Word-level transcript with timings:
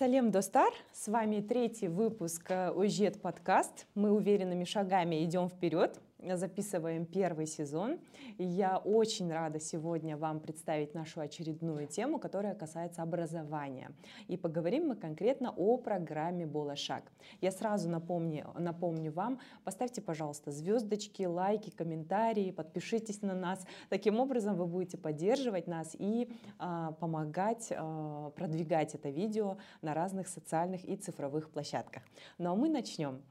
Салем 0.00 0.30
Достар, 0.30 0.72
с 0.94 1.08
вами 1.08 1.42
третий 1.42 1.88
выпуск 1.88 2.50
ОЖЕТ 2.50 3.20
подкаст. 3.20 3.86
Мы 3.94 4.10
уверенными 4.10 4.64
шагами 4.64 5.22
идем 5.22 5.50
вперед 5.50 6.00
записываем 6.34 7.06
первый 7.06 7.46
сезон. 7.46 7.98
И 8.38 8.44
я 8.44 8.78
очень 8.78 9.32
рада 9.32 9.60
сегодня 9.60 10.16
вам 10.16 10.40
представить 10.40 10.94
нашу 10.94 11.20
очередную 11.20 11.86
тему, 11.86 12.18
которая 12.18 12.54
касается 12.54 13.02
образования. 13.02 13.92
И 14.28 14.36
поговорим 14.36 14.88
мы 14.88 14.96
конкретно 14.96 15.52
о 15.56 15.76
программе 15.76 16.46
«Болошаг». 16.46 17.10
Я 17.40 17.50
сразу 17.50 17.88
напомню, 17.88 18.50
напомню 18.58 19.12
вам, 19.12 19.40
поставьте, 19.64 20.00
пожалуйста, 20.00 20.50
звездочки, 20.50 21.22
лайки, 21.24 21.70
комментарии, 21.70 22.50
подпишитесь 22.50 23.22
на 23.22 23.34
нас. 23.34 23.66
Таким 23.88 24.20
образом 24.20 24.56
вы 24.56 24.66
будете 24.66 24.98
поддерживать 24.98 25.66
нас 25.66 25.96
и 25.98 26.30
а, 26.58 26.92
помогать 26.92 27.68
а, 27.70 28.30
продвигать 28.30 28.94
это 28.94 29.10
видео 29.10 29.58
на 29.82 29.94
разных 29.94 30.28
социальных 30.28 30.84
и 30.84 30.96
цифровых 30.96 31.50
площадках. 31.50 32.02
Ну 32.38 32.50
а 32.50 32.54
мы 32.54 32.68
начнем. 32.68 33.22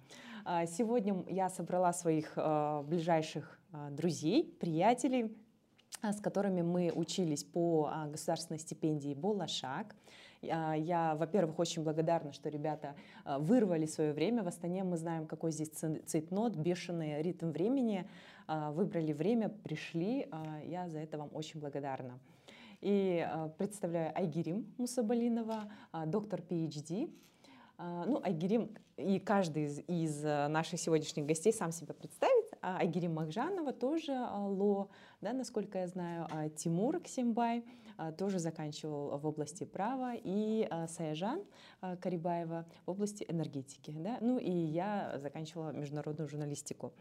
Сегодня 0.67 1.23
я 1.27 1.49
собрала 1.49 1.93
своих 1.93 2.33
а, 2.35 2.83
ближайших 2.83 3.59
а, 3.71 3.89
друзей, 3.89 4.43
приятелей, 4.59 5.35
с 6.01 6.21
которыми 6.21 6.61
мы 6.61 6.91
учились 6.93 7.43
по 7.43 7.91
государственной 8.09 8.59
стипендии 8.59 9.13
«Болашак». 9.13 9.95
Я, 10.41 11.15
во-первых, 11.19 11.59
очень 11.59 11.83
благодарна, 11.83 12.31
что 12.31 12.47
ребята 12.47 12.95
вырвали 13.25 13.85
свое 13.85 14.13
время. 14.13 14.41
В 14.41 14.47
Астане 14.47 14.85
мы 14.85 14.95
знаем, 14.95 15.27
какой 15.27 15.51
здесь 15.51 15.67
цейтнот, 15.67 16.55
бешеный 16.55 17.21
ритм 17.21 17.49
времени. 17.49 18.07
Выбрали 18.47 19.11
время, 19.11 19.49
пришли. 19.49 20.29
Я 20.63 20.87
за 20.87 20.99
это 20.99 21.17
вам 21.17 21.29
очень 21.33 21.59
благодарна. 21.59 22.17
И 22.79 23.27
представляю 23.57 24.17
Айгерим 24.17 24.73
Мусабалинова, 24.77 25.69
доктор 26.05 26.39
PhD, 26.39 27.09
а, 27.09 27.28
ну, 27.79 28.21
Айгерим 28.23 28.75
и 28.97 29.19
каждый 29.19 29.63
из, 29.63 29.79
из 29.87 30.25
э, 30.25 30.47
наших 30.49 30.79
сегодняшних 30.79 31.25
гостей 31.25 31.53
сам 31.53 31.71
себя 31.71 31.93
представит. 31.93 32.53
А 32.61 32.79
Айгерим 32.79 33.13
Махжанова 33.13 33.71
тоже 33.71 34.11
а, 34.11 34.47
ЛО, 34.47 34.89
да, 35.21 35.31
насколько 35.31 35.79
я 35.79 35.87
знаю, 35.87 36.27
Тимур 36.57 36.99
Ксимбай 36.99 37.63
тоже 38.17 38.39
заканчивал 38.39 39.17
в 39.17 39.25
области 39.25 39.65
права, 39.65 40.13
и 40.15 40.69
Саяжан 40.87 41.43
Карибаева 42.01 42.65
в 42.85 42.91
области 42.91 43.25
энергетики. 43.27 43.91
Да? 43.91 44.17
Ну 44.21 44.37
и 44.37 44.51
я 44.51 45.17
заканчивала 45.17 45.71
международную 45.71 46.29
журналистику. 46.29 46.93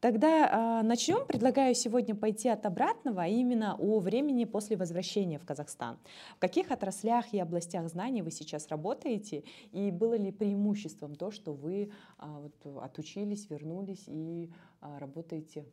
Тогда 0.00 0.80
э, 0.80 0.82
начнем. 0.82 1.26
Предлагаю 1.26 1.74
сегодня 1.74 2.14
пойти 2.14 2.48
от 2.48 2.64
обратного, 2.64 3.24
а 3.24 3.26
именно 3.26 3.76
о 3.78 4.00
времени 4.00 4.46
после 4.46 4.78
возвращения 4.78 5.38
в 5.38 5.44
Казахстан. 5.44 5.98
В 6.36 6.38
каких 6.38 6.70
отраслях 6.70 7.34
и 7.34 7.38
областях 7.38 7.86
знаний 7.88 8.22
вы 8.22 8.30
сейчас 8.30 8.68
работаете? 8.68 9.44
И 9.72 9.90
было 9.90 10.14
ли 10.14 10.32
преимуществом 10.32 11.16
то, 11.16 11.30
что 11.30 11.52
вы 11.52 11.92
э, 12.18 12.24
вот, 12.26 12.82
отучились, 12.82 13.50
вернулись 13.50 14.04
и 14.06 14.50
э, 14.80 14.98
работаете 14.98 15.66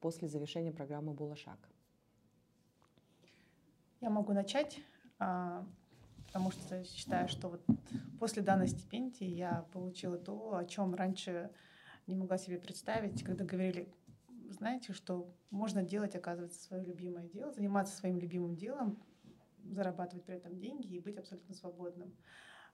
после 0.00 0.26
завершения 0.26 0.72
программы 0.72 1.12
«Булашак»? 1.12 1.58
Я 4.00 4.10
могу 4.10 4.32
начать, 4.32 4.78
потому 5.18 6.50
что 6.50 6.84
считаю, 6.84 7.28
что 7.28 7.48
вот 7.48 7.62
после 8.20 8.42
данной 8.42 8.68
стипендии 8.68 9.26
я 9.26 9.64
получила 9.72 10.18
то, 10.18 10.56
о 10.56 10.64
чем 10.66 10.94
раньше 10.94 11.50
не 12.06 12.14
могла 12.14 12.38
себе 12.38 12.58
представить, 12.58 13.22
когда 13.22 13.44
говорили, 13.44 13.88
знаете, 14.50 14.92
что 14.92 15.34
можно 15.50 15.82
делать, 15.82 16.14
оказывается, 16.14 16.62
свое 16.62 16.84
любимое 16.84 17.26
дело, 17.28 17.52
заниматься 17.52 17.96
своим 17.96 18.18
любимым 18.18 18.56
делом, 18.56 19.02
зарабатывать 19.64 20.24
при 20.24 20.36
этом 20.36 20.58
деньги 20.58 20.94
и 20.94 21.00
быть 21.00 21.16
абсолютно 21.16 21.54
свободным. 21.54 22.14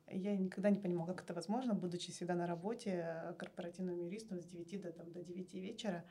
Я 0.08 0.36
никогда 0.36 0.68
не 0.70 0.78
понимала, 0.78 1.06
как 1.06 1.22
это 1.22 1.32
возможно, 1.32 1.74
будучи 1.74 2.12
всегда 2.12 2.34
на 2.34 2.46
работе 2.46 3.34
корпоративным 3.38 4.00
юристом 4.00 4.40
с 4.42 4.46
9 4.46 4.80
до, 4.82 4.92
там, 4.92 5.12
до 5.12 5.22
9 5.22 5.54
вечера. 5.54 6.04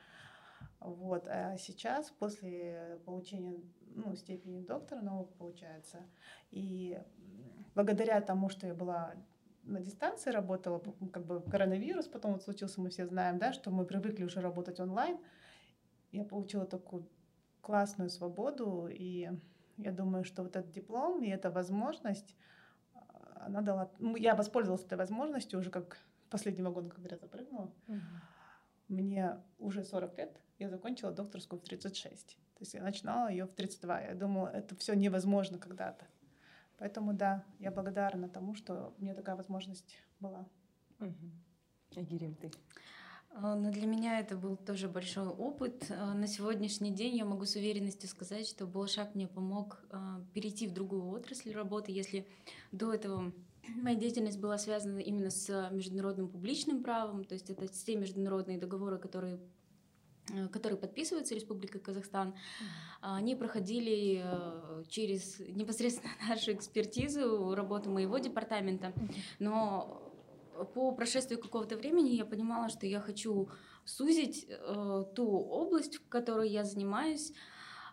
Вот. 0.80 1.28
А 1.28 1.56
сейчас, 1.58 2.10
после 2.10 2.98
получения 3.04 3.60
ну, 3.94 4.16
степени 4.16 4.60
доктора 4.64 5.02
наук, 5.02 5.32
получается, 5.34 5.98
и 6.50 7.00
благодаря 7.74 8.20
тому, 8.20 8.48
что 8.48 8.66
я 8.66 8.74
была 8.74 9.14
на 9.62 9.80
дистанции 9.80 10.30
работала, 10.30 10.82
как 11.12 11.24
бы 11.24 11.40
коронавирус 11.42 12.06
потом 12.06 12.32
вот 12.32 12.42
случился, 12.42 12.80
мы 12.80 12.90
все 12.90 13.06
знаем, 13.06 13.38
да, 13.38 13.52
что 13.52 13.70
мы 13.70 13.84
привыкли 13.84 14.24
уже 14.24 14.40
работать 14.40 14.80
онлайн. 14.80 15.18
Я 16.10 16.24
получила 16.24 16.66
такую 16.66 17.08
классную 17.60 18.10
свободу, 18.10 18.88
и 18.90 19.30
я 19.78 19.92
думаю, 19.92 20.24
что 20.24 20.42
вот 20.42 20.56
этот 20.56 20.72
диплом 20.72 21.22
и 21.22 21.28
эта 21.28 21.50
возможность, 21.50 22.36
а, 22.94 23.44
она 23.46 23.60
дала... 23.62 23.90
Ну, 23.98 24.16
я 24.16 24.34
воспользовалась 24.34 24.84
этой 24.84 24.98
возможностью 24.98 25.58
уже 25.60 25.70
как 25.70 25.98
последний 26.28 26.62
вагон, 26.62 26.88
как 26.88 26.98
говорят, 26.98 27.20
запрыгнула. 27.20 27.72
Угу. 27.88 28.00
Мне 28.88 29.40
уже 29.58 29.84
40 29.84 30.18
лет, 30.18 30.40
я 30.58 30.68
закончила 30.68 31.12
докторскую 31.12 31.60
в 31.60 31.64
36. 31.64 32.36
То 32.36 32.60
есть 32.60 32.74
я 32.74 32.82
начинала 32.82 33.28
ее 33.28 33.46
в 33.46 33.52
32. 33.54 34.00
Я 34.00 34.14
думала, 34.14 34.48
это 34.48 34.76
все 34.76 34.94
невозможно 34.94 35.58
когда-то. 35.58 36.04
Поэтому 36.82 37.12
да, 37.12 37.44
я 37.60 37.70
благодарна 37.70 38.28
тому, 38.28 38.56
что 38.56 38.92
мне 38.98 39.14
такая 39.14 39.36
возможность 39.36 39.96
была. 40.18 40.48
Угу. 40.98 42.00
Агирим, 42.00 42.34
ты? 42.34 42.50
А, 43.30 43.54
но 43.54 43.70
для 43.70 43.86
меня 43.86 44.18
это 44.18 44.36
был 44.36 44.56
тоже 44.56 44.88
большой 44.88 45.28
опыт. 45.28 45.86
А, 45.90 46.12
на 46.12 46.26
сегодняшний 46.26 46.90
день 46.90 47.16
я 47.16 47.24
могу 47.24 47.44
с 47.44 47.54
уверенностью 47.54 48.08
сказать, 48.08 48.48
что 48.48 48.66
Болшак 48.66 49.14
мне 49.14 49.28
помог 49.28 49.80
а, 49.90 50.24
перейти 50.34 50.66
в 50.66 50.74
другую 50.74 51.06
отрасль 51.10 51.52
работы. 51.52 51.92
Если 51.92 52.26
до 52.72 52.92
этого 52.92 53.32
моя 53.76 53.94
деятельность 53.94 54.40
была 54.40 54.58
связана 54.58 54.98
именно 54.98 55.30
с 55.30 55.70
международным 55.70 56.28
публичным 56.28 56.82
правом, 56.82 57.22
то 57.22 57.34
есть 57.34 57.48
это 57.48 57.68
все 57.68 57.94
международные 57.94 58.58
договоры, 58.58 58.98
которые 58.98 59.38
которые 60.52 60.78
подписываются 60.78 61.34
Республикой 61.34 61.80
Казахстан, 61.80 62.34
они 63.00 63.34
проходили 63.34 64.22
э, 64.24 64.84
через 64.88 65.40
непосредственно 65.40 66.12
нашу 66.28 66.52
экспертизу, 66.52 67.54
работу 67.54 67.90
моего 67.90 68.18
департамента. 68.18 68.92
Но 69.40 70.12
по 70.74 70.92
прошествии 70.92 71.36
какого-то 71.36 71.76
времени 71.76 72.10
я 72.10 72.24
понимала, 72.24 72.68
что 72.68 72.86
я 72.86 73.00
хочу 73.00 73.48
сузить 73.84 74.46
э, 74.48 75.04
ту 75.14 75.26
область, 75.26 75.96
в 75.96 76.08
которой 76.08 76.48
я 76.48 76.64
занимаюсь, 76.64 77.32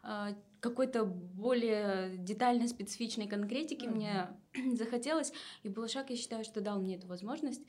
э, 0.03 0.35
какой-то 0.59 1.06
более 1.06 2.17
детальной, 2.17 2.67
специфичной 2.67 3.28
конкретики 3.28 3.85
mm-hmm. 3.85 4.29
мне 4.53 4.75
захотелось. 4.75 5.34
И 5.63 5.69
Балашак, 5.69 6.09
я 6.09 6.17
считаю, 6.17 6.44
что 6.44 6.61
дал 6.61 6.79
мне 6.79 6.97
эту 6.97 7.07
возможность. 7.07 7.63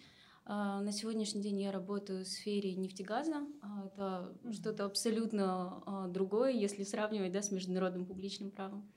А, 0.53 0.81
на 0.81 0.91
сегодняшний 0.91 1.43
день 1.43 1.61
я 1.61 1.71
работаю 1.71 2.25
в 2.25 2.27
сфере 2.28 2.75
нефтегаза. 2.75 3.47
А, 3.62 3.87
это 3.87 4.37
что-то 4.53 4.84
абсолютно 4.84 5.81
а, 5.87 6.09
другое, 6.09 6.50
если 6.50 6.83
сравнивать 6.83 7.31
да, 7.31 7.41
с 7.41 7.53
международным 7.53 8.05
публичным 8.05 8.50
правом. 8.50 8.91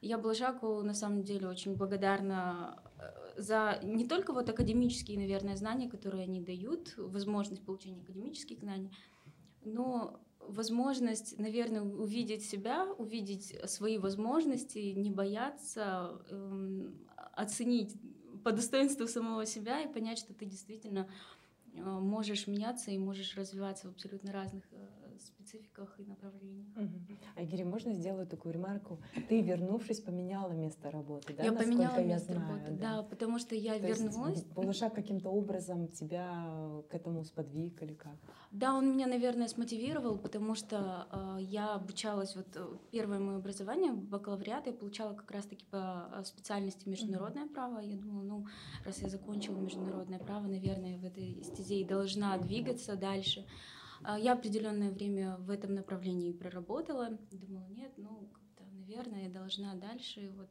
Я 0.00 0.16
Блажаку 0.16 0.80
на 0.82 0.94
самом 0.94 1.24
деле 1.24 1.48
очень 1.48 1.74
благодарна 1.74 2.80
э, 2.98 3.40
за 3.42 3.80
не 3.82 4.06
только 4.06 4.32
вот 4.32 4.48
академические, 4.48 5.18
наверное, 5.18 5.56
знания, 5.56 5.90
которые 5.90 6.22
они 6.22 6.40
дают, 6.40 6.94
возможность 6.96 7.64
получения 7.64 8.00
академических 8.02 8.60
знаний, 8.60 8.92
но 9.64 10.20
возможность, 10.38 11.36
наверное, 11.36 11.82
увидеть 11.82 12.44
себя, 12.44 12.86
увидеть 12.96 13.58
свои 13.68 13.98
возможности, 13.98 14.78
не 14.78 15.10
бояться, 15.10 16.22
эм, 16.30 16.94
оценить 17.34 17.96
по 18.44 18.52
достоинству 18.52 19.06
самого 19.06 19.46
себя 19.46 19.80
и 19.80 19.92
понять, 19.92 20.18
что 20.18 20.34
ты 20.34 20.44
действительно 20.44 21.08
э, 21.74 21.80
можешь 21.82 22.46
меняться 22.46 22.90
и 22.90 22.98
можешь 22.98 23.36
развиваться 23.36 23.88
в 23.88 23.92
абсолютно 23.92 24.32
разных 24.32 24.64
э, 24.72 24.86
спецификах 25.20 25.98
и 25.98 26.04
направлениях. 26.04 26.66
Угу. 26.76 27.16
Айгири, 27.36 27.64
можно 27.64 27.92
сделать 27.94 28.28
такую 28.28 28.54
ремарку? 28.54 28.98
Ты, 29.28 29.42
вернувшись, 29.42 30.00
поменяла 30.00 30.52
место 30.52 30.90
работы, 30.90 31.34
да? 31.34 31.44
Я 31.44 31.52
поменяла 31.52 31.98
я 31.98 32.04
место 32.04 32.32
знаю, 32.32 32.48
работы, 32.48 32.72
да. 32.72 32.96
да, 32.96 33.02
потому 33.02 33.38
что 33.38 33.54
я 33.54 33.78
То 33.78 33.86
вернулась. 33.86 34.36
Есть, 34.36 34.52
Балашак 34.52 34.94
каким-то 34.94 35.30
образом 35.30 35.88
тебя 35.88 36.82
к 36.90 36.94
этому 36.94 37.24
сподвиг 37.24 37.82
или 37.82 37.94
как? 37.94 38.16
Да, 38.50 38.74
он 38.74 38.92
меня, 38.92 39.06
наверное, 39.06 39.48
смотивировал, 39.48 40.18
потому 40.18 40.54
что 40.54 41.06
э, 41.10 41.42
я 41.42 41.74
обучалась, 41.74 42.36
вот 42.36 42.46
э, 42.54 42.66
первое 42.90 43.18
мое 43.18 43.36
образование, 43.36 43.92
бакалавриат, 43.92 44.66
я 44.66 44.72
получала 44.72 45.14
как 45.14 45.30
раз-таки 45.30 45.64
по 45.70 46.08
э, 46.12 46.24
специальности 46.24 46.88
международное 46.88 47.44
mm-hmm. 47.44 47.54
право. 47.54 47.78
Я 47.78 47.96
думала, 47.96 48.22
ну, 48.22 48.46
раз 48.84 49.00
я 49.00 49.08
закончила 49.08 49.58
международное 49.58 50.18
право, 50.18 50.46
наверное, 50.46 50.98
в 50.98 51.04
этой 51.04 51.42
стезе 51.44 51.80
и 51.80 51.84
должна 51.84 52.36
двигаться 52.38 52.96
дальше. 52.96 53.46
А, 54.04 54.18
я 54.18 54.32
определенное 54.32 54.90
время 54.90 55.36
в 55.38 55.50
этом 55.50 55.74
направлении 55.74 56.32
проработала. 56.32 57.18
Думала, 57.30 57.66
нет, 57.68 57.92
ну, 57.96 58.28
наверное, 58.72 59.24
я 59.24 59.30
должна 59.30 59.74
дальше. 59.74 60.30
Вот 60.36 60.50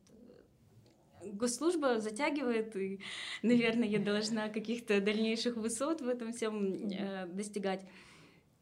э, 1.24 1.32
госслужба 1.32 2.00
затягивает, 2.00 2.76
и, 2.76 3.00
наверное, 3.42 3.88
я 3.88 4.00
должна 4.00 4.50
каких-то 4.50 5.02
дальнейших 5.02 5.58
высот 5.58 6.02
в 6.02 6.08
этом 6.08 6.32
всем 6.34 6.90
э, 6.90 7.28
достигать. 7.28 7.86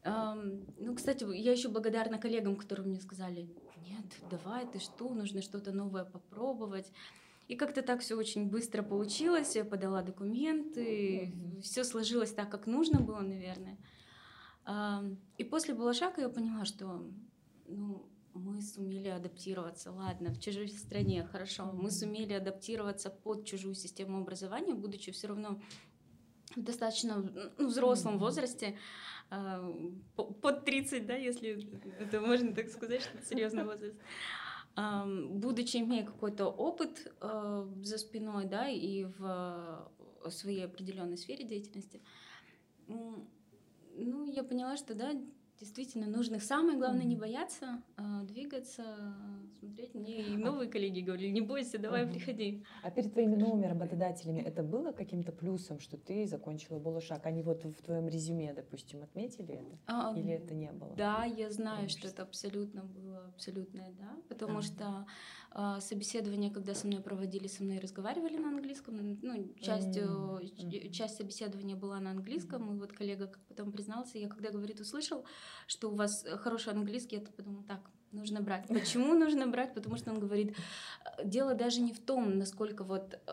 Ну, 0.02 0.94
кстати, 0.96 1.26
я 1.36 1.52
еще 1.52 1.68
благодарна 1.68 2.16
коллегам, 2.16 2.56
которые 2.56 2.86
мне 2.86 3.00
сказали, 3.00 3.50
нет, 3.86 4.06
давай, 4.30 4.66
ты 4.66 4.78
что, 4.78 5.10
нужно 5.10 5.42
что-то 5.42 5.72
новое 5.72 6.04
попробовать. 6.04 6.90
И 7.48 7.56
как-то 7.56 7.82
так 7.82 8.00
все 8.00 8.14
очень 8.14 8.48
быстро 8.48 8.82
получилось. 8.82 9.56
Я 9.56 9.64
подала 9.64 10.02
документы, 10.02 11.34
mm-hmm. 11.34 11.60
все 11.62 11.84
сложилось 11.84 12.32
так, 12.32 12.48
как 12.48 12.66
нужно 12.66 13.00
было, 13.00 13.20
наверное. 13.20 13.76
И 15.38 15.44
после 15.44 15.74
Балашака 15.74 16.20
я 16.20 16.28
поняла, 16.28 16.64
что 16.64 17.04
ну, 17.66 18.08
мы 18.34 18.62
сумели 18.62 19.08
адаптироваться. 19.08 19.90
Ладно, 19.90 20.30
в 20.30 20.40
чужой 20.40 20.68
стране, 20.68 21.24
хорошо. 21.24 21.72
Мы 21.72 21.90
сумели 21.90 22.32
адаптироваться 22.32 23.10
под 23.10 23.44
чужую 23.44 23.74
систему 23.74 24.18
образования, 24.18 24.74
будучи 24.74 25.12
все 25.12 25.28
равно 25.28 25.60
в 26.56 26.62
достаточно 26.62 27.52
ну, 27.58 27.68
взрослом 27.68 28.18
возрасте, 28.18 28.76
под 30.16 30.64
30, 30.64 31.06
да, 31.06 31.14
если 31.14 31.68
это 32.00 32.20
можно 32.20 32.52
так 32.52 32.68
сказать, 32.68 33.02
что 33.02 33.18
это 33.18 33.26
серьезный 33.26 33.64
возраст 33.64 33.96
будучи 34.76 35.78
имея 35.78 36.04
какой-то 36.04 36.46
опыт 36.46 37.12
э, 37.20 37.68
за 37.82 37.98
спиной, 37.98 38.46
да, 38.46 38.68
и 38.68 39.04
в 39.04 39.90
своей 40.28 40.64
определенной 40.64 41.18
сфере 41.18 41.44
деятельности, 41.44 42.00
ну, 43.96 44.24
я 44.26 44.42
поняла, 44.42 44.76
что, 44.76 44.94
да, 44.94 45.12
действительно 45.60 46.06
нужно. 46.06 46.40
Самое 46.40 46.78
главное 46.78 47.04
не 47.04 47.16
бояться, 47.16 47.82
а 47.96 48.22
двигаться, 48.24 49.14
смотреть. 49.58 49.94
Мне 49.94 50.22
и 50.22 50.36
новые 50.36 50.70
коллеги 50.70 51.00
говорили, 51.00 51.30
не 51.30 51.42
бойся, 51.42 51.78
давай 51.78 52.06
приходи. 52.06 52.64
А 52.82 52.90
перед 52.90 53.12
твоими 53.12 53.36
новыми 53.36 53.66
работодателями 53.66 54.40
это 54.40 54.62
было 54.62 54.92
каким-то 54.92 55.32
плюсом, 55.32 55.78
что 55.78 55.98
ты 55.98 56.26
закончила 56.26 56.78
Болошак? 56.78 57.26
Они 57.26 57.42
вот 57.42 57.64
в 57.64 57.82
твоем 57.82 58.08
резюме, 58.08 58.54
допустим, 58.54 59.02
отметили 59.02 59.54
это? 59.54 59.78
А, 59.86 60.14
Или 60.16 60.32
это 60.32 60.54
не 60.54 60.72
было? 60.72 60.94
Да, 60.96 61.24
я 61.24 61.50
знаю, 61.50 61.90
что 61.90 62.08
это 62.08 62.22
абсолютно 62.22 62.84
было 62.84 63.26
абсолютное, 63.26 63.92
да, 63.98 64.16
потому 64.28 64.58
а. 64.58 64.62
что 64.62 65.06
а, 65.50 65.80
собеседование, 65.80 66.50
когда 66.50 66.74
со 66.74 66.86
мной 66.86 67.02
проводили, 67.02 67.48
со 67.48 67.64
мной 67.64 67.80
разговаривали 67.80 68.38
на 68.38 68.48
английском. 68.48 69.18
Ну, 69.20 69.52
часть, 69.60 69.98
mm-hmm. 69.98 70.90
часть 70.90 71.16
собеседования 71.16 71.76
была 71.76 72.00
на 72.00 72.12
английском, 72.12 72.70
mm-hmm. 72.70 72.76
и 72.76 72.78
вот 72.78 72.92
коллега 72.92 73.26
как 73.26 73.40
потом 73.46 73.72
признался, 73.72 74.18
я 74.18 74.28
когда, 74.28 74.50
говорит, 74.50 74.80
услышал, 74.80 75.24
что 75.66 75.90
у 75.90 75.94
вас 75.94 76.24
хороший 76.38 76.72
английский, 76.72 77.16
я 77.16 77.22
подумала, 77.22 77.64
так, 77.66 77.80
нужно 78.12 78.40
брать. 78.40 78.66
Почему 78.68 79.14
нужно 79.14 79.46
брать? 79.46 79.74
Потому 79.74 79.96
что 79.96 80.10
он 80.10 80.20
говорит, 80.20 80.56
дело 81.24 81.54
даже 81.54 81.80
не 81.80 81.92
в 81.92 82.00
том, 82.00 82.38
насколько 82.38 82.84
вот 82.84 83.14
э, 83.14 83.32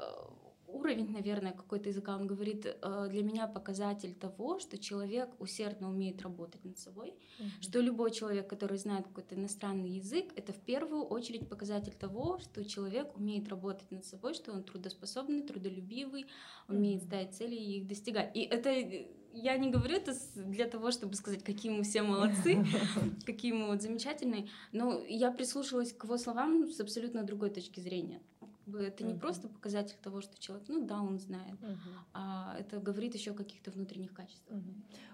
уровень, 0.67 1.11
наверное, 1.11 1.51
какой-то 1.51 1.89
языка, 1.89 2.15
он 2.15 2.27
говорит, 2.27 2.65
э, 2.65 3.07
для 3.09 3.23
меня 3.23 3.47
показатель 3.47 4.13
того, 4.13 4.59
что 4.59 4.77
человек 4.77 5.29
усердно 5.39 5.89
умеет 5.89 6.21
работать 6.21 6.63
над 6.65 6.77
собой, 6.77 7.13
mm-hmm. 7.39 7.61
что 7.61 7.79
любой 7.79 8.11
человек, 8.11 8.47
который 8.47 8.77
знает 8.77 9.07
какой-то 9.07 9.35
иностранный 9.35 9.89
язык, 9.89 10.31
это 10.35 10.53
в 10.53 10.59
первую 10.59 11.03
очередь 11.03 11.49
показатель 11.49 11.93
того, 11.93 12.39
что 12.39 12.63
человек 12.63 13.15
умеет 13.17 13.49
работать 13.49 13.91
над 13.91 14.05
собой, 14.05 14.33
что 14.33 14.51
он 14.51 14.63
трудоспособный, 14.63 15.41
трудолюбивый, 15.41 16.27
умеет 16.67 17.03
ставить 17.03 17.35
цели 17.35 17.55
и 17.55 17.79
их 17.79 17.87
достигать. 17.87 18.35
И 18.35 18.41
это 18.41 18.69
я 19.41 19.57
не 19.57 19.69
говорю 19.69 19.95
это 19.95 20.13
для 20.35 20.65
того, 20.65 20.91
чтобы 20.91 21.15
сказать, 21.15 21.43
какие 21.43 21.71
мы 21.71 21.83
все 21.83 22.01
молодцы, 22.01 22.65
какие 23.25 23.51
мы 23.51 23.67
вот 23.67 23.81
замечательные, 23.81 24.47
но 24.71 25.03
я 25.07 25.31
прислушалась 25.31 25.93
к 25.93 26.03
его 26.03 26.17
словам 26.17 26.67
с 26.67 26.79
абсолютно 26.79 27.23
другой 27.23 27.49
точки 27.49 27.79
зрения 27.79 28.21
бы 28.67 28.79
это 28.79 29.03
не 29.03 29.13
просто 29.13 29.47
показатель 29.47 29.95
того, 30.01 30.21
что 30.21 30.39
человек, 30.39 30.67
ну 30.67 30.85
да, 30.85 31.01
он 31.01 31.19
знает, 31.19 31.57
а 32.13 32.55
это 32.59 32.79
говорит 32.79 33.15
еще 33.15 33.31
о 33.31 33.33
каких-то 33.33 33.71
внутренних 33.71 34.13
качествах. 34.13 34.61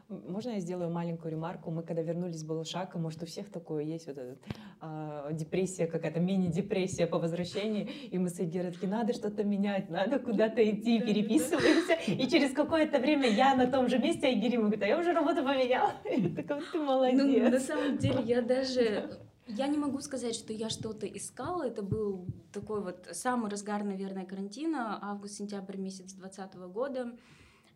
Можно 0.10 0.52
я 0.52 0.60
сделаю 0.60 0.92
маленькую 0.92 1.32
ремарку? 1.32 1.72
Мы 1.72 1.82
когда 1.82 2.02
вернулись 2.02 2.40
с 2.40 2.44
Балашака, 2.44 3.00
может, 3.00 3.24
у 3.24 3.26
всех 3.26 3.50
такое 3.50 3.84
есть 3.84 4.06
вот 4.08 4.18
эта 4.18 4.38
а, 4.80 5.32
депрессия, 5.32 5.88
какая-то 5.88 6.20
мини-депрессия 6.20 7.08
по 7.08 7.20
возвращении, 7.20 7.90
и 8.12 8.18
мы 8.18 8.30
с 8.30 8.40
Эйгерой 8.40 8.72
такие, 8.72 8.90
надо 8.90 9.14
что-то 9.14 9.44
менять, 9.44 9.90
надо 9.90 10.20
куда-то 10.20 10.62
идти, 10.70 11.00
переписываемся, 11.00 11.94
и 12.12 12.28
через 12.28 12.54
какое-то 12.54 13.00
время 13.00 13.30
я 13.30 13.56
на 13.56 13.66
том 13.66 13.88
же 13.88 13.98
месте, 13.98 14.28
а 14.28 14.30
Айгири 14.30 14.58
говорит, 14.58 14.84
а 14.84 14.88
я 14.88 15.00
уже 15.00 15.14
работу 15.14 15.44
поменяла. 15.44 15.94
Я 16.06 16.30
такая, 16.36 16.62
ты 16.72 16.80
молодец. 16.80 17.22
Ну, 17.24 17.50
на 17.50 17.60
самом 17.60 17.98
деле, 17.98 18.22
я 18.24 18.42
даже 18.42 19.10
я 19.48 19.68
не 19.68 19.78
могу 19.78 20.00
сказать, 20.02 20.36
что 20.36 20.54
я 20.54 20.70
что-то 20.70 21.06
искала. 21.06 21.64
Это 21.64 21.82
был 21.82 22.28
такой 22.52 22.82
вот 22.82 23.08
самый 23.12 23.50
разгар, 23.50 23.84
наверное, 23.84 24.26
карантина, 24.26 25.00
август-сентябрь 25.02 25.78
месяц 25.78 26.14
2020 26.14 26.56
года. 26.72 27.18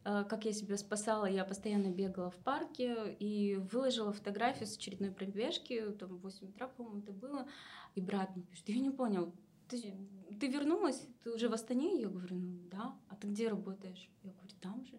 Э, 0.06 0.24
как 0.24 0.46
я 0.46 0.54
себя 0.54 0.78
спасала, 0.78 1.26
я 1.26 1.44
постоянно 1.44 1.90
бегала 1.90 2.32
в 2.32 2.38
парке 2.38 3.16
и 3.20 3.56
выложила 3.56 4.14
фотографию 4.14 4.68
с 4.68 4.78
очередной 4.78 5.12
пробежки, 5.12 5.92
там 6.00 6.18
в 6.18 6.22
8 6.22 6.48
утра, 6.48 6.68
по-моему, 6.68 7.00
это 7.00 7.12
было, 7.12 7.48
и 7.96 8.02
брат 8.02 8.34
мне 8.36 8.46
пишет, 8.46 8.70
я 8.70 8.80
не 8.80 8.92
понял, 8.92 9.34
ты, 9.68 9.94
ты 10.40 10.48
вернулась, 10.48 11.06
ты 11.24 11.32
уже 11.32 11.50
в 11.50 11.54
Астане? 11.54 12.00
Я 12.00 12.08
говорю, 12.08 12.36
ну 12.38 12.60
да, 12.72 12.96
а 13.10 13.16
ты 13.16 13.28
где 13.28 13.50
работаешь? 13.50 14.10
Я 14.24 14.32
говорю, 14.32 14.56
там 14.62 14.86
же. 14.86 14.98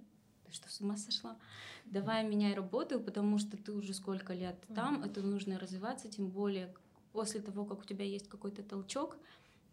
Ты 0.48 0.54
что, 0.54 0.70
с 0.70 0.80
ума 0.80 0.96
сошла? 0.96 1.36
давай 1.90 2.26
меняй 2.26 2.54
работу, 2.54 3.00
потому 3.00 3.38
что 3.38 3.56
ты 3.56 3.72
уже 3.72 3.94
сколько 3.94 4.34
лет 4.34 4.56
там, 4.74 5.02
это 5.02 5.22
нужно 5.22 5.58
развиваться, 5.58 6.08
тем 6.08 6.28
более 6.28 6.74
после 7.12 7.40
того, 7.40 7.64
как 7.64 7.80
у 7.80 7.84
тебя 7.84 8.04
есть 8.04 8.28
какой-то 8.28 8.62
толчок, 8.62 9.16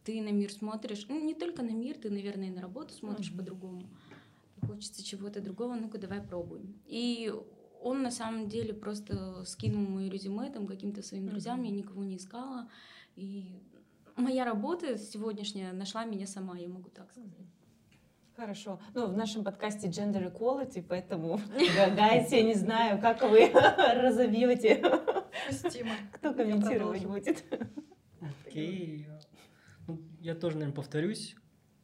ты 0.04 0.22
на 0.22 0.32
мир 0.32 0.52
смотришь, 0.52 1.06
ну 1.10 1.24
не 1.24 1.34
только 1.34 1.64
на 1.64 1.72
мир, 1.72 1.98
ты, 1.98 2.10
наверное, 2.10 2.48
и 2.48 2.52
на 2.52 2.62
работу 2.62 2.94
смотришь 2.94 3.32
mm-hmm. 3.32 3.38
по-другому. 3.38 3.84
Хочется 4.62 5.04
чего-то 5.04 5.42
другого, 5.42 5.76
ну-ка 5.76 5.98
давай 5.98 6.22
пробуем. 6.22 6.76
И 6.86 7.34
он 7.82 8.02
на 8.02 8.12
самом 8.12 8.48
деле 8.48 8.74
просто 8.74 9.44
скинул 9.46 9.86
мое 9.88 10.10
резюме 10.10 10.50
там 10.50 10.68
каким-то 10.68 11.02
своим 11.02 11.28
друзьям, 11.28 11.62
mm-hmm. 11.62 11.66
я 11.66 11.72
никого 11.72 12.04
не 12.04 12.18
искала. 12.18 12.70
И 13.16 13.60
моя 14.16 14.46
работа 14.46 14.98
сегодняшняя 14.98 15.74
нашла 15.74 16.06
меня 16.06 16.28
сама, 16.28 16.58
я 16.58 16.70
могу 16.70 16.90
так 16.90 17.12
сказать. 17.12 17.32
Хорошо. 18.36 18.82
Ну, 18.94 19.08
в 19.08 19.16
нашем 19.16 19.46
подкасте 19.46 19.88
Gender 19.88 20.30
Equality, 20.30 20.84
поэтому, 20.88 21.40
я 21.58 22.44
не 22.44 22.54
знаю, 22.54 23.00
как 23.00 23.22
вы 23.22 23.50
разовьете. 23.54 24.84
Кто 26.12 26.34
комментировать 26.34 27.06
будет? 27.06 27.46
Окей. 28.46 29.08
Ну, 29.88 30.02
я 30.20 30.36
тоже, 30.36 30.58
наверное, 30.58 30.76
повторюсь. 30.76 31.36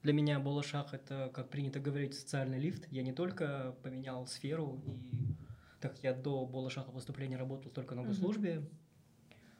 Для 0.03 0.11
меня 0.11 0.39
Болошах— 0.39 0.93
это, 0.95 1.31
как 1.33 1.49
принято 1.49 1.79
говорить, 1.79 2.15
социальный 2.15 2.59
лифт. 2.59 2.85
Я 2.91 3.03
не 3.03 3.13
только 3.13 3.73
поменял 3.81 4.27
сферу, 4.27 4.81
и 4.85 5.35
так 5.79 6.03
я 6.03 6.13
до 6.13 6.45
Болошаха 6.45 6.91
поступления 6.91 7.37
работал 7.37 7.71
только 7.71 7.95
на 7.95 8.03
госслужбе, 8.03 8.67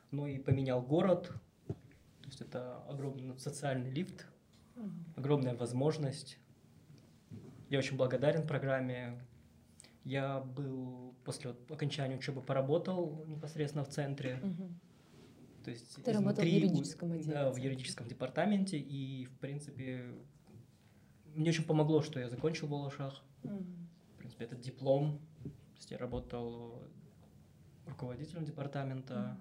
но 0.10 0.28
и 0.28 0.40
поменял 0.40 0.82
город. 0.82 1.32
То 1.68 2.26
есть 2.26 2.42
это 2.42 2.84
огромный 2.90 3.40
социальный 3.40 3.92
лифт, 3.92 4.26
огромная 5.16 5.56
возможность 5.56 6.38
я 7.72 7.80
очень 7.80 7.96
благодарен 7.96 8.46
программе. 8.46 9.18
Я 10.04 10.42
был 10.42 11.16
после 11.24 11.52
вот 11.52 11.72
окончания 11.72 12.18
учебы 12.18 12.42
поработал 12.42 13.24
непосредственно 13.28 13.86
в 13.86 13.88
центре. 13.88 14.42
Угу. 14.44 14.70
То 15.64 15.72
есть 15.72 16.04
Ты 16.04 16.12
работал 16.12 16.44
в 16.44 16.48
юридическом 16.48 17.14
отделе? 17.14 17.34
Да, 17.34 17.50
в 17.50 17.56
юридическом 17.56 18.08
департаменте. 18.08 18.78
И, 18.78 19.26
в 19.26 19.38
принципе, 19.38 20.04
мне 21.34 21.50
очень 21.50 21.64
помогло, 21.64 22.02
что 22.02 22.20
я 22.20 22.30
закончил 22.30 22.68
Балашах. 22.68 23.24
Угу. 23.44 23.64
В 24.16 24.18
принципе, 24.18 24.44
этот 24.46 24.60
диплом. 24.60 25.20
То 25.44 25.78
есть 25.78 25.92
я 25.92 25.98
работал 25.98 26.84
руководителем 27.86 28.44
департамента. 28.44 29.38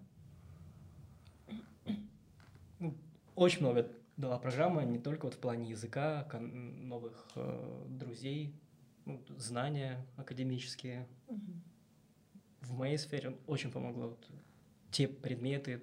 Угу. 2.79 2.95
очень 3.35 3.61
много 3.61 3.89
дала 4.21 4.39
программа 4.39 4.85
не 4.85 4.99
только 4.99 5.25
вот 5.25 5.35
в 5.35 5.39
плане 5.39 5.69
языка, 5.69 6.27
новых 6.33 7.29
э, 7.35 7.87
друзей, 7.89 8.55
ну, 9.07 9.23
знания 9.37 10.07
академические. 10.17 11.09
Угу. 11.27 11.53
В 12.61 12.73
моей 12.75 12.99
сфере 12.99 13.37
очень 13.47 13.73
помогло. 13.73 14.09
Вот, 14.09 14.31
те 14.91 15.09
предметы, 15.09 15.83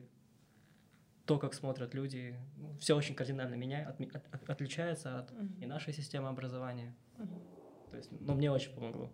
то, 1.25 1.39
как 1.39 1.53
смотрят 1.53 1.93
люди, 1.93 2.35
ну, 2.57 2.77
все 2.77 2.95
очень 2.95 3.15
кардинально 3.15 3.55
меняет, 3.55 3.87
от, 3.87 4.15
от, 4.15 4.49
отличается 4.49 5.19
от 5.19 5.31
угу. 5.31 5.47
и 5.59 5.65
нашей 5.65 5.93
системы 5.93 6.29
образования. 6.29 6.95
Угу. 7.17 7.56
То 7.89 7.97
есть, 7.97 8.09
но 8.19 8.35
мне 8.35 8.51
очень 8.51 8.73
помогло. 8.73 9.09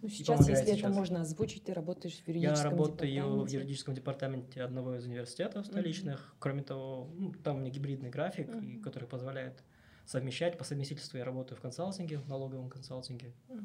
Ну, 0.00 0.08
сейчас, 0.08 0.48
если 0.48 0.64
сейчас. 0.64 0.78
это 0.78 0.88
можно 0.88 1.20
озвучить, 1.20 1.64
ты 1.64 1.74
работаешь 1.74 2.14
в 2.14 2.28
юридическом 2.28 2.64
Я 2.64 2.70
работаю 2.70 3.44
в 3.44 3.48
юридическом 3.48 3.94
департаменте 3.94 4.62
одного 4.62 4.96
из 4.96 5.04
университетов 5.04 5.66
столичных. 5.66 6.18
Mm-hmm. 6.20 6.36
Кроме 6.38 6.62
того, 6.62 7.10
ну, 7.14 7.32
там 7.32 7.56
у 7.56 7.60
меня 7.60 7.70
гибридный 7.70 8.10
график, 8.10 8.48
mm-hmm. 8.48 8.80
который 8.80 9.06
позволяет 9.06 9.62
совмещать. 10.06 10.56
По 10.56 10.64
совместительству 10.64 11.18
я 11.18 11.24
работаю 11.24 11.58
в 11.58 11.60
консалтинге, 11.60 12.18
в 12.18 12.28
налоговом 12.28 12.70
консалтинге. 12.70 13.34
Mm-hmm. 13.48 13.64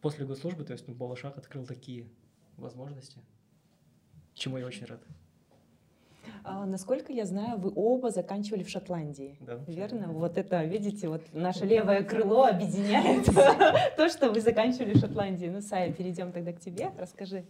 После 0.00 0.26
госслужбы, 0.26 0.64
то 0.64 0.72
есть 0.72 0.88
ну, 0.88 0.94
Балашах 0.94 1.38
открыл 1.38 1.64
такие 1.64 2.08
возможности, 2.56 3.20
чему 4.34 4.58
я 4.58 4.66
очень 4.66 4.86
рад. 4.86 5.02
А, 6.42 6.66
насколько 6.66 7.12
я 7.12 7.24
знаю, 7.24 7.58
вы 7.58 7.72
оба 7.74 8.10
заканчивали 8.10 8.62
в 8.62 8.68
Шотландии. 8.68 9.36
Да. 9.40 9.60
Верно? 9.66 10.08
Вот 10.08 10.38
это, 10.38 10.64
видите, 10.64 11.08
вот 11.08 11.22
наше 11.32 11.64
левое 11.64 12.02
крыло 12.02 12.44
объединяет 12.44 13.26
то, 13.96 14.08
что 14.08 14.30
вы 14.30 14.40
заканчивали 14.40 14.94
в 14.94 14.98
Шотландии. 14.98 15.46
Ну, 15.46 15.60
Сая, 15.60 15.92
перейдем 15.92 16.32
тогда 16.32 16.52
к 16.52 16.60
тебе. 16.60 16.90
Расскажи 16.98 17.44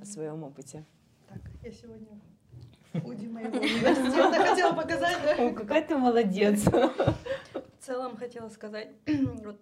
о 0.00 0.04
своем 0.04 0.42
опыте. 0.42 0.84
Так, 1.28 1.40
я 1.62 1.70
сегодня 1.70 2.08
Уди 3.04 3.28
моего 3.28 3.56
университета 3.56 4.44
хотела 4.44 4.74
показать, 4.74 5.16
да? 5.22 5.44
О, 5.44 5.52
какая 5.52 5.86
ты 5.86 5.96
молодец. 5.96 6.64
целом 7.78 8.16
хотела 8.16 8.48
сказать, 8.48 8.88
вот 9.44 9.60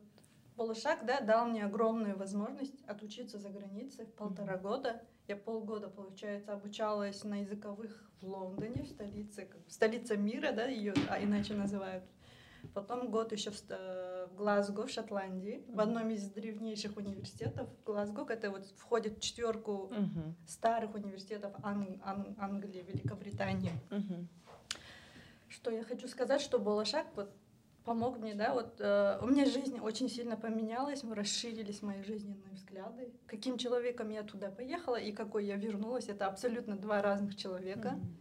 Полушак, 0.58 1.06
да, 1.06 1.20
дал 1.20 1.46
мне 1.46 1.64
огромную 1.64 2.18
возможность 2.18 2.82
отучиться 2.88 3.38
за 3.38 3.48
границей 3.48 4.06
в 4.06 4.12
полтора 4.14 4.56
года. 4.56 5.00
Я 5.28 5.36
полгода, 5.36 5.90
получается, 5.90 6.54
обучалась 6.54 7.22
на 7.22 7.42
языковых 7.42 8.10
в 8.22 8.26
Лондоне, 8.26 8.82
в 8.82 8.88
столице, 8.88 9.44
как, 9.44 9.60
столица 9.68 10.16
мира, 10.16 10.52
да, 10.52 10.64
ее 10.64 10.94
а 11.10 11.22
иначе 11.22 11.52
называют. 11.52 12.02
Потом 12.72 13.10
год 13.10 13.30
еще 13.32 13.50
в, 13.50 13.60
в 13.68 14.34
Глазго, 14.34 14.86
в 14.86 14.90
Шотландии, 14.90 15.62
в 15.68 15.80
одном 15.80 16.08
из 16.10 16.30
древнейших 16.30 16.96
университетов. 16.96 17.68
Глазго, 17.84 18.24
это 18.32 18.50
вот 18.50 18.64
входит 18.78 19.18
в 19.18 19.20
четверку 19.20 19.88
Мгм. 19.92 20.34
старых 20.46 20.94
университетов 20.94 21.52
Ан- 21.62 22.00
Ан- 22.02 22.34
Англии, 22.38 22.82
Великобритании. 22.88 23.72
Мгм. 23.90 24.28
Что 25.48 25.70
я 25.70 25.84
хочу 25.84 26.08
сказать, 26.08 26.40
что 26.40 26.58
Болошак 26.58 27.06
вот 27.16 27.30
помог 27.88 28.18
мне, 28.18 28.34
да, 28.34 28.52
вот 28.52 28.80
э, 28.80 29.18
у 29.22 29.26
меня 29.26 29.44
жизнь 29.46 29.78
очень 29.80 30.08
сильно 30.10 30.36
поменялась, 30.36 31.02
расширились 31.04 31.82
мои 31.82 32.02
жизненные 32.02 32.52
взгляды. 32.52 33.10
Каким 33.26 33.56
человеком 33.58 34.10
я 34.10 34.22
туда 34.22 34.50
поехала 34.50 34.96
и 34.96 35.12
какой 35.12 35.46
я 35.46 35.56
вернулась, 35.56 36.08
это 36.08 36.26
абсолютно 36.26 36.76
два 36.76 37.00
разных 37.02 37.34
человека. 37.36 37.90
Мгм. 37.92 38.16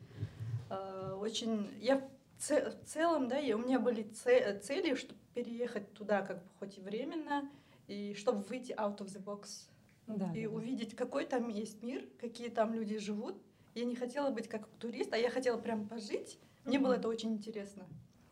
Э, 0.69 1.19
очень, 1.21 1.67
я 1.81 1.95
в 1.97 2.01
це- 2.37 2.69
в 2.69 2.85
целом, 2.85 3.27
да, 3.27 3.37
я, 3.39 3.55
у 3.55 3.59
меня 3.59 3.79
были 3.79 4.03
це- 4.03 4.59
цели, 4.59 4.93
чтобы 4.93 5.15
переехать 5.33 5.93
туда, 5.93 6.21
как 6.21 6.37
бы 6.37 6.49
хоть 6.59 6.77
и 6.77 6.81
временно, 6.81 7.49
и 7.89 8.13
чтобы 8.13 8.43
выйти 8.49 8.73
out 8.73 8.97
of 8.97 9.07
the 9.07 9.23
box 9.23 9.67
Да, 10.07 10.31
и 10.35 10.47
да, 10.47 10.53
увидеть, 10.55 10.95
какой 10.95 11.25
там 11.25 11.49
есть 11.49 11.83
мир, 11.83 12.01
какие 12.21 12.49
там 12.49 12.73
люди 12.73 12.97
живут. 12.99 13.35
Я 13.75 13.85
не 13.85 13.95
хотела 13.95 14.31
быть 14.31 14.47
как 14.47 14.67
турист, 14.79 15.13
а 15.13 15.17
я 15.17 15.29
хотела 15.29 15.57
прям 15.59 15.87
пожить. 15.87 16.39
Мне 16.65 16.79
было 16.79 16.93
это 16.93 17.07
очень 17.09 17.31
интересно. 17.33 17.83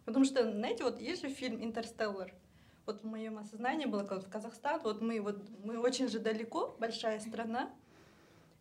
Потому 0.05 0.23
что, 0.23 0.49
знаете, 0.51 0.83
вот 0.83 0.99
есть 0.99 1.21
же 1.23 1.29
фильм 1.29 1.63
«Интерстеллар». 1.63 2.33
Вот 2.85 3.01
в 3.01 3.05
моем 3.05 3.39
осознании 3.39 3.87
было, 3.87 4.03
как 4.03 4.23
в 4.23 4.29
Казахстан, 4.29 4.79
вот 4.83 5.01
мы, 5.01 5.19
вот 5.19 5.43
мы 5.63 5.79
очень 5.79 6.07
же 6.07 6.19
далеко, 6.19 6.75
большая 6.79 7.19
страна, 7.19 7.73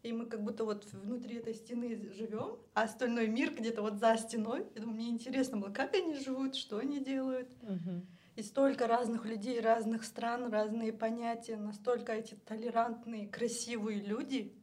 и 0.03 0.13
мы 0.13 0.27
как 0.27 0.43
будто 0.43 0.65
вот 0.65 0.85
внутри 0.93 1.37
этой 1.37 1.55
стены 1.55 2.11
живем, 2.13 2.59
а 2.73 2.83
остальной 2.83 3.27
мир 3.27 3.55
где-то 3.55 3.83
вот 3.83 3.99
за 3.99 4.17
стеной. 4.17 4.67
И 4.75 4.79
думаю, 4.79 4.97
мне 4.97 5.09
интересно 5.11 5.59
было, 5.59 5.71
как 5.71 5.95
они 5.95 6.15
живут, 6.15 6.55
что 6.57 6.79
они 6.79 7.01
делают. 7.01 7.51
Мгм. 7.63 8.07
И 8.37 8.43
столько 8.43 8.87
разных 8.87 9.27
людей, 9.27 9.61
разных 9.61 10.05
стран, 10.05 10.51
разные 10.51 10.93
понятия, 10.93 11.57
настолько 11.57 12.13
эти 12.13 12.35
толерантные, 12.35 13.29
красивые 13.29 14.01
люди, 14.01 14.55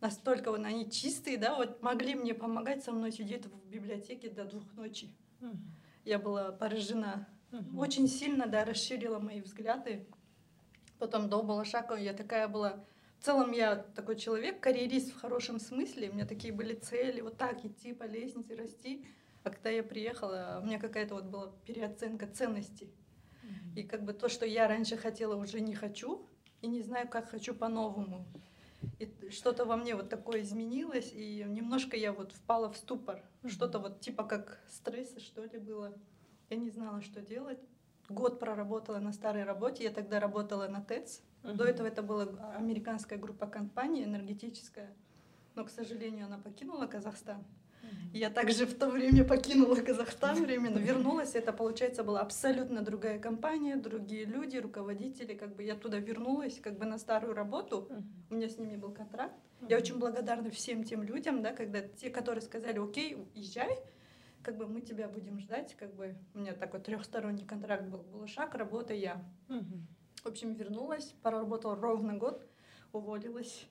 настолько 0.00 0.50
вот 0.50 0.60
они 0.64 0.90
чистые, 0.90 1.36
да, 1.36 1.56
вот 1.56 1.82
могли 1.82 2.14
мне 2.14 2.34
помогать 2.34 2.82
со 2.82 2.92
мной 2.92 3.12
сидеть 3.12 3.46
в 3.46 3.68
библиотеке 3.68 4.30
до 4.30 4.44
двух 4.44 4.72
ночи. 4.74 5.14
Мгм. 5.40 5.72
Я 6.04 6.18
была 6.18 6.52
поражена. 6.52 7.28
Мгм. 7.50 7.78
Очень 7.78 8.08
сильно, 8.08 8.46
да, 8.46 8.64
расширила 8.64 9.18
мои 9.18 9.40
взгляды. 9.40 10.06
Потом 10.98 11.28
до 11.28 11.42
Балашакова 11.42 11.96
я 11.96 12.12
такая 12.12 12.48
была... 12.48 12.84
В 13.18 13.24
целом 13.24 13.52
я 13.52 13.76
такой 13.76 14.16
человек, 14.16 14.60
карьерист 14.60 15.12
в 15.12 15.20
хорошем 15.20 15.60
смысле. 15.60 16.10
У 16.10 16.14
меня 16.14 16.26
такие 16.26 16.52
были 16.52 16.74
цели, 16.74 17.20
вот 17.20 17.36
так 17.38 17.64
идти 17.64 17.92
по 17.92 18.04
лестнице, 18.04 18.56
расти. 18.56 19.06
А 19.44 19.50
когда 19.50 19.70
я 19.70 19.82
приехала, 19.82 20.58
у 20.60 20.66
меня 20.66 20.78
какая-то 20.80 21.14
вот 21.14 21.24
была 21.24 21.52
переоценка 21.64 22.26
ценностей. 22.26 22.92
И 23.76 23.82
как 23.82 24.04
бы 24.04 24.12
то, 24.12 24.28
что 24.28 24.44
я 24.44 24.68
раньше 24.68 24.96
хотела, 24.96 25.36
уже 25.36 25.60
не 25.60 25.74
хочу. 25.74 26.26
И 26.62 26.66
не 26.66 26.82
знаю, 26.82 27.08
как 27.08 27.30
хочу 27.30 27.54
по-новому. 27.54 28.26
И 28.98 29.30
что-то 29.30 29.64
во 29.64 29.76
мне 29.76 29.94
вот 29.94 30.08
такое 30.08 30.42
изменилось, 30.42 31.12
и 31.12 31.44
немножко 31.44 31.96
я 31.96 32.12
вот 32.12 32.32
впала 32.32 32.70
в 32.70 32.76
ступор. 32.76 33.22
Что-то 33.46 33.78
вот 33.78 34.00
типа 34.00 34.24
как 34.24 34.60
стресса, 34.68 35.20
что 35.20 35.44
ли, 35.44 35.58
было. 35.58 35.92
Я 36.50 36.56
не 36.56 36.70
знала, 36.70 37.00
что 37.02 37.20
делать. 37.20 37.58
Год 38.08 38.38
проработала 38.38 38.98
на 38.98 39.12
старой 39.12 39.44
работе. 39.44 39.84
Я 39.84 39.90
тогда 39.90 40.20
работала 40.20 40.68
на 40.68 40.82
ТЭЦ. 40.82 41.22
До 41.42 41.52
Мгм. 41.52 41.62
этого 41.62 41.86
это 41.86 42.02
была 42.02 42.24
американская 42.56 43.18
группа 43.18 43.46
компаний, 43.46 44.04
энергетическая. 44.04 44.94
Но, 45.54 45.64
к 45.64 45.70
сожалению, 45.70 46.26
она 46.26 46.38
покинула 46.38 46.86
Казахстан. 46.86 47.44
Я 48.12 48.28
также 48.28 48.66
в 48.66 48.74
то 48.74 48.88
время 48.90 49.24
покинула 49.24 49.76
Казахстан 49.76 50.42
временно, 50.42 50.78
вернулась. 50.78 51.34
Это, 51.34 51.52
получается, 51.52 52.04
была 52.04 52.20
абсолютно 52.20 52.82
другая 52.82 53.18
компания, 53.18 53.76
другие 53.76 54.26
люди, 54.26 54.58
руководители. 54.58 55.34
Как 55.34 55.56
бы 55.56 55.62
я 55.62 55.74
туда 55.74 55.98
вернулась, 55.98 56.60
как 56.60 56.78
бы 56.78 56.84
на 56.84 56.98
старую 56.98 57.34
работу. 57.34 57.88
У 58.28 58.34
меня 58.34 58.48
с 58.48 58.58
ними 58.58 58.76
был 58.76 58.92
контракт. 58.92 59.34
Я 59.68 59.78
очень 59.78 59.98
благодарна 59.98 60.50
всем 60.50 60.84
тем 60.84 61.02
людям, 61.02 61.42
да, 61.42 61.52
когда 61.52 61.80
те, 61.80 62.10
которые 62.10 62.42
сказали, 62.42 62.78
окей, 62.78 63.16
езжай, 63.34 63.78
как 64.42 64.56
бы 64.56 64.66
мы 64.66 64.80
тебя 64.80 65.08
будем 65.08 65.38
ждать, 65.38 65.74
как 65.78 65.94
бы 65.94 66.16
у 66.34 66.40
меня 66.40 66.52
такой 66.52 66.80
трехсторонний 66.80 67.46
контракт 67.46 67.84
был, 67.84 68.02
был 68.02 68.26
шаг, 68.26 68.54
работа 68.56 68.92
я. 68.92 69.24
В 70.22 70.26
общем, 70.26 70.54
вернулась, 70.54 71.14
проработала 71.22 71.76
ровно 71.76 72.14
год, 72.14 72.46
уволилась. 72.92 73.66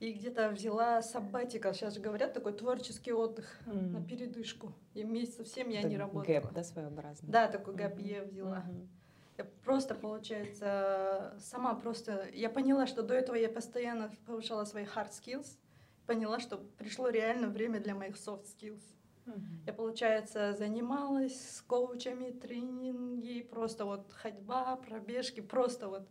И 0.00 0.12
где-то 0.12 0.48
взяла 0.48 1.02
саббатика, 1.02 1.74
сейчас 1.74 1.94
же 1.94 2.00
говорят, 2.00 2.32
такой 2.32 2.54
творческий 2.54 3.12
отдых 3.12 3.58
Мгм. 3.66 3.92
на 3.92 4.02
передышку. 4.02 4.72
И 4.94 5.04
месяцев 5.04 5.46
семь 5.46 5.70
я 5.70 5.80
Это 5.80 5.88
не 5.90 5.98
работала. 5.98 6.24
Гэп, 6.24 6.52
да, 6.52 6.64
своеобразный? 6.64 7.28
Да, 7.30 7.48
такой 7.48 7.74
гэп 7.74 7.98
Мгм. 7.98 8.06
я 8.06 8.22
взяла. 8.24 8.60
Мгм. 8.60 8.88
Я 9.36 9.44
просто, 9.62 9.94
получается, 9.94 11.36
сама 11.38 11.74
просто... 11.74 12.28
Я 12.32 12.48
поняла, 12.48 12.86
что 12.86 13.02
до 13.02 13.14
этого 13.14 13.36
я 13.36 13.50
постоянно 13.50 14.10
повышала 14.26 14.64
свои 14.64 14.84
hard 14.84 15.10
skills. 15.10 15.58
Поняла, 16.06 16.40
что 16.40 16.56
пришло 16.78 17.10
реально 17.10 17.48
время 17.48 17.78
для 17.78 17.94
моих 17.94 18.16
soft 18.16 18.46
skills. 18.46 18.82
Мгм. 19.26 19.62
Я, 19.66 19.74
получается, 19.74 20.54
занималась 20.54 21.56
с 21.56 21.60
коучами, 21.60 22.30
тренинги, 22.30 23.42
просто 23.42 23.84
вот 23.84 24.10
ходьба, 24.12 24.76
пробежки, 24.76 25.40
просто 25.40 25.88
вот. 25.88 26.08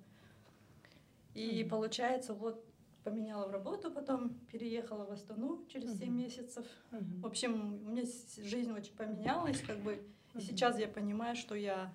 И, 1.34 1.62
Мгм. 1.63 1.69
получается, 1.72 2.36
вот 2.36 2.68
поменяла 3.03 3.51
работу, 3.51 3.91
потом 3.91 4.36
переехала 4.51 5.06
в 5.06 5.12
Астану 5.12 5.65
через 5.68 5.98
7 5.98 6.10
Мгм. 6.10 6.18
месяцев. 6.18 6.65
Мгм. 6.91 7.22
В 7.22 7.25
общем, 7.25 7.84
у 7.86 7.89
меня 7.89 8.03
жизнь 8.38 8.72
очень 8.72 8.96
поменялась, 8.96 9.62
как 9.62 9.79
бы. 9.79 10.01
И 10.36 10.41
сейчас 10.41 10.79
я 10.79 10.88
понимаю, 10.88 11.36
что 11.36 11.56
я 11.56 11.94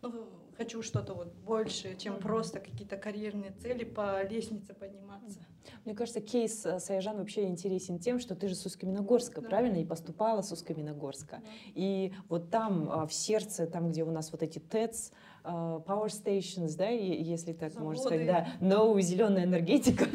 ну, 0.00 0.28
хочу 0.56 0.82
что-то 0.82 1.14
вот 1.14 1.34
большее, 1.34 1.96
чем 1.96 2.20
просто 2.20 2.60
какие-то 2.60 2.96
карьерные 2.96 3.52
цели 3.52 3.84
по 3.84 4.22
лестнице 4.26 4.74
подниматься. 4.74 5.40
Мне 5.84 5.94
кажется, 5.94 6.20
кейс 6.20 6.64
э, 6.64 6.78
Саяжан 6.78 7.18
вообще 7.18 7.46
интересен 7.46 7.98
тем, 7.98 8.18
что 8.20 8.34
ты 8.34 8.48
же 8.48 8.54
с 8.54 8.64
Усть-Каменогорска, 8.64 9.40
Да. 9.40 9.48
правильно? 9.48 9.76
И 9.78 9.84
поступала 9.84 10.42
с 10.42 10.52
Усть-Каменогорска. 10.52 11.42
И 11.74 12.12
вот 12.28 12.50
там, 12.50 12.88
а, 12.90 13.06
в 13.06 13.12
сердце, 13.12 13.66
там, 13.66 13.90
где 13.90 14.04
у 14.04 14.10
нас 14.10 14.32
вот 14.32 14.42
эти 14.42 14.58
ТЭЦ, 14.60 15.12
power 15.48 16.08
stations, 16.08 16.76
да, 16.76 16.88
если 16.88 17.52
так 17.52 17.74
можно 17.78 18.02
сказать, 18.02 18.26
да, 18.26 18.48
новая 18.60 19.02
зеленая 19.02 19.44
энергетика. 19.44 20.06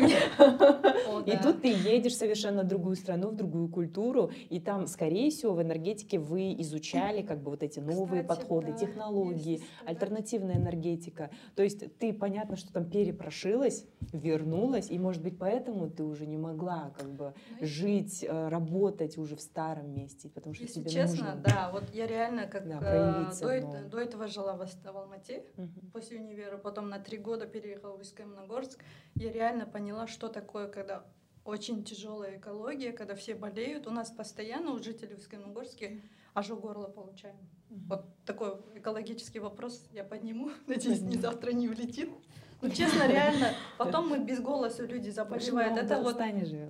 И 1.26 1.38
тут 1.38 1.62
ты 1.62 1.70
едешь 1.70 2.16
совершенно 2.16 2.64
в 2.64 2.68
другую 2.68 2.96
страну, 2.96 3.30
в 3.30 3.36
другую 3.36 3.70
культуру, 3.70 4.32
и 4.50 4.60
там, 4.60 4.88
скорее 4.88 5.30
всего, 5.30 5.54
в 5.54 5.62
энергетике 5.62 6.20
вы 6.20 6.54
изучали 6.60 7.22
как 7.22 7.42
бы 7.42 7.52
вот 7.52 7.64
эти 7.64 7.80
новые 7.80 8.24
подходы, 8.24 8.74
технологии, 8.74 9.62
альтернативная 9.86 10.56
энергетика. 10.56 11.30
То 11.56 11.64
есть 11.64 11.98
ты, 11.98 12.14
понятно, 12.14 12.56
что 12.56 12.74
там 12.74 12.90
перепрошилась, 12.90 13.86
вернулась, 14.12 14.90
и, 14.90 15.00
может 15.00 15.22
быть, 15.22 15.38
поэтому 15.38 15.90
ты 15.90 16.04
уже 16.04 16.26
не 16.26 16.38
могла 16.38 16.94
как 16.98 17.10
бы 17.10 17.34
Знаете, 17.48 17.66
жить, 17.66 18.26
э, 18.28 18.50
работать 18.50 19.18
уже 19.18 19.36
в 19.36 19.42
старом 19.42 19.94
месте, 19.94 20.30
потому 20.30 20.54
что 20.54 20.68
тебе 20.68 20.90
честно, 20.90 21.36
нужно... 21.36 21.42
да, 21.44 21.70
вот 21.72 21.84
я 21.94 22.08
реально 22.08 22.48
как 22.48 22.66
э, 22.66 23.90
до, 23.90 24.00
этого 24.00 24.28
жила 24.28 24.54
в, 24.54 24.66
в 24.66 25.10
Алмате 25.24 25.44
Мгм. 25.58 25.92
после 25.92 26.20
универа, 26.20 26.58
потом 26.58 26.90
на 26.90 27.00
три 27.00 27.18
года 27.18 27.46
переехала 27.46 27.96
в 27.98 28.02
Усть-Каменогорск. 28.02 28.80
Я 29.16 29.32
реально 29.32 29.66
поняла, 29.66 30.08
что 30.08 30.28
такое, 30.28 30.68
когда 30.68 31.04
очень 31.46 31.84
тяжелая 31.84 32.38
экология, 32.38 32.92
когда 32.92 33.16
все 33.16 33.36
болеют. 33.36 33.88
У 33.88 33.92
нас 33.92 34.10
постоянно 34.12 34.72
у 34.72 34.80
жителей 34.80 35.16
Усть-Каменогорска 35.16 36.00
ожог 36.34 36.62
горла 36.62 36.88
получаем. 36.88 37.36
Мгм. 37.70 37.88
Вот 37.90 38.06
такой 38.26 38.58
экологический 38.76 39.40
вопрос 39.40 39.88
я 39.94 40.04
подниму. 40.04 40.52
Надеюсь, 40.68 41.02
не 41.02 41.18
завтра 41.18 41.52
не 41.52 41.70
улетит. 41.70 42.10
Ну, 42.62 42.70
честно, 42.70 43.06
реально. 43.10 43.50
Потом 43.78 44.08
мы 44.08 44.20
без 44.20 44.40
голоса 44.40 44.86
люди 44.86 45.10
заболевают. 45.10 45.78
Это 45.78 46.02
вот, 46.02 46.18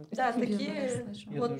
да, 0.10 0.33
такие... 0.33 1.05
Вот 1.38 1.51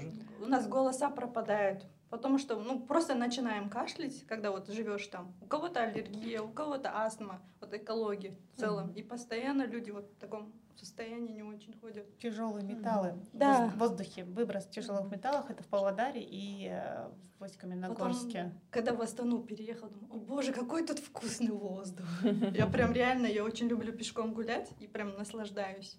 у 0.42 0.46
нас 0.48 0.68
голоса 0.68 1.12
пропадают. 1.12 1.86
Потому 2.14 2.38
что, 2.38 2.58
ну, 2.58 2.80
просто 2.80 3.16
начинаем 3.16 3.72
кашлять, 3.72 4.24
когда 4.28 4.52
вот 4.52 4.68
живешь 4.70 5.08
там. 5.08 5.34
У 5.42 5.48
кого-то 5.48 5.82
аллергия, 5.82 6.44
у 6.44 6.48
кого-то 6.48 6.96
астма, 6.96 7.42
вот 7.60 7.74
экология 7.74 8.36
в 8.54 8.60
целом. 8.60 8.90
Мгм. 8.90 8.94
И 8.94 9.02
постоянно 9.02 9.66
люди 9.66 9.90
вот 9.90 10.12
в 10.12 10.20
таком 10.20 10.54
состоянии 10.76 11.34
не 11.34 11.42
очень 11.42 11.74
ходят. 11.80 12.06
Тяжелые 12.20 12.64
металлы 12.64 13.16
Да. 13.34 13.68
в 13.70 13.80
воздухе. 13.80 14.26
Выброс 14.26 14.68
тяжелых 14.68 15.10
металлов 15.12 15.50
это 15.50 15.64
в 15.64 15.66
Павлодаре 15.66 16.22
и 16.22 16.68
э, 16.70 17.10
в 17.40 17.46
Усть-Каменогорске. 17.46 18.52
Когда 18.70 18.94
в 18.94 19.02
Астану 19.02 19.42
переехала, 19.42 19.90
думаю, 19.90 20.14
о 20.14 20.18
боже, 20.18 20.54
какой 20.54 20.86
тут 20.86 21.00
вкусный 21.00 21.50
воздух. 21.52 22.06
Я 22.54 22.68
прям 22.68 22.94
реально, 22.94 23.26
я 23.26 23.44
очень 23.44 23.68
люблю 23.68 23.92
пешком 23.92 24.36
гулять 24.36 24.70
и 24.80 24.86
прям 24.86 25.18
наслаждаюсь. 25.18 25.98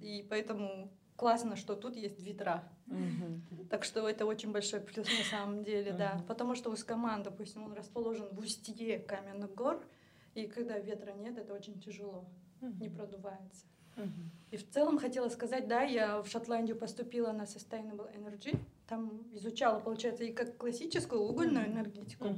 И 0.00 0.24
поэтому 0.30 0.92
классно, 1.18 1.56
что 1.56 1.74
тут 1.74 1.96
есть 1.96 2.20
ветра. 2.20 2.62
Так 3.68 3.84
что 3.84 4.08
это 4.08 4.24
очень 4.24 4.52
большой 4.52 4.80
плюс 4.80 5.06
на 5.06 5.24
самом 5.24 5.64
деле, 5.64 5.92
да. 5.92 6.24
Потому 6.26 6.54
что 6.54 6.70
Ускаман, 6.70 7.22
допустим, 7.22 7.64
он 7.64 7.72
расположен 7.74 8.28
в 8.32 8.38
устье 8.38 8.98
каменных 9.00 9.54
гор, 9.54 9.84
и 10.34 10.46
когда 10.46 10.78
ветра 10.78 11.12
нет, 11.12 11.36
это 11.36 11.52
очень 11.52 11.80
тяжело, 11.80 12.24
не 12.60 12.88
продувается. 12.88 13.66
И 14.52 14.56
в 14.56 14.70
целом 14.70 14.98
хотела 14.98 15.28
сказать, 15.28 15.66
да, 15.66 15.82
я 15.82 16.22
в 16.22 16.28
Шотландию 16.28 16.76
поступила 16.76 17.32
на 17.32 17.42
Sustainable 17.42 18.08
Energy, 18.16 18.56
там 18.86 19.24
изучала, 19.32 19.80
получается, 19.80 20.24
и 20.24 20.32
как 20.32 20.56
классическую 20.56 21.20
угольную 21.20 21.66
энергетику, 21.66 22.28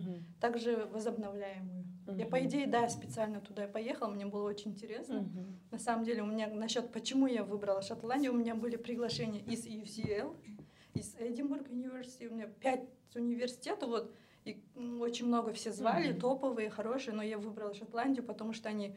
также 0.41 0.89
возобновляемую. 0.93 1.85
Я, 2.19 2.27
по 2.27 2.43
идее, 2.45 2.67
да, 2.67 2.89
специально 2.89 3.41
туда 3.41 3.67
поехала, 3.67 4.09
мне 4.11 4.27
было 4.27 4.49
очень 4.49 4.73
интересно. 4.73 5.21
Мгм. 5.21 5.61
На 5.71 5.79
самом 5.79 6.05
деле 6.05 6.23
у 6.23 6.27
меня 6.27 6.49
насчет, 6.49 6.93
почему 6.93 7.27
я 7.27 7.45
выбрала 7.45 7.83
Шотландию, 7.83 8.33
у 8.33 8.37
меня 8.37 8.55
были 8.55 8.77
приглашения 8.77 9.41
из 9.41 9.67
UCL, 9.67 10.37
из 10.95 11.15
Эдинбург 11.19 11.69
университета, 11.71 12.33
у 12.33 12.37
меня 12.37 12.47
пять 12.47 12.89
университетов, 13.15 13.89
вот, 13.89 14.15
и 14.45 14.63
м, 14.75 15.01
очень 15.01 15.27
много 15.27 15.53
все 15.53 15.73
звали, 15.73 16.11
Мгм. 16.11 16.21
топовые, 16.21 16.71
хорошие, 16.71 17.15
но 17.15 17.23
я 17.23 17.39
выбрала 17.39 17.75
Шотландию, 17.75 18.25
потому 18.25 18.53
что 18.53 18.69
они 18.69 18.97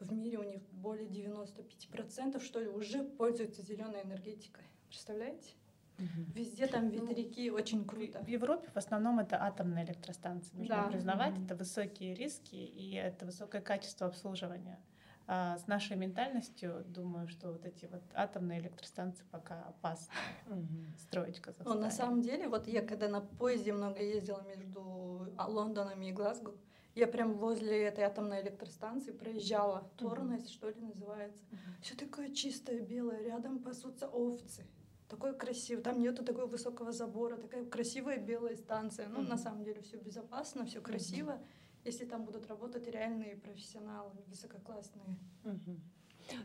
в 0.00 0.12
мире 0.12 0.38
у 0.38 0.42
них 0.42 0.62
более 0.72 1.06
95% 1.06 2.42
что 2.42 2.60
ли 2.60 2.68
уже 2.68 3.04
пользуются 3.04 3.62
зеленой 3.62 4.02
энергетикой. 4.02 4.64
Представляете? 4.88 5.54
Мгм. 6.00 6.32
Везде 6.34 6.66
там 6.66 6.84
Ну, 6.90 7.06
ветряки, 7.06 7.50
очень 7.50 7.84
В- 7.84 7.86
круто. 7.86 8.18
В 8.20 8.28
Европе 8.28 8.68
в 8.74 8.76
основном 8.76 9.18
это 9.18 9.36
атомные 9.42 9.84
электростанции. 9.84 10.56
Нужно 10.56 10.74
Да. 10.76 10.88
признавать, 10.88 11.34
Мгм. 11.34 11.44
это 11.44 11.54
высокие 11.56 12.14
риски 12.14 12.56
и 12.56 12.94
это 12.94 13.26
высокое 13.26 13.60
качество 13.60 14.06
обслуживания. 14.06 14.78
А 15.26 15.58
с 15.58 15.66
нашей 15.68 15.96
ментальностью, 15.96 16.84
думаю, 16.88 17.28
что 17.28 17.52
вот 17.52 17.64
эти 17.64 17.86
вот 17.86 18.02
атомные 18.14 18.58
электростанции 18.60 19.24
пока 19.30 19.62
опасно 19.62 20.12
Мгм. 20.46 20.94
строить 20.98 21.36
в 21.38 21.46
Но 21.46 21.52
Казахстане. 21.52 21.80
на 21.80 21.90
самом 21.90 22.22
деле, 22.22 22.48
вот 22.48 22.66
я 22.66 22.82
когда 22.84 23.08
на 23.08 23.20
поезде 23.20 23.72
много 23.72 24.02
ездила 24.02 24.42
между 24.56 25.28
а, 25.36 25.46
Лондоном 25.46 26.02
и 26.02 26.10
Глазго, 26.12 26.52
я 26.96 27.06
прям 27.06 27.34
возле 27.34 27.84
этой 27.84 28.02
атомной 28.04 28.42
электростанции 28.42 29.12
проезжала. 29.12 29.88
Торнес, 29.96 30.48
что 30.48 30.68
ли, 30.70 30.80
называется. 30.80 31.44
Все 31.80 31.94
такое 31.94 32.30
чистое, 32.34 32.80
белое, 32.80 33.22
рядом 33.22 33.60
пасутся 33.60 34.08
овцы. 34.08 34.66
Такой 35.10 35.36
красивый, 35.36 35.82
там 35.82 36.00
нету 36.00 36.24
такого 36.24 36.46
высокого 36.46 36.92
забора, 36.92 37.36
такая 37.36 37.64
красивая 37.64 38.18
белая 38.18 38.54
станция. 38.56 39.08
Ну, 39.08 39.20
на 39.20 39.34
Мгм. 39.34 39.38
самом 39.38 39.64
деле, 39.64 39.80
все 39.80 39.96
безопасно, 39.96 40.64
все 40.64 40.80
красиво. 40.80 41.38
Если 41.84 42.04
там 42.06 42.24
будут 42.24 42.46
работать 42.46 42.86
реальные 42.86 43.36
профессионалы, 43.36 44.12
высококлассные. 44.28 45.18
Мгм. 45.42 45.80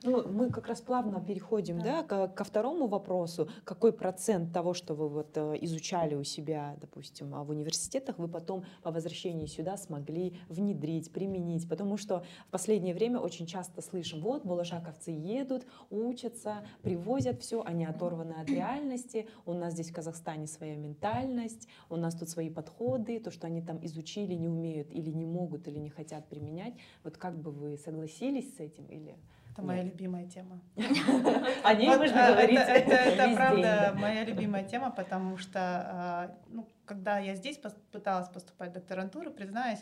Ну, 0.04 0.28
мы 0.28 0.50
как 0.50 0.68
раз 0.68 0.82
плавно 0.82 1.22
переходим 1.22 1.80
да. 1.80 2.02
Да. 2.02 2.04
ко, 2.04 2.28
ко 2.28 2.44
второму 2.44 2.88
вопросу. 2.88 3.50
Какой 3.64 3.94
процент 3.94 4.54
того, 4.54 4.74
что 4.74 4.94
вы 4.94 5.10
вот 5.10 5.36
э, 5.36 5.58
изучали 5.62 6.16
у 6.16 6.24
себя, 6.24 6.76
допустим, 6.82 7.34
а, 7.36 7.44
в 7.44 7.50
университетах, 7.50 8.18
вы 8.18 8.28
потом 8.28 8.66
по 8.84 8.92
возвращении 8.92 9.46
сюда 9.46 9.78
смогли 9.78 10.38
внедрить, 10.50 11.12
применить? 11.12 11.68
Потому 11.70 11.98
что 11.98 12.24
в 12.48 12.52
последнее 12.52 12.94
время 12.94 13.20
очень 13.20 13.46
часто 13.46 13.82
слышим, 13.82 14.22
вот, 14.22 14.46
булашаковцы 14.46 15.12
едут, 15.12 15.66
учатся, 15.90 16.66
привозят 16.82 17.42
все, 17.42 17.64
они 17.64 17.86
оторваны 17.86 18.34
от 18.34 18.50
реальности, 18.50 19.28
у 19.46 19.54
нас 19.54 19.74
здесь 19.74 19.90
в 19.90 19.94
Казахстане 19.94 20.48
своя 20.48 20.76
ментальность, 20.76 21.68
у 21.90 21.96
нас 21.96 22.16
тут 22.16 22.30
свои 22.30 22.50
подходы, 22.50 23.20
то, 23.20 23.32
что 23.32 23.48
они 23.48 23.62
там 23.62 23.84
изучили, 23.86 24.34
не 24.34 24.48
умеют 24.48 24.92
или 24.92 25.10
не 25.10 25.26
могут, 25.26 25.68
или 25.68 25.80
не 25.80 25.90
хотят 25.90 26.28
применять. 26.28 26.74
Вот 27.04 27.18
как 27.18 27.38
бы 27.38 27.52
вы 27.52 27.78
согласились 27.78 28.56
с 28.56 28.60
этим 28.60 28.86
или... 28.86 29.16
Это 29.56 29.62
моя 29.66 29.84
Нет. 29.84 29.94
любимая 29.94 30.28
тема. 30.28 30.60
О 31.64 31.74
ней 31.74 31.88
Вот, 31.88 32.00
можно 32.00 32.28
а, 32.28 32.32
говорить 32.34 32.60
Это, 32.60 32.72
это- 32.74 32.92
это 32.92 33.26
весь 33.28 33.36
правда 33.38 33.94
моя 33.96 34.26
любимая 34.26 34.66
тема, 34.66 34.92
потому 34.92 35.38
что, 35.38 35.60
а, 35.62 36.38
ну, 36.50 36.68
когда 36.84 37.20
я 37.20 37.36
здесь 37.36 37.58
пыталась 37.94 38.28
поступать 38.28 38.72
в 38.72 38.74
докторантуру, 38.74 39.32
признаюсь, 39.32 39.80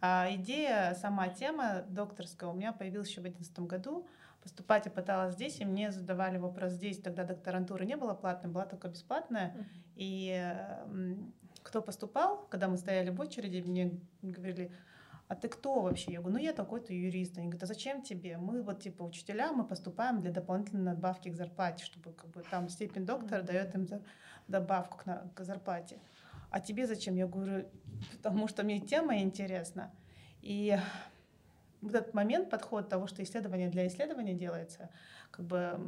а, 0.00 0.28
идея, 0.30 0.94
сама 1.00 1.26
тема 1.28 1.82
докторская 1.88 2.48
у 2.50 2.52
меня 2.52 2.72
появилась 2.72 3.08
еще 3.08 3.20
в 3.20 3.24
2011 3.24 3.66
году. 3.66 4.06
Поступать 4.44 4.84
я 4.86 4.92
пыталась 4.92 5.34
здесь, 5.34 5.58
и 5.58 5.64
мне 5.64 5.90
задавали 5.90 6.38
вопрос 6.38 6.70
здесь. 6.74 6.98
Тогда 6.98 7.24
докторантура 7.24 7.82
не 7.82 7.96
была 7.96 8.14
платной, 8.14 8.52
была 8.52 8.64
только 8.64 8.86
бесплатная. 8.86 9.56
И 9.96 10.30
м, 10.86 11.32
кто 11.64 11.82
поступал, 11.82 12.46
когда 12.48 12.68
мы 12.68 12.76
стояли 12.76 13.10
в 13.10 13.20
очереди, 13.20 13.60
мне 13.66 13.98
говорили, 14.22 14.70
а 15.28 15.34
ты 15.34 15.48
кто 15.48 15.82
вообще? 15.82 16.12
Я 16.12 16.20
говорю, 16.20 16.38
ну 16.38 16.42
я 16.42 16.52
такой-то 16.52 16.92
юрист. 16.92 17.36
Они 17.36 17.48
говорят, 17.48 17.64
а 17.64 17.66
зачем 17.66 18.02
тебе? 18.02 18.38
Мы 18.38 18.62
вот 18.62 18.80
типа 18.80 19.02
учителя, 19.02 19.52
мы 19.52 19.64
поступаем 19.64 20.20
для 20.20 20.30
дополнительной 20.30 20.82
надбавки 20.82 21.28
к 21.28 21.34
зарплате, 21.34 21.84
чтобы 21.84 22.12
как 22.12 22.30
бы 22.30 22.42
там 22.50 22.68
степень 22.68 23.04
доктора 23.04 23.42
дает 23.42 23.74
им 23.74 23.88
добавку 24.46 24.98
к, 24.98 25.06
на- 25.06 25.28
к 25.34 25.40
зарплате. 25.42 25.98
А 26.50 26.60
тебе 26.60 26.86
зачем? 26.86 27.16
Я 27.16 27.26
говорю, 27.26 27.66
потому 28.12 28.46
что 28.46 28.62
мне 28.62 28.80
тема 28.80 29.18
интересна. 29.18 29.90
И 30.42 30.78
вот 31.80 31.94
этот 31.94 32.14
момент, 32.14 32.48
подход 32.48 32.88
того, 32.88 33.08
что 33.08 33.22
исследование 33.22 33.68
для 33.68 33.86
исследования 33.88 34.34
делается, 34.34 34.90
как 35.32 35.44
бы 35.44 35.78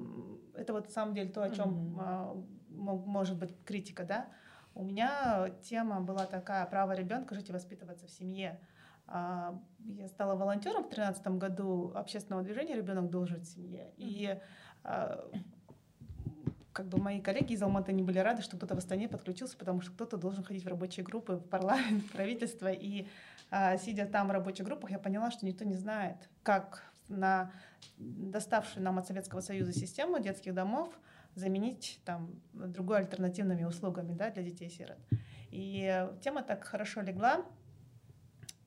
это 0.54 0.72
вот 0.72 0.86
на 0.86 0.90
самом 0.92 1.14
деле 1.14 1.30
то, 1.30 1.42
о 1.44 1.50
чем 1.50 1.94
Мгм. 1.94 2.46
может 3.06 3.38
быть 3.38 3.54
критика, 3.64 4.04
да. 4.04 4.28
У 4.74 4.82
меня 4.82 5.50
тема 5.62 6.00
была 6.00 6.26
такая: 6.26 6.66
право 6.66 6.92
ребенка 6.92 7.34
жить 7.34 7.48
и 7.50 7.52
воспитываться 7.52 8.06
в 8.06 8.10
семье. 8.10 8.60
А, 9.08 9.58
Я 9.78 10.06
стала 10.08 10.34
волонтером 10.34 10.84
в 10.84 10.94
2013 10.94 11.26
году 11.38 11.92
общественного 11.94 12.42
движения 12.42 12.76
«Ребенок 12.76 13.10
должен 13.10 13.42
семье». 13.42 13.92
И 13.96 14.38
а, 14.84 15.28
как 16.72 16.86
бы 16.86 16.98
мои 16.98 17.20
коллеги 17.20 17.54
из 17.54 17.62
Алматы 17.62 17.92
не 17.92 18.02
были 18.02 18.18
рады, 18.18 18.42
что 18.42 18.56
кто-то 18.56 18.74
в 18.74 18.78
Астане 18.78 19.08
подключился, 19.08 19.56
потому 19.56 19.80
что 19.80 19.90
кто-то 19.92 20.16
должен 20.16 20.44
ходить 20.44 20.64
в 20.64 20.68
рабочие 20.68 21.04
группы, 21.04 21.34
в 21.36 21.48
парламент, 21.48 22.04
в 22.04 22.12
правительство. 22.12 22.70
И 22.70 23.08
а, 23.50 23.78
сидя 23.78 24.06
там 24.06 24.28
в 24.28 24.30
рабочих 24.30 24.66
группах, 24.66 24.90
я 24.90 24.98
поняла, 24.98 25.30
что 25.30 25.46
никто 25.46 25.64
не 25.64 25.74
знает, 25.74 26.16
как 26.42 26.84
на 27.08 27.50
доставшую 27.96 28.84
нам 28.84 28.98
от 28.98 29.06
Советского 29.06 29.40
Союза 29.40 29.72
систему 29.72 30.20
детских 30.20 30.52
домов 30.54 30.92
заменить 31.34 32.00
там 32.04 32.30
другой 32.52 32.98
альтернативными 32.98 33.64
услугами 33.64 34.12
да, 34.12 34.30
для 34.30 34.42
детей-сирот. 34.42 34.98
И 35.50 36.06
тема 36.20 36.42
так 36.42 36.64
хорошо 36.64 37.00
легла. 37.00 37.44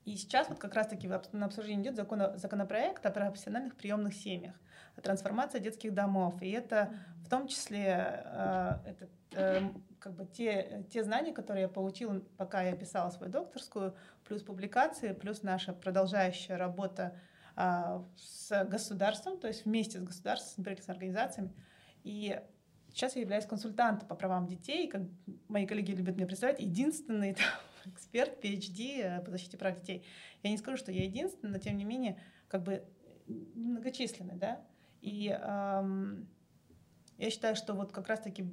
И 0.04 0.16
сейчас 0.16 0.48
вот 0.48 0.58
как 0.58 0.74
раз-таки 0.74 1.08
на 1.32 1.46
обсуждении 1.46 1.84
идет 1.84 1.96
закон, 1.96 2.20
законопроект 2.36 3.06
о 3.06 3.10
профессиональных 3.10 3.76
приемных 3.76 4.14
семьях, 4.14 4.54
о 4.96 5.00
трансформации 5.00 5.60
детских 5.60 5.94
домов. 5.94 6.42
И 6.42 6.50
это 6.50 6.92
в 7.24 7.28
том 7.28 7.46
числе 7.46 8.22
э, 8.24 8.74
это, 8.84 9.08
э, 9.32 9.60
как 10.00 10.14
бы 10.14 10.26
те, 10.26 10.84
те 10.90 11.04
знания, 11.04 11.32
которые 11.32 11.62
я 11.62 11.68
получила, 11.68 12.20
пока 12.36 12.62
я 12.62 12.74
писала 12.74 13.10
свою 13.10 13.30
докторскую, 13.30 13.94
плюс 14.24 14.42
публикации, 14.42 15.12
плюс 15.12 15.42
наша 15.42 15.72
продолжающая 15.72 16.56
работа 16.56 17.16
а, 17.54 18.04
с 18.16 18.64
государством, 18.64 19.38
то 19.38 19.46
есть 19.46 19.66
вместе 19.66 19.98
с 19.98 20.02
государством, 20.02 20.54
с 20.54 20.58
неправительственными 20.58 20.98
организациями. 20.98 21.52
И 22.02 22.40
сейчас 22.90 23.14
я 23.14 23.22
являюсь 23.22 23.46
консультантом 23.46 24.08
по 24.08 24.14
правам 24.14 24.46
детей, 24.46 24.88
как 24.88 25.02
мои 25.48 25.66
коллеги 25.66 25.92
любят 25.92 26.16
меня 26.16 26.26
представлять, 26.26 26.60
единственный 26.60 27.36
эксперт, 27.86 28.44
PhD 28.44 29.00
э, 29.02 29.20
по 29.22 29.30
защите 29.30 29.56
прав 29.56 29.78
детей. 29.80 30.04
Я 30.42 30.50
не 30.50 30.58
скажу, 30.58 30.76
что 30.76 30.92
я 30.92 31.04
единственный, 31.04 31.50
но 31.50 31.58
тем 31.58 31.76
не 31.76 31.84
менее, 31.84 32.20
как 32.48 32.62
бы 32.62 32.84
многочисленный, 33.26 34.36
да. 34.36 34.64
И 35.00 35.28
ам, 35.28 36.28
я 37.18 37.30
считаю, 37.30 37.56
что 37.56 37.74
вот 37.74 37.92
как 37.92 38.08
раз-таки 38.08 38.46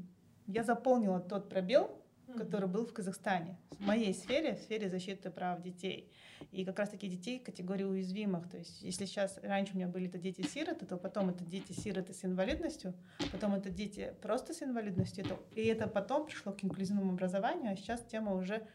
я 0.48 0.64
заполнила 0.64 1.20
тот 1.20 1.50
пробел, 1.50 2.00
который 2.38 2.68
был 2.68 2.86
в 2.86 2.94
Казахстане, 2.94 3.58
в 3.72 3.82
моей 3.82 4.14
сфере, 4.14 4.56
в 4.56 4.60
сфере 4.60 4.90
защиты 4.90 5.30
прав 5.32 5.62
детей. 5.62 6.12
И 6.52 6.64
как 6.64 6.80
раз-таки 6.80 7.08
детей 7.08 7.40
категории 7.40 7.84
уязвимых. 7.84 8.50
То 8.50 8.58
есть 8.58 8.82
если 8.82 9.06
сейчас, 9.06 9.40
раньше 9.44 9.74
у 9.74 9.78
меня 9.78 9.88
были 9.88 10.08
это 10.08 10.18
дети-сироты, 10.18 10.86
то 10.86 10.98
потом 10.98 11.30
это 11.30 11.44
дети-сироты 11.44 12.14
с 12.14 12.24
инвалидностью, 12.24 12.94
потом 13.32 13.56
это 13.56 13.70
дети 13.70 14.14
просто 14.22 14.54
с 14.54 14.62
инвалидностью. 14.62 15.26
И 15.52 15.66
это 15.66 15.88
потом 15.88 16.26
пришло 16.26 16.54
к 16.54 16.64
инклюзивному 16.64 17.12
образованию, 17.12 17.74
а 17.74 17.76
сейчас 17.76 18.06
тема 18.06 18.34
уже 18.34 18.68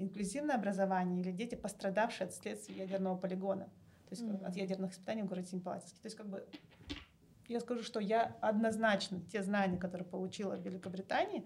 инклюзивное 0.00 0.56
образование 0.56 1.20
или 1.20 1.30
дети, 1.30 1.54
пострадавшие 1.54 2.26
от 2.28 2.34
следствий 2.34 2.74
ядерного 2.76 3.16
полигона, 3.16 3.64
то 3.64 4.10
есть 4.10 4.22
Мгм. 4.22 4.44
от 4.44 4.56
ядерных 4.56 4.92
испытаний 4.92 5.22
в 5.22 5.26
городе 5.26 5.48
Семипалатинске. 5.48 6.00
То 6.00 6.06
есть 6.06 6.16
как 6.16 6.28
бы 6.28 6.46
я 7.48 7.60
скажу, 7.60 7.82
что 7.82 8.00
я 8.00 8.36
однозначно 8.40 9.20
те 9.20 9.42
знания, 9.42 9.76
которые 9.76 10.06
получила 10.06 10.56
в 10.56 10.62
Великобритании, 10.64 11.44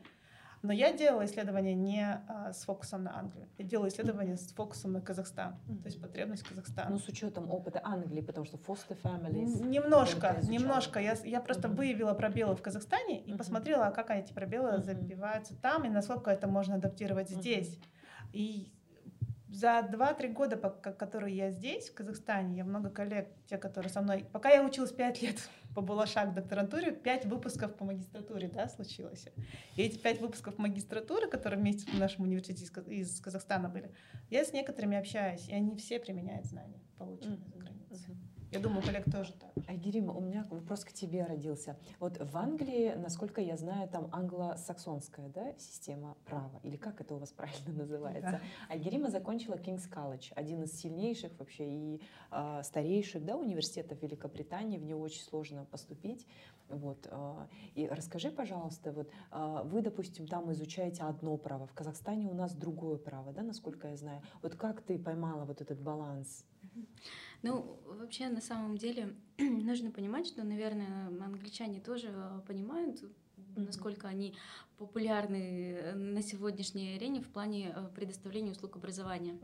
но 0.62 0.72
я 0.72 0.96
делала 0.96 1.26
исследования 1.26 1.74
не 1.74 2.02
а, 2.06 2.52
с 2.54 2.64
фокусом 2.64 3.02
на 3.04 3.18
Англию. 3.18 3.48
Я 3.58 3.66
делала 3.66 3.88
исследования 3.88 4.38
с 4.38 4.50
фокусом 4.52 4.92
на 4.92 5.02
Казахстан, 5.02 5.56
то 5.82 5.86
есть 5.86 6.00
потребность 6.00 6.42
Казахстана. 6.42 6.90
Ну, 6.90 6.98
с 6.98 7.06
учетом 7.06 7.50
опыта 7.50 7.82
Англии, 7.84 8.22
потому 8.22 8.46
что 8.46 8.56
foster 8.56 8.96
families. 9.02 9.62
Немножко, 9.62 10.38
немножко. 10.42 11.00
Я, 11.00 11.16
я 11.24 11.40
просто 11.42 11.68
Мгм. 11.68 11.76
выявила 11.76 12.14
пробелы 12.14 12.54
в 12.56 12.62
Казахстане 12.62 13.22
и 13.22 13.30
Мгм. 13.30 13.38
посмотрела, 13.38 13.88
а 13.88 13.90
как 13.90 14.10
эти 14.10 14.32
пробелы 14.32 14.72
Мгм. 14.72 14.82
забиваются 14.84 15.54
там 15.56 15.84
и 15.84 15.90
насколько 15.90 16.30
это 16.30 16.46
можно 16.48 16.76
адаптировать 16.76 17.30
Мгм. 17.30 17.40
здесь. 17.40 17.78
И 18.34 18.72
за 19.48 19.88
2-3 19.88 20.32
года, 20.32 20.56
пока, 20.56 20.92
которые 20.92 21.36
я 21.36 21.50
здесь, 21.52 21.88
в 21.88 21.94
Казахстане, 21.94 22.56
я 22.56 22.64
много 22.64 22.90
коллег, 22.90 23.28
те, 23.46 23.56
которые 23.56 23.90
со 23.90 24.00
мной... 24.00 24.26
Пока 24.32 24.50
я 24.50 24.64
училась 24.64 24.90
5 24.90 25.22
лет 25.22 25.48
по 25.76 25.80
Булашак 25.80 26.30
в 26.30 26.34
докторантуре, 26.34 26.90
5 26.90 27.26
выпусков 27.26 27.76
по 27.76 27.84
магистратуре, 27.84 28.48
да, 28.48 28.68
случилось. 28.68 29.28
И 29.76 29.82
эти 29.82 29.96
5 29.96 30.20
выпусков 30.20 30.58
магистратуры, 30.58 31.28
которые 31.28 31.60
вместе 31.60 31.88
в 31.88 31.98
нашем 31.98 32.24
университете 32.24 32.64
из 32.88 33.20
Казахстана 33.20 33.68
были, 33.68 33.92
я 34.28 34.44
с 34.44 34.52
некоторыми 34.52 34.98
общаюсь, 34.98 35.48
и 35.48 35.54
они 35.54 35.76
все 35.76 36.00
применяют 36.00 36.46
знания, 36.46 36.80
полученные 36.98 37.38
mm-hmm. 37.38 37.52
за 37.52 37.58
границей. 37.58 38.16
Я 38.54 38.60
думаю, 38.60 38.82
коллег 38.82 39.10
тоже 39.10 39.32
так. 39.32 39.68
Айгерим, 39.68 40.16
у 40.16 40.20
меня 40.20 40.46
вопрос 40.48 40.84
к 40.84 40.92
тебе 40.92 41.24
родился. 41.24 41.76
Вот 41.98 42.18
в 42.20 42.36
Англии, 42.36 42.94
насколько 42.96 43.40
я 43.40 43.56
знаю, 43.56 43.88
там 43.88 44.08
англосаксонская 44.12 45.28
да, 45.28 45.54
система 45.58 46.16
права, 46.24 46.60
или 46.62 46.76
как 46.76 47.00
это 47.00 47.14
у 47.14 47.18
вас 47.18 47.32
правильно 47.36 47.72
называется? 47.72 48.30
Да. 48.30 48.40
Айгерима 48.68 49.10
закончила 49.10 49.58
Кингс 49.58 49.88
Колледж, 49.88 50.30
один 50.36 50.62
из 50.62 50.72
сильнейших 50.78 51.32
вообще 51.36 51.68
и 51.68 52.02
э, 52.30 52.60
старейших 52.62 53.24
да, 53.24 53.36
университетов 53.36 54.00
Великобритании, 54.00 54.78
в 54.78 54.84
него 54.84 55.00
очень 55.00 55.22
сложно 55.22 55.64
поступить. 55.64 56.24
Вот. 56.68 57.08
Э, 57.10 57.46
и 57.74 57.88
расскажи, 57.88 58.30
пожалуйста, 58.30 58.92
вот 58.92 59.10
э, 59.32 59.62
вы, 59.64 59.82
допустим, 59.82 60.28
там 60.28 60.52
изучаете 60.52 61.02
одно 61.02 61.36
право, 61.38 61.66
в 61.66 61.72
Казахстане 61.72 62.28
у 62.28 62.34
нас 62.34 62.54
другое 62.54 62.98
право, 62.98 63.32
да, 63.32 63.42
насколько 63.42 63.88
я 63.88 63.96
знаю. 63.96 64.22
Вот 64.42 64.54
как 64.54 64.80
ты 64.80 64.96
поймала 64.96 65.44
вот 65.44 65.60
этот 65.60 65.80
баланс? 65.80 66.44
Ну, 67.42 67.78
вообще, 67.84 68.28
на 68.28 68.40
самом 68.40 68.78
деле, 68.78 69.14
нужно 69.38 69.90
понимать, 69.90 70.26
что, 70.26 70.44
наверное, 70.44 71.10
англичане 71.26 71.80
тоже 71.80 72.08
э, 72.08 72.40
понимают, 73.54 73.74
насколько 73.74 74.08
они 74.08 74.34
популярны 74.78 75.72
э, 75.72 75.94
на 75.94 76.22
сегодняшней 76.22 76.96
арене 76.96 77.20
в 77.20 77.28
плане 77.28 77.72
э, 77.74 77.88
предоставления 77.94 78.50
услуг 78.50 78.76
образования. 78.76 79.38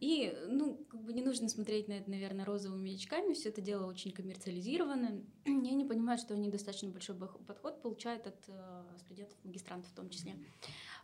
И, 0.00 0.36
ну, 0.48 0.76
как 0.88 1.02
бы 1.02 1.12
не 1.12 1.22
нужно 1.22 1.48
смотреть 1.48 1.88
на 1.88 1.94
это, 1.94 2.10
наверное, 2.10 2.44
розовыми 2.44 2.94
очками, 2.94 3.32
все 3.32 3.48
это 3.48 3.60
дело 3.60 3.86
очень 3.86 4.12
коммерциализировано. 4.12 5.22
Я 5.44 5.74
не 5.74 5.84
понимаю, 5.84 6.18
что 6.18 6.34
они 6.34 6.50
достаточно 6.50 6.90
большой 6.90 7.16
подход 7.16 7.82
получают 7.82 8.26
от 8.26 8.36
студентов-магистрантов 9.00 9.90
в 9.90 9.94
том 9.94 10.10
числе. 10.10 10.36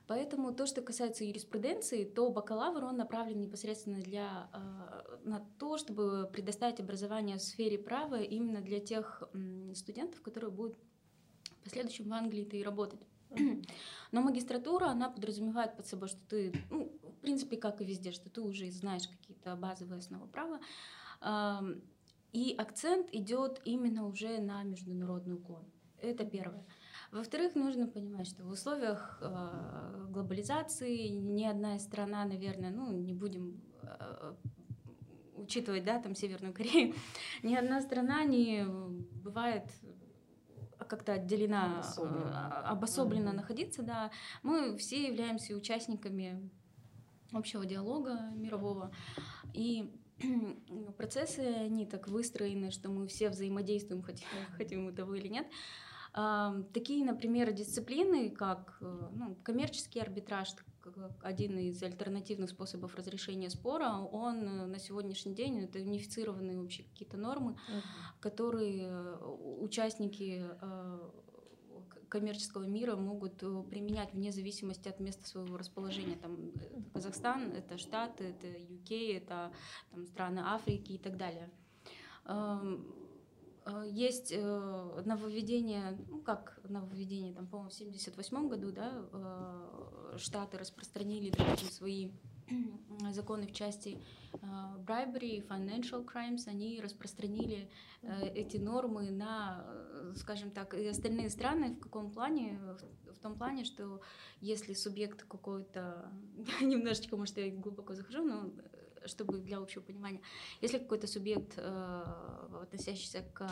Поэтому 0.06 0.54
то, 0.54 0.66
что 0.66 0.82
касается 0.82 1.24
юриспруденции, 1.24 2.04
то 2.04 2.30
бакалавр, 2.30 2.84
он 2.84 2.96
направлен 2.96 3.40
непосредственно 3.40 4.00
для, 4.00 4.48
э, 4.52 5.18
на 5.24 5.44
то, 5.58 5.78
чтобы 5.78 6.30
предоставить 6.32 6.78
образование 6.78 7.38
в 7.38 7.42
сфере 7.42 7.76
права 7.76 8.20
именно 8.20 8.60
для 8.60 8.78
тех 8.78 9.22
студентов, 9.74 10.22
которые 10.22 10.50
будут 10.50 10.76
последующем 11.66 12.08
в 12.08 12.12
Англии-то 12.12 12.56
и 12.56 12.62
работать. 12.62 13.00
Но 14.12 14.22
магистратура, 14.22 14.86
она 14.86 15.10
подразумевает 15.10 15.76
под 15.76 15.86
собой, 15.86 16.08
что 16.08 16.20
ты, 16.28 16.52
ну, 16.70 16.92
в 17.02 17.20
принципе, 17.20 17.56
как 17.56 17.80
и 17.80 17.84
везде, 17.84 18.12
что 18.12 18.30
ты 18.30 18.40
уже 18.40 18.70
знаешь 18.70 19.08
какие-то 19.08 19.56
базовые 19.56 19.98
основы 19.98 20.28
права. 20.28 20.60
И 22.32 22.54
акцент 22.56 23.08
идет 23.12 23.60
именно 23.64 24.06
уже 24.06 24.38
на 24.38 24.62
международный 24.62 25.34
уклон. 25.34 25.64
Это 26.00 26.24
первое. 26.24 26.64
Во-вторых, 27.10 27.54
нужно 27.54 27.88
понимать, 27.88 28.26
что 28.28 28.44
в 28.44 28.50
условиях 28.50 29.18
э, 29.22 30.06
глобализации 30.10 31.08
ни 31.08 31.44
одна 31.44 31.78
страна, 31.78 32.24
наверное, 32.24 32.70
ну, 32.70 32.92
не 32.92 33.14
будем 33.14 33.60
э, 33.82 34.34
учитывать, 35.36 35.84
да, 35.84 36.00
там 36.00 36.14
Северную 36.14 36.52
Корею, 36.52 36.94
ни 37.42 37.54
одна 37.54 37.80
страна 37.80 38.24
не 38.24 38.66
бывает 39.22 39.64
как-то 40.88 41.14
отделена, 41.14 41.78
обособленно, 41.78 42.58
обособленно 42.60 43.28
mm-hmm. 43.28 43.32
находиться, 43.32 43.82
да. 43.82 44.10
Мы 44.42 44.76
все 44.76 45.06
являемся 45.06 45.54
участниками 45.54 46.50
общего 47.32 47.66
диалога 47.66 48.30
мирового. 48.34 48.92
И 49.52 49.92
процессы, 50.96 51.40
они 51.40 51.86
так 51.86 52.08
выстроены, 52.08 52.70
что 52.70 52.88
мы 52.88 53.06
все 53.06 53.28
взаимодействуем, 53.28 54.02
хотим, 54.02 54.26
хотим 54.56 54.84
мы 54.84 54.92
того 54.92 55.14
или 55.14 55.28
нет. 55.28 55.46
Такие, 56.72 57.04
например, 57.04 57.52
дисциплины, 57.52 58.30
как 58.30 58.78
э, 58.80 59.08
ну, 59.12 59.36
коммерческий 59.42 60.00
арбитраж, 60.00 60.48
один 61.22 61.58
из 61.58 61.82
альтернативных 61.82 62.48
способов 62.48 62.94
разрешения 62.94 63.50
спора, 63.50 63.98
он 63.98 64.48
э, 64.48 64.66
на 64.66 64.78
сегодняшний 64.78 65.34
день 65.34 65.60
это 65.64 65.78
унифицированные 65.78 66.58
вообще 66.58 66.84
какие-то 66.84 67.18
нормы, 67.18 67.52
uh-huh. 67.52 67.82
которые 68.20 68.86
э, 68.88 69.16
участники 69.60 70.42
коммерческого 72.08 72.64
мира 72.64 72.96
могут 72.96 73.38
применять 73.68 74.14
вне 74.14 74.32
зависимости 74.32 74.88
от 74.88 75.00
места 75.00 75.26
своего 75.26 75.58
расположения. 75.58 76.16
Там 76.16 76.52
Казахстан, 76.94 77.52
это 77.52 77.76
Штаты, 77.76 78.24
это 78.24 78.46
UK, 78.46 79.18
это 79.18 79.52
там, 79.90 80.06
страны 80.06 80.40
Африки 80.42 80.92
и 80.92 80.98
так 80.98 81.18
далее. 81.18 81.50
Э, 83.66 83.84
есть 83.90 84.32
э, 84.32 85.02
нововведение, 85.04 85.98
ну 86.08 86.20
как 86.20 86.60
нововведение, 86.68 87.34
там, 87.34 87.46
по-моему, 87.46 87.70
в 87.70 87.74
78 87.74 88.48
году, 88.48 88.70
да, 88.70 88.92
э, 89.12 90.16
Штаты 90.18 90.56
распространили, 90.56 91.30
допустим, 91.30 91.68
свои 91.68 92.10
законы 93.10 93.46
в 93.46 93.52
части 93.52 94.00
bribery, 94.86 95.46
financial 95.46 96.06
crimes, 96.06 96.46
они 96.46 96.80
распространили 96.80 97.70
эти 98.34 98.58
нормы 98.58 99.10
на, 99.10 99.66
скажем 100.14 100.50
так, 100.50 100.74
и 100.74 100.86
остальные 100.86 101.30
страны 101.30 101.74
в 101.74 101.80
каком 101.80 102.12
плане? 102.12 102.60
В 103.10 103.18
том 103.18 103.36
плане, 103.36 103.64
что 103.64 104.00
если 104.40 104.74
субъект 104.74 105.24
какой-то, 105.24 106.12
немножечко, 106.60 107.16
может, 107.16 107.36
я 107.38 107.50
глубоко 107.50 107.94
захожу, 107.94 108.22
но 108.24 108.52
чтобы 109.08 109.38
для 109.38 109.58
общего 109.58 109.82
понимания, 109.82 110.20
если 110.60 110.78
какой-то 110.78 111.06
субъект, 111.06 111.54
э, 111.56 112.58
относящийся 112.62 113.22
к, 113.34 113.46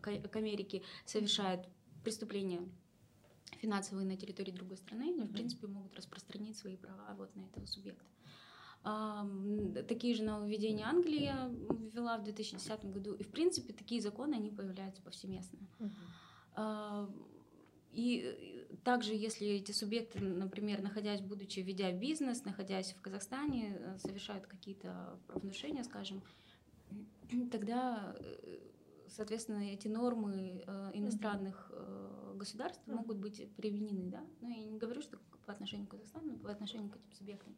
к 0.00 0.36
Америке, 0.36 0.82
совершает 1.04 1.66
преступление 2.04 2.60
финансовые 3.60 4.06
на 4.06 4.16
территории 4.16 4.52
другой 4.52 4.76
страны, 4.76 5.02
они, 5.02 5.24
в 5.24 5.32
принципе, 5.32 5.66
могут 5.66 5.94
распространить 5.96 6.56
свои 6.56 6.76
права 6.76 7.14
вот 7.16 7.34
на 7.36 7.42
этого 7.42 7.66
субъекта. 7.66 8.06
Такие 9.88 10.14
же 10.14 10.22
нововведения 10.22 10.86
Англия 10.86 11.48
ввела 11.48 12.16
в 12.16 12.24
2010 12.24 12.84
году. 12.86 13.12
И, 13.12 13.22
в 13.22 13.30
принципе, 13.30 13.74
такие 13.74 14.00
законы, 14.00 14.36
они 14.36 14.50
появляются 14.50 15.02
повсеместно. 15.02 15.58
Uh-huh. 16.56 17.12
И 17.92 18.59
также, 18.84 19.14
если 19.14 19.46
эти 19.46 19.72
субъекты, 19.72 20.20
например, 20.20 20.82
находясь, 20.82 21.20
будучи 21.20 21.60
ведя 21.60 21.92
бизнес, 21.92 22.44
находясь 22.44 22.92
в 22.92 23.00
Казахстане, 23.00 23.76
э, 23.78 23.98
совершают 23.98 24.46
какие-то 24.46 25.18
правонарушения, 25.26 25.82
скажем, 25.82 26.22
тогда, 27.52 28.14
э, 28.18 28.58
соответственно, 29.08 29.72
эти 29.72 29.88
нормы 29.88 30.62
э, 30.66 30.90
иностранных 30.94 31.72
государств 32.36 32.86
могут 32.86 33.18
быть 33.18 33.50
применены, 33.56 34.10
да. 34.10 34.24
Но 34.40 34.48
я 34.48 34.64
не 34.64 34.78
говорю, 34.78 35.02
что 35.02 35.18
по 35.44 35.52
отношению 35.52 35.86
к 35.86 35.90
Казахстану, 35.90 36.32
но 36.32 36.38
по 36.38 36.50
отношению 36.50 36.88
к 36.88 36.96
этим 36.96 37.12
субъектам. 37.12 37.56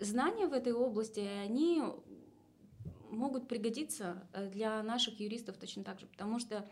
Знания 0.00 0.46
в 0.46 0.52
этой 0.54 0.72
области, 0.72 1.20
они 1.20 1.82
могут 3.10 3.48
пригодиться 3.48 4.26
для 4.52 4.82
наших 4.82 5.20
юристов 5.20 5.58
точно 5.58 5.84
так 5.84 6.00
же, 6.00 6.06
потому 6.06 6.38
что 6.38 6.66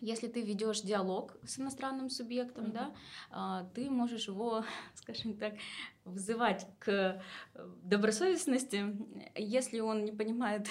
если 0.00 0.28
ты 0.28 0.42
ведешь 0.42 0.82
диалог 0.82 1.36
с 1.44 1.58
иностранным 1.58 2.10
субъектом, 2.10 2.66
mm-hmm. 2.66 2.72
да, 2.72 2.94
а, 3.30 3.64
ты 3.74 3.90
можешь 3.90 4.28
его, 4.28 4.64
скажем 4.94 5.36
так, 5.36 5.54
вызывать 6.04 6.66
к 6.78 6.88
э, 6.88 7.20
добросовестности, 7.82 8.96
если 9.34 9.80
он 9.80 10.04
не 10.04 10.12
понимает 10.12 10.68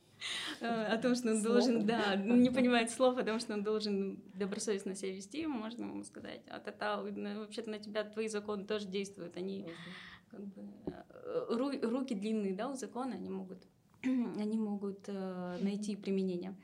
э, 0.60 0.66
о 0.66 0.98
том, 0.98 1.14
что 1.14 1.30
он 1.30 1.40
слов. 1.40 1.52
должен, 1.52 1.86
да, 1.86 2.14
не 2.16 2.50
понимает 2.50 2.90
слов 2.90 3.16
о 3.18 3.24
том, 3.24 3.40
что 3.40 3.54
он 3.54 3.62
должен 3.62 4.22
добросовестно 4.34 4.94
себя 4.94 5.12
вести, 5.12 5.46
можно 5.46 5.82
ему 5.82 6.04
сказать, 6.04 6.42
а 6.48 6.58
та 6.58 7.02
вообще-то 7.02 7.70
на 7.70 7.78
тебя 7.78 8.04
твои 8.04 8.28
законы 8.28 8.64
тоже 8.64 8.86
действуют, 8.86 9.36
они 9.36 9.66
как 10.30 10.40
бы 10.40 10.62
э, 10.86 11.78
руки 11.82 12.14
длинные, 12.14 12.54
да, 12.54 12.68
у 12.68 12.74
закона, 12.74 13.14
они 13.14 13.30
могут, 13.30 13.62
они 14.02 14.58
могут 14.58 15.08
найти 15.08 15.96
применение. 15.96 16.54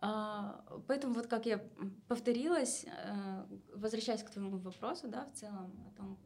А, 0.00 0.62
поэтому 0.86 1.14
вот 1.14 1.26
как 1.26 1.46
я 1.46 1.62
повторилась, 2.08 2.84
э, 2.84 3.44
возвращаясь 3.74 4.22
к 4.22 4.30
твоему 4.30 4.58
вопросу, 4.58 5.08
да, 5.08 5.24
в 5.26 5.32
целом 5.32 5.72
о 5.88 5.96
том 5.96 6.18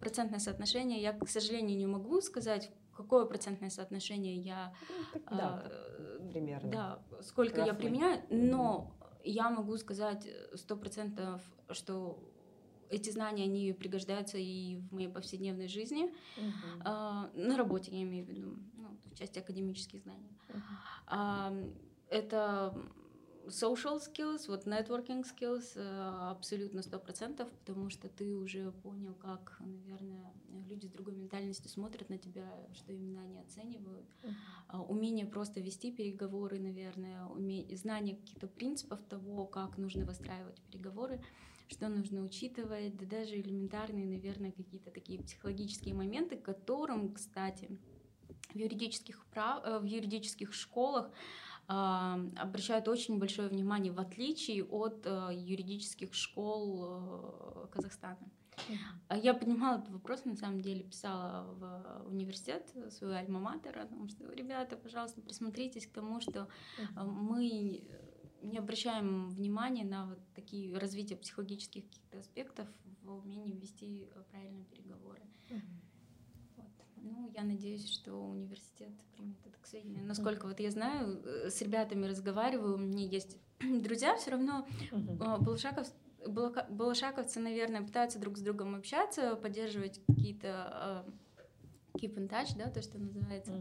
процентное 0.00 0.38
соотношение, 0.38 1.02
я, 1.02 1.12
к 1.12 1.28
сожалению, 1.28 1.76
не 1.76 1.86
могу 1.86 2.20
сказать, 2.20 2.70
какое 2.96 3.24
процентное 3.24 3.70
соотношение 3.70 4.36
я, 4.36 4.72
ну, 5.14 5.36
да, 5.36 5.62
а, 5.64 6.28
примерно, 6.32 6.70
да, 6.70 7.02
сколько 7.22 7.56
Рафный. 7.56 7.66
я 7.66 7.74
применяю, 7.74 8.22
но 8.30 8.96
mm-hmm. 9.00 9.20
я 9.24 9.50
могу 9.50 9.76
сказать 9.78 10.28
сто 10.54 10.76
процентов, 10.76 11.42
что 11.70 12.22
эти 12.90 13.10
знания 13.10 13.44
они 13.44 13.72
пригождаются 13.72 14.38
и 14.38 14.76
в 14.76 14.92
моей 14.92 15.08
повседневной 15.08 15.68
жизни, 15.68 16.06
mm-hmm. 16.06 16.82
а, 16.84 17.30
на 17.34 17.56
работе 17.56 17.90
я 17.90 18.02
имею 18.02 18.24
в 18.24 18.28
виду, 18.28 18.58
ну, 18.74 18.96
в 19.04 19.14
части 19.14 19.40
академических 19.40 20.02
знаний. 20.02 20.38
Mm-hmm. 20.48 20.60
А, 21.08 21.52
это 22.10 22.74
social 23.48 23.98
skills, 23.98 24.48
вот 24.48 24.66
networking 24.66 25.24
skills 25.24 25.72
э, 25.76 26.30
абсолютно 26.30 26.82
сто 26.82 26.98
процентов, 26.98 27.50
потому 27.50 27.90
что 27.90 28.08
ты 28.08 28.34
уже 28.34 28.72
понял, 28.72 29.14
как, 29.14 29.56
наверное, 29.60 30.32
люди 30.68 30.86
с 30.86 30.90
другой 30.90 31.14
ментальностью 31.14 31.70
смотрят 31.70 32.08
на 32.08 32.18
тебя, 32.18 32.48
что 32.74 32.92
именно 32.92 33.22
они 33.22 33.38
оценивают. 33.40 34.06
Uh-huh. 34.22 34.86
Умение 34.88 35.26
просто 35.26 35.60
вести 35.60 35.90
переговоры, 35.92 36.58
наверное, 36.58 37.24
умение, 37.26 37.76
знание 37.76 38.16
каких-то 38.16 38.46
принципов 38.46 39.02
того, 39.02 39.46
как 39.46 39.78
нужно 39.78 40.04
выстраивать 40.04 40.60
переговоры, 40.62 41.22
что 41.68 41.88
нужно 41.88 42.22
учитывать, 42.22 42.96
да 42.96 43.06
даже 43.06 43.40
элементарные, 43.40 44.06
наверное, 44.06 44.52
какие-то 44.52 44.90
такие 44.90 45.22
психологические 45.22 45.94
моменты, 45.94 46.36
которым, 46.36 47.12
кстати, 47.12 47.78
в 48.52 48.56
юридических, 48.56 49.24
прав... 49.26 49.62
Э, 49.64 49.78
в 49.78 49.84
юридических 49.84 50.54
школах 50.54 51.10
обращают 51.68 52.88
очень 52.88 53.18
большое 53.18 53.48
внимание, 53.48 53.92
в 53.92 54.00
отличие 54.00 54.64
от 54.64 55.04
э, 55.04 55.30
юридических 55.34 56.14
школ 56.14 56.84
э, 56.86 57.66
Казахстана. 57.70 58.30
Mm-hmm. 58.56 59.20
Я 59.22 59.34
поднимала 59.34 59.76
этот 59.76 59.90
вопрос, 59.90 60.24
на 60.24 60.34
самом 60.34 60.62
деле, 60.62 60.82
писала 60.82 61.44
в 61.52 62.08
университет 62.08 62.74
свою 62.88 63.12
альма-матер, 63.12 63.78
о 63.78 63.86
том, 63.86 64.08
что, 64.08 64.32
ребята, 64.32 64.78
пожалуйста, 64.78 65.20
присмотритесь 65.20 65.86
к 65.86 65.92
тому, 65.92 66.20
что 66.20 66.48
mm-hmm. 66.78 67.04
мы 67.04 67.84
не 68.40 68.56
обращаем 68.56 69.28
внимания 69.28 69.84
на 69.84 70.06
вот 70.06 70.20
такие 70.34 70.74
развитие 70.78 71.18
психологических 71.18 71.84
каких-то 71.84 72.18
аспектов 72.20 72.68
в 73.02 73.12
умении 73.12 73.58
вести 73.58 74.08
правильные 74.30 74.64
переговоры. 74.64 75.20
Mm-hmm. 75.50 75.87
Ну, 77.10 77.30
я 77.34 77.44
надеюсь, 77.44 77.88
что 77.88 78.14
университет 78.14 78.90
примет 79.16 79.38
это 79.46 79.58
к 79.60 79.66
сведению. 79.66 80.04
Насколько 80.06 80.46
вот 80.46 80.60
я 80.60 80.70
знаю, 80.70 81.22
э, 81.24 81.50
с 81.50 81.60
ребятами 81.62 82.06
разговариваю, 82.06 82.74
у 82.74 82.78
меня 82.78 83.06
есть 83.06 83.36
друзья, 83.60 84.16
все 84.16 84.32
равно 84.32 84.66
uh 84.90 85.38
Балашаков, 85.38 85.88
балашаковцы, 86.26 87.40
наверное, 87.40 87.82
пытаются 87.82 88.18
друг 88.18 88.36
с 88.36 88.40
другом 88.40 88.74
общаться, 88.74 89.36
поддерживать 89.36 90.00
какие-то 90.06 91.04
uh, 91.06 91.12
keep 91.94 92.14
in 92.16 92.28
touch, 92.28 92.56
да, 92.56 92.70
то, 92.70 92.82
что 92.82 92.98
называется. 92.98 93.52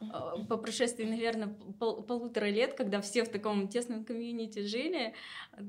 Uh-huh. 0.00 0.46
По 0.46 0.56
прошествии, 0.56 1.04
наверное, 1.04 1.48
пол 1.78 2.02
полутора 2.02 2.46
лет, 2.46 2.74
когда 2.74 3.00
все 3.00 3.24
в 3.24 3.28
таком 3.28 3.68
тесном 3.68 4.04
комьюнити 4.04 4.66
жили, 4.66 5.14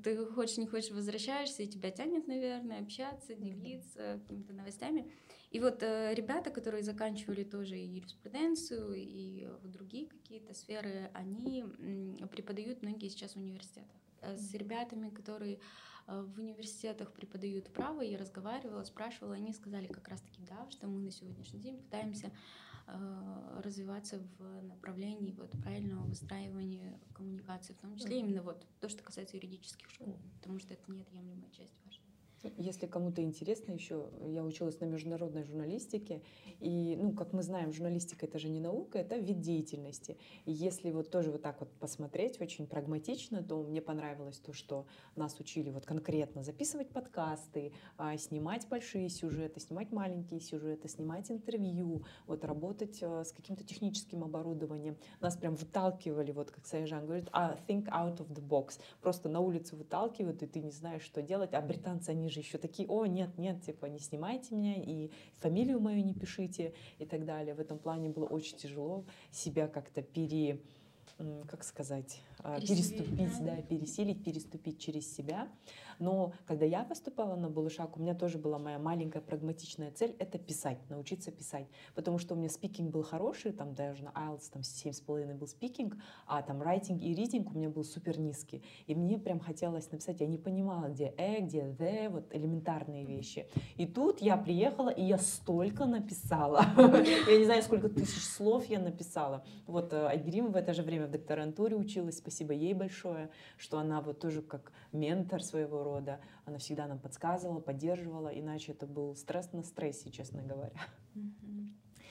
ты 0.04 0.26
хочешь 0.26 0.58
не 0.58 0.68
хочешь 0.68 0.92
возвращаешься, 0.92 1.64
и 1.64 1.68
тебя 1.68 1.92
тянет, 1.92 2.28
наверное, 2.28 2.82
общаться, 2.82 3.36
делиться 3.36 4.20
какими-то 4.22 4.54
новостями. 4.54 5.12
И 5.56 5.60
вот 5.62 5.82
э, 5.84 6.14
ребята, 6.14 6.50
которые 6.50 6.84
заканчивали 6.84 7.46
тоже 7.46 7.78
и 7.80 7.86
юриспруденцию, 7.86 8.94
и 8.94 9.48
в 9.62 9.70
другие 9.70 10.06
какие-то 10.06 10.54
сферы, 10.54 11.10
они 11.14 11.64
преподают 12.30 12.82
многие 12.82 13.08
сейчас 13.08 13.36
в 13.36 13.38
университетах. 13.38 13.96
Э, 14.20 14.36
с 14.36 14.54
ребятами, 14.54 15.10
которые 15.10 15.60
э, 16.08 16.22
в 16.22 16.40
университетах 16.40 17.14
преподают 17.14 17.72
право, 17.72 18.02
я 18.02 18.18
разговаривала, 18.18 18.84
спрашивала, 18.84 19.36
они 19.36 19.54
сказали 19.54 19.88
как 19.88 20.10
раз-таки 20.10 20.42
да, 20.42 20.70
что 20.72 20.88
мы 20.88 21.00
на 21.00 21.12
сегодняшний 21.12 21.62
день 21.62 21.78
пытаемся 21.78 22.32
э, 22.88 23.62
развиваться 23.64 24.20
в 24.38 24.62
направлении 24.62 25.32
вот 25.38 25.52
правильного 25.62 26.06
выстраивания 26.06 27.00
коммуникации, 27.14 27.72
в 27.72 27.78
том 27.78 27.96
числе 27.96 28.20
именно 28.20 28.42
вот 28.42 28.68
то, 28.82 28.90
что 28.90 29.02
касается 29.04 29.38
юридических 29.38 29.90
школ, 29.90 30.20
потому 30.42 30.60
что 30.60 30.74
это 30.74 30.92
неотъемлемая 30.92 31.50
часть 31.52 31.74
вашей. 31.86 32.05
Если 32.58 32.86
кому-то 32.86 33.24
интересно, 33.24 33.72
еще 33.72 34.08
я 34.28 34.44
училась 34.44 34.80
на 34.80 34.86
международной 34.86 35.44
журналистике, 35.44 36.22
и, 36.60 36.96
ну, 37.00 37.12
как 37.14 37.34
мы 37.34 37.42
знаем, 37.42 37.74
журналистика 37.74 38.26
это 38.26 38.38
же 38.38 38.50
не 38.50 38.60
наука, 38.60 39.00
это 39.00 39.18
вид 39.18 39.42
деятельности. 39.42 40.18
И 40.46 40.52
если 40.52 40.92
вот 40.92 41.10
тоже 41.10 41.32
вот 41.32 41.42
так 41.42 41.60
вот 41.60 41.70
посмотреть 41.80 42.40
очень 42.40 42.68
прагматично, 42.68 43.44
то 43.44 43.64
мне 43.64 43.82
понравилось 43.82 44.38
то, 44.38 44.54
что 44.54 44.86
нас 45.16 45.40
учили 45.40 45.70
вот 45.72 45.86
конкретно 45.86 46.44
записывать 46.44 46.90
подкасты, 46.90 47.74
а, 47.98 48.16
снимать 48.18 48.68
большие 48.70 49.10
сюжеты, 49.10 49.60
снимать 49.60 49.92
маленькие 49.92 50.40
сюжеты, 50.40 50.88
снимать 50.88 51.32
интервью, 51.32 52.04
вот 52.28 52.46
работать 52.46 53.00
а, 53.02 53.24
с 53.24 53.32
каким-то 53.32 53.64
техническим 53.64 54.24
оборудованием. 54.24 54.98
Нас 55.20 55.36
прям 55.36 55.56
выталкивали, 55.56 56.32
вот 56.32 56.52
как 56.52 56.68
Саяжан 56.68 57.06
говорит, 57.06 57.28
а 57.32 57.58
think 57.68 57.86
out 57.88 58.18
of 58.18 58.30
the 58.34 58.46
box. 58.46 58.80
Просто 59.02 59.30
на 59.30 59.40
улицу 59.40 59.76
выталкивают, 59.76 60.44
и 60.44 60.48
ты 60.48 60.60
не 60.60 60.72
знаешь, 60.72 61.02
что 61.02 61.22
делать, 61.22 61.54
а 61.54 61.62
британцы, 61.62 62.10
они 62.10 62.30
же 62.36 62.42
еще 62.42 62.58
такие, 62.58 62.88
о, 62.88 63.06
нет, 63.06 63.38
нет, 63.38 63.64
типа, 63.64 63.88
не 63.88 64.00
снимайте 64.00 64.54
меня, 64.54 64.76
и 64.76 65.10
фамилию 65.40 65.80
мою 65.80 66.04
не 66.04 66.14
пишите, 66.14 66.74
и 67.00 67.06
так 67.06 67.26
далее. 67.26 67.56
В 67.56 67.60
этом 67.60 67.80
плане 67.80 68.10
было 68.10 68.26
очень 68.26 68.58
тяжело 68.58 69.06
себя 69.32 69.68
как-то 69.68 70.02
пере 70.02 70.60
как 71.48 71.64
сказать, 71.64 72.20
а, 72.40 72.60
переступить, 72.60 73.42
да, 73.42 73.62
пересилить, 73.62 74.22
переступить 74.22 74.80
через 74.80 75.16
себя. 75.16 75.48
Но 76.00 76.34
когда 76.46 76.66
я 76.66 76.84
поступала 76.84 77.36
на 77.36 77.50
Булышак, 77.50 77.98
у 77.98 78.02
меня 78.02 78.16
тоже 78.16 78.38
была 78.38 78.60
моя 78.60 78.80
маленькая 78.80 79.22
прагматичная 79.22 79.92
цель— 79.92 80.16
это 80.20 80.38
писать, 80.38 80.78
научиться 80.90 81.32
писать. 81.32 81.68
Потому 81.94 82.18
что 82.18 82.36
у 82.36 82.38
меня 82.38 82.50
спикинг 82.50 82.92
был 82.92 83.04
хороший, 83.04 83.52
там 83.52 83.74
даже 83.74 84.04
на 84.04 84.10
IELTS 84.10 84.52
там 84.52 84.62
7,5 84.62 85.34
был 85.36 85.48
спикинг, 85.48 85.98
а 86.28 86.42
там 86.42 86.62
writing 86.62 87.00
и 87.00 87.14
reading 87.14 87.48
у 87.52 87.58
меня 87.58 87.70
был 87.70 87.84
супер 87.84 88.20
низкий. 88.20 88.64
И 88.88 88.96
мне 88.96 89.18
прям 89.18 89.40
хотелось 89.40 89.92
написать, 89.92 90.22
я 90.22 90.28
не 90.28 90.38
понимала, 90.38 90.88
где 90.88 91.14
э, 91.18 91.42
где 91.42 91.62
the, 91.62 92.10
вот 92.10 92.34
элементарные 92.34 93.06
вещи. 93.06 93.48
И 93.76 93.86
тут 93.86 94.22
я 94.22 94.38
приехала, 94.38 94.90
и 94.90 95.04
я 95.04 95.18
столько 95.18 95.86
написала. 95.86 96.66
Я 97.28 97.38
не 97.38 97.46
знаю, 97.46 97.62
сколько 97.64 97.90
тысяч 97.90 98.24
слов 98.24 98.66
я 98.66 98.80
написала. 98.80 99.44
Вот 99.68 99.94
э, 99.94 100.08
Айгерим 100.08 100.52
в 100.52 100.56
это 100.56 100.74
же 100.74 100.84
время 100.84 101.08
в 101.08 101.12
докторантуре 101.12 101.76
училась, 101.76 102.18
спасибо 102.18 102.54
ей 102.54 102.74
большое, 102.74 103.30
что 103.58 103.78
она 103.78 104.02
вот 104.02 104.20
тоже 104.20 104.42
как 104.42 104.72
ментор 104.92 105.44
своего 105.44 105.84
рода. 105.86 106.20
Она 106.46 106.58
всегда 106.58 106.88
нам 106.88 107.00
подсказывала, 107.00 107.62
поддерживала, 107.62 108.28
иначе 108.28 108.74
это 108.74 108.86
был 108.86 109.16
стресс 109.16 109.54
на 109.54 109.64
стрессе, 109.64 110.12
честно 110.12 110.42
говоря. 110.42 110.82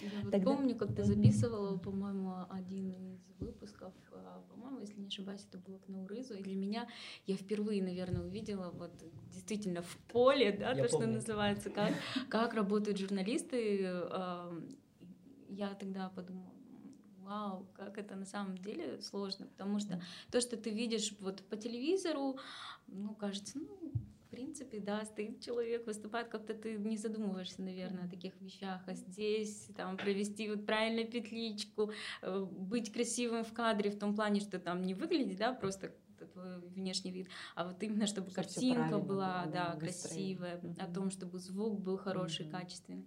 Я 0.01 0.11
вот 0.23 0.33
Тогда... 0.33 0.51
помню, 0.53 0.77
как 0.77 0.95
ты 0.95 1.05
записывала, 1.05 1.79
по-моему, 1.79 2.35
один 2.51 2.91
из 2.91 3.21
выпусков, 3.39 3.93
а, 4.13 4.43
по-моему, 4.51 4.81
если 4.81 5.01
не 5.01 5.07
ошибаюсь, 5.07 5.47
это 5.49 5.59
было 5.59 5.79
к 5.79 5.89
Наурызу, 5.89 6.35
и 6.35 6.43
для 6.43 6.57
меня 6.57 6.89
я 7.27 7.37
впервые, 7.37 7.83
наверное, 7.83 8.23
увидела 8.23 8.71
вот 8.71 8.93
действительно 9.33 9.83
в 9.83 9.97
поле, 10.13 10.53
да, 10.53 10.73
я 10.73 10.85
то, 10.85 10.91
помню. 10.91 11.07
что 11.07 11.07
называется, 11.07 11.71
как, 11.71 11.93
как 12.29 12.55
работают 12.55 12.99
журналисты. 12.99 13.83
Я 15.49 15.75
тогда 15.79 16.09
подумала, 16.09 16.54
вау, 17.25 17.67
как 17.75 17.99
это 17.99 18.15
на 18.17 18.27
самом 18.27 18.59
деле 18.59 19.01
сложно, 19.01 19.47
потому 19.47 19.79
что 19.79 20.01
то, 20.31 20.41
что 20.41 20.57
ты 20.57 20.71
видишь 20.71 21.15
вот 21.21 21.43
по 21.43 21.57
телевизору, 21.57 22.39
ну, 22.87 23.15
кажется, 23.15 23.59
ну, 23.59 23.93
в 24.27 24.31
принципе, 24.31 24.81
да, 24.81 25.05
стоит 25.05 25.41
человек, 25.41 25.87
выступает, 25.87 26.29
как-то 26.29 26.55
ты 26.55 26.77
не 26.77 26.97
задумываешься, 26.97 27.63
наверное, 27.63 28.07
о 28.07 28.09
таких 28.09 28.33
вещах, 28.41 28.83
а 28.87 28.95
здесь 28.95 29.69
там 29.77 29.97
провести 29.97 30.51
вот 30.51 30.67
правильно 30.67 31.05
петличку, 31.05 31.93
э, 32.23 32.47
быть 32.51 32.93
красивым 32.93 33.45
в 33.45 33.53
кадре 33.53 33.91
в 33.91 33.99
том 33.99 34.15
плане, 34.15 34.41
что 34.41 34.59
там 34.59 34.83
не 34.83 34.95
выглядит, 34.95 35.39
да, 35.39 35.53
просто 35.53 35.95
твой 36.33 36.59
внешний 36.61 37.11
вид, 37.11 37.29
а 37.55 37.67
вот 37.67 37.83
именно 37.83 38.07
чтобы 38.07 38.31
что 38.31 38.43
картинка 38.43 38.99
была, 38.99 39.47
да, 39.47 39.77
красивая, 39.79 40.57
mm-hmm. 40.57 40.83
о 40.83 40.93
том, 40.93 41.11
чтобы 41.11 41.39
звук 41.39 41.81
был 41.81 41.97
хороший, 41.97 42.47
mm-hmm. 42.47 42.51
качественный 42.51 43.07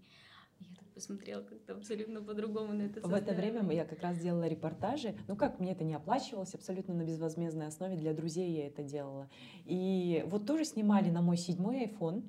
посмотрела 0.97 1.43
как-то 1.43 1.73
абсолютно 1.73 2.23
по-другому 2.23 2.73
на 2.73 2.83
это. 2.83 3.07
В 3.07 3.13
это 3.13 3.33
время 3.33 3.62
я 3.71 3.86
как 3.86 4.01
раз 4.01 4.17
делала 4.17 4.47
репортажи. 4.47 5.15
Ну 5.27 5.36
как, 5.36 5.60
мне 5.60 5.73
это 5.73 5.83
не 5.83 5.93
оплачивалось, 5.93 6.55
абсолютно 6.55 6.95
на 6.95 7.03
безвозмездной 7.03 7.67
основе. 7.67 7.95
Для 7.95 8.13
друзей 8.13 8.51
я 8.51 8.67
это 8.67 8.81
делала. 8.81 9.29
И 9.65 10.25
вот 10.27 10.47
тоже 10.47 10.65
снимали 10.65 11.12
на 11.12 11.21
мой 11.21 11.38
седьмой 11.38 11.86
iPhone 11.86 12.23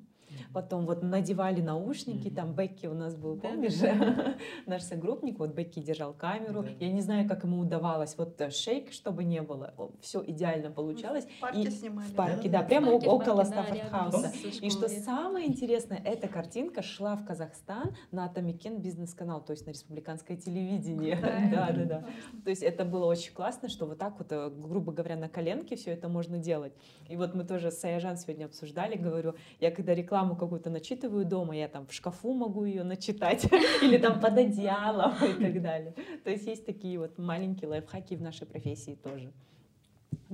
Потом 0.53 0.85
вот 0.85 1.03
надевали 1.03 1.61
наушники, 1.61 2.29
там 2.29 2.53
Бекки 2.53 2.87
у 2.87 2.93
нас 2.93 3.15
был, 3.15 3.37
помнишь, 3.37 3.79
наш 4.65 4.83
согруппник, 4.83 5.39
вот 5.39 5.53
Бекки 5.53 5.79
держал 5.79 6.13
камеру. 6.13 6.65
Я 6.79 6.91
не 6.91 7.01
знаю, 7.01 7.27
как 7.27 7.43
ему 7.43 7.59
удавалось 7.59 8.17
вот 8.17 8.39
э, 8.41 8.49
шейк, 8.49 8.91
чтобы 8.91 9.23
не 9.23 9.41
было. 9.41 9.73
Все 10.01 10.23
идеально 10.25 10.71
получалось. 10.71 11.25
В 11.25 11.41
парке 11.41 11.61
и 11.61 11.69
снимали. 11.69 12.07
В 12.07 12.15
парке, 12.15 12.49
да, 12.49 12.63
прямо 12.63 12.91
около 12.91 13.43
Стаффорд-хауса. 13.43 14.31
И 14.61 14.69
что 14.69 14.89
самое 14.89 15.47
интересное, 15.47 16.01
эта 16.03 16.27
картинка 16.27 16.81
шла 16.81 17.15
в 17.15 17.25
Казахстан 17.25 17.95
на 18.11 18.25
Атамекен 18.25 18.79
бизнес-канал, 18.79 19.43
то 19.43 19.51
есть 19.51 19.65
на 19.65 19.71
республиканское 19.71 20.37
телевидение. 20.37 21.17
Да, 21.49 21.71
да, 21.71 21.85
да. 21.85 22.05
То 22.43 22.49
есть 22.49 22.61
это 22.61 22.85
было 22.85 23.05
очень 23.05 23.33
классно, 23.33 23.69
что 23.69 23.85
вот 23.85 23.97
так 23.97 24.17
вот, 24.19 24.31
э, 24.31 24.49
грубо 24.49 24.91
говоря, 24.91 25.15
на 25.15 25.29
коленке 25.29 25.75
все 25.75 25.91
это 25.91 26.07
можно 26.07 26.37
делать. 26.37 26.73
И 27.07 27.15
вот 27.15 27.33
мы 27.33 27.43
тоже 27.43 27.71
с 27.71 27.79
Саяжан 27.79 28.17
сегодня 28.17 28.45
обсуждали, 28.45 28.95
говорю, 28.95 29.35
я 29.59 29.71
когда 29.71 29.93
реклама 29.93 30.18
рекламу 30.19 30.35
какую-то 30.35 30.69
начитываю 30.69 31.25
дома, 31.25 31.55
я 31.55 31.67
там 31.67 31.85
в 31.87 31.93
шкафу 31.93 32.33
могу 32.33 32.65
ее 32.65 32.83
начитать, 32.83 33.45
или 33.81 33.97
там 33.97 34.19
под 34.19 34.37
одеялом 34.37 35.13
и 35.23 35.33
так 35.33 35.61
далее. 35.61 35.93
То 36.23 36.29
есть 36.29 36.47
есть 36.47 36.65
такие 36.65 36.99
вот 36.99 37.17
маленькие 37.17 37.69
лайфхаки 37.69 38.15
в 38.15 38.21
нашей 38.21 38.45
профессии 38.45 38.95
тоже. 38.95 39.31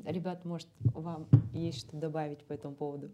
Ребят, 0.06 0.45
может, 0.45 0.67
вам 0.93 1.28
есть 1.54 1.80
что 1.80 1.98
добавить 1.98 2.43
по 2.45 2.54
этому 2.54 2.76
поводу? 2.76 3.12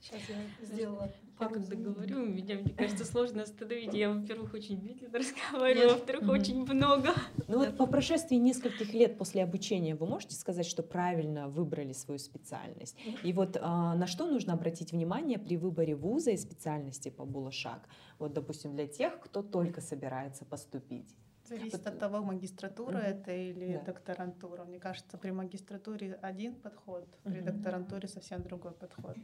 Сейчас 0.00 0.28
я 0.28 0.36
сделала 0.66 1.04
Я 1.04 1.10
пару 1.38 1.54
когда 1.54 1.66
заметок. 1.66 1.94
говорю, 1.94 2.26
меня, 2.26 2.56
мне 2.56 2.72
кажется, 2.74 3.04
сложно 3.04 3.42
остановить. 3.42 3.92
Я, 3.94 4.10
во-первых, 4.12 4.54
очень 4.54 4.82
медленно 4.82 5.18
разговариваю, 5.18 5.90
во-вторых, 5.90 6.22
Мгм. 6.22 6.30
очень 6.30 6.64
много. 6.64 7.10
Ну 7.48 7.58
вот 7.58 7.76
по 7.76 7.86
прошествии 7.86 8.36
нескольких 8.36 8.94
лет 8.94 9.18
после 9.18 9.42
обучения 9.42 9.94
вы 9.94 10.06
можете 10.06 10.36
сказать, 10.36 10.66
что 10.66 10.82
правильно 10.82 11.48
выбрали 11.48 11.92
свою 11.92 12.18
специальность? 12.18 12.96
И 13.22 13.32
вот 13.32 13.58
а, 13.60 13.94
на 13.94 14.06
что 14.06 14.26
нужно 14.26 14.54
обратить 14.54 14.92
внимание 14.92 15.38
при 15.38 15.56
выборе 15.56 15.94
вуза 15.94 16.30
и 16.30 16.36
специальности 16.36 17.10
по 17.10 17.24
Булашак? 17.24 17.88
Вот, 18.18 18.32
допустим, 18.32 18.74
для 18.74 18.86
тех, 18.86 19.20
кто 19.20 19.42
только 19.42 19.80
собирается 19.80 20.44
поступить. 20.44 21.14
Зависит 21.50 21.84
от 21.84 21.98
того, 21.98 22.22
магистратура 22.22 22.98
мгм. 22.98 23.06
это 23.06 23.32
или 23.32 23.74
Да. 23.74 23.80
докторантура. 23.86 24.62
Мне 24.64 24.78
кажется, 24.78 25.18
при 25.18 25.32
магистратуре 25.32 26.14
один 26.22 26.54
подход, 26.54 27.08
при 27.24 27.40
Мгм. 27.40 27.44
докторантуре 27.44 28.06
совсем 28.06 28.42
другой 28.44 28.70
подход. 28.72 29.16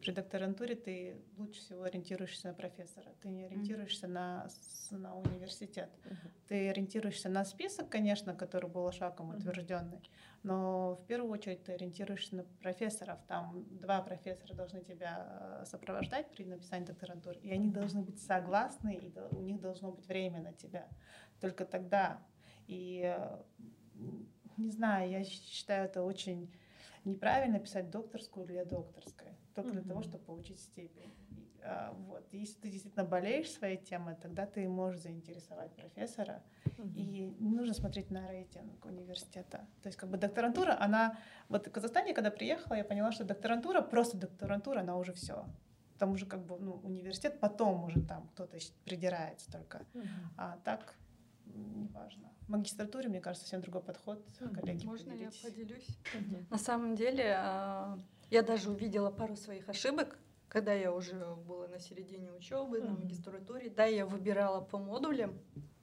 При 0.00 0.10
докторантуре 0.10 0.74
ты 0.74 1.16
лучше 1.38 1.60
всего 1.60 1.84
ориентируешься 1.84 2.48
на 2.48 2.54
профессора, 2.54 3.06
ты 3.20 3.28
не 3.28 3.44
ориентируешься 3.44 4.08
на, 4.08 4.48
с- 4.48 4.90
на 4.90 5.16
университет. 5.16 5.88
Ты 6.48 6.68
ориентируешься 6.70 7.28
на 7.28 7.44
список, 7.44 7.88
конечно, 7.88 8.34
который 8.34 8.68
был 8.68 8.90
шагом 8.90 9.30
утвержденный, 9.30 10.00
но 10.42 10.96
в 10.96 11.06
первую 11.06 11.30
очередь 11.30 11.62
ты 11.62 11.74
ориентируешься 11.74 12.34
на 12.36 12.42
профессоров. 12.60 13.20
Там 13.28 13.64
два 13.80 14.02
профессора 14.02 14.52
должны 14.54 14.80
тебя 14.82 15.60
э, 15.62 15.64
сопровождать 15.66 16.28
при 16.32 16.44
написании 16.44 16.86
докторантуры, 16.86 17.38
и 17.38 17.52
они 17.52 17.70
должны 17.70 18.02
быть 18.02 18.20
согласны, 18.20 18.94
и 18.96 19.12
у 19.30 19.40
них 19.40 19.60
должно 19.60 19.92
быть 19.92 20.08
время 20.08 20.40
на 20.42 20.52
тебя. 20.52 20.88
Только 21.42 21.64
тогда. 21.64 22.22
И 22.68 23.02
э, 23.04 23.42
не 24.56 24.70
знаю, 24.70 25.10
я 25.10 25.24
считаю 25.24 25.86
это 25.86 26.04
очень 26.04 26.48
неправильно 27.04 27.58
писать 27.58 27.90
докторскую 27.90 28.46
для 28.46 28.64
докторской, 28.64 29.32
только 29.54 29.72
для 29.72 29.82
того, 29.82 30.02
чтобы 30.02 30.24
получить 30.24 30.60
степень. 30.60 31.12
А, 31.64 31.92
Вот. 32.06 32.24
Если 32.32 32.60
ты 32.60 32.70
действительно 32.70 33.04
болеешь 33.04 33.50
своей 33.50 33.76
темой, 33.76 34.14
тогда 34.14 34.46
ты 34.46 34.68
можешь 34.68 35.00
заинтересовать 35.00 35.74
профессора. 35.74 36.44
И 36.94 37.34
не 37.40 37.50
нужно 37.50 37.74
смотреть 37.74 38.10
на 38.10 38.28
рейтинг 38.28 38.84
университета. 38.84 39.66
То 39.82 39.88
есть 39.88 39.98
как 39.98 40.10
бы 40.10 40.18
докторантура, 40.18 40.76
она... 40.80 41.18
Вот 41.48 41.66
в 41.66 41.70
Казахстане, 41.72 42.14
когда 42.14 42.30
приехала, 42.30 42.76
я 42.76 42.84
поняла, 42.84 43.10
что 43.10 43.24
докторантура, 43.24 43.80
просто 43.80 44.16
докторантура, 44.16 44.80
она 44.80 44.96
уже 44.96 45.12
все. 45.12 45.44
Там 45.98 46.12
уже 46.12 46.26
как 46.26 46.46
бы 46.46 46.56
ну, 46.60 46.80
университет, 46.84 47.40
потом 47.40 47.84
уже 47.84 48.00
там 48.00 48.28
кто-то 48.28 48.58
придирается 48.84 49.50
только. 49.50 49.84
А 50.36 50.58
так 50.64 50.94
неважно. 51.58 52.28
В 52.46 52.48
магистратуре, 52.50 53.08
мне 53.08 53.20
кажется, 53.20 53.46
совсем 53.46 53.60
другой 53.62 53.82
подход. 53.82 54.24
Мгм. 54.40 54.54
Коллеги, 54.54 54.84
Можно 54.86 55.12
я 55.12 55.30
поделитесь. 55.30 55.42
поделюсь? 55.42 55.98
Мгм. 56.14 56.46
На 56.50 56.58
самом 56.58 56.94
деле, 56.96 57.34
а, 57.38 57.98
я 58.30 58.42
даже 58.42 58.70
увидела 58.70 59.10
пару 59.10 59.36
своих 59.36 59.68
ошибок, 59.68 60.18
когда 60.48 60.72
я 60.72 60.92
уже 60.92 61.34
была 61.46 61.68
на 61.68 61.78
середине 61.78 62.30
учебы, 62.32 62.80
на 62.80 62.92
магистратуре. 62.92 63.70
Да, 63.70 63.84
я 63.84 64.04
выбирала 64.06 64.60
по 64.60 64.78
модулям, 64.78 65.38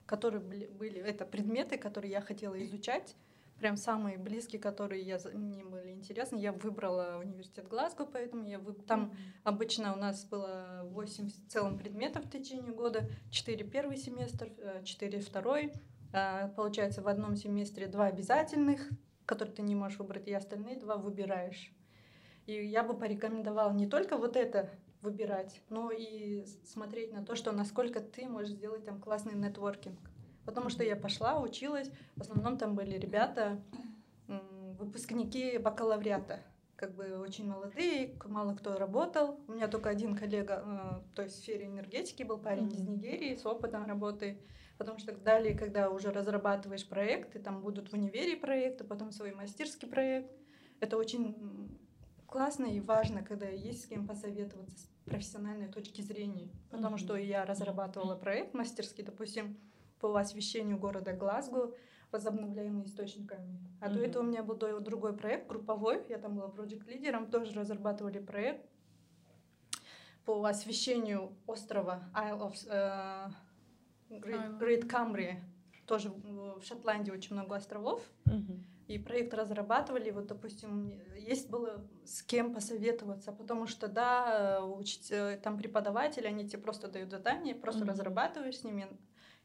которые 0.06 0.40
были- 0.40 1.00
это 1.00 1.24
предметы, 1.24 1.78
которые 1.78 2.10
я 2.12 2.20
хотела 2.20 2.62
изучать, 2.64 3.16
прям 3.60 3.76
самые 3.76 4.18
близкие, 4.18 4.60
которые 4.60 5.02
я, 5.02 5.18
мне 5.34 5.64
были 5.64 5.90
интересны. 5.90 6.36
Я 6.38 6.52
выбрала 6.52 7.18
университет 7.18 7.68
Глазго, 7.68 8.06
поэтому 8.06 8.46
я 8.46 8.58
выб- 8.58 8.84
там 8.86 9.12
Обычно 9.44 9.92
у 9.92 9.96
нас 9.96 10.24
было 10.24 10.82
8 10.84 11.28
в 11.28 11.48
целом 11.48 11.78
предметов 11.78 12.24
в 12.24 12.30
течение 12.30 12.72
года, 12.72 13.08
4 13.30 13.64
первый 13.64 13.96
семестр, 13.96 14.50
4 14.84 15.20
второй. 15.20 15.72
А, 16.12 16.48
Получается, 16.48 17.02
в 17.02 17.08
одном 17.08 17.36
семестре 17.36 17.86
два 17.86 18.06
обязательных, 18.06 18.88
которые 19.26 19.54
ты 19.54 19.62
не 19.62 19.74
можешь 19.74 19.98
выбрать, 19.98 20.26
и 20.26 20.32
остальные 20.32 20.76
два 20.76 20.96
выбираешь. 20.96 21.72
И 22.46 22.52
я 22.66 22.82
бы 22.82 22.98
порекомендовала 22.98 23.72
не 23.72 23.86
только 23.86 24.16
вот 24.16 24.36
это 24.36 24.70
выбирать, 25.02 25.62
но 25.68 25.90
и 25.90 26.44
смотреть 26.64 27.12
на 27.12 27.24
то, 27.24 27.34
что 27.34 27.52
насколько 27.52 28.00
ты 28.00 28.26
можешь 28.26 28.50
сделать 28.50 28.84
там 28.84 29.00
классный 29.00 29.34
нетворкинг. 29.34 30.09
Потому 30.50 30.68
что 30.68 30.82
я 30.82 30.96
пошла, 30.96 31.38
училась, 31.38 31.88
в 32.16 32.22
основном 32.22 32.58
там 32.58 32.74
были 32.74 32.98
ребята, 32.98 33.62
выпускники 34.26 35.58
бакалавриата 35.58 36.40
как 36.74 36.96
бы 36.96 37.18
очень 37.18 37.46
молодые, 37.46 38.16
мало 38.24 38.56
кто 38.56 38.76
работал. 38.76 39.38
У 39.46 39.52
меня 39.52 39.68
только 39.68 39.90
один 39.90 40.16
коллега, 40.16 40.64
э, 40.66 41.14
то 41.14 41.22
есть 41.22 41.36
в 41.36 41.38
сфере 41.42 41.66
энергетики 41.66 42.22
был 42.22 42.38
парень 42.38 42.72
из 42.72 42.80
Мгм. 42.80 42.94
Нигерии 42.94 43.36
с 43.36 43.44
опытом 43.46 43.86
работы. 43.86 44.40
Потому 44.78 44.98
что 44.98 45.12
далее, 45.12 45.54
когда 45.54 45.90
уже 45.90 46.10
разрабатываешь 46.10 46.88
проекты, 46.88 47.38
там 47.38 47.60
будут 47.60 47.90
в 47.90 47.92
универе 47.92 48.34
проекты, 48.36 48.82
потом 48.84 49.12
свой 49.12 49.32
мастерский 49.34 49.86
проект. 49.86 50.32
Это 50.80 50.96
очень 50.96 51.78
классно 52.26 52.64
и 52.64 52.80
важно, 52.80 53.22
когда 53.22 53.46
есть 53.46 53.82
с 53.82 53.86
кем 53.86 54.06
посоветоваться 54.06 54.78
с 54.78 54.88
профессиональной 55.04 55.68
точки 55.68 56.00
зрения. 56.00 56.48
Потому 56.70 56.96
Мгм. 56.96 56.98
что 56.98 57.16
я 57.16 57.44
разрабатывала 57.44 58.16
проект 58.16 58.54
мастерский, 58.54 59.04
допустим, 59.04 59.58
по 60.00 60.18
освещению 60.18 60.78
города 60.78 61.12
Глазго 61.12 61.74
возобновляемыми 62.10 62.86
источниками. 62.86 63.60
А 63.80 63.88
до 63.88 63.94
Мгм. 64.00 64.02
этого 64.04 64.22
у 64.22 64.26
меня 64.26 64.42
был 64.42 64.56
до- 64.56 64.80
другой 64.80 65.16
проект, 65.16 65.48
групповой, 65.48 66.04
я 66.08 66.18
там 66.18 66.36
была 66.36 66.48
проект-лидером, 66.48 67.30
тоже 67.30 67.52
разрабатывали 67.52 68.18
проект 68.18 68.66
по 70.24 70.44
освещению 70.44 71.32
острова 71.46 72.02
Isle 72.14 72.50
of 72.50 72.54
э, 72.68 73.28
Great. 74.10 74.58
Great 74.58 74.88
Cambria. 74.88 75.36
Тоже 75.86 76.10
в 76.10 76.62
Шотландии 76.62 77.10
очень 77.12 77.34
много 77.36 77.56
островов. 77.56 78.02
Мгм. 78.24 78.64
И 78.88 78.98
проект 78.98 79.32
разрабатывали, 79.34 80.10
вот, 80.10 80.26
допустим, 80.26 81.00
есть 81.16 81.48
было 81.48 81.86
с 82.04 82.22
кем 82.22 82.52
посоветоваться, 82.52 83.30
потому 83.32 83.68
что, 83.68 83.86
да, 83.86 84.58
э, 84.58 84.64
учить, 84.64 85.12
э, 85.12 85.38
там 85.42 85.56
преподаватели, 85.58 86.26
они 86.26 86.48
тебе 86.48 86.60
просто 86.60 86.88
дают 86.88 87.10
задание, 87.10 87.54
просто 87.54 87.80
Мгм. 87.82 87.90
разрабатываешь 87.90 88.58
с 88.58 88.64
ними, 88.64 88.88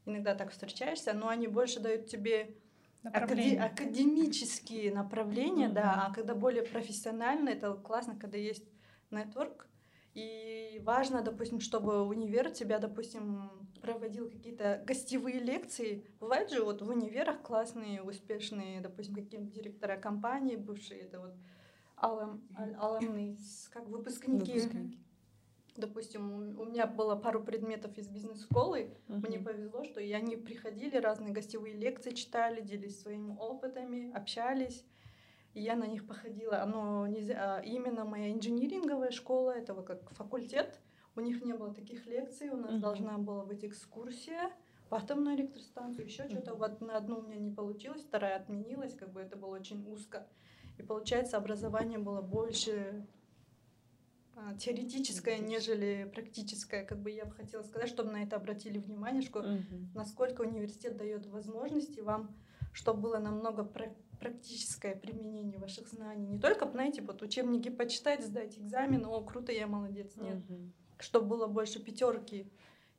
иногда 0.06 0.36
так 0.36 0.52
встречаешься, 0.52 1.14
но 1.14 1.28
они 1.30 1.48
больше 1.48 1.80
дают 1.80 2.08
тебе 2.08 2.56
акаде- 3.04 3.58
академические 3.58 4.94
направления, 4.94 5.66
Мгм. 5.68 5.76
да, 5.76 6.06
а 6.08 6.14
когда 6.14 6.36
более 6.36 6.64
профессионально, 6.64 7.50
это 7.50 7.74
классно, 7.74 8.16
когда 8.16 8.38
есть 8.38 8.66
нетворк. 9.12 9.68
И 10.14 10.82
важно, 10.86 11.22
допустим, 11.22 11.60
чтобы 11.60 12.04
универ 12.08 12.50
тебя, 12.50 12.80
допустим, 12.80 13.50
проводил 13.82 14.30
какие-то 14.30 14.82
гостевые 14.88 15.40
лекции. 15.40 16.06
Бывает 16.22 16.50
же 16.52 16.64
вот 16.64 16.82
в 16.82 16.90
универах 16.90 17.42
классные, 17.42 18.02
успешные, 18.02 18.80
допустим, 18.80 19.14
какие-то 19.16 19.46
директора 19.46 19.98
компаний 19.98 20.56
бывшие, 20.56 21.02
это 21.02 21.20
вот 21.20 21.34
алам, 21.98 22.48
аламны, 22.80 23.38
с- 23.38 23.68
как 23.68 23.90
выпускники. 23.90 24.54
Выпускники. 24.54 25.05
Допустим, 25.76 26.58
у 26.58 26.64
меня 26.64 26.88
было 26.88 27.16
пару 27.16 27.44
предметов 27.44 27.98
из 27.98 28.08
бизнес-школы, 28.08 28.96
мне 29.08 29.38
Мгм. 29.38 29.44
повезло, 29.44 29.84
что 29.84 30.00
и 30.00 30.12
они 30.14 30.38
приходили, 30.38 30.96
разные 30.98 31.34
гостевые 31.34 31.76
лекции 31.76 32.12
читали, 32.12 32.62
делились 32.62 33.02
своими 33.02 33.36
опытами, 33.38 34.12
общались. 34.14 34.86
И 35.54 35.62
я 35.62 35.76
на 35.76 35.86
них 35.86 36.08
походила. 36.08 36.62
Оно 36.62 37.08
нельзя, 37.08 37.58
а 37.58 37.62
именно 37.62 38.06
моя 38.06 38.32
инжиниринговая 38.32 39.12
школа, 39.12 39.52
это 39.52 39.74
вот 39.74 39.86
как 39.86 40.10
факультет, 40.12 40.80
у 41.16 41.22
них 41.22 41.44
не 41.44 41.54
было 41.54 41.74
таких 41.74 42.06
лекций, 42.08 42.50
у 42.50 42.58
нас 42.58 42.72
Мгм. 42.72 42.82
должна 42.82 43.18
была 43.18 43.44
быть 43.44 43.66
экскурсия 43.66 44.52
в 44.90 44.96
атомную 44.96 45.36
электростанцию, 45.36 46.06
еще 46.06 46.28
что-то. 46.30 46.52
Мгм. 46.52 46.60
Вот 46.60 46.82
на 46.82 46.98
одну 46.98 47.20
у 47.20 47.22
меня 47.22 47.38
не 47.38 47.52
получилось, 47.52 48.02
вторая 48.04 48.38
отменилась, 48.38 48.96
как 48.96 49.12
бы 49.12 49.20
это 49.20 49.36
было 49.36 49.56
очень 49.56 49.86
узко. 49.90 50.28
И 50.78 50.84
получается, 50.84 51.38
образование 51.38 52.00
было 52.00 52.22
больше 52.22 53.06
теоретическое, 54.60 55.38
Теоретическое. 55.38 55.40
нежели 55.40 56.12
практическое. 56.14 56.84
Как 56.86 57.00
бы 57.02 57.12
я 57.12 57.26
бы 57.26 57.32
хотела 57.32 57.62
сказать, 57.64 57.88
чтобы 57.90 58.12
на 58.12 58.24
это 58.24 58.36
обратили 58.36 58.78
внимание, 58.78 59.22
что 59.22 59.42
Мгм. 59.42 59.92
насколько 59.94 60.42
университет 60.42 60.98
дает 60.98 61.26
возможности 61.28 62.00
вам, 62.02 62.36
чтобы 62.74 63.02
было 63.02 63.18
намного 63.20 63.64
пра- 63.64 63.96
практическое 64.20 64.96
применение 64.96 65.58
ваших 65.60 65.88
знаний. 65.88 66.28
Не 66.28 66.40
только, 66.40 66.70
знаете, 66.70 67.02
вот 67.02 67.22
учебники 67.22 67.70
почитать, 67.70 68.24
сдать 68.26 68.58
экзамен, 68.58 69.06
о, 69.06 69.22
круто, 69.22 69.52
я 69.52 69.68
молодец. 69.68 70.16
Нет, 70.18 70.38
Мгм. 70.50 70.74
чтобы 71.00 71.28
было 71.28 71.48
больше 71.48 71.82
пятерки. 71.84 72.52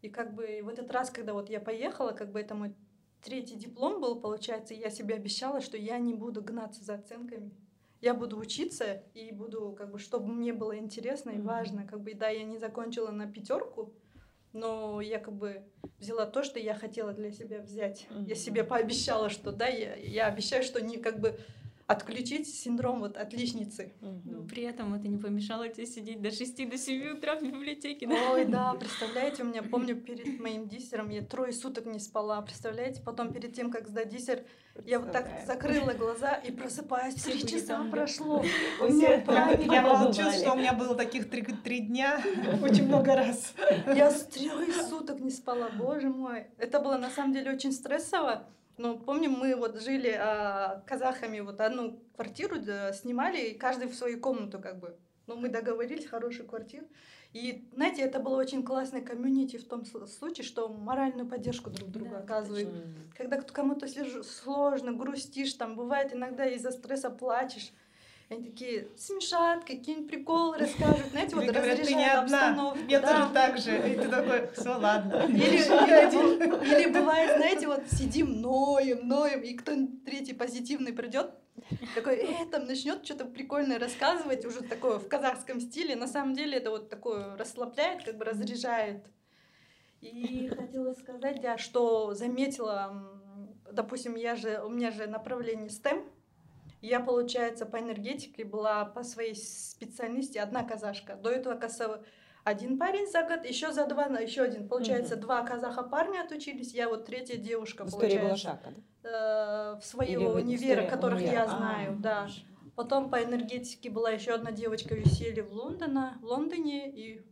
И 0.02 0.08
как 0.08 0.34
бы 0.34 0.60
в 0.62 0.68
этот 0.68 0.90
раз, 0.90 1.10
когда 1.10 1.32
вот 1.32 1.48
я 1.50 1.60
поехала, 1.60 2.12
как 2.12 2.32
бы 2.32 2.40
это 2.40 2.54
мой 2.54 2.74
третий 3.22 3.56
диплом 3.56 4.00
был, 4.00 4.20
получается, 4.20 4.74
и 4.74 4.78
я 4.78 4.90
себе 4.90 5.14
обещала, 5.14 5.60
что 5.60 5.76
я 5.76 5.98
не 5.98 6.14
буду 6.14 6.42
гнаться 6.42 6.84
за 6.84 6.94
оценками. 6.94 7.50
Я 8.06 8.14
буду 8.14 8.38
учиться 8.38 9.02
и 9.14 9.32
буду, 9.32 9.74
как 9.76 9.90
бы, 9.90 9.98
чтобы 9.98 10.32
мне 10.32 10.52
было 10.52 10.78
интересно 10.78 11.30
и 11.30 11.40
важно. 11.40 11.84
Как 11.84 12.00
бы, 12.00 12.14
да, 12.14 12.28
я 12.28 12.44
не 12.44 12.56
закончила 12.56 13.10
на 13.10 13.26
пятерку, 13.26 13.92
но 14.52 15.00
я 15.00 15.18
как 15.18 15.34
бы 15.34 15.64
взяла 15.98 16.24
то, 16.24 16.44
что 16.44 16.60
я 16.60 16.74
хотела 16.74 17.12
для 17.12 17.32
себя 17.32 17.58
взять. 17.58 18.06
Я 18.24 18.36
себе 18.36 18.62
пообещала, 18.62 19.28
что 19.28 19.50
да, 19.50 19.66
я, 19.66 19.96
я 19.96 20.28
обещаю, 20.28 20.62
что 20.62 20.80
не 20.80 20.98
как 20.98 21.18
бы 21.18 21.36
отключить 21.86 22.48
синдром 22.48 23.00
вот 23.00 23.16
отличницы. 23.16 23.92
Но 24.00 24.42
при 24.42 24.64
этом 24.64 24.94
это 24.94 25.06
не 25.06 25.18
помешало 25.18 25.68
тебе 25.68 25.86
сидеть 25.86 26.20
до 26.20 26.30
6 26.30 26.68
до 26.68 26.76
7 26.76 27.16
утра 27.16 27.36
в 27.36 27.42
библиотеке. 27.42 28.06
Да? 28.08 28.32
Ой, 28.32 28.44
да, 28.44 28.74
представляете, 28.74 29.44
у 29.44 29.46
меня, 29.46 29.62
помню, 29.62 29.96
перед 29.96 30.40
моим 30.40 30.68
диссером 30.68 31.10
я 31.10 31.22
трое 31.22 31.52
суток 31.52 31.86
не 31.86 32.00
спала, 32.00 32.40
представляете? 32.42 33.02
Потом 33.02 33.32
перед 33.32 33.54
тем, 33.54 33.70
как 33.70 33.86
сдать 33.86 34.08
диссер, 34.08 34.44
я 34.84 34.98
вот 34.98 35.12
так 35.12 35.28
закрыла 35.46 35.92
глаза 35.92 36.34
и 36.34 36.50
просыпаюсь, 36.50 37.14
три 37.14 37.46
часа 37.46 37.84
прошло. 37.90 38.44
У 38.80 38.88
меня 38.88 39.22
Я 39.72 39.82
молчу, 39.82 40.22
что 40.32 40.54
у 40.54 40.56
меня 40.56 40.72
было 40.72 40.96
таких 40.96 41.30
три, 41.30 41.42
три 41.42 41.80
дня 41.80 42.20
очень 42.62 42.86
много 42.86 43.14
раз. 43.14 43.54
Я 43.86 44.10
с 44.10 44.26
трех 44.26 44.74
суток 44.88 45.20
не 45.20 45.30
спала, 45.30 45.70
боже 45.78 46.08
мой. 46.08 46.48
Это 46.58 46.80
было 46.80 46.98
на 46.98 47.10
самом 47.10 47.32
деле 47.32 47.52
очень 47.52 47.72
стрессово. 47.72 48.48
Но 48.78 48.98
помню, 48.98 49.30
мы 49.30 49.56
вот 49.56 49.80
жили 49.80 50.14
а, 50.18 50.82
казахами, 50.86 51.40
вот 51.40 51.60
одну 51.60 51.98
квартиру 52.14 52.60
да, 52.60 52.92
снимали, 52.92 53.48
и 53.48 53.58
каждый 53.58 53.88
в 53.88 53.94
свою 53.94 54.20
комнату 54.20 54.58
как 54.58 54.78
бы. 54.78 54.96
Но 55.26 55.34
мы 55.36 55.48
договорились, 55.48 56.06
хорошую 56.06 56.46
квартиру. 56.46 56.86
И, 57.32 57.68
знаете, 57.74 58.02
это 58.02 58.20
было 58.20 58.36
очень 58.36 58.62
классное 58.62 59.02
комьюнити 59.02 59.56
в 59.56 59.66
том 59.66 59.84
случае, 59.84 60.44
что 60.44 60.68
моральную 60.68 61.28
поддержку 61.28 61.70
друг 61.70 61.90
другу 61.90 62.10
Да, 62.12 62.18
оказывают. 62.20 62.68
М. 62.68 63.12
Когда 63.16 63.40
кому-то 63.40 63.86
сложно, 64.22 64.92
грустишь, 64.92 65.54
там 65.54 65.74
бывает 65.74 66.14
иногда 66.14 66.46
из-за 66.46 66.70
стресса 66.70 67.10
плачешь. 67.10 67.72
Они 68.28 68.42
такие 68.42 68.88
смешат, 68.96 69.64
какие-нибудь 69.64 70.08
приколы 70.08 70.58
расскажут, 70.58 71.06
знаете, 71.12 71.36
вот 71.36 71.44
говорят, 71.44 71.80
ты 71.80 71.94
не 71.94 72.10
одна, 72.10 72.48
обстановку. 72.48 72.78
я 72.88 73.00
да. 73.00 73.12
тоже 73.12 73.32
так 73.32 73.58
же. 73.58 73.76
И 73.88 73.94
ты 73.94 74.08
такой, 74.08 74.50
все, 74.52 74.76
ладно. 74.76 75.26
Или, 75.28 75.58
или 75.58 76.80
или 76.80 76.92
бывает, 76.92 77.36
знаете, 77.36 77.68
вот 77.68 77.82
сидим, 77.88 78.40
ноем, 78.40 79.06
ноем, 79.06 79.42
и 79.42 79.54
кто-нибудь 79.54 80.04
третий 80.04 80.32
позитивный 80.32 80.92
придет, 80.92 81.30
такой, 81.94 82.16
э, 82.16 82.46
там 82.50 82.66
начнет 82.66 83.04
что-то 83.04 83.26
прикольное 83.26 83.78
рассказывать, 83.78 84.44
уже 84.44 84.62
такое 84.62 84.98
в 84.98 85.06
казахском 85.06 85.60
стиле. 85.60 85.94
На 85.94 86.08
самом 86.08 86.34
деле 86.34 86.58
это 86.58 86.70
вот 86.70 86.90
такое 86.90 87.36
расслабляет, 87.36 88.04
как 88.04 88.18
бы 88.18 88.24
разряжает. 88.24 89.04
И 90.00 90.48
хотела 90.48 90.92
сказать, 90.94 91.40
да, 91.40 91.58
что 91.58 92.12
заметила, 92.14 93.08
допустим, 93.70 94.16
я 94.16 94.34
же, 94.34 94.60
у 94.64 94.68
меня 94.68 94.90
же 94.90 95.06
направление 95.06 95.68
STEM, 95.68 96.04
я, 96.86 97.00
получается, 97.00 97.66
по 97.66 97.78
энергетике 97.78 98.44
была 98.44 98.84
по 98.84 99.02
своей 99.02 99.34
специальности 99.34 100.38
одна 100.38 100.62
казашка. 100.62 101.16
До 101.16 101.30
этого, 101.30 101.54
оказывается, 101.56 102.04
один 102.44 102.78
парень 102.78 103.10
за 103.10 103.22
год, 103.24 103.44
еще 103.44 103.72
за 103.72 103.86
два, 103.86 104.04
еще 104.20 104.42
один. 104.42 104.68
Получается, 104.68 105.16
два 105.16 105.42
казаха 105.42 105.82
парня 105.82 106.20
отучились, 106.22 106.72
я 106.74 106.88
вот 106.88 107.04
третья 107.04 107.36
девушка, 107.36 107.84
В 107.84 107.88
истории 107.88 108.18
получается. 108.18 108.46
Балашака, 108.64 108.70
да? 109.02 109.72
э, 109.74 109.80
в 109.80 109.84
своего 109.84 110.22
Или 110.22 110.28
в 110.28 110.34
универа, 110.36 110.74
истории 110.74 110.88
которых 110.90 111.18
универа? 111.18 111.34
я 111.34 111.44
А, 111.44 111.48
знаю, 111.48 111.96
да. 111.98 112.28
Потом 112.76 113.10
по 113.10 113.22
энергетике 113.22 113.90
была 113.90 114.10
еще 114.10 114.32
одна 114.32 114.52
девочка 114.52 114.94
веселье 114.94 115.42
в 115.42 115.52
Лондоне, 115.52 116.12
в 116.20 116.24
Лондоне, 116.24 116.90
и 116.90 117.22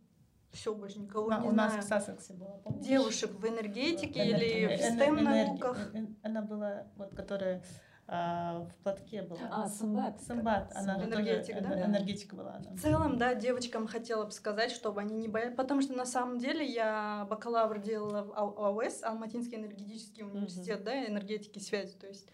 все, 0.53 0.75
больше 0.75 0.99
никого 1.01 1.29
На- 1.29 1.41
не 1.41 1.49
У 1.49 1.53
нас 1.53 1.73
знаю. 1.73 1.83
в 1.85 1.87
Сассексе 1.87 2.33
было, 2.33 2.61
помнишь? 2.65 2.87
Девушек 2.87 3.31
в 3.33 3.47
энергетике 3.47 4.21
Энер- 4.21 4.43
или 4.43 4.67
в 4.67 4.81
STEM 4.81 5.21
науках. 5.21 5.95
эн- 5.95 6.17
Она 6.23 6.43
была, 6.43 6.87
вот, 6.97 7.15
которая 7.15 7.63
а, 8.07 8.61
в 8.61 8.83
платке 8.83 9.23
была. 9.23 9.41
А, 9.51 9.69
Самбат. 9.69 10.21
Самбат, 10.21 10.73
она 10.75 10.99
же 10.99 11.07
тоже 11.07 11.23
Энергетик, 11.23 11.63
да? 11.63 11.75
эн- 11.81 11.85
энергетика 11.91 12.37
была. 12.37 12.55
она. 12.57 12.71
В 12.77 12.81
целом, 12.81 13.17
да, 13.17 13.35
девочкам 13.35 13.87
хотела 13.87 14.25
бы 14.25 14.31
сказать, 14.31 14.71
чтобы 14.73 15.01
они 15.01 15.15
не 15.17 15.29
боялись, 15.29 15.57
потому 15.57 15.81
что 15.81 15.95
на 15.95 16.05
самом 16.05 16.39
деле 16.39 16.65
я 16.67 17.27
бакалавр 17.31 17.79
делала 17.81 18.23
в 18.25 18.33
А- 18.33 18.69
АОС, 18.69 19.03
Алматинский 19.03 19.57
энергетический 19.57 20.23
университет, 20.23 20.85
да, 20.85 21.07
энергетики 21.07 21.59
и 21.59 21.63
связи, 21.63 21.95
то 21.95 22.07
есть 22.07 22.29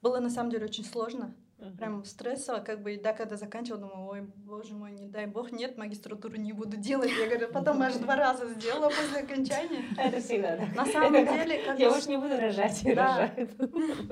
было 0.00 0.20
на 0.20 0.30
самом 0.30 0.50
деле 0.50 0.64
очень 0.66 0.84
сложно, 0.84 1.34
Прям 1.78 2.04
стрессово, 2.04 2.60
как 2.60 2.82
бы, 2.82 2.98
да, 3.02 3.12
когда 3.12 3.36
заканчивала, 3.36 3.80
думаю, 3.82 4.08
ой, 4.08 4.20
боже 4.36 4.74
мой, 4.74 4.92
не 4.92 5.06
дай 5.08 5.26
бог, 5.26 5.52
нет, 5.52 5.76
магистратуру 5.76 6.36
не 6.36 6.52
буду 6.52 6.76
делать, 6.76 7.10
я 7.18 7.26
говорю, 7.26 7.52
потом 7.52 7.82
аж 7.82 7.94
два 7.94 8.16
раза 8.16 8.48
сделала 8.48 8.88
после 8.88 9.20
окончания. 9.22 9.84
Это 9.98 10.20
всегда, 10.20 10.56
да. 10.56 10.66
На 10.74 10.86
самом 10.86 11.12
деле, 11.12 11.62
как 11.64 11.78
Я 11.78 11.90
уж 11.90 12.06
не 12.06 12.16
буду 12.16 12.36
рожать, 12.36 12.82
и 12.84 12.94
Да. 12.94 13.30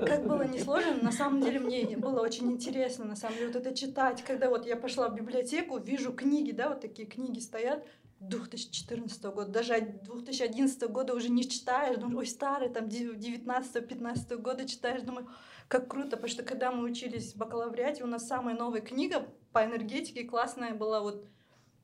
как 0.05 0.27
было 0.27 0.43
несложно, 0.47 1.01
на 1.01 1.11
самом 1.11 1.41
деле 1.41 1.59
мне 1.59 1.97
было 1.97 2.21
очень 2.21 2.51
интересно, 2.51 3.05
на 3.05 3.15
самом 3.15 3.35
деле, 3.37 3.47
вот 3.47 3.55
это 3.55 3.75
читать. 3.75 4.23
Когда 4.23 4.49
вот 4.49 4.65
я 4.65 4.75
пошла 4.75 5.09
в 5.09 5.15
библиотеку, 5.15 5.77
вижу 5.79 6.13
книги, 6.13 6.51
да, 6.51 6.69
вот 6.69 6.81
такие 6.81 7.07
книги 7.07 7.39
стоят, 7.39 7.83
2014 8.19 9.23
года, 9.23 9.49
даже 9.49 9.75
от 9.75 10.03
2011 10.03 10.83
года 10.89 11.13
уже 11.13 11.29
не 11.29 11.47
читаешь, 11.47 11.97
думаешь, 11.97 12.17
ой, 12.17 12.27
старый, 12.27 12.69
там 12.69 12.85
19-15 12.85 14.37
года 14.37 14.67
читаешь, 14.67 15.01
думаю, 15.03 15.27
как 15.69 15.87
круто, 15.87 16.17
потому 16.17 16.29
что 16.29 16.43
когда 16.43 16.71
мы 16.71 16.83
учились 16.83 17.33
в 17.33 17.37
бакалавриате, 17.37 18.03
у 18.03 18.07
нас 18.07 18.27
самая 18.27 18.57
новая 18.57 18.81
книга 18.81 19.27
по 19.53 19.63
энергетике 19.63 20.23
классная 20.23 20.73
была 20.73 20.99
вот 20.99 21.25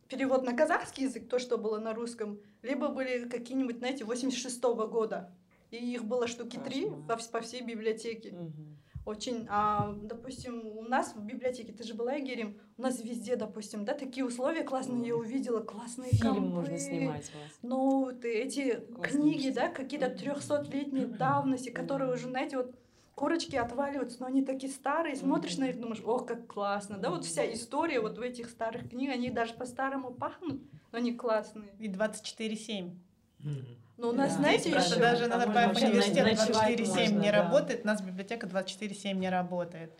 перевод 0.09 0.43
на 0.43 0.53
казахский 0.53 1.03
язык, 1.03 1.29
то, 1.29 1.37
что 1.37 1.57
было 1.57 1.79
на 1.79 1.93
русском, 1.93 2.39
либо 2.63 2.89
были 2.89 3.29
какие-нибудь, 3.29 3.77
знаете, 3.77 4.03
86 4.03 4.61
года. 4.63 5.31
И 5.69 5.77
их 5.77 6.03
было 6.03 6.27
штуки 6.27 6.57
три 6.57 6.89
по, 7.07 7.17
по 7.31 7.41
всей 7.41 7.61
библиотеке. 7.61 8.31
Мгм. 8.31 8.77
Очень, 9.05 9.45
а, 9.49 9.95
допустим, 10.01 10.65
у 10.65 10.81
нас 10.81 11.13
в 11.13 11.23
библиотеке, 11.23 11.71
ты 11.71 11.83
же 11.83 11.93
была, 11.93 12.17
Игорем, 12.17 12.57
у 12.77 12.81
нас 12.81 12.99
везде, 13.03 13.35
допустим, 13.35 13.85
да, 13.85 13.93
такие 13.93 14.25
условия 14.25 14.63
классные, 14.63 15.07
я 15.07 15.15
увидела, 15.15 15.59
классные 15.59 16.09
Фильм 16.09 16.33
компы, 16.33 16.49
можно 16.49 16.77
снимать 16.79 17.31
у 17.35 17.37
вас. 17.37 17.59
ноуты, 17.61 18.33
эти 18.33 18.77
Классные 18.77 19.33
книги, 19.33 19.49
да, 19.51 19.69
какие-то 19.69 20.09
трехсотлетней 20.09 21.05
давности, 21.05 21.69
которые 21.69 22.11
уже, 22.11 22.29
знаете, 22.29 22.57
вот 22.57 22.75
корочки 23.15 23.55
отваливаются, 23.55 24.17
но 24.19 24.27
они 24.27 24.43
такие 24.43 24.71
старые, 24.71 25.15
смотришь 25.15 25.57
на 25.57 25.65
них, 25.65 25.79
думаешь, 25.79 26.01
ох, 26.05 26.25
как 26.25 26.47
классно, 26.47 26.97
да, 26.97 27.09
вот 27.09 27.25
вся 27.25 27.51
история 27.51 27.99
вот 28.01 28.17
в 28.17 28.21
этих 28.21 28.49
старых 28.49 28.89
книгах, 28.89 29.15
они 29.15 29.29
даже 29.29 29.53
по-старому 29.53 30.11
пахнут, 30.11 30.61
но 30.91 30.97
они 30.97 31.13
классные. 31.13 31.73
И 31.79 31.87
24-7. 31.87 32.93
Мгм. 33.39 33.65
Но 33.97 34.09
у 34.09 34.11
нас, 34.11 34.33
Да, 34.33 34.39
знаете, 34.39 34.69
еще... 34.69 34.99
даже 34.99 35.27
можно 35.27 35.37
Назарбаев 35.37 35.77
университет 35.77 36.25
ночевать 36.25 36.79
24-7 36.79 36.87
можно, 36.87 37.19
не 37.19 37.31
да. 37.31 37.43
работает, 37.43 37.81
у 37.83 37.87
нас 37.87 38.01
библиотека 38.01 38.47
24-7 38.47 39.13
не 39.13 39.29
работает. 39.29 39.91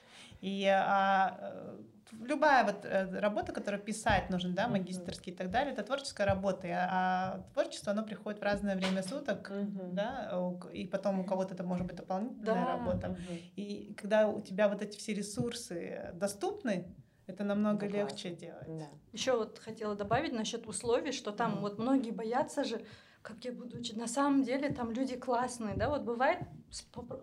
И 0.42 0.66
а, 0.66 1.38
э, 1.40 1.78
любая 2.12 2.66
вот 2.66 2.86
э, 2.86 3.20
работа, 3.20 3.52
которую 3.52 3.82
писать 3.82 4.30
нужно, 4.30 4.54
да, 4.54 4.68
магистрский 4.68 5.34
и 5.34 5.36
так 5.36 5.50
далее, 5.50 5.74
это 5.74 5.84
творческая 5.84 6.26
работа. 6.26 6.68
И, 6.68 6.72
А 6.72 7.46
творчество, 7.54 7.92
оно 7.92 8.04
приходит 8.04 8.40
в 8.40 8.44
разное 8.44 8.76
время 8.76 9.04
суток, 9.04 9.52
да, 9.92 10.32
и 10.74 10.86
потом 10.86 11.22
у 11.22 11.24
кого-то 11.24 11.54
это 11.54 11.64
может 11.64 11.86
быть 11.86 11.96
дополнительная 11.96 12.66
работа. 12.66 13.18
И 13.56 13.94
когда 13.98 14.28
у 14.28 14.42
тебя 14.42 14.68
вот 14.70 14.82
эти 14.82 14.98
все 14.98 15.14
ресурсы 15.14 16.12
доступны, 16.14 16.86
это 17.28 17.44
намного 17.44 17.88
Это 17.88 17.98
легче 17.98 18.30
делать. 18.30 18.68
Да. 18.68 18.88
Еще 19.12 19.36
вот 19.36 19.58
хотела 19.58 19.96
добавить 19.96 20.32
насчет 20.32 20.68
условий, 20.68 21.12
что 21.12 21.32
там 21.32 21.60
вот 21.62 21.80
многие 21.80 22.12
боятся 22.12 22.64
же, 22.64 22.86
как 23.26 23.44
я 23.44 23.52
буду 23.52 23.80
учить. 23.80 23.98
На 23.98 24.08
самом 24.08 24.44
деле 24.44 24.70
там 24.70 24.92
люди 24.92 25.18
классные, 25.18 25.76
да, 25.76 25.90
вот 25.90 26.04
бывает, 26.04 26.40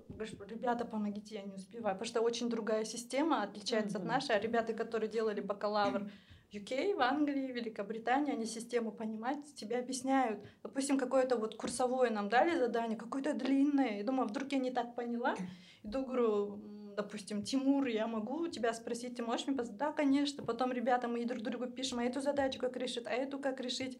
говоришь, 0.09 0.35
ребята, 0.49 0.85
помогите, 0.85 1.37
я 1.37 1.43
не 1.43 1.55
успеваю, 1.55 1.95
потому 1.95 2.09
что 2.09 2.21
очень 2.21 2.49
другая 2.49 2.85
система 2.85 3.43
отличается 3.45 3.99
от 3.99 4.05
Мгм. 4.05 4.13
нашей, 4.13 4.35
а 4.37 4.41
ребята, 4.41 4.73
которые 4.73 5.09
делали 5.09 5.41
бакалавр 5.41 6.11
в 6.51 6.55
UK, 6.55 6.97
в 6.97 7.01
Англии, 7.01 7.53
Великобритании, 7.53 8.33
они 8.33 8.47
систему 8.47 8.91
понимают, 8.91 9.55
тебе 9.55 9.79
объясняют. 9.79 10.41
Допустим, 10.65 10.99
какое-то 10.99 11.37
вот 11.37 11.55
курсовое 11.57 12.11
нам 12.11 12.29
дали 12.29 12.59
задание, 12.59 12.99
какое-то 12.99 13.33
длинное, 13.33 14.01
и 14.01 14.03
думаю, 14.03 14.29
вдруг 14.29 14.51
я 14.53 14.59
не 14.59 14.73
так 14.73 14.97
поняла, 14.97 15.37
иду, 15.85 16.05
говорю, 16.05 16.61
допустим, 16.97 17.45
Тимур, 17.45 17.87
я 17.87 18.07
могу 18.09 18.49
тебя 18.49 18.75
спросить, 18.75 19.17
ты 19.17 19.23
можешь 19.23 19.47
мне 19.47 19.57
позвонить? 19.57 19.79
Да, 19.79 19.93
конечно. 19.93 20.45
Потом, 20.45 20.73
ребята, 20.73 21.07
мы 21.09 21.25
друг 21.25 21.43
другу 21.43 21.67
пишем, 21.67 22.01
а 22.01 22.05
эту 22.05 22.21
задачу 22.21 22.59
как 22.59 22.77
решить, 22.77 23.07
а 23.07 23.11
эту 23.11 23.39
как 23.39 23.61
решить. 23.61 23.99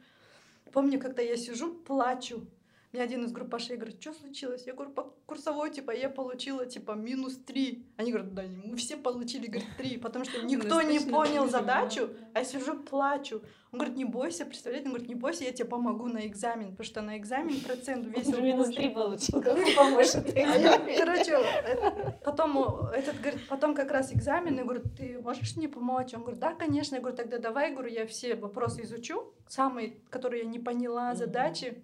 Помню, 0.73 0.99
когда 0.99 1.23
я 1.23 1.37
сижу, 1.37 1.75
плачу. 1.75 2.47
Мне 2.93 3.03
один 3.03 3.25
из 3.25 3.33
группашей 3.33 3.77
говорит, 3.77 4.03
что 4.03 4.13
случилось? 4.13 4.67
Я 4.67 4.75
говорю, 4.75 4.91
по 4.91 5.15
курсовой, 5.25 5.71
типа, 5.71 5.93
я 5.93 6.11
получила, 6.11 6.67
типа, 6.67 6.93
минус 6.93 7.39
три. 7.39 7.87
Они 7.97 8.13
говорят, 8.13 8.35
да, 8.35 8.43
мы 8.65 8.77
все 8.77 8.99
получили, 8.99 9.47
говорит, 9.47 9.69
три, 9.79 9.97
потому 9.97 10.27
что 10.27 10.43
никто 10.45 10.83
не 10.83 11.01
понял 11.01 11.49
задачу, 11.49 12.09
да. 12.09 12.27
а 12.35 12.39
я 12.41 12.45
сижу, 12.45 12.79
плачу. 12.79 13.41
Он 13.73 13.79
говорит, 13.79 13.97
не 13.97 14.05
бойся, 14.05 14.45
представляете? 14.45 14.89
Он 14.89 14.93
говорит, 14.93 15.09
не 15.09 15.15
бойся, 15.15 15.45
я 15.45 15.53
тебе 15.53 15.65
помогу 15.65 16.07
на 16.09 16.27
экзамен, 16.27 16.73
потому 16.73 16.85
что 16.85 17.01
на 17.01 17.17
экзамен 17.17 17.59
процент 17.61 18.09
Он 18.09 18.13
весил 18.13 18.35
же 18.35 18.43
минус 18.43 18.67
больше». 18.67 18.81
три 18.83 18.91
получил, 18.91 19.43
как 19.43 19.59
поможешь 19.75 20.15
А 20.15 20.59
я, 20.59 20.79
короче, 20.99 22.19
потом 22.23 22.59
этот 22.89 23.19
говорит, 23.23 23.41
потом 23.49 23.75
как 23.75 23.91
раз 23.91 24.13
экзамен, 24.13 24.59
я 24.59 24.65
говорю, 24.65 24.83
ты 24.95 25.19
можешь 25.19 25.57
мне 25.57 25.67
помочь? 25.67 26.13
Он 26.13 26.21
говорит, 26.21 26.41
да, 26.41 26.53
конечно. 26.53 26.97
Я 26.97 27.01
говорю, 27.01 27.17
тогда 27.17 27.39
давай, 27.39 27.73
говорю, 27.73 27.89
я 27.89 28.07
все 28.07 28.35
вопросы 28.35 28.83
изучу, 28.83 29.33
самые, 29.49 29.97
которые 30.11 30.43
я 30.43 30.49
не 30.51 30.59
поняла, 30.59 31.15
задачи, 31.15 31.83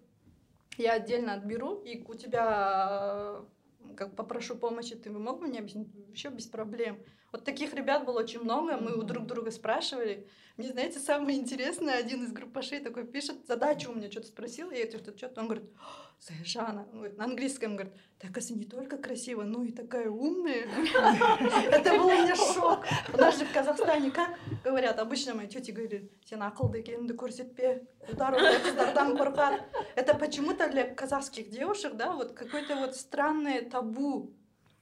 я 0.79 0.95
отдельно 0.95 1.35
отберу, 1.35 1.81
и 1.81 2.03
у 2.07 2.14
тебя 2.14 3.45
э, 3.83 3.95
как 3.97 4.16
попрошу 4.16 4.57
помощи, 4.57 4.95
ты 4.95 5.11
мог 5.11 5.41
мне 5.41 5.59
объяснить? 5.59 5.89
Вообще 6.07 6.31
без 6.31 6.47
проблем. 6.47 6.99
Вот 7.33 7.45
таких 7.45 7.74
ребят 7.74 8.05
было 8.07 8.20
очень 8.20 8.41
много, 8.41 8.79
мы 8.79 8.97
у 8.97 9.03
друг 9.03 9.26
друга 9.26 9.51
спрашивали. 9.51 10.26
Мне, 10.57 10.70
знаете, 10.70 10.99
самое 10.99 11.39
интересное, 11.39 11.95
один 11.95 12.24
из 12.24 12.33
группашей 12.33 12.81
такой 12.81 13.07
пишет, 13.07 13.47
задачу 13.47 13.91
у 13.91 13.95
меня 13.95 14.11
что-то 14.11 14.29
спросил, 14.29 14.70
я 14.70 14.87
говорю, 14.87 15.16
что-то, 15.16 15.41
он 15.41 15.47
говорит, 15.47 15.70
Саяжана, 16.18 16.89
на 17.16 17.24
английском 17.24 17.76
говорит, 17.76 17.95
так 18.18 18.37
это 18.37 18.53
не 18.53 18.64
только 18.64 18.99
красиво, 18.99 19.45
но 19.45 19.62
и 19.62 19.70
такая 19.70 20.11
умная. 20.11 20.66
Это 21.70 21.97
был 21.97 22.07
у 22.07 22.11
меня 22.11 22.35
шок. 22.35 22.85
У 23.14 23.16
нас 23.16 23.39
же 23.39 23.45
в 23.45 23.53
Казахстане 23.53 24.11
как 24.11 24.37
говорят, 24.64 24.99
обычно 24.99 25.35
мои 25.35 25.47
тети 25.47 25.70
говорят, 25.70 26.03
сен 26.26 26.43
ақылды 26.43 26.83
екеніңді 26.83 27.14
көрсетпе, 27.14 27.87
қыздардан 28.09 29.14
қорқады. 29.14 29.62
Это 29.95 30.14
почему-то 30.14 30.68
для 30.68 30.93
казахских 30.93 31.51
девушек, 31.51 31.95
да, 31.95 32.11
вот 32.12 32.33
какое-то 32.33 32.74
вот 32.74 32.97
странное 32.97 33.62
табу. 33.62 34.35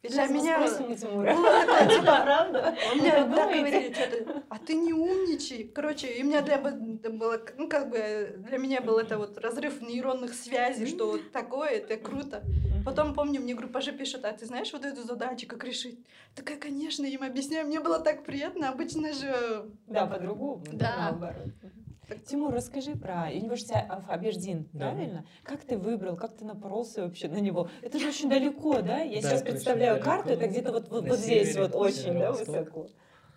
И 0.06 0.08
для 0.08 0.26
меня 0.26 0.58
было 0.58 0.70
такое, 0.70 1.88
типа, 1.88 2.20
правда? 2.22 2.76
Он 2.92 2.98
мне 2.98 3.10
так 3.10 3.30
говорили, 3.30 3.92
что-то, 3.92 4.42
а 4.48 4.58
ты 4.58 4.74
не 4.74 4.92
умничай. 4.92 5.64
Короче, 5.74 6.06
и 6.06 6.22
у 6.22 6.26
меня 6.26 6.42
для 6.42 6.58
было, 6.58 7.40
ну, 7.56 7.68
как 7.68 7.90
бы, 7.90 8.36
для 8.38 8.58
меня 8.58 8.80
был 8.80 8.98
это 8.98 9.18
вот 9.18 9.38
разрыв 9.38 9.80
нейронных 9.80 10.34
связей, 10.34 10.86
что 10.86 11.10
вот 11.12 11.32
такое, 11.32 11.70
это 11.70 11.96
круто. 11.96 12.42
Потом, 12.84 13.14
помню, 13.14 13.40
мне 13.40 13.54
группа 13.54 13.80
же 13.80 13.92
пишет, 13.92 14.24
а 14.24 14.32
ты 14.32 14.46
знаешь 14.46 14.72
вот 14.72 14.84
эту 14.84 15.02
задачу, 15.02 15.46
как 15.48 15.64
решить? 15.64 15.98
Такая, 16.36 16.56
конечно, 16.56 17.04
им 17.04 17.22
объясняю, 17.22 17.66
мне 17.66 17.80
было 17.80 17.98
так 17.98 18.24
приятно, 18.24 18.68
обычно 18.68 19.12
же... 19.12 19.68
Да, 19.88 20.06
по-другому. 20.06 20.62
Да. 20.72 21.10
Наоборот. 21.10 21.48
Тимур, 22.26 22.54
расскажи 22.54 22.94
про 22.94 23.28
университет 23.32 23.84
Абердин, 24.08 24.68
да. 24.72 24.90
правильно? 24.90 25.26
Как 25.42 25.64
ты 25.64 25.76
выбрал, 25.76 26.16
как 26.16 26.36
ты 26.36 26.44
напоролся 26.44 27.02
вообще 27.02 27.28
на 27.28 27.38
него? 27.38 27.68
Это 27.82 27.98
же 27.98 28.08
очень 28.08 28.30
далеко, 28.30 28.80
да? 28.80 29.00
Я 29.00 29.20
да, 29.20 29.30
сейчас 29.30 29.42
представляю 29.42 30.00
карту, 30.00 30.30
это 30.30 30.46
где-то 30.46 30.72
вот, 30.72 30.88
вот, 30.88 31.08
вот 31.08 31.18
здесь 31.18 31.56
вот 31.56 31.74
очень 31.74 32.18
да, 32.18 32.32
высоко. 32.32 32.86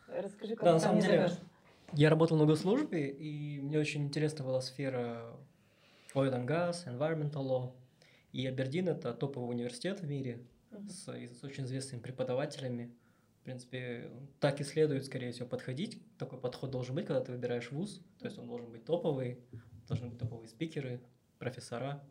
Расскажи, 0.07 0.55
как 0.55 0.65
да, 0.65 0.74
на 0.74 0.80
самом 0.80 0.99
деле, 0.99 1.32
я 1.93 2.09
работал 2.09 2.38
на 2.38 2.45
госслужбе, 2.45 3.09
и 3.09 3.59
мне 3.59 3.80
очень 3.80 4.03
интересна 4.03 4.45
была 4.45 4.61
сфера 4.61 5.34
oil 6.13 6.34
and 6.34 6.45
gas, 6.45 6.86
environmental 6.86 7.43
law. 7.43 7.72
И 8.32 8.45
Абердин– 8.45 8.88
это 8.89 9.13
топовый 9.13 9.49
университет 9.49 10.01
в 10.01 10.07
мире 10.07 10.45
uh-huh. 10.72 10.89
с, 10.89 11.39
с 11.39 11.43
очень 11.43 11.65
известными 11.65 12.01
преподавателями. 12.01 12.91
В 13.42 13.44
принципе, 13.44 14.12
так 14.40 14.62
и 14.62 14.64
следует, 14.64 15.06
скорее 15.06 15.32
всего, 15.32 15.48
подходить. 15.48 16.02
Такой 16.18 16.40
подход 16.40 16.72
должен 16.72 16.96
быть, 16.96 17.06
когда 17.06 17.22
ты 17.22 17.32
выбираешь 17.32 17.72
вуз. 17.72 18.04
То 18.20 18.26
есть 18.26 18.38
он 18.38 18.48
должен 18.48 18.70
быть 18.72 18.86
топовый, 18.86 19.40
должны 19.88 20.10
быть 20.10 20.20
топовые 20.20 20.50
спикеры, 20.50 21.00
профессора. 21.40 22.04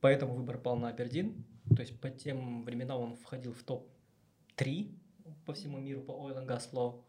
Поэтому 0.00 0.34
выбор 0.34 0.58
пал 0.58 0.76
на 0.76 0.88
Абердин. 0.88 1.44
То 1.74 1.80
есть 1.80 1.98
по 2.00 2.10
тем 2.10 2.64
временам 2.64 3.00
он 3.00 3.16
входил 3.16 3.54
в 3.54 3.62
топ-3 3.62 4.94
по 5.46 5.54
всему 5.54 5.78
миру 5.78 6.02
по 6.02 6.12
Oil 6.12 6.36
and 6.36 6.46
Gas 6.46 6.72
Law. 6.72 7.02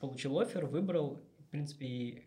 Получил 0.00 0.38
офер, 0.38 0.66
выбрал, 0.66 1.22
в 1.38 1.46
принципе, 1.50 1.86
и 1.86 2.24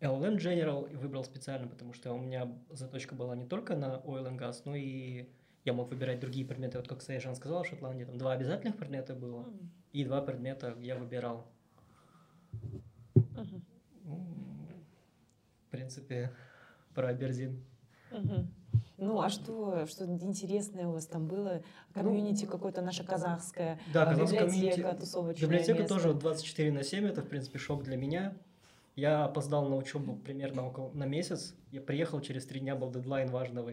LLM 0.00 0.36
General 0.36 0.90
и 0.90 0.96
выбрал 0.96 1.24
специально, 1.24 1.68
потому 1.68 1.94
что 1.94 2.12
у 2.12 2.18
меня 2.18 2.52
заточка 2.70 3.14
была 3.14 3.34
не 3.34 3.46
только 3.46 3.76
на 3.76 4.02
Oil 4.04 4.28
and 4.28 4.38
Gas, 4.38 4.62
но 4.64 4.74
и 4.74 5.28
я 5.66 5.72
мог 5.72 5.90
выбирать 5.90 6.20
другие 6.20 6.46
предметы. 6.46 6.78
Вот 6.78 6.88
как 6.88 7.02
Саяжан 7.02 7.34
сказал, 7.34 7.64
в 7.64 7.66
Шотландии 7.66 8.04
там 8.04 8.16
два 8.16 8.32
обязательных 8.32 8.76
предмета 8.76 9.14
было, 9.14 9.42
mm. 9.42 9.66
и 9.92 10.04
два 10.04 10.22
предмета 10.22 10.76
я 10.80 10.96
выбирал. 10.96 11.46
Mm-hmm. 13.14 13.60
В 15.66 15.70
принципе, 15.70 16.32
про 16.94 17.08
Абердин. 17.08 17.64
Mm-hmm. 18.12 18.46
Ну, 18.98 19.20
а 19.20 19.28
что, 19.28 19.86
что 19.86 20.04
интересное 20.04 20.86
у 20.86 20.92
вас 20.92 21.06
там 21.06 21.26
было? 21.26 21.62
Комьюнити 21.92 22.44
ну, 22.44 22.50
какое-то 22.52 22.80
наше 22.80 23.04
казахское, 23.04 23.78
да, 23.92 24.14
библиотека, 24.14 24.96
тусовочная 24.96 25.48
Библиотека 25.48 25.80
место. 25.80 25.94
тоже 25.94 26.14
24 26.14 26.72
на 26.72 26.82
7, 26.82 27.06
это, 27.06 27.22
в 27.22 27.28
принципе, 27.28 27.58
шок 27.58 27.82
для 27.82 27.96
меня. 27.96 28.34
Я 28.94 29.24
опоздал 29.24 29.68
на 29.68 29.76
учебу 29.76 30.16
примерно 30.16 30.66
около, 30.66 30.90
на 30.92 31.04
месяц. 31.04 31.54
Я 31.72 31.82
приехал, 31.82 32.20
через 32.20 32.46
три 32.46 32.60
дня 32.60 32.76
был 32.76 32.90
дедлайн 32.90 33.28
важного, 33.28 33.72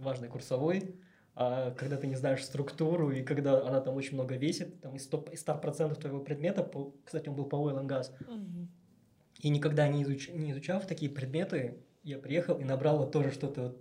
важной 0.00 0.28
курсовой 0.28 0.96
а 1.42 1.70
когда 1.70 1.96
ты 1.96 2.06
не 2.06 2.16
знаешь 2.16 2.44
структуру, 2.44 3.10
и 3.10 3.22
когда 3.22 3.66
она 3.66 3.80
там 3.80 3.96
очень 3.96 4.12
много 4.12 4.36
весит, 4.36 4.78
там 4.82 4.94
из 4.94 5.10
100%, 5.10 5.32
из 5.32 5.40
100 5.40 5.94
твоего 5.94 6.20
предмета, 6.20 6.62
по, 6.62 6.94
кстати, 7.02 7.30
он 7.30 7.34
был 7.34 7.46
по 7.46 7.56
oil 7.56 7.80
and 7.80 7.88
gas, 7.88 8.10
угу. 8.30 8.68
и 9.38 9.48
никогда 9.48 9.88
не, 9.88 10.02
изуч, 10.02 10.28
не 10.28 10.52
изучав 10.52 10.86
такие 10.86 11.10
предметы, 11.10 11.78
я 12.02 12.18
приехал 12.18 12.58
и 12.58 12.64
набрал 12.64 12.98
вот 12.98 13.12
тоже 13.12 13.30
что-то 13.30 13.74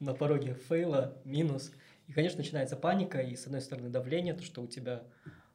на 0.00 0.14
пороге 0.14 0.54
фейла, 0.54 1.18
минус. 1.26 1.72
И, 2.06 2.12
конечно, 2.14 2.38
начинается 2.38 2.74
паника, 2.74 3.20
и, 3.20 3.36
с 3.36 3.44
одной 3.44 3.60
стороны, 3.60 3.90
давление, 3.90 4.32
то, 4.32 4.42
что 4.42 4.62
у 4.62 4.66
тебя 4.66 5.02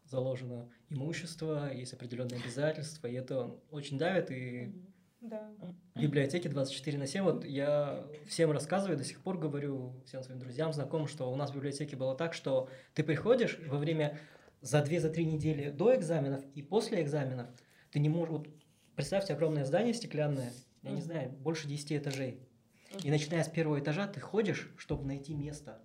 заложено 0.05 0.69
имущество, 0.89 1.73
есть 1.73 1.93
определенные 1.93 2.39
обязательства, 2.39 3.07
и 3.07 3.13
это 3.13 3.55
очень 3.71 3.97
давит, 3.97 4.29
и 4.29 4.67
угу 4.67 4.89
да. 5.21 5.51
Библиотеки 5.95 6.47
24 6.47 6.97
на 6.97 7.07
7. 7.07 7.23
Вот 7.23 7.45
я 7.45 8.05
всем 8.27 8.51
рассказываю, 8.51 8.97
до 8.97 9.03
сих 9.03 9.21
пор 9.21 9.37
говорю 9.37 10.01
всем 10.05 10.23
своим 10.23 10.39
друзьям, 10.39 10.71
знакомым, 10.71 11.07
что 11.07 11.31
у 11.31 11.35
нас 11.35 11.51
в 11.51 11.55
библиотеке 11.55 11.95
было 11.95 12.15
так, 12.15 12.33
что 12.33 12.69
ты 12.93 13.03
приходишь 13.03 13.59
во 13.67 13.77
время 13.77 14.17
за 14.61 14.79
2-3 14.79 14.99
за 14.99 15.09
недели 15.23 15.69
до 15.69 15.95
экзаменов 15.95 16.43
и 16.55 16.61
после 16.61 17.01
экзаменов 17.01 17.47
ты 17.91 17.99
не 17.99 18.09
можешь... 18.09 18.29
Вот 18.29 18.47
представьте 18.95 19.33
огромное 19.33 19.65
здание 19.65 19.93
стеклянное, 19.93 20.53
я 20.83 20.91
не 20.91 21.01
знаю, 21.01 21.31
больше 21.31 21.67
10 21.67 21.93
этажей. 21.93 22.39
И 23.03 23.11
начиная 23.11 23.43
с 23.43 23.49
первого 23.49 23.79
этажа 23.79 24.07
ты 24.07 24.19
ходишь, 24.19 24.71
чтобы 24.77 25.05
найти 25.05 25.33
место. 25.33 25.79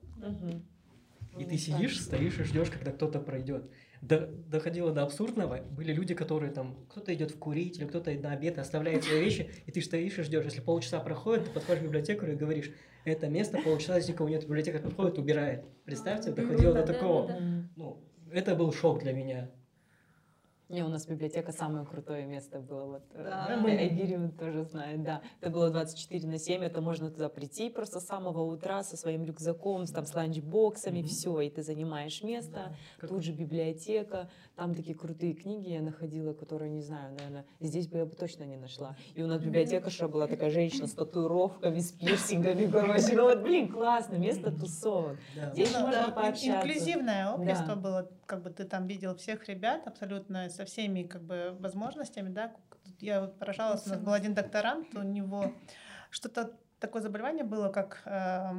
И 1.39 1.45
ты 1.45 1.59
сидишь, 1.59 2.01
стоишь 2.01 2.39
и 2.39 2.45
ждешь, 2.45 2.71
когда 2.71 2.93
кто-то 2.93 3.19
пройдет 3.21 3.69
до, 4.07 4.27
доходило 4.27 4.93
до 4.93 5.03
абсурдного. 5.03 5.61
Были 5.71 5.93
люди, 5.93 6.15
которые 6.15 6.53
там, 6.53 6.77
кто-то 6.91 7.15
идет 7.15 7.31
в 7.31 7.39
курить, 7.39 7.79
или 7.79 7.87
кто-то 7.87 8.11
на 8.13 8.33
обед 8.33 8.59
оставляет 8.59 9.05
свои 9.05 9.21
вещи, 9.21 9.51
и 9.67 9.73
ты 9.73 9.81
стоишь 9.81 10.19
и 10.19 10.23
ждешь. 10.23 10.45
Если 10.45 10.61
полчаса 10.61 11.01
проходит, 11.01 11.47
ты 11.47 11.51
подходишь 11.51 11.83
к 11.83 11.87
библиотекарю 11.87 12.35
и 12.35 12.37
говоришь, 12.37 12.71
это 13.05 13.29
место 13.29 13.59
полчаса, 13.63 13.97
если 13.97 14.13
никого 14.13 14.29
нет, 14.29 14.45
библиотекарь 14.45 14.83
подходит, 14.83 15.19
убирает. 15.19 15.65
Представьте, 15.85 16.33
доходило 16.33 16.75
до 16.75 16.87
такого. 16.87 17.33
Ну, 17.77 18.03
это 18.31 18.55
был 18.55 18.73
шок 18.73 19.01
для 19.03 19.13
меня. 19.13 19.51
Не, 20.71 20.83
у 20.83 20.89
нас 20.89 21.07
библиотека 21.07 21.53
самое 21.53 21.85
крутое 21.85 22.25
место 22.25 22.59
было. 22.59 22.85
Вот, 22.85 23.03
э, 23.13 23.23
да. 23.23 23.57
Мы 23.63 23.73
Айгириум 23.73 24.31
тоже 24.31 24.65
знает, 24.65 25.03
да. 25.03 25.21
Это 25.41 25.51
было 25.51 25.69
24 25.71 26.27
на 26.27 26.39
7, 26.39 26.63
это 26.63 26.81
можно 26.81 27.11
туда 27.11 27.29
прийти 27.29 27.69
просто 27.69 28.01
с 28.01 28.07
самого 28.07 28.41
утра 28.41 28.83
со 28.83 28.97
своим 28.97 29.25
рюкзаком, 29.25 29.87
там, 29.87 30.07
с 30.07 30.15
ланчбоксами, 30.15 31.01
mm-hmm. 31.01 31.07
все, 31.07 31.41
и 31.41 31.51
ты 31.51 31.63
занимаешь 31.63 32.23
место. 32.23 32.75
Да. 33.01 33.09
Тут 33.09 33.25
же 33.25 33.33
библиотека, 33.33 34.31
там 34.57 34.75
такие 34.75 34.97
крутые 34.97 35.35
книги 35.35 35.69
я 35.69 35.83
находила, 35.83 36.33
которые, 36.33 36.71
не 36.71 36.81
знаю, 36.81 37.15
наверное, 37.15 37.45
здесь 37.61 37.87
бы 37.87 37.99
я 37.99 38.07
бы 38.07 38.17
точно 38.17 38.45
не 38.45 38.57
нашла. 38.57 38.97
И 39.15 39.23
у 39.23 39.27
нас 39.27 39.43
библиотекарша 39.43 40.09
была 40.09 40.27
такая 40.29 40.51
женщина 40.51 40.87
с 40.87 40.93
татуировками, 40.93 41.79
с 41.79 41.93
пирсингами, 41.93 42.71
короче. 42.71 43.15
Ну 43.15 43.25
вот, 43.25 43.43
блин, 43.43 43.71
классно, 43.71 44.15
место 44.15 44.51
тусовок. 44.51 45.19
Да. 45.37 45.53
Здесь 45.53 45.75
ну, 45.75 45.81
можно 45.81 46.07
да, 46.07 46.13
пообщаться. 46.13 46.67
Инклюзивное 46.67 47.33
общество 47.33 47.75
да. 47.75 47.77
было, 47.77 48.11
как 48.25 48.43
бы 48.43 48.51
ты 48.51 48.65
там 48.65 48.87
видел 48.87 49.15
всех 49.15 49.47
ребят 49.49 49.87
абсолютно 49.87 50.49
со 50.55 50.65
всеми 50.65 51.03
как 51.03 51.23
бы 51.23 51.57
возможностями, 51.61 52.29
да. 52.29 52.53
Я 53.01 53.21
вот 53.21 53.39
поражалась, 53.39 53.87
у 53.87 53.91
нас 53.91 53.99
был 53.99 54.13
один 54.13 54.35
докторант, 54.35 54.95
у 54.95 55.03
него 55.03 55.53
что-то 56.11 56.53
такое 56.85 57.03
заболевание 57.03 57.45
было, 57.45 57.71
как 57.71 58.03
э, 58.05 58.51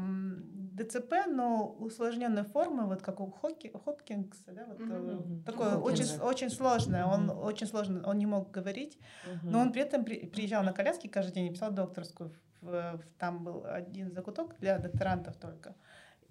ДЦП, 0.73 1.27
но 1.27 1.75
усложненной 1.79 2.43
формы, 2.43 2.87
вот 2.87 3.01
как 3.01 3.19
у 3.19 3.31
Хоки, 3.31 3.71
Хопкинса, 3.85 4.51
да, 4.51 4.65
вот, 4.65 4.79
mm-hmm. 4.79 5.43
такое 5.43 5.75
mm-hmm. 5.75 5.81
очень, 5.81 6.21
очень 6.21 6.49
сложное, 6.49 7.05
он 7.05 7.29
mm-hmm. 7.29 7.43
очень 7.43 7.67
сложно, 7.67 8.01
он 8.07 8.17
не 8.17 8.25
мог 8.25 8.51
говорить, 8.51 8.97
mm-hmm. 8.97 9.39
но 9.43 9.59
он 9.59 9.71
при 9.71 9.81
этом 9.81 10.03
при, 10.03 10.25
приезжал 10.25 10.63
на 10.63 10.73
коляске 10.73 11.07
каждый 11.09 11.33
день 11.33 11.47
и 11.47 11.51
писал 11.51 11.71
докторскую, 11.71 12.33
в, 12.61 12.71
в, 12.71 13.01
там 13.19 13.43
был 13.43 13.63
один 13.65 14.11
закуток 14.11 14.57
для 14.59 14.79
докторантов 14.79 15.35
только. 15.37 15.75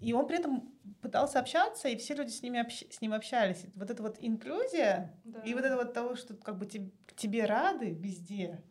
И 0.05 0.13
он 0.13 0.27
при 0.27 0.39
этом 0.39 0.73
пытался 1.01 1.39
общаться, 1.39 1.89
и 1.89 1.97
все 1.97 2.15
люди 2.15 2.31
с, 2.31 2.43
ними 2.43 2.61
общ... 2.61 2.85
с 2.91 3.01
ним 3.01 3.13
общались. 3.13 3.65
Вот 3.75 3.91
эта 3.91 4.03
вот 4.03 4.17
инклюзия, 4.21 5.13
да. 5.25 5.41
и 5.41 5.55
вот 5.55 5.65
это 5.65 5.77
вот 5.77 5.93
того, 5.93 6.15
что 6.15 6.35
как 6.35 6.59
бы 6.59 6.67
тебе, 6.67 6.91
тебе 7.17 7.45
рады 7.45 7.93
везде, 7.93 8.63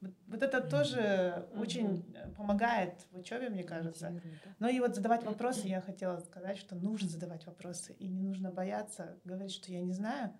вот, 0.00 0.12
вот 0.26 0.42
это 0.42 0.60
тоже 0.60 0.98
mm-hmm. 0.98 1.60
очень 1.60 2.16
помогает 2.36 3.06
в 3.12 3.18
учебе, 3.18 3.48
мне 3.48 3.62
кажется. 3.62 4.20
Но 4.58 4.68
и 4.68 4.80
вот 4.80 4.96
задавать 4.96 5.24
вопросы, 5.24 5.60
я 5.68 5.80
хотела 5.80 6.18
сказать, 6.18 6.58
что 6.58 6.74
нужно 6.74 7.08
задавать 7.08 7.46
вопросы, 7.46 7.92
и 7.94 8.08
не 8.08 8.22
нужно 8.22 8.50
бояться 8.50 9.16
говорить, 9.24 9.52
что 9.52 9.70
я 9.70 9.80
не 9.80 9.92
знаю, 9.92 10.32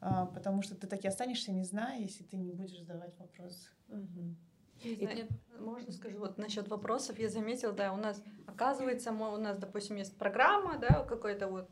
а, 0.00 0.26
потому 0.26 0.62
что 0.62 0.74
ты 0.74 0.86
так 0.86 1.04
и 1.04 1.08
останешься 1.08 1.52
не 1.52 1.64
зная, 1.64 2.00
если 2.00 2.24
ты 2.24 2.36
не 2.36 2.52
будешь 2.52 2.78
задавать 2.78 3.16
вопросы. 3.18 3.70
Mm-hmm. 3.88 4.34
Знаю, 4.82 5.28
можно 5.58 5.92
скажу, 5.92 6.18
вот 6.18 6.38
насчет 6.38 6.68
вопросов 6.68 7.18
я 7.18 7.28
заметила, 7.28 7.72
да, 7.72 7.92
у 7.92 7.96
нас, 7.96 8.22
оказывается, 8.46 9.12
мы, 9.12 9.32
у 9.32 9.36
нас, 9.36 9.58
допустим, 9.58 9.96
есть 9.96 10.16
программа, 10.16 10.78
да, 10.78 11.04
какой-то 11.04 11.48
вот 11.48 11.68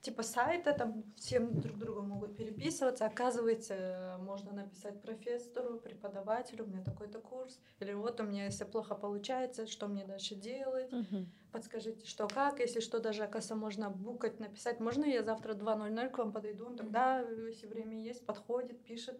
типа 0.00 0.22
сайта, 0.22 0.72
там 0.72 1.04
всем 1.16 1.60
друг 1.60 1.78
другу 1.78 2.02
могут 2.02 2.36
переписываться. 2.36 3.06
Оказывается, 3.06 4.16
можно 4.20 4.52
написать 4.52 5.02
профессору, 5.02 5.78
преподавателю, 5.78 6.64
у 6.64 6.68
меня 6.68 6.82
такой-то 6.84 7.18
курс. 7.18 7.60
Или 7.80 7.92
вот 7.92 8.20
у 8.20 8.24
меня, 8.24 8.44
если 8.44 8.64
плохо 8.64 8.94
получается, 8.94 9.66
что 9.66 9.88
мне 9.88 10.04
дальше 10.04 10.34
делать? 10.34 10.92
Мгм. 10.92 11.30
Подскажите, 11.52 12.06
что 12.06 12.28
как, 12.28 12.60
если 12.60 12.80
что, 12.80 13.00
даже, 13.00 13.24
оказывается, 13.24 13.56
можно 13.56 13.90
букать, 13.90 14.38
написать. 14.38 14.80
Можно 14.80 15.04
я 15.04 15.22
завтра 15.22 15.54
2.00 15.54 16.10
к 16.10 16.18
вам 16.18 16.32
подойду? 16.32 16.66
Он 16.66 16.76
тогда, 16.76 17.20
если 17.20 17.66
время 17.66 17.98
есть, 18.02 18.24
подходит, 18.24 18.82
пишет. 18.84 19.18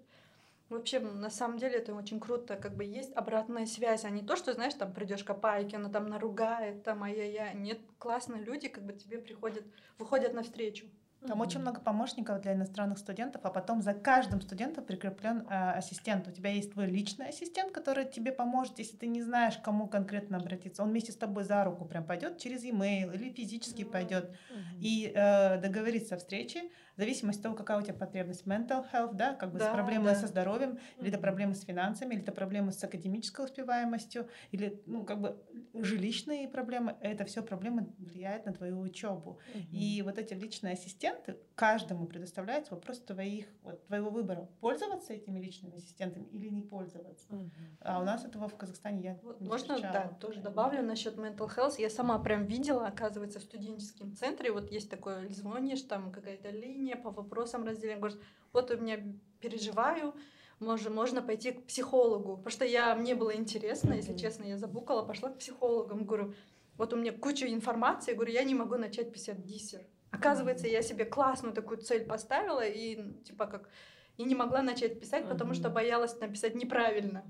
Вообще, 0.68 1.00
на 1.00 1.30
самом 1.30 1.58
деле, 1.58 1.78
это 1.78 1.94
очень 1.94 2.20
круто, 2.20 2.56
как 2.56 2.76
бы 2.76 2.84
есть 2.84 3.12
обратная 3.16 3.64
связь, 3.64 4.04
а 4.04 4.10
не 4.10 4.22
то, 4.22 4.36
что, 4.36 4.52
знаешь, 4.52 4.74
там 4.74 4.92
придешь 4.92 5.24
к 5.24 5.30
опайке, 5.30 5.76
она 5.76 5.88
там 5.88 6.06
наругает, 6.08 6.82
там 6.82 7.02
ай-яй-яй. 7.04 7.54
Нет, 7.54 7.78
классные 7.98 8.42
люди, 8.44 8.68
как 8.68 8.84
бы 8.84 8.92
тебе 8.92 9.18
приходят, 9.18 9.64
выходят 9.98 10.34
навстречу. 10.34 10.86
Там 11.26 11.40
очень 11.40 11.60
много 11.60 11.80
помощников 11.80 12.40
для 12.40 12.52
иностранных 12.52 12.98
студентов, 12.98 13.40
а 13.44 13.50
потом 13.50 13.82
за 13.82 13.92
каждым 13.92 14.40
студентом 14.40 14.84
прикреплен 14.84 15.46
э, 15.50 15.72
ассистент. 15.72 16.28
У 16.28 16.30
тебя 16.30 16.50
есть 16.50 16.72
твой 16.72 16.86
личный 16.86 17.30
ассистент, 17.30 17.72
который 17.72 18.04
тебе 18.04 18.30
поможет, 18.30 18.78
если 18.78 18.96
ты 18.96 19.08
не 19.08 19.20
знаешь, 19.22 19.56
к 19.56 19.62
кому 19.62 19.88
конкретно 19.88 20.36
обратиться. 20.36 20.82
Он 20.82 20.90
вместе 20.90 21.10
с 21.10 21.16
тобой 21.16 21.42
за 21.42 21.64
руку 21.64 21.84
прям 21.86 22.04
пойдет 22.04 22.38
через 22.38 22.62
e-mail 22.62 23.12
или 23.12 23.30
физически 23.32 23.82
Мгм. 23.82 23.90
пойдет 23.90 24.30
Мгм. 24.48 24.80
и 24.80 25.12
э, 25.12 25.58
договориться 25.60 26.14
о 26.14 26.18
встрече, 26.18 26.70
в 26.98 27.00
зависимости 27.00 27.38
от 27.38 27.42
того, 27.44 27.54
какая 27.54 27.78
у 27.78 27.82
тебя 27.82 27.94
потребность. 27.94 28.44
Mental 28.44 28.84
health, 28.92 29.14
да, 29.14 29.32
как 29.34 29.52
бы 29.52 29.60
Да, 29.60 29.70
с 29.70 29.72
проблемой 29.72 30.14
да. 30.14 30.14
со 30.16 30.26
здоровьем, 30.26 30.80
или 30.98 31.10
это 31.10 31.18
проблемы 31.18 31.54
с 31.54 31.62
финансами, 31.62 32.14
или 32.14 32.22
это 32.22 32.32
проблемы 32.32 32.72
с 32.72 32.82
академической 32.82 33.44
успеваемостью, 33.44 34.28
или, 34.50 34.82
ну, 34.84 35.04
как 35.04 35.20
бы 35.20 35.40
жилищные 35.74 36.48
проблемы. 36.48 36.96
Это 37.00 37.24
все 37.24 37.40
проблемы 37.42 37.94
влияют 37.98 38.46
на 38.46 38.52
твою 38.52 38.80
учебу. 38.80 39.38
Мгм. 39.54 39.68
И 39.70 40.02
вот 40.02 40.18
эти 40.18 40.34
личные 40.34 40.72
ассистенты 40.72 41.36
каждому 41.54 42.08
предоставляются 42.08 42.74
вопрос 42.74 42.98
твоих, 43.00 43.46
вот, 43.62 43.86
твоего 43.86 44.10
выбора. 44.10 44.48
Пользоваться 44.60 45.12
этими 45.12 45.38
личными 45.38 45.76
ассистентами 45.76 46.24
или 46.24 46.48
не 46.48 46.62
пользоваться. 46.62 47.26
Мгм. 47.28 47.52
А 47.80 48.00
у 48.00 48.04
нас 48.04 48.24
этого 48.24 48.48
в 48.48 48.56
Казахстане 48.56 49.02
я 49.02 49.18
Вот 49.22 49.40
не 49.40 49.48
можно, 49.48 49.76
встречала. 49.76 50.08
да, 50.08 50.08
тоже 50.20 50.40
добавлю 50.40 50.82
насчет 50.82 51.16
mental 51.16 51.48
health. 51.56 51.74
Я 51.78 51.90
сама 51.90 52.18
прям 52.18 52.44
видела, 52.44 52.88
оказывается, 52.88 53.38
в 53.38 53.42
студенческом 53.42 54.14
центре, 54.16 54.50
вот 54.50 54.72
есть 54.72 54.90
такое, 54.90 55.28
звонишь, 55.28 55.82
там 55.82 56.10
какая-то 56.10 56.50
линия 56.50 56.87
по 56.96 57.10
вопросам 57.10 57.64
разделения, 57.64 57.98
говоришь, 57.98 58.20
вот 58.52 58.70
у 58.70 58.76
меня 58.76 59.02
переживаю, 59.40 60.14
можно, 60.60 60.90
можно 60.90 61.22
пойти 61.22 61.52
к 61.52 61.66
психологу, 61.66 62.36
потому 62.36 62.50
что 62.50 62.64
я, 62.64 62.94
мне 62.94 63.14
было 63.14 63.34
интересно, 63.34 63.94
если 63.94 64.16
честно, 64.16 64.44
я 64.44 64.56
забукала, 64.56 65.04
пошла 65.04 65.30
к 65.30 65.38
психологам, 65.38 66.04
говорю, 66.04 66.34
вот 66.76 66.92
у 66.92 66.96
меня 66.96 67.12
куча 67.12 67.52
информации, 67.52 68.14
говорю, 68.14 68.32
я 68.32 68.44
не 68.44 68.54
могу 68.54 68.76
начать 68.76 69.12
писать 69.12 69.44
диссер. 69.44 69.80
Оказывается, 70.10 70.66
я 70.66 70.82
себе 70.82 71.04
классную 71.04 71.54
такую 71.54 71.78
цель 71.78 72.06
поставила 72.06 72.64
и 72.66 73.20
типа 73.24 73.46
как 73.46 73.68
и 74.16 74.24
не 74.24 74.34
могла 74.34 74.62
начать 74.62 74.98
писать, 75.00 75.28
потому 75.28 75.54
что 75.54 75.70
боялась 75.70 76.18
написать 76.18 76.54
неправильно. 76.54 77.24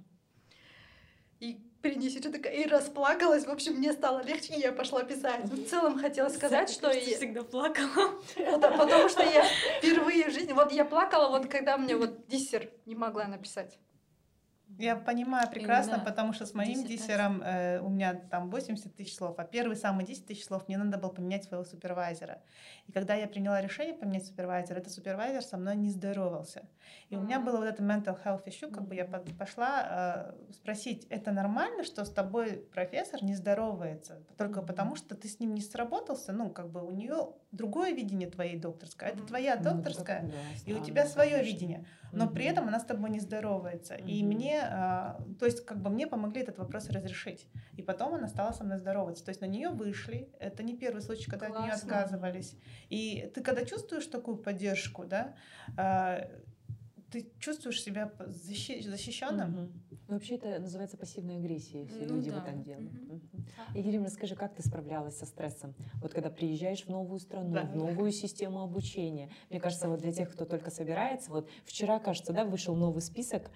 И 1.40 1.61
принесите 1.83 2.29
такая, 2.31 2.53
и 2.53 2.66
расплакалась. 2.66 3.47
В 3.47 3.51
общем, 3.51 3.74
мне 3.74 3.93
стало 3.93 4.22
легче, 4.22 4.55
и 4.55 4.61
я 4.61 4.72
пошла 4.72 5.03
писать. 5.05 5.41
Ну, 5.51 5.57
В 5.62 5.68
целом 5.68 5.99
хотела 5.99 6.29
сказать, 6.29 6.70
что 6.70 6.91
я 6.91 7.01
всегда 7.16 7.43
плакала. 7.43 8.14
это 8.37 8.70
потому 8.79 9.09
что 9.09 9.22
я 9.22 9.45
впервые 9.79 10.29
в 10.29 10.33
жизни, 10.33 10.53
вот 10.53 10.72
я 10.72 10.85
плакала, 10.85 11.29
вот 11.29 11.49
когда 11.49 11.76
мне 11.76 11.97
вот 11.97 12.26
диссер 12.26 12.68
не 12.87 12.95
могла 12.95 13.26
написать. 13.26 13.79
Я 14.77 14.97
понимаю 14.97 15.49
прекрасно, 15.49 15.93
Именно 15.95 16.05
потому 16.05 16.33
что 16.33 16.45
с 16.45 16.53
моим 16.55 16.75
диссертация. 16.85 16.99
диссером 16.99 17.43
э, 17.43 17.81
у 17.81 17.89
меня 17.89 18.14
там 18.14 18.51
80 18.51 18.95
тысяч 18.95 19.14
слов, 19.14 19.35
а 19.39 19.45
первые 19.45 19.77
самые 19.77 20.07
10 20.07 20.27
тысяч 20.27 20.45
слов 20.45 20.69
мне 20.69 20.77
надо 20.77 20.99
было 20.99 21.09
поменять 21.11 21.45
своего 21.45 21.64
супервайзера. 21.64 22.43
И 22.87 22.93
когда 22.93 23.14
я 23.14 23.27
приняла 23.27 23.61
решение 23.61 23.95
поменять 23.95 24.27
супервайзера, 24.27 24.79
этот 24.79 24.93
супервайзер 24.93 25.43
со 25.43 25.57
мной 25.57 25.75
не 25.77 25.89
здоровался. 25.91 26.69
И 27.09 27.16
у 27.16 27.21
меня 27.21 27.41
было 27.41 27.57
вот 27.57 27.66
это 27.66 27.83
mental 27.83 28.19
health 28.23 28.45
issue, 28.47 28.71
как 28.71 28.87
бы 28.87 28.95
я 28.95 29.05
пошла 29.07 30.35
э, 30.49 30.53
спросить, 30.53 31.07
это 31.09 31.33
нормально, 31.33 31.83
что 31.83 32.05
с 32.05 32.11
тобой 32.11 32.59
профессор 32.73 33.23
не 33.25 33.35
здоровается? 33.35 34.23
Только 34.37 34.59
Мгм. 34.61 34.66
потому, 34.66 34.97
что 34.97 35.14
ты 35.14 35.29
с 35.29 35.41
ним 35.41 35.55
не 35.55 35.62
сработался? 35.62 36.33
Ну, 36.33 36.51
как 36.51 36.71
бы 36.71 36.85
у 36.85 36.91
нее 36.91 37.33
другое 37.53 37.93
видение 37.93 38.29
твоей 38.31 38.59
докторской, 38.59 39.09
а 39.09 39.11
это 39.12 39.25
твоя 39.25 39.57
Ну, 39.57 39.62
докторская, 39.62 40.23
да, 40.23 40.33
и 40.66 40.75
у 40.75 40.85
тебя 40.85 41.07
свое 41.07 41.43
видение 41.43 41.85
но 42.12 42.28
при 42.28 42.44
этом 42.44 42.68
она 42.68 42.80
с 42.80 42.84
тобой 42.84 43.11
не 43.11 43.20
здоровается. 43.20 43.94
И 43.94 44.22
мне, 44.22 44.61
а, 44.62 45.20
то 45.38 45.46
есть 45.46 45.64
как 45.64 45.82
бы 45.82 45.90
мне 45.90 46.06
помогли 46.06 46.42
этот 46.42 46.59
вопрос 46.59 46.88
разрешить. 46.90 47.46
И 47.76 47.82
потом 47.82 48.14
она 48.14 48.28
стала 48.28 48.52
со 48.52 48.64
мной 48.64 48.78
здороваться. 48.78 49.24
То 49.24 49.30
есть 49.30 49.40
на 49.40 49.46
нее 49.46 49.70
вышли. 49.70 50.30
Это 50.38 50.62
не 50.62 50.76
первый 50.76 51.02
случай, 51.02 51.30
когда 51.30 51.46
от 51.46 51.52
нее 51.52 51.70
Классно. 51.70 51.96
отказывались. 51.96 52.56
И 52.88 53.30
ты 53.34 53.42
когда 53.42 53.64
чувствуешь 53.64 54.06
такую 54.06 54.38
поддержку, 54.38 55.04
да, 55.04 55.34
а, 55.76 56.28
ты 57.11 57.32
чувствуешь 57.38 57.82
себя 57.82 58.12
защищенным. 58.26 59.50
Мгм. 59.50 59.72
Ну, 60.09 60.14
Вообще 60.14 60.36
это 60.36 60.59
называется 60.59 60.96
пассивной 60.96 61.36
агрессией, 61.36 61.82
если 61.84 62.04
Ну 62.04 62.16
люди 62.16 62.30
да. 62.30 62.36
вот 62.36 62.44
так 62.46 62.62
делают. 62.62 62.92
Мгм. 62.92 63.14
Мгм. 63.32 63.46
Екатерина, 63.74 64.06
расскажи, 64.06 64.34
как 64.34 64.54
ты 64.54 64.62
справлялась 64.62 65.18
со 65.18 65.26
стрессом? 65.26 65.74
Вот 66.00 66.12
когда 66.14 66.30
приезжаешь 66.30 66.84
в 66.84 66.88
новую 66.88 67.18
страну, 67.20 67.52
Да. 67.52 67.64
в 67.64 67.76
новую 67.76 68.11
систему 68.12 68.62
обучения. 68.62 69.30
Мне 69.50 69.61
кажется, 69.61 69.88
вот 69.88 70.00
для 70.00 70.12
тех, 70.12 70.30
кто 70.32 70.44
только 70.44 70.70
собирается, 70.70 71.30
вот 71.30 71.48
вчера, 71.64 71.98
кажется, 71.98 72.32
да, 72.32 72.44
вышел 72.44 72.74
новый 72.74 73.02
список 73.02 73.50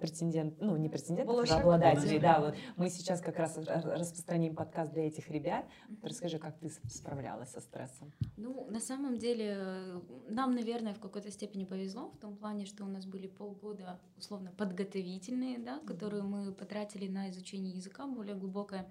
претендент, 0.00 0.60
ну 0.60 0.76
не 0.76 0.88
претендентов, 0.88 1.34
а 1.50 1.60
обладателей. 1.60 2.18
Да, 2.20 2.40
вот 2.40 2.54
мы 2.76 2.88
сейчас 2.90 3.20
как 3.20 3.38
раз 3.38 3.58
ра- 3.58 3.98
распространим 3.98 4.54
подкаст 4.54 4.92
для 4.92 5.06
этих 5.06 5.30
ребят. 5.30 5.64
Расскажи, 6.02 6.38
как 6.38 6.58
ты 6.58 6.70
справлялась 6.88 7.50
со 7.50 7.60
стрессом? 7.60 8.12
Ну, 8.36 8.66
на 8.70 8.80
самом 8.80 9.18
деле, 9.18 10.00
нам, 10.28 10.54
наверное, 10.54 10.94
в 10.94 11.00
какой-то 11.00 11.30
степени 11.30 11.64
повезло 11.64 12.10
в 12.10 12.18
том 12.18 12.36
плане, 12.36 12.66
что 12.66 12.84
у 12.84 12.88
нас 12.88 13.06
были 13.06 13.26
полгода, 13.26 13.98
условно, 14.16 14.52
подготовительные, 14.56 15.58
да, 15.58 15.80
которые 15.86 16.22
мы 16.22 16.52
потратили 16.52 17.08
на 17.08 17.30
изучение 17.30 17.72
языка 17.74 18.06
более 18.06 18.34
глубокое. 18.34 18.86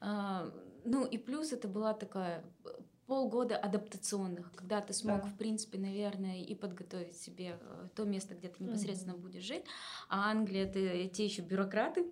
А, 0.00 0.50
Ну, 0.84 1.04
и 1.04 1.18
плюс 1.18 1.52
это 1.52 1.68
была 1.68 1.94
такая 1.94 2.44
полгода 3.06 3.56
адаптационных, 3.56 4.52
когда 4.54 4.80
ты 4.80 4.92
смог, 4.92 5.22
Да. 5.22 5.28
в 5.28 5.34
принципе, 5.36 5.78
наверное, 5.78 6.42
и 6.42 6.54
подготовить 6.54 7.16
себе 7.16 7.58
э, 7.60 7.88
то 7.94 8.04
место, 8.04 8.34
где 8.34 8.48
ты 8.48 8.64
непосредственно 8.64 9.14
Мгм. 9.14 9.22
будешь 9.22 9.42
жить. 9.44 9.64
А 10.08 10.30
Англия 10.30 10.64
это 10.66 11.08
те 11.14 11.24
еще 11.24 11.42
бюрократы, 11.42 12.06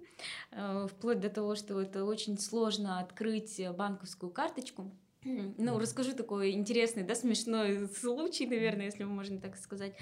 э, 0.52 0.86
вплоть 0.90 1.20
до 1.20 1.30
того, 1.30 1.54
что 1.56 1.80
это 1.80 2.04
очень 2.04 2.38
сложно 2.38 3.00
открыть 3.00 3.60
банковскую 3.76 4.30
карточку. 4.30 4.90
Ну, 5.58 5.78
расскажу 5.78 6.12
такой 6.14 6.52
интересный, 6.52 7.02
да, 7.02 7.14
смешной 7.14 7.88
случай, 7.88 8.46
наверное, 8.46 8.86
если 8.86 9.04
можно 9.04 9.40
так 9.40 9.56
сказать. 9.56 9.94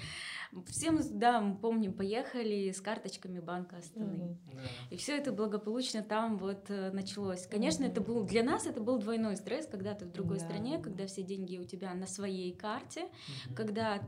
Все 0.67 0.91
мы, 0.91 1.01
да, 1.03 1.41
мы 1.41 1.57
помним, 1.57 1.93
поехали 1.93 2.71
с 2.71 2.81
карточками 2.81 3.39
Банка 3.39 3.77
Астаны. 3.77 4.37
Да. 4.53 4.61
И 4.91 4.97
все 4.97 5.17
это 5.17 5.31
благополучно 5.31 6.03
там 6.03 6.37
вот 6.37 6.69
э, 6.69 6.91
началось. 6.91 7.47
Конечно, 7.47 7.85
это 7.85 8.01
Мгм. 8.01 8.07
был 8.13 8.23
для 8.23 8.43
нас 8.43 8.67
это 8.67 8.81
был 8.81 8.97
двойной 8.99 9.35
стресс, 9.37 9.65
когда 9.67 9.93
ты 9.93 10.05
в 10.05 10.11
другой 10.11 10.37
Да. 10.39 10.45
стране, 10.45 10.79
когда 10.79 11.07
все 11.07 11.23
деньги 11.23 11.57
у 11.57 11.63
тебя 11.63 11.93
на 11.93 12.05
своей 12.05 12.53
карте, 12.53 13.03
Мгм. 13.47 13.55
когда 13.55 14.01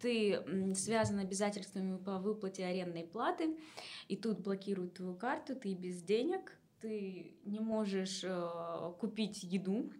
ты 0.00 0.74
связан 0.74 1.18
обязательствами 1.18 1.96
по 1.96 2.18
выплате 2.18 2.64
арендной 2.64 3.04
платы, 3.04 3.56
и 4.08 4.16
тут 4.16 4.40
блокируют 4.40 4.94
твою 4.94 5.14
карту, 5.14 5.56
ты 5.56 5.74
без 5.74 6.02
денег, 6.02 6.58
ты 6.80 7.34
не 7.44 7.58
можешь 7.60 8.22
э, 8.22 8.92
купить 9.00 9.42
еду. 9.42 9.90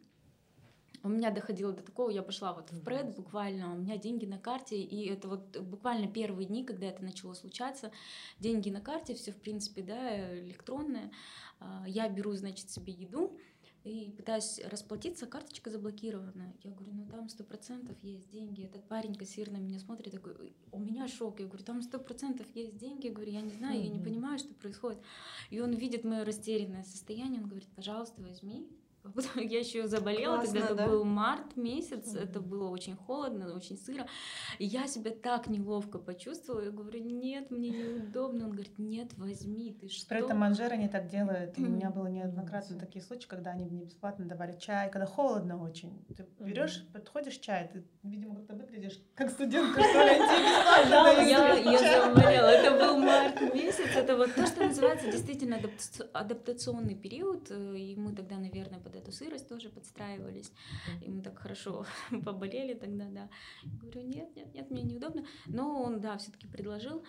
У 1.03 1.09
меня 1.09 1.30
доходило 1.30 1.72
до 1.72 1.82
такого, 1.82 2.11
я 2.11 2.22
пошла 2.22 2.53
вот 2.53 2.70
в 2.72 2.82
пред 2.82 3.14
буквально, 3.14 3.72
у 3.72 3.76
меня 3.76 3.96
деньги 3.96 4.26
на 4.26 4.38
карте, 4.38 4.80
и 4.80 5.07
это 5.09 5.28
вот 5.28 5.59
буквально 5.61 6.09
первые 6.09 6.46
дни, 6.46 6.64
когда 6.64 6.86
это 6.86 7.03
начало 7.03 7.34
случаться, 7.34 7.92
деньги 8.38 8.70
на 8.70 8.80
карте, 8.80 9.14
все 9.14 9.32
в 9.32 9.36
принципе, 9.36 9.82
да, 9.82 10.38
электронное. 10.38 11.11
А, 11.61 11.84
Я 11.86 12.09
беру, 12.09 12.34
значит, 12.34 12.70
себе 12.70 12.92
еду, 12.92 13.38
и 13.84 14.11
пытаюсь 14.11 14.61
расплатиться, 14.64 15.26
карточка 15.26 15.70
заблокирована. 15.70 16.53
Я 16.62 16.72
говорю, 16.72 16.92
ну 16.92 17.07
там 17.07 17.28
сто 17.28 17.44
процентов 17.44 17.96
есть 18.03 18.28
деньги. 18.28 18.64
Этот 18.64 18.86
парень, 18.86 19.14
кассир 19.14 19.51
на 19.51 19.57
меня 19.57 19.78
смотрит, 19.78 20.12
такой, 20.12 20.34
«Ой, 20.38 20.53
у 20.72 20.78
меня 20.78 21.09
шок. 21.09 21.40
Я 21.40 21.46
говорю, 21.46 21.64
там 21.64 21.80
сто 21.82 21.99
процентов 21.99 22.46
есть 22.55 22.76
деньги. 22.76 23.07
Я 23.07 23.12
говорю, 23.12 23.32
я 23.32 23.40
не 23.40 23.53
знаю, 23.53 23.82
я 23.82 23.88
не 23.88 24.01
понимаю, 24.01 24.38
что 24.38 24.53
происходит. 24.55 24.99
И 25.51 25.61
он 25.61 25.72
видит 25.72 26.05
мое 26.05 26.24
растерянное 26.24 26.84
состояние, 26.84 27.40
он 27.40 27.49
говорит, 27.49 27.68
пожалуйста, 27.74 28.20
возьми. 28.20 28.68
А 29.09 29.12
потом 29.14 29.42
Я 29.46 29.59
еще 29.61 29.86
заболела, 29.86 30.38
тогда 30.38 30.52
Классно, 30.61 30.64
это 30.66 30.74
да? 30.74 30.86
был 30.88 31.04
март 31.04 31.56
месяц, 31.56 32.12
Мгм. 32.12 32.22
это 32.22 32.40
было 32.40 32.68
очень 32.70 32.96
холодно, 32.96 33.54
очень 33.54 33.76
сыро. 33.76 34.06
И 34.59 34.64
я 34.66 34.86
себя 34.86 35.11
так 35.11 35.48
неловко 35.48 35.98
почувствовала. 35.98 36.62
Я 36.64 36.70
говорю, 36.70 37.02
нет, 37.02 37.50
мне 37.50 37.70
неудобно. 37.70 38.44
Он 38.46 38.52
говорит, 38.52 38.78
нет, 38.78 39.12
возьми, 39.16 39.72
ты 39.80 39.88
что? 39.88 40.09
При 40.09 40.18
этом 40.24 40.38
манжеры 40.38 40.76
не 40.76 40.88
так 40.88 41.09
делают. 41.09 41.59
И 41.59 41.62
у 41.64 41.68
меня 41.68 41.90
было 41.90 42.06
неоднократно 42.09 42.78
такие 42.78 43.02
случаи, 43.04 43.26
когда 43.28 43.50
они 43.52 43.64
мне 43.64 43.84
бесплатно 43.84 44.24
давали 44.26 44.59
чай, 44.59 44.90
когда 44.90 45.06
холодно 45.06 45.62
очень. 45.62 46.04
Ты 46.16 46.26
берешь, 46.40 46.84
подходишь 46.92 47.36
чай, 47.38 47.70
ты, 47.72 47.84
видимо, 48.02 48.36
как-то 48.36 48.54
выглядишь 48.54 49.00
как 49.14 49.30
студентка, 49.36 49.80
что 49.82 50.02
ли, 50.02 50.18
Да, 50.90 51.12
я, 51.22 52.04
заболела. 52.06 52.46
Это 52.48 52.70
был 52.84 52.98
март 52.98 53.54
месяц. 53.54 53.96
Это 53.96 54.16
вот 54.16 54.34
то, 54.34 54.46
что 54.46 54.64
называется 54.66 55.11
действительно 55.11 55.54
адапта- 55.56 56.09
адаптационный 56.12 56.94
период. 56.94 57.50
э, 57.50 57.76
И 57.78 57.96
мы 57.96 58.12
тогда, 58.14 58.36
наверное, 58.36 58.80
под 58.80 58.94
эту 58.99 59.12
сырость 59.12 59.49
тоже 59.49 59.70
подстраивались. 59.70 60.53
И 61.03 61.09
мы 61.09 61.22
так 61.22 61.38
хорошо 61.38 61.86
поболели 62.24 62.74
тогда, 62.74 63.09
да. 63.11 63.28
говорю, 63.64 64.03
нет, 64.03 64.34
нет, 64.36 64.55
нет, 64.55 64.70
мне 64.70 64.82
неудобно. 64.82 65.24
Но 65.46 65.82
он, 65.82 66.01
да, 66.01 66.16
все-таки 66.18 66.46
предложил. 66.46 67.05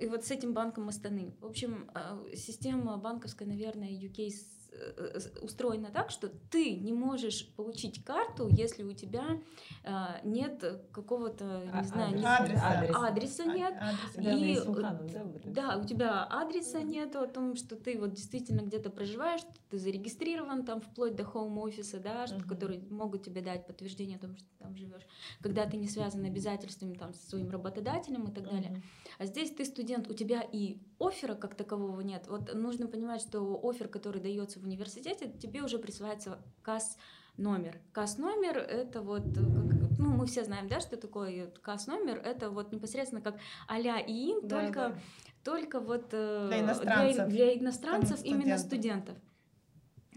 И 0.00 0.06
вот 0.06 0.24
с 0.24 0.30
этим 0.30 0.54
банком 0.54 0.88
Астаны. 0.88 1.34
В 1.40 1.46
общем, 1.46 1.90
а, 1.94 2.18
система 2.34 2.96
банковская, 2.96 3.44
наверное, 3.44 3.90
UK 3.90 4.30
Э, 4.72 5.18
устроена 5.42 5.90
так, 5.90 6.10
что 6.10 6.28
ты 6.28 6.76
не 6.76 6.92
можешь 6.92 7.48
получить 7.56 8.04
карту, 8.04 8.48
если 8.48 8.84
у 8.84 8.92
тебя 8.92 9.40
э, 9.82 9.92
нет 10.22 10.82
какого-то, 10.92 11.62
не 11.64 11.80
а, 11.80 11.82
знаю, 11.82 12.10
адреса, 12.10 12.68
адреса, 12.68 13.06
адреса 13.06 13.44
нет. 13.44 13.74
Адреса. 14.16 14.32
И, 14.36 14.54
да, 14.64 15.00
да, 15.44 15.78
у 15.78 15.84
тебя 15.84 16.24
адреса 16.24 16.82
нет 16.82 17.16
о 17.16 17.26
том, 17.26 17.56
что 17.56 17.74
ты 17.74 17.98
вот 17.98 18.12
действительно 18.12 18.60
где-то 18.60 18.90
проживаешь, 18.90 19.40
ты 19.70 19.78
зарегистрирован 19.78 20.64
там 20.64 20.80
вплоть 20.80 21.16
до 21.16 21.24
хоум-офиса, 21.24 21.98
да, 21.98 22.26
что, 22.26 22.36
uh-huh. 22.36 22.48
которые 22.48 22.80
могут 22.90 23.24
тебе 23.24 23.40
дать 23.40 23.66
подтверждение 23.66 24.18
о 24.18 24.20
том, 24.20 24.36
что 24.36 24.44
ты 24.44 24.64
там 24.64 24.76
живешь, 24.76 25.06
когда 25.40 25.66
ты 25.66 25.76
не 25.78 25.88
связан 25.88 26.24
обязательствами 26.24 26.94
там 26.94 27.12
со 27.12 27.28
своим 27.28 27.50
работодателем 27.50 28.28
и 28.28 28.32
так 28.32 28.44
uh-huh. 28.44 28.50
далее. 28.50 28.82
А 29.18 29.26
здесь 29.26 29.50
ты 29.50 29.64
студент, 29.64 30.08
у 30.08 30.14
тебя 30.14 30.42
и 30.42 30.78
оффера 31.00 31.34
как 31.34 31.54
такового 31.54 32.00
нет. 32.02 32.26
Вот 32.28 32.54
нужно 32.54 32.86
понимать, 32.86 33.22
что 33.22 33.58
офер, 33.62 33.88
который 33.88 34.20
дается 34.20 34.60
в 34.60 34.64
университете, 34.64 35.32
тебе 35.32 35.62
уже 35.62 35.78
присылается 35.78 36.38
КАС 36.62 36.98
номер. 37.36 37.80
КАС 37.92 38.18
номер 38.18 38.58
это 38.58 39.00
вот, 39.00 39.26
э, 39.26 39.34
как, 39.34 39.98
ну 39.98 40.10
мы 40.10 40.26
все 40.26 40.44
знаем, 40.44 40.68
да, 40.68 40.80
что 40.80 40.96
такое 40.96 41.50
КАС 41.62 41.86
номер, 41.86 42.18
это 42.18 42.50
вот 42.50 42.70
непосредственно 42.70 43.22
как 43.22 43.38
а-ля 43.66 43.98
ИИН, 43.98 44.40
да, 44.42 44.60
только, 44.60 44.74
да. 44.74 44.94
только 45.42 45.80
вот 45.80 46.08
э, 46.12 46.46
для 46.48 46.60
иностранцев, 46.60 47.28
для, 47.28 47.46
для 47.46 47.58
иностранцев 47.58 48.24
именно 48.24 48.58
студентов. 48.58 49.16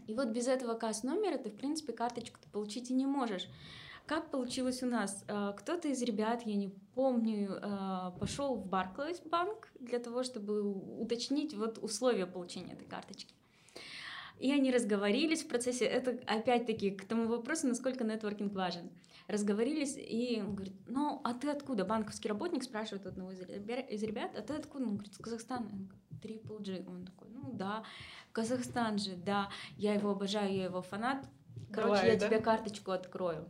И 0.06 0.14
вот 0.14 0.28
без 0.28 0.48
этого 0.48 0.74
КАС 0.74 1.04
номера 1.04 1.38
ты 1.38 1.50
в 1.50 1.56
принципе 1.56 1.94
карточку 1.94 2.40
получить 2.52 2.92
и 2.92 2.94
не 2.94 3.06
можешь. 3.06 3.48
Как 4.06 4.30
получилось 4.32 4.84
у 4.84 4.86
нас? 4.86 5.24
Э, 5.28 5.54
кто-то 5.58 5.88
из 5.88 6.02
ребят, 6.02 6.42
я 6.46 6.56
не 6.56 6.70
помню, 6.94 7.60
э, 7.62 8.12
пошел 8.20 8.56
в 8.56 8.68
Barclays 8.68 9.28
банк 9.28 9.72
для 9.80 10.00
того, 10.00 10.24
чтобы 10.24 10.62
уточнить 11.02 11.54
вот 11.54 11.80
условия 11.82 12.26
получения 12.26 12.74
этой 12.74 12.86
карточки. 12.86 13.34
И 14.40 14.52
они 14.52 14.72
разговорились 14.72 15.44
в 15.44 15.48
процессе, 15.48 15.86
это 15.86 16.20
опять-таки 16.28 16.92
к 16.92 17.06
тому 17.06 17.28
вопросу, 17.28 17.68
насколько 17.68 18.04
нетворкинг 18.04 18.54
важен. 18.54 18.90
Разговорились, 19.28 19.96
и 19.98 20.42
он 20.46 20.56
говорит, 20.56 20.76
ну, 20.88 21.22
а 21.24 21.34
ты 21.34 21.50
откуда? 21.50 21.86
Банковский 21.86 22.28
работник 22.28 22.64
спрашивает 22.64 23.06
одного 23.06 23.32
из 23.32 24.04
ребят, 24.04 24.32
а 24.38 24.42
ты 24.42 24.54
откуда? 24.54 24.84
Он 24.84 24.96
говорит, 24.96 25.14
с 25.14 25.18
Казахстана. 25.18 25.70
Triple 26.22 26.62
G. 26.62 26.84
Он 26.88 27.06
такой, 27.06 27.30
ну 27.30 27.52
да, 27.54 27.84
Казахстан 28.32 28.98
же, 28.98 29.16
да, 29.16 29.50
я 29.78 29.94
его 29.94 30.12
обожаю, 30.12 30.54
я 30.54 30.66
его 30.66 30.82
фанат. 30.82 31.26
Короче, 31.72 31.96
Давай, 31.96 32.14
я 32.14 32.20
да? 32.20 32.28
тебе 32.28 32.40
карточку 32.40 32.92
открою. 32.92 33.50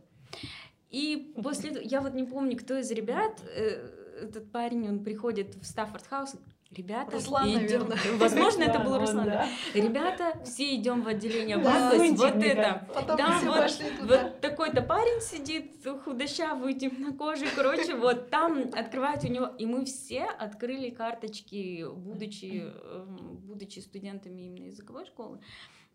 И 0.90 1.34
после 1.42 1.70
этого, 1.70 1.82
я 1.84 2.00
вот 2.00 2.14
не 2.14 2.24
помню, 2.24 2.56
кто 2.56 2.76
из 2.78 2.90
ребят, 2.90 3.42
э, 3.42 4.22
этот 4.22 4.50
парень, 4.52 4.88
он 4.88 5.02
приходит 5.02 5.56
в 5.56 5.64
Стаффорд 5.64 6.06
Хаус, 6.06 6.36
Ребята, 6.76 7.12
Руслан, 7.12 7.48
идем. 7.48 7.88
Возможно, 8.18 8.64
это 8.64 8.80
был 8.80 8.98
Руслан. 8.98 9.26
Да. 9.26 9.48
Ребята, 9.74 10.40
все 10.44 10.74
идем 10.74 11.02
в 11.02 11.08
отделение 11.08 11.58
Барклэйс. 11.58 12.18
Вот 12.18 12.34
это. 12.36 12.86
Вот, 12.94 14.08
вот 14.08 14.40
такой-то 14.40 14.82
парень 14.82 15.20
сидит, 15.20 15.72
худощавый, 16.04 16.74
темнокожий, 16.74 17.48
короче, 17.54 17.94
вот 17.96 18.30
там 18.30 18.70
открывают 18.74 19.24
у 19.24 19.28
него. 19.28 19.46
И 19.58 19.66
мы 19.66 19.84
все 19.84 20.24
открыли 20.24 20.90
карточки, 20.90 21.86
будучи, 21.88 22.64
эм, 22.64 23.38
будучи 23.44 23.78
студентами 23.78 24.42
именно 24.42 24.66
языковой 24.66 25.06
школы 25.06 25.38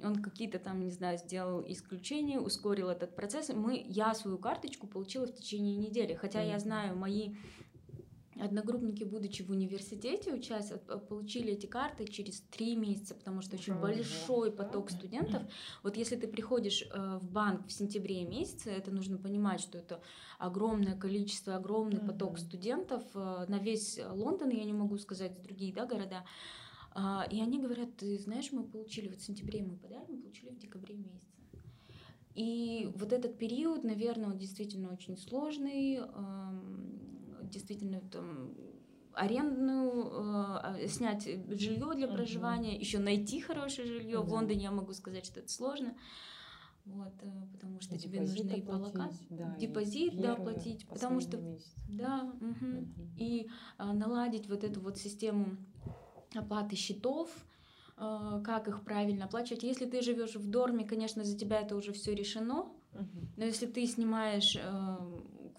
он 0.03 0.21
какие-то 0.21 0.59
там, 0.59 0.83
не 0.83 0.91
знаю, 0.91 1.17
сделал 1.17 1.63
исключения, 1.67 2.39
ускорил 2.39 2.89
этот 2.89 3.15
процесс. 3.15 3.49
Мы, 3.49 3.83
я 3.87 4.13
свою 4.13 4.37
карточку 4.37 4.87
получила 4.87 5.27
в 5.27 5.33
течение 5.33 5.75
недели, 5.75 6.13
хотя 6.13 6.41
я 6.41 6.59
знаю, 6.59 6.95
мои 6.95 7.35
одногруппники, 8.39 9.03
будучи 9.03 9.43
в 9.43 9.51
университете, 9.51 10.33
учась, 10.33 10.71
получили 11.09 11.53
эти 11.53 11.65
карты 11.65 12.05
через 12.07 12.41
три 12.41 12.75
месяца, 12.75 13.15
потому 13.15 13.41
что 13.41 13.55
очень 13.55 13.73
большой 13.75 14.51
поток 14.51 14.89
студентов. 14.91 15.43
Вот 15.83 15.97
если 15.97 16.15
ты 16.15 16.27
приходишь 16.27 16.83
э, 16.83 17.19
в 17.21 17.29
банк 17.29 17.67
в 17.67 17.71
сентябре 17.71 18.23
месяце, 18.23 18.71
это 18.71 18.91
нужно 18.91 19.17
понимать, 19.17 19.59
что 19.59 19.77
это 19.77 20.01
огромное 20.37 20.95
количество, 20.95 21.55
огромный 21.55 21.99
поток 21.99 22.39
студентов 22.39 23.03
э, 23.13 23.45
на 23.47 23.59
весь 23.59 23.99
Лондон, 24.09 24.49
я 24.49 24.63
не 24.63 24.73
могу 24.73 24.97
сказать 24.97 25.41
другие 25.41 25.73
да, 25.73 25.85
города. 25.85 26.23
А, 27.01 27.25
и 27.29 27.39
они 27.39 27.59
говорят, 27.59 27.95
ты 27.95 28.19
знаешь, 28.19 28.51
мы 28.51 28.63
получили 28.63 29.07
вот 29.07 29.19
в 29.19 29.23
сентябре 29.23 29.63
мы 29.63 29.77
подали, 29.77 30.05
мы 30.09 30.17
получили 30.17 30.49
в 30.49 30.57
декабре 30.57 30.95
месяце. 30.95 31.27
И 32.35 32.91
вот 32.95 33.13
этот 33.13 33.37
период, 33.37 33.83
наверное, 33.83 34.27
он 34.27 34.37
действительно 34.37 34.91
очень 34.91 35.17
сложный, 35.17 36.01
действительно 37.43 38.01
там 38.01 38.53
арендную, 39.13 40.11
э, 40.77 40.87
снять 40.87 41.25
жилье 41.25 41.93
для 41.95 42.07
проживания, 42.07 42.75
uh-huh. 42.75 42.79
еще 42.79 42.99
найти 42.99 43.41
хорошее 43.41 43.87
жилье. 43.87 44.19
Uh-huh. 44.19 44.23
В 44.23 44.31
Лондоне 44.31 44.63
я 44.63 44.71
могу 44.71 44.93
сказать, 44.93 45.25
что 45.25 45.39
это 45.39 45.49
сложно. 45.49 45.95
Вот, 46.85 47.13
э, 47.21 47.47
потому 47.53 47.81
что 47.81 47.95
и 47.95 47.99
тебе 47.99 48.21
нужно 48.21 48.51
и 48.51 48.61
по 48.61 48.71
локации, 48.71 49.27
да, 49.29 49.55
депозит, 49.59 50.19
да, 50.19 50.35
платить, 50.35 50.87
потому 50.87 51.19
что, 51.19 51.37
месяц. 51.37 51.75
да, 51.87 52.31
угу. 52.39 52.47
Угу. 52.47 52.87
и 53.17 53.47
а, 53.77 53.93
наладить 53.93 54.47
вот 54.49 54.63
эту 54.63 54.79
вот 54.79 54.97
систему 54.97 55.57
оплаты 56.35 56.75
счетов, 56.75 57.29
э, 57.97 58.41
как 58.43 58.67
их 58.67 58.83
правильно 58.83 59.25
оплачивать. 59.25 59.63
Если 59.63 59.85
ты 59.85 60.01
живешь 60.01 60.35
в 60.35 60.49
дорме, 60.49 60.85
конечно, 60.85 61.23
за 61.23 61.37
тебя 61.37 61.61
это 61.61 61.75
уже 61.75 61.91
все 61.93 62.13
решено. 62.13 62.67
Но 63.37 63.45
если 63.45 63.67
ты 63.67 63.85
снимаешь 63.85 64.57
э, 64.59 64.97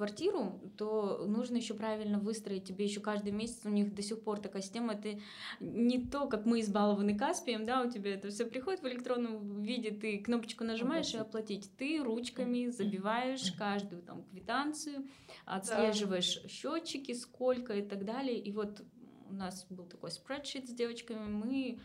квартиру, 0.00 0.58
то 0.78 1.26
нужно 1.26 1.58
еще 1.58 1.74
правильно 1.74 2.18
выстроить 2.18 2.64
тебе 2.64 2.86
еще 2.86 3.00
каждый 3.00 3.32
месяц. 3.32 3.60
У 3.64 3.68
них 3.68 3.94
до 3.94 4.00
сих 4.00 4.22
пор 4.22 4.40
такая 4.40 4.62
система. 4.62 4.94
Это 4.94 5.20
не 5.60 6.06
то, 6.06 6.26
как 6.26 6.46
мы 6.46 6.60
избалованы 6.60 7.18
Каспием, 7.18 7.66
да, 7.66 7.82
у 7.82 7.90
тебя 7.90 8.14
это 8.14 8.30
все 8.30 8.46
приходит 8.46 8.80
в 8.80 8.86
электронном 8.88 9.62
виде, 9.62 9.90
ты 9.90 10.16
кнопочку 10.18 10.64
нажимаешь 10.64 11.12
и 11.12 11.18
оплатить. 11.18 11.70
Ты 11.76 12.02
ручками 12.02 12.68
забиваешь 12.68 13.52
каждую 13.52 14.00
там 14.00 14.22
квитанцию, 14.24 15.06
отслеживаешь 15.44 16.44
счетчики, 16.48 17.12
сколько 17.12 17.74
и 17.74 17.82
так 17.82 18.06
далее. 18.06 18.38
И 18.38 18.52
вот 18.52 18.82
у 19.30 19.34
нас 19.34 19.66
был 19.70 19.86
такой 19.86 20.10
спредшит 20.10 20.68
с 20.68 20.72
девочками, 20.72 21.26
мы 21.26 21.80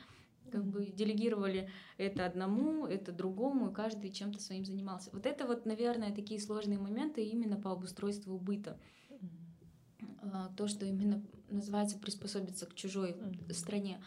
как 0.52 0.66
бы 0.66 0.86
делегировали 0.86 1.70
это 1.98 2.26
одному, 2.26 2.86
это 2.86 3.12
другому, 3.12 3.70
и 3.70 3.74
каждый 3.74 4.12
чем-то 4.12 4.40
своим 4.40 4.66
занимался. 4.66 5.10
Вот 5.12 5.26
это 5.26 5.46
вот, 5.46 5.66
наверное, 5.66 6.14
такие 6.14 6.40
сложные 6.40 6.80
моменты 6.80 7.24
именно 7.24 7.58
по 7.58 7.72
обустройству 7.72 8.38
быта. 8.38 8.80
А, 10.22 10.50
то, 10.56 10.68
что 10.68 10.86
именно 10.86 11.24
называется 11.50 11.98
приспособиться 11.98 12.66
к 12.66 12.76
чужой 12.76 13.16
стране. 13.52 14.04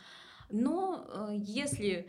Но 0.51 1.07
а, 1.09 1.33
если 1.33 2.09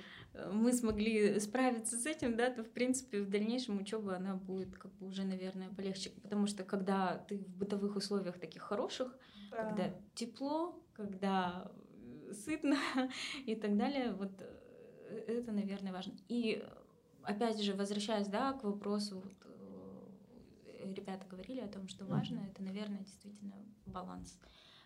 мы 0.51 0.73
смогли 0.73 1.39
справиться 1.39 1.97
с 1.97 2.05
этим, 2.05 2.37
да, 2.37 2.49
то 2.49 2.63
в 2.63 2.69
принципе 2.69 3.21
в 3.21 3.29
дальнейшем 3.29 3.79
учеба 3.79 4.15
она 4.15 4.35
будет 4.35 4.77
как 4.77 4.93
бы 4.93 5.07
уже, 5.07 5.23
наверное, 5.23 5.69
полегче, 5.69 6.11
потому 6.21 6.47
что 6.47 6.63
когда 6.63 7.17
ты 7.27 7.37
в 7.37 7.57
бытовых 7.57 7.95
условиях 7.95 8.39
таких 8.39 8.61
хороших, 8.61 9.17
да. 9.51 9.57
когда 9.57 9.95
тепло, 10.15 10.81
когда 10.99 11.71
сытно 12.45 12.77
и 13.45 13.55
так 13.55 13.77
далее. 13.77 14.11
Вот 14.11 14.31
э, 14.41 15.23
это, 15.27 15.51
наверное, 15.53 15.93
важно. 15.93 16.13
И 16.27 16.61
опять 17.23 17.61
же, 17.61 17.73
возвращаясь 17.73 18.27
да, 18.27 18.51
к 18.51 18.65
вопросу, 18.65 19.21
вот, 19.21 19.33
э, 20.65 20.93
ребята 20.93 21.25
говорили 21.25 21.61
о 21.61 21.69
том, 21.69 21.87
что 21.87 22.05
важно, 22.05 22.41
это, 22.51 22.61
наверное, 22.61 22.99
действительно 22.99 23.55
баланс. 23.85 24.37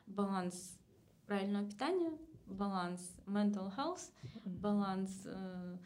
Баланс 0.05 0.77
правильного 1.25 1.67
питания, 1.67 2.11
баланс 2.45 3.15
mental 3.25 3.75
health, 3.75 4.11
баланс 4.45 5.23
э, 5.25 5.77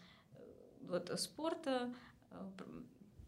вот, 0.81 1.09
спорта. 1.17 1.93
Э, 2.31 2.51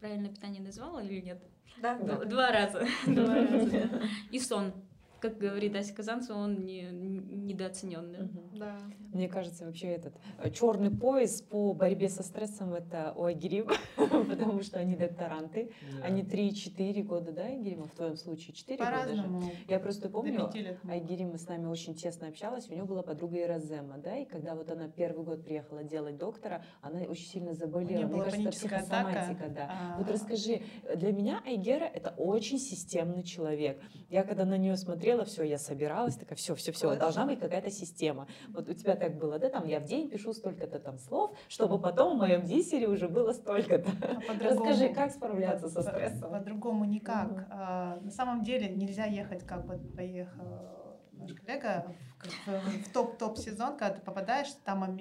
правильное 0.00 0.30
питание 0.30 0.62
назвала 0.62 1.02
или 1.02 1.22
нет? 1.22 1.42
Да. 1.80 1.98
Два, 1.98 2.24
два 2.26 2.52
раза. 2.52 2.86
Два 3.06 3.34
раза. 3.34 4.02
И 4.30 4.38
сон 4.38 4.74
как 5.20 5.38
говорит 5.38 5.76
Ася 5.76 5.94
Казанцева, 5.94 6.38
он 6.38 6.64
не, 6.64 6.82
недооцененный. 6.82 8.24
Угу. 8.24 8.58
Да. 8.58 8.76
Мне 9.12 9.28
кажется, 9.28 9.64
вообще 9.64 9.88
этот 9.88 10.14
э, 10.38 10.50
черный 10.50 10.90
пояс 10.90 11.42
по 11.42 11.72
борьбе 11.72 12.08
со 12.08 12.22
стрессом 12.22 12.74
это 12.74 13.12
у 13.16 13.24
Агирим, 13.24 13.68
потому 13.96 14.62
что 14.62 14.78
они 14.78 14.96
докторанты. 14.96 15.72
Они 16.02 16.22
3-4 16.22 17.02
года, 17.02 17.32
да, 17.32 17.46
Агирим, 17.46 17.84
в 17.84 17.94
твоем 17.94 18.16
случае 18.16 18.54
4 18.54 18.78
года 18.78 19.14
же. 19.14 19.24
Я 19.68 19.80
просто 19.80 20.08
помню, 20.08 20.50
Айгерим 20.88 21.36
с 21.36 21.48
нами 21.48 21.66
очень 21.66 21.94
честно 21.94 22.28
общалась, 22.28 22.68
у 22.70 22.72
нее 22.72 22.84
была 22.84 23.02
подруга 23.02 23.40
Иразема, 23.40 23.98
да, 23.98 24.16
и 24.16 24.24
когда 24.24 24.54
вот 24.54 24.70
она 24.70 24.88
первый 24.88 25.24
год 25.24 25.44
приехала 25.44 25.82
делать 25.82 26.16
доктора, 26.16 26.64
она 26.80 27.00
очень 27.00 27.26
сильно 27.26 27.54
заболела. 27.54 28.06
Мне 28.06 28.22
кажется, 28.22 28.50
психосоматика, 28.50 29.48
да. 29.48 29.68
А. 29.70 29.98
Вот 29.98 30.10
расскажи, 30.10 30.62
для 30.94 31.12
меня 31.12 31.42
Айгера 31.44 31.84
это 31.84 32.14
очень 32.16 32.58
системный 32.58 33.22
человек. 33.22 33.80
Я 34.08 34.22
когда 34.22 34.44
на 34.44 34.56
нее 34.56 34.76
смотрела, 34.76 35.09
смотрела, 35.10 35.24
все, 35.24 35.42
я 35.42 35.58
собиралась, 35.58 36.16
такая, 36.16 36.36
все, 36.36 36.54
все, 36.54 36.72
все, 36.72 36.96
должна 36.96 37.26
быть 37.26 37.40
какая-то 37.40 37.70
система. 37.70 38.26
Вот 38.48 38.68
у 38.68 38.74
тебя 38.74 38.96
так 38.96 39.16
было, 39.16 39.38
да, 39.38 39.48
там 39.48 39.66
я 39.66 39.80
в 39.80 39.84
день 39.84 40.08
пишу 40.08 40.32
столько-то 40.32 40.78
там 40.78 40.98
слов, 40.98 41.36
чтобы 41.48 41.80
потом 41.80 42.16
в 42.16 42.20
моем 42.20 42.42
диссере 42.42 42.88
уже 42.88 43.08
было 43.08 43.32
столько-то. 43.32 43.90
А 44.28 44.50
Расскажи, 44.50 44.88
как 44.90 45.10
справляться 45.10 45.68
со 45.68 45.82
стрессом? 45.82 46.30
По-другому 46.30 46.84
никак. 46.84 47.30
Угу. 47.30 47.40
А, 47.50 47.98
на 48.00 48.10
самом 48.10 48.42
деле 48.42 48.68
нельзя 48.68 49.04
ехать, 49.06 49.44
как 49.44 49.66
вот 49.66 49.96
поехал 49.96 50.70
наш 51.12 51.34
коллега, 51.34 51.94
в, 52.46 52.84
в 52.84 52.92
топ-топ 52.92 53.36
сезон, 53.36 53.76
когда 53.76 53.96
ты 53.96 54.00
попадаешь, 54.00 54.48
там 54.64 54.98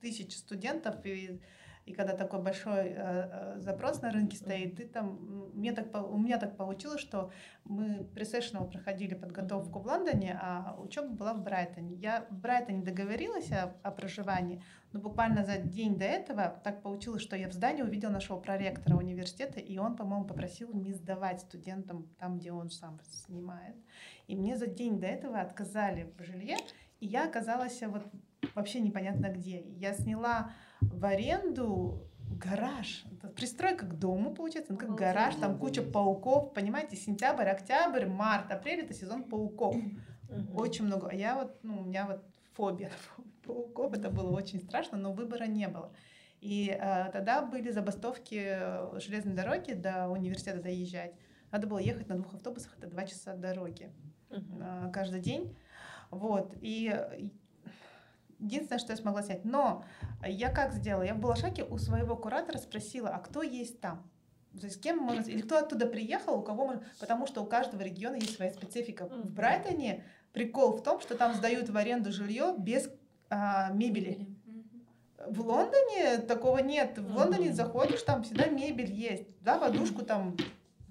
тысячи 0.00 0.34
студентов, 0.34 0.94
и 1.04 1.40
и 1.88 1.94
когда 1.94 2.14
такой 2.14 2.42
большой 2.42 2.88
э, 2.88 2.94
э, 2.96 3.60
запрос 3.60 4.02
на 4.02 4.10
рынке 4.10 4.36
стоит, 4.36 4.76
ты 4.76 4.86
там, 4.86 5.50
мне 5.54 5.72
так, 5.72 5.86
у 6.12 6.18
меня 6.18 6.38
так 6.38 6.54
получилось, 6.56 7.00
что 7.00 7.30
мы 7.64 8.06
Sessional 8.14 8.70
проходили 8.70 9.14
подготовку 9.14 9.78
в 9.78 9.86
Лондоне, 9.86 10.38
а 10.40 10.76
учеба 10.78 11.08
была 11.08 11.32
в 11.32 11.42
Брайтоне. 11.42 11.94
Я 11.94 12.26
в 12.28 12.38
Брайтоне 12.38 12.82
договорилась 12.82 13.50
о, 13.52 13.74
о 13.82 13.90
проживании, 13.90 14.62
но 14.92 15.00
буквально 15.00 15.44
за 15.44 15.56
день 15.56 15.96
до 15.96 16.04
этого 16.04 16.60
так 16.62 16.82
получилось, 16.82 17.22
что 17.22 17.36
я 17.36 17.48
в 17.48 17.54
здании 17.54 17.82
увидела 17.82 18.10
нашего 18.10 18.38
проректора 18.38 18.96
университета, 18.96 19.58
и 19.58 19.78
он, 19.78 19.96
по-моему, 19.96 20.26
попросил 20.26 20.70
не 20.74 20.92
сдавать 20.92 21.40
студентам 21.40 22.06
там, 22.18 22.38
где 22.38 22.52
он 22.52 22.68
сам 22.68 23.00
снимает. 23.02 23.76
И 24.26 24.36
мне 24.36 24.58
за 24.58 24.66
день 24.66 25.00
до 25.00 25.06
этого 25.06 25.40
отказали 25.40 26.12
в 26.18 26.22
жилье, 26.22 26.58
и 27.00 27.06
я 27.06 27.24
оказалась 27.24 27.80
вот 27.80 28.04
вообще 28.54 28.80
непонятно 28.80 29.28
где. 29.28 29.62
Я 29.62 29.94
сняла 29.94 30.52
в 30.80 31.04
аренду 31.04 32.08
гараж. 32.30 33.04
Это 33.12 33.28
пристройка 33.28 33.86
к 33.86 33.98
дому, 33.98 34.34
получается, 34.34 34.72
ну, 34.72 34.78
как 34.78 34.94
гараж, 34.94 35.34
там 35.36 35.58
куча 35.58 35.82
пауков, 35.82 36.52
понимаете, 36.54 36.96
сентябрь, 36.96 37.48
октябрь, 37.48 38.06
март, 38.06 38.50
апрель— 38.50 38.80
это 38.84 38.94
сезон 38.94 39.24
пауков. 39.24 39.76
Очень 40.54 40.84
много. 40.84 41.08
А 41.08 41.14
я 41.14 41.34
вот, 41.36 41.58
ну, 41.62 41.80
у 41.80 41.84
меня 41.84 42.06
вот 42.06 42.24
фобия 42.52 42.90
пауков, 43.46 43.94
это 43.94 44.10
было 44.10 44.30
очень 44.30 44.60
страшно, 44.60 44.98
но 44.98 45.12
выбора 45.12 45.44
не 45.44 45.68
было. 45.68 45.92
И 46.40 46.68
э, 46.70 47.10
тогда 47.12 47.42
были 47.42 47.70
забастовки 47.70 48.44
э, 48.46 49.00
железной 49.00 49.34
дороги 49.34 49.72
до 49.72 50.08
университета 50.08 50.62
доезжать. 50.62 51.14
Надо 51.50 51.66
было 51.66 51.78
ехать 51.78 52.08
на 52.08 52.16
двух 52.16 52.34
автобусах, 52.34 52.76
это 52.78 52.86
два 52.86 53.04
часа 53.06 53.34
дороги 53.34 53.90
э, 54.30 54.90
каждый 54.92 55.20
день. 55.20 55.56
Вот. 56.10 56.54
И 56.60 56.94
единственное, 58.38 58.78
что 58.78 58.92
я 58.92 58.96
смогла 58.96 59.22
снять. 59.22 59.44
Но 59.44 59.84
я 60.26 60.50
как 60.50 60.72
сделала? 60.72 61.02
Я 61.02 61.14
в 61.14 61.18
Балашаке 61.18 61.64
у 61.64 61.78
своего 61.78 62.16
куратора 62.16 62.58
спросила, 62.58 63.10
а 63.10 63.18
кто 63.18 63.42
есть 63.42 63.80
там? 63.80 64.08
То 64.58 64.66
есть 64.66 64.76
с 64.78 64.80
кем 64.80 64.98
можно... 64.98 65.22
Или 65.22 65.42
кто 65.42 65.58
оттуда 65.58 65.86
приехал, 65.86 66.38
у 66.38 66.42
кого 66.42 66.66
можно... 66.66 66.82
Потому 67.00 67.26
что 67.26 67.42
у 67.42 67.46
каждого 67.46 67.82
региона 67.82 68.14
есть 68.14 68.36
своя 68.36 68.52
специфика. 68.52 69.06
В 69.06 69.30
Брайтоне 69.30 70.04
прикол 70.32 70.76
в 70.76 70.82
том, 70.82 71.00
что 71.00 71.16
там 71.16 71.34
сдают 71.34 71.68
в 71.68 71.76
аренду 71.76 72.12
жилье 72.12 72.54
без 72.56 72.90
а, 73.30 73.70
мебели. 73.72 74.26
В 75.26 75.40
Лондоне 75.40 76.18
такого 76.18 76.58
нет. 76.58 76.98
В 76.98 77.14
Лондоне 77.14 77.52
заходишь, 77.52 78.02
там 78.02 78.22
всегда 78.22 78.46
мебель 78.46 78.92
есть. 78.92 79.26
Да, 79.42 79.58
подушку 79.58 80.04
там 80.04 80.36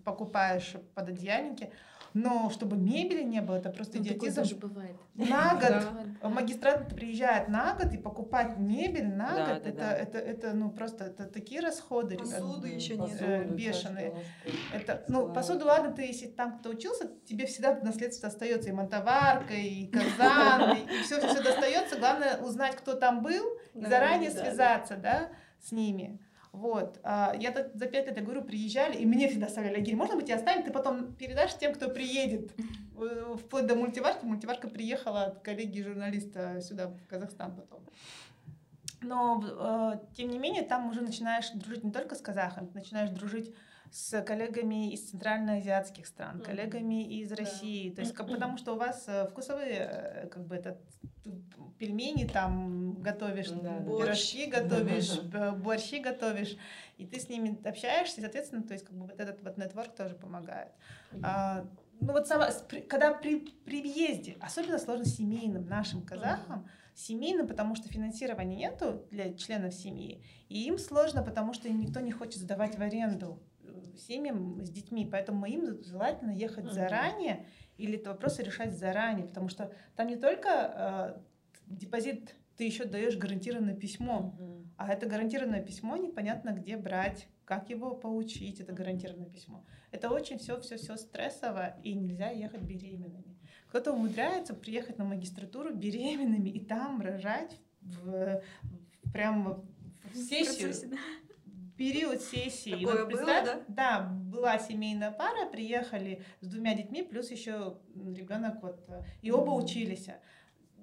покупаешь 0.04 0.76
под 0.94 1.10
одеяльники. 1.10 1.72
Но 2.14 2.50
чтобы 2.50 2.78
мебели 2.78 3.24
не 3.24 3.42
было, 3.42 3.56
это 3.56 3.70
просто 3.70 3.98
ну, 3.98 4.04
идиотизм. 4.04 4.36
даже 4.36 4.56
бывает. 4.56 4.96
На 5.16 5.54
год 5.54 6.20
да. 6.22 6.30
магистрат 6.30 6.94
приезжает 6.94 7.48
на 7.48 7.74
год 7.74 7.94
и 7.94 7.98
покупать 7.98 8.58
мебель 8.58 9.08
на 9.08 9.36
да, 9.36 9.54
год, 9.54 9.64
да, 9.64 9.70
это, 9.70 9.78
да. 9.78 9.94
Это, 9.94 10.18
это, 10.18 10.48
это, 10.48 10.54
ну, 10.54 10.70
просто 10.72 11.06
это 11.06 11.26
такие 11.26 11.62
расходы. 11.62 12.18
Посуды 12.18 12.70
еще 12.70 12.98
нет. 12.98 13.18
Э, 13.20 13.46
бешеные. 13.46 14.14
Это, 14.74 15.04
ну, 15.08 15.32
посуду, 15.34 15.66
ладно, 15.66 15.92
ты, 15.94 16.04
если 16.04 16.28
там 16.28 16.60
кто 16.60 16.70
учился, 16.70 17.10
тебе 17.26 17.46
всегда 17.46 17.80
наследство 17.82 18.30
остается 18.30 18.70
и 18.70 18.74
монтоварка, 18.74 19.54
и 19.54 19.88
казан, 19.88 20.78
и 20.78 21.02
все, 21.04 21.20
все 21.20 21.42
достается. 21.42 21.98
Главное 21.98 22.38
узнать, 22.38 22.76
кто 22.76 22.94
там 22.94 23.22
был, 23.22 23.46
и 23.74 23.86
заранее 23.86 24.32
связаться, 24.32 24.98
да, 24.98 25.30
с 25.60 25.72
ними. 25.72 26.20
Вот. 26.58 27.00
А, 27.04 27.36
я 27.40 27.54
за 27.54 27.86
пять 27.86 28.08
лет, 28.08 28.18
я 28.18 28.24
говорю, 28.24 28.42
приезжали, 28.44 28.98
и 28.98 29.06
мне 29.06 29.28
всегда 29.28 29.46
оставляли 29.46 29.80
гирь. 29.80 29.96
Можно 29.96 30.16
быть, 30.16 30.32
оставим, 30.32 30.64
ты 30.64 30.72
потом 30.72 31.14
передашь 31.14 31.56
тем, 31.56 31.74
кто 31.74 31.88
приедет. 31.88 32.52
Вплоть 33.36 33.68
до 33.68 33.76
мультиварки. 33.76 34.26
Мультиварка 34.26 34.68
приехала 34.68 35.26
от 35.26 35.40
коллеги-журналиста 35.42 36.60
сюда, 36.62 36.88
в 36.88 37.08
Казахстан 37.08 37.56
потом. 37.56 37.82
Но, 39.02 39.44
э, 39.46 40.16
тем 40.16 40.30
не 40.30 40.40
менее, 40.40 40.64
там 40.64 40.90
уже 40.90 41.02
начинаешь 41.02 41.52
дружить 41.52 41.84
не 41.84 41.92
только 41.92 42.16
с 42.16 42.22
казахами, 42.22 42.72
начинаешь 42.74 43.12
дружить 43.12 43.54
с 43.92 44.22
коллегами 44.22 44.92
из 44.92 45.10
центральноазиатских 45.10 46.08
стран, 46.08 46.42
коллегами 46.42 47.04
из 47.20 47.32
России, 47.32 47.92
то 47.92 48.02
есть 48.02 48.16
потому 48.16 48.58
что 48.58 48.74
у 48.74 48.78
вас 48.78 49.06
э, 49.08 49.28
вкусовые 49.28 49.90
э, 49.92 50.28
как 50.28 50.46
бы 50.46 50.56
это 50.56 50.78
пельмени 51.78 52.26
там 52.26 52.94
готовишь, 53.02 53.50
да, 53.50 53.80
пирожки 53.80 54.50
да. 54.50 54.62
готовишь, 54.62 55.20
борщи 55.58 56.00
готовишь, 56.00 56.58
и 56.98 57.06
ты 57.06 57.20
с 57.20 57.30
ними 57.30 57.58
общаешься, 57.68 58.20
и, 58.20 58.24
соответственно, 58.24 58.64
то 58.64 58.74
есть 58.74 58.86
как 58.86 58.96
бы 58.96 59.06
вот 59.06 59.20
этот 59.20 59.44
вот 59.44 59.58
нетворк 59.58 59.96
тоже 59.96 60.16
помогает. 60.16 60.72
А, 61.22 61.66
ну 62.00 62.14
вот 62.14 62.28
сама, 62.28 62.50
когда 62.88 63.14
при, 63.14 63.40
при 63.66 63.82
въезде, 63.82 64.38
особенно 64.40 64.78
сложно 64.78 65.06
семейным 65.06 65.68
нашим 65.68 66.02
казахам, 66.02 66.68
семейным, 66.96 67.48
потому 67.48 67.76
что 67.76 67.90
финансирования 67.90 68.56
нету 68.56 69.06
для 69.12 69.34
членов 69.34 69.74
семьи, 69.74 70.24
и 70.50 70.66
им 70.68 70.78
сложно, 70.78 71.24
потому 71.24 71.54
что 71.54 71.70
никто 71.70 72.00
не 72.00 72.12
хочет 72.12 72.42
сдавать 72.42 72.78
в 72.78 72.82
аренду. 72.82 73.40
э, 73.57 73.57
семьям 73.98 74.64
с 74.64 74.70
детьми, 74.70 75.08
поэтому 75.10 75.46
им 75.46 75.84
желательно 75.84 76.32
ехать 76.32 76.66
uh-huh. 76.66 76.74
заранее 76.74 77.46
или 77.78 77.98
это 77.98 78.12
вопросы 78.12 78.44
решать 78.44 78.78
заранее, 78.78 79.28
потому 79.28 79.50
что 79.50 79.72
там 79.96 80.08
не 80.08 80.16
только 80.16 81.16
э, 81.18 81.22
депозит 81.68 82.36
ты 82.58 82.64
еще 82.64 82.86
даешь 82.86 83.18
гарантированное 83.18 83.76
письмо, 83.76 84.36
uh-huh. 84.40 84.68
а 84.78 84.92
это 84.92 85.06
гарантированное 85.06 85.64
письмо 85.64 85.96
непонятно 85.96 86.50
где 86.50 86.76
брать, 86.76 87.28
как 87.46 87.70
его 87.70 87.96
получить, 87.96 88.60
это 88.60 88.74
гарантированное 88.74 89.30
письмо. 89.30 89.64
Это 89.92 90.10
очень 90.10 90.38
все, 90.38 90.60
все, 90.60 90.78
все 90.78 90.98
стрессово 90.98 91.80
и 91.84 91.94
нельзя 91.94 92.30
ехать 92.30 92.62
беременными. 92.62 93.38
Кто-то 93.70 93.94
умудряется 93.94 94.54
приехать 94.54 94.98
на 94.98 95.06
магистратуру 95.06 95.74
беременными 95.74 96.50
и 96.50 96.66
там 96.66 97.02
рожать 97.02 97.60
в, 97.82 98.42
в 98.64 99.12
прям 99.12 99.66
в 100.12 100.16
сессию. 100.16 100.74
Период 101.78 102.22
сессии. 102.22 102.72
Такое 102.72 103.06
вот, 103.06 103.14
было, 103.14 103.26
да? 103.26 103.62
Да, 103.68 104.00
была 104.02 104.60
семейная 104.60 105.12
пара, 105.12 105.48
приехали 105.50 106.24
с 106.42 106.48
двумя 106.48 106.74
детьми, 106.74 107.04
плюс 107.04 107.32
еще 107.32 107.78
ребенок 107.96 108.62
вот, 108.62 108.88
и 109.22 109.32
оба 109.32 109.54
mm-hmm. 109.54 109.64
учились. 109.64 110.10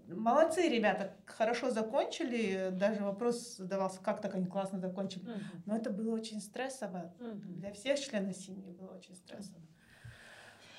Молодцы, 0.09 0.69
ребята, 0.69 1.17
хорошо 1.25 1.71
закончили. 1.71 2.69
Даже 2.73 3.03
вопрос 3.03 3.57
задавался, 3.57 4.01
как 4.01 4.21
так 4.21 4.35
они 4.35 4.47
классно 4.47 4.79
закончили. 4.79 5.25
Uh-huh. 5.25 5.41
Но 5.65 5.77
это 5.77 5.89
было 5.89 6.15
очень 6.15 6.43
стрессово. 6.43 7.15
Uh-huh. 7.19 7.35
Для 7.37 7.73
всех 7.73 7.99
членов 7.99 8.37
семьи 8.37 8.71
было 8.71 8.97
очень 8.97 9.17
стрессово. 9.17 9.63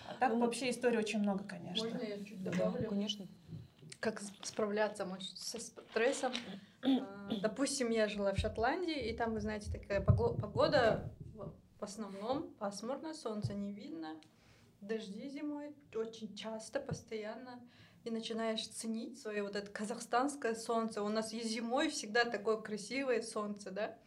А 0.07 0.13
так 0.19 0.33
ну, 0.33 0.41
вообще 0.41 0.69
истории 0.69 0.97
очень 0.97 1.19
много, 1.19 1.43
конечно. 1.43 1.89
Можно 1.89 2.03
я 2.05 2.23
чуть 2.23 2.43
добавлю? 2.43 2.83
Да, 2.83 2.87
конечно. 2.87 3.27
Как 3.99 4.21
справляться 4.43 5.07
со 5.33 5.59
стрессом? 5.59 6.31
А, 6.85 7.29
допустим, 7.41 7.89
я 7.89 8.07
жила 8.07 8.33
в 8.33 8.37
Шотландии, 8.37 9.09
и 9.09 9.15
там, 9.15 9.33
вы 9.33 9.39
знаете, 9.39 9.71
такая 9.71 10.01
погода 10.01 11.11
в 11.79 11.83
основном 11.83 12.53
пасмурно, 12.59 13.13
солнце 13.13 13.53
не 13.53 13.73
видно, 13.73 14.15
дожди 14.81 15.29
зимой 15.29 15.75
очень 15.93 16.35
часто, 16.35 16.79
постоянно 16.79 17.61
и 18.03 18.11
начинаешь 18.11 18.67
ценить 18.67 19.19
свое 19.19 19.43
вот 19.43 19.55
это 19.55 19.69
казахстанское 19.71 20.53
солнце. 20.53 21.01
У 21.01 21.09
нас 21.09 21.33
и 21.33 21.41
зимой 21.41 21.89
всегда 21.89 22.23
такое 22.23 22.57
красивое 22.57 23.21
солнце, 23.21 23.71
да. 23.71 23.97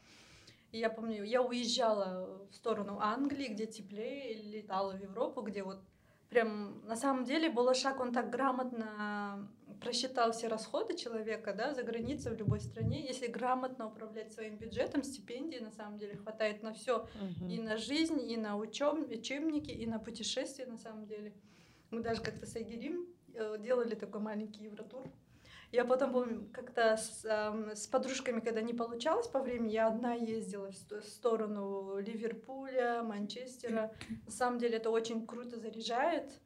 И 0.70 0.78
я 0.78 0.88
помню, 0.88 1.24
я 1.24 1.42
уезжала 1.42 2.46
в 2.50 2.54
сторону 2.54 2.98
Англии, 3.00 3.48
где 3.48 3.66
теплее, 3.66 4.34
летала 4.34 4.92
в 4.92 5.02
Европу, 5.02 5.42
где 5.42 5.62
вот 5.62 5.82
прям 6.28 6.86
на 6.86 6.94
самом 6.94 7.24
деле 7.24 7.50
Балашак, 7.50 8.00
он 8.00 8.12
так 8.12 8.30
грамотно 8.30 9.48
просчитал 9.80 10.32
все 10.32 10.48
расходы 10.48 10.96
человека, 10.96 11.52
да, 11.52 11.74
за 11.74 11.82
границей 11.82 12.32
в 12.32 12.36
любой 12.36 12.60
стране. 12.60 13.06
Если 13.06 13.26
грамотно 13.26 13.86
управлять 13.86 14.32
своим 14.32 14.56
бюджетом, 14.56 15.02
стипендии 15.02 15.58
на 15.58 15.70
самом 15.70 15.98
деле 15.98 16.16
хватает 16.16 16.62
на 16.62 16.72
все, 16.72 17.06
uh-huh. 17.06 17.50
и 17.50 17.60
на 17.60 17.76
жизнь, 17.76 18.20
и 18.20 18.36
на 18.36 18.56
учеб, 18.56 19.10
учебники, 19.10 19.70
и 19.70 19.86
на 19.86 19.98
путешествия 19.98 20.66
на 20.66 20.78
самом 20.78 21.06
деле. 21.06 21.32
Мы 21.90 22.02
даже 22.02 22.20
как-то 22.20 22.44
с 22.44 22.54
Айгерим 22.56 23.06
Э, 23.38 23.56
делали 23.58 23.94
такой 23.94 24.20
маленький 24.20 24.64
евротур. 24.64 25.04
Я 25.70 25.84
потом 25.84 26.12
помню, 26.12 26.48
как-то 26.52 26.96
с, 26.96 27.24
э, 27.24 27.74
с 27.74 27.86
подружками, 27.86 28.40
когда 28.40 28.62
не 28.62 28.74
получалось 28.74 29.28
по 29.28 29.38
времени, 29.40 29.72
я 29.72 29.86
одна 29.86 30.14
ездила 30.14 30.70
в 30.72 31.04
сторону 31.04 31.98
Ливерпуля, 31.98 33.02
Манчестера. 33.02 33.92
На 34.26 34.32
самом 34.32 34.58
деле 34.58 34.78
это 34.78 34.90
очень 34.90 35.26
круто 35.26 35.56
заряжает, 35.56 36.40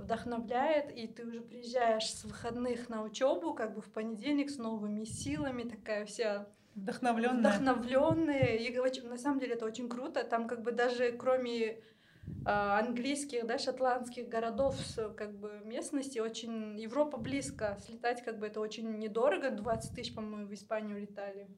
вдохновляет, 0.00 0.96
и 0.96 1.06
ты 1.06 1.24
уже 1.24 1.40
приезжаешь 1.40 2.12
с 2.12 2.24
выходных 2.24 2.88
на 2.88 3.02
учебу, 3.02 3.54
как 3.54 3.74
бы 3.74 3.80
в 3.80 3.90
понедельник 3.90 4.50
с 4.50 4.58
новыми 4.58 5.04
силами, 5.04 5.62
такая 5.62 6.04
вся 6.06 6.48
вдохновленная. 6.74 7.38
Вдохновленная. 7.38 8.56
И 8.56 9.02
на 9.02 9.16
самом 9.16 9.38
деле 9.38 9.54
это 9.54 9.64
очень 9.64 9.88
круто. 9.88 10.24
Там 10.24 10.48
как 10.48 10.62
бы 10.62 10.72
даже 10.72 11.12
кроме 11.12 11.82
а, 12.44 12.78
английских, 12.78 13.46
да, 13.46 13.58
шотландских 13.58 14.28
городов, 14.28 14.76
как 15.16 15.38
бы 15.38 15.60
местности, 15.64 16.18
очень 16.18 16.78
Европа 16.78 17.18
близко, 17.18 17.78
слетать 17.86 18.24
как 18.24 18.38
бы 18.38 18.46
это 18.46 18.60
очень 18.60 18.98
недорого, 18.98 19.50
20 19.50 19.94
тысяч, 19.94 20.14
по-моему, 20.14 20.46
в 20.46 20.54
Испанию 20.54 21.00
летали. 21.00 21.48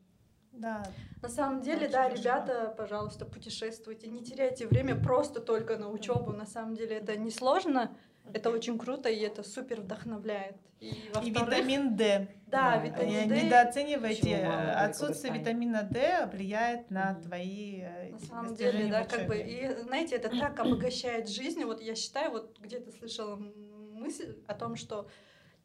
Да. 0.52 0.82
На 1.22 1.28
самом 1.28 1.62
деле, 1.62 1.82
Очень 1.82 1.92
да, 1.92 2.02
хорошо. 2.04 2.22
ребята, 2.22 2.74
пожалуйста, 2.76 3.24
путешествуйте, 3.24 4.08
не 4.08 4.22
теряйте 4.22 4.66
время 4.66 4.94
просто 5.00 5.40
только 5.40 5.78
на 5.78 5.88
учебу. 5.88 6.32
На 6.32 6.46
самом 6.46 6.74
деле 6.74 6.96
это 6.96 7.16
не 7.16 7.30
сложно, 7.30 7.96
это 8.32 8.50
очень 8.50 8.78
круто 8.78 9.08
и 9.08 9.18
это 9.20 9.42
супер 9.42 9.80
вдохновляет. 9.80 10.56
И, 10.80 10.90
И 11.22 11.30
витамин 11.30 11.96
D. 11.96 12.28
Да, 12.46 12.76
Да, 12.76 12.84
витамин 12.84 13.28
D. 13.28 13.44
Недооценивайте, 13.44 14.30
э, 14.30 14.70
отсутствие 14.72 15.38
витамина 15.38 15.82
D 15.84 16.26
влияет 16.32 16.90
на 16.90 17.14
твои 17.14 17.82
э, 17.82 18.10
На 18.10 18.18
самом 18.18 18.54
деле, 18.56 18.88
да, 18.90 19.04
как 19.04 19.28
бы, 19.28 19.38
и 19.38 19.68
знаете, 19.82 20.16
это 20.16 20.28
так 20.28 20.58
обогащает 20.58 21.28
жизнь. 21.28 21.64
Вот 21.64 21.80
я 21.80 21.94
считаю, 21.94 22.32
вот 22.32 22.58
где-то 22.58 22.90
слышала 22.90 23.36
мысль 23.36 24.42
о 24.48 24.54
том, 24.54 24.74
что 24.74 25.08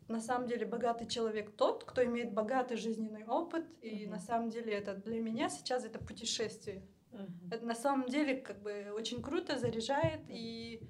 на 0.08 0.22
самом 0.22 0.48
деле 0.48 0.66
богатый 0.66 1.08
человек 1.08 1.52
тот, 1.56 1.84
кто 1.84 2.04
имеет 2.04 2.32
богатый 2.32 2.78
жизненный 2.78 3.26
опыт, 3.26 3.66
и 3.82 4.04
Мгм. 4.06 4.12
на 4.12 4.20
самом 4.20 4.50
деле 4.50 4.74
это 4.74 4.94
для 4.94 5.20
меня 5.20 5.50
сейчас 5.50 5.84
это 5.84 6.00
путешествие. 6.00 6.84
Мгм. 7.12 7.50
Это 7.52 7.66
на 7.66 7.76
самом 7.76 8.08
деле 8.08 8.36
как 8.36 8.62
бы 8.62 8.94
очень 8.96 9.22
круто 9.22 9.58
заряжает, 9.58 10.22
и 10.30 10.82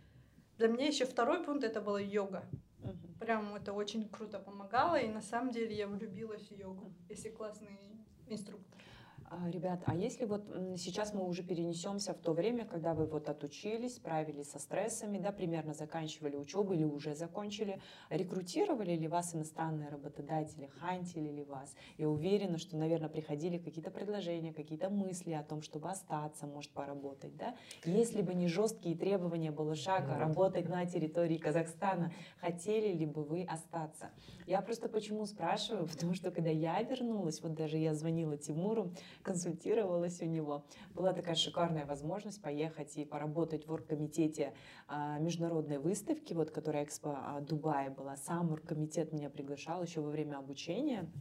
для 0.58 0.68
меня 0.68 0.88
еще 0.88 1.06
второй 1.06 1.44
пункт 1.44 1.64
это 1.64 1.82
была 1.82 2.00
йога. 2.00 2.44
Мгм. 2.80 3.14
Прям 3.20 3.56
это 3.56 3.74
очень 3.74 4.10
круто 4.10 4.40
помогало, 4.40 4.96
и 4.96 5.08
на 5.08 5.22
самом 5.22 5.52
деле 5.52 5.76
я 5.76 5.88
влюбилась 5.88 6.48
в 6.48 6.52
йогу, 6.52 6.92
если 7.10 7.30
классный 7.30 7.80
инструктор. 8.28 8.82
А, 9.30 9.50
Ребят, 9.50 9.82
а 9.86 9.94
если 9.94 10.24
вот 10.24 10.46
сейчас 10.78 11.14
мы 11.14 11.28
уже 11.28 11.44
перенесемся 11.44 12.14
в 12.14 12.20
то 12.20 12.32
время, 12.32 12.64
когда 12.64 12.94
вы 12.94 13.06
вот 13.06 13.28
отучились, 13.28 13.96
справились 13.96 14.52
со 14.52 14.60
стрессами, 14.60 15.18
да, 15.18 15.34
примерно 15.34 15.74
заканчивали 15.74 16.38
учебу 16.38 16.74
или 16.74 16.86
уже 16.86 17.14
закончили, 17.14 17.82
рекрутировали 18.10 18.96
ли 18.96 19.10
вас 19.10 19.36
иностранные 19.36 19.90
работодатели, 19.90 20.68
хантили 20.80 21.30
ли 21.30 21.44
вас? 21.44 21.76
Я 21.98 22.08
уверена, 22.08 22.58
что, 22.58 22.78
наверное, 22.78 23.10
приходили 23.10 23.58
какие-то 23.58 23.92
предложения, 23.92 24.54
какие-то 24.54 24.90
мысли 24.90 25.34
о 25.34 25.44
том, 25.44 25.62
чтобы 25.62 25.90
остаться, 25.90 26.48
может, 26.48 26.72
поработать, 26.72 27.36
да? 27.36 27.54
Если 27.84 28.22
бы 28.22 28.34
не 28.34 28.48
жесткие 28.48 28.96
требования 28.96 29.52
Балашака 29.52 30.18
работать 30.18 30.70
на 30.70 30.86
территории 30.86 31.38
Казахстана, 31.38 32.14
хотели 32.40 32.94
ли 32.94 33.06
бы 33.06 33.26
вы 33.26 33.44
остаться? 33.44 34.12
Я 34.46 34.62
просто 34.62 34.88
почему 34.88 35.26
спрашиваю, 35.26 35.86
потому 35.86 36.14
что 36.14 36.32
когда 36.32 36.50
я 36.50 36.82
вернулась, 36.82 37.42
вот 37.42 37.56
даже 37.56 37.78
я 37.78 37.94
звонила 37.94 38.38
Тимуру, 38.38 38.94
консультировалась 39.28 40.22
у 40.22 40.26
него, 40.26 40.66
была 40.96 41.14
такая 41.14 41.36
шикарная 41.36 41.86
возможность 41.86 42.42
поехать 42.42 42.98
и 42.98 43.06
поработать 43.06 43.68
в 43.68 43.74
оргкомитете 43.74 44.54
а, 44.88 45.20
международной 45.20 45.78
выставки, 45.78 46.34
вот 46.34 46.50
которая 46.52 46.86
Экспо 46.86 47.18
а, 47.18 47.42
Дубае 47.42 47.90
была. 47.90 48.16
Сам 48.16 48.52
оргкомитет 48.52 49.12
меня 49.12 49.30
приглашал 49.30 49.84
еще 49.84 50.02
во 50.02 50.10
время 50.10 50.38
обучения. 50.38 51.12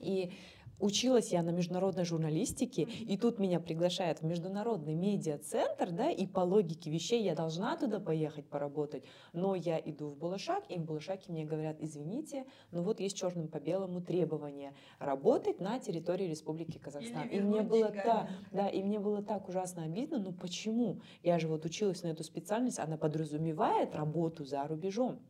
И 0.00 0.32
Училась 0.78 1.32
я 1.32 1.42
на 1.42 1.50
международной 1.50 2.04
журналистике, 2.04 2.82
и 2.82 3.16
тут 3.16 3.38
меня 3.38 3.60
приглашают 3.60 4.20
в 4.20 4.24
международный 4.24 4.94
медиа-центр, 4.94 5.90
да, 5.90 6.10
и 6.10 6.26
по 6.26 6.40
логике 6.40 6.90
вещей 6.90 7.22
я 7.22 7.34
должна 7.34 7.76
туда 7.76 7.98
поехать 7.98 8.46
поработать, 8.46 9.04
но 9.32 9.54
я 9.54 9.78
иду 9.78 10.08
в 10.08 10.16
Булашак, 10.16 10.64
и 10.68 10.78
в 10.78 10.84
Булашаке 10.84 11.32
мне 11.32 11.44
говорят, 11.44 11.76
извините, 11.80 12.44
ну 12.72 12.82
вот 12.82 13.00
есть 13.00 13.16
черным 13.16 13.48
по 13.48 13.58
белому 13.58 14.00
требование 14.00 14.74
работать 14.98 15.60
на 15.60 15.78
территории 15.78 16.24
Республики 16.24 16.78
Казахстан. 16.78 17.28
И 17.28 17.40
мне 17.40 17.62
было 17.62 17.90
да, 17.90 18.28
да, 18.52 18.68
и 18.68 18.82
мне 18.82 18.98
было 18.98 19.22
так 19.22 19.48
ужасно 19.48 19.84
обидно, 19.84 20.18
ну 20.18 20.32
почему? 20.32 21.00
Я 21.22 21.38
же 21.38 21.48
вот 21.48 21.64
училась 21.64 22.02
на 22.02 22.08
эту 22.08 22.22
специальность, 22.24 22.78
она 22.78 22.96
подразумевает 22.96 23.94
работу 23.94 24.44
за 24.44 24.66
рубежом. 24.66 25.20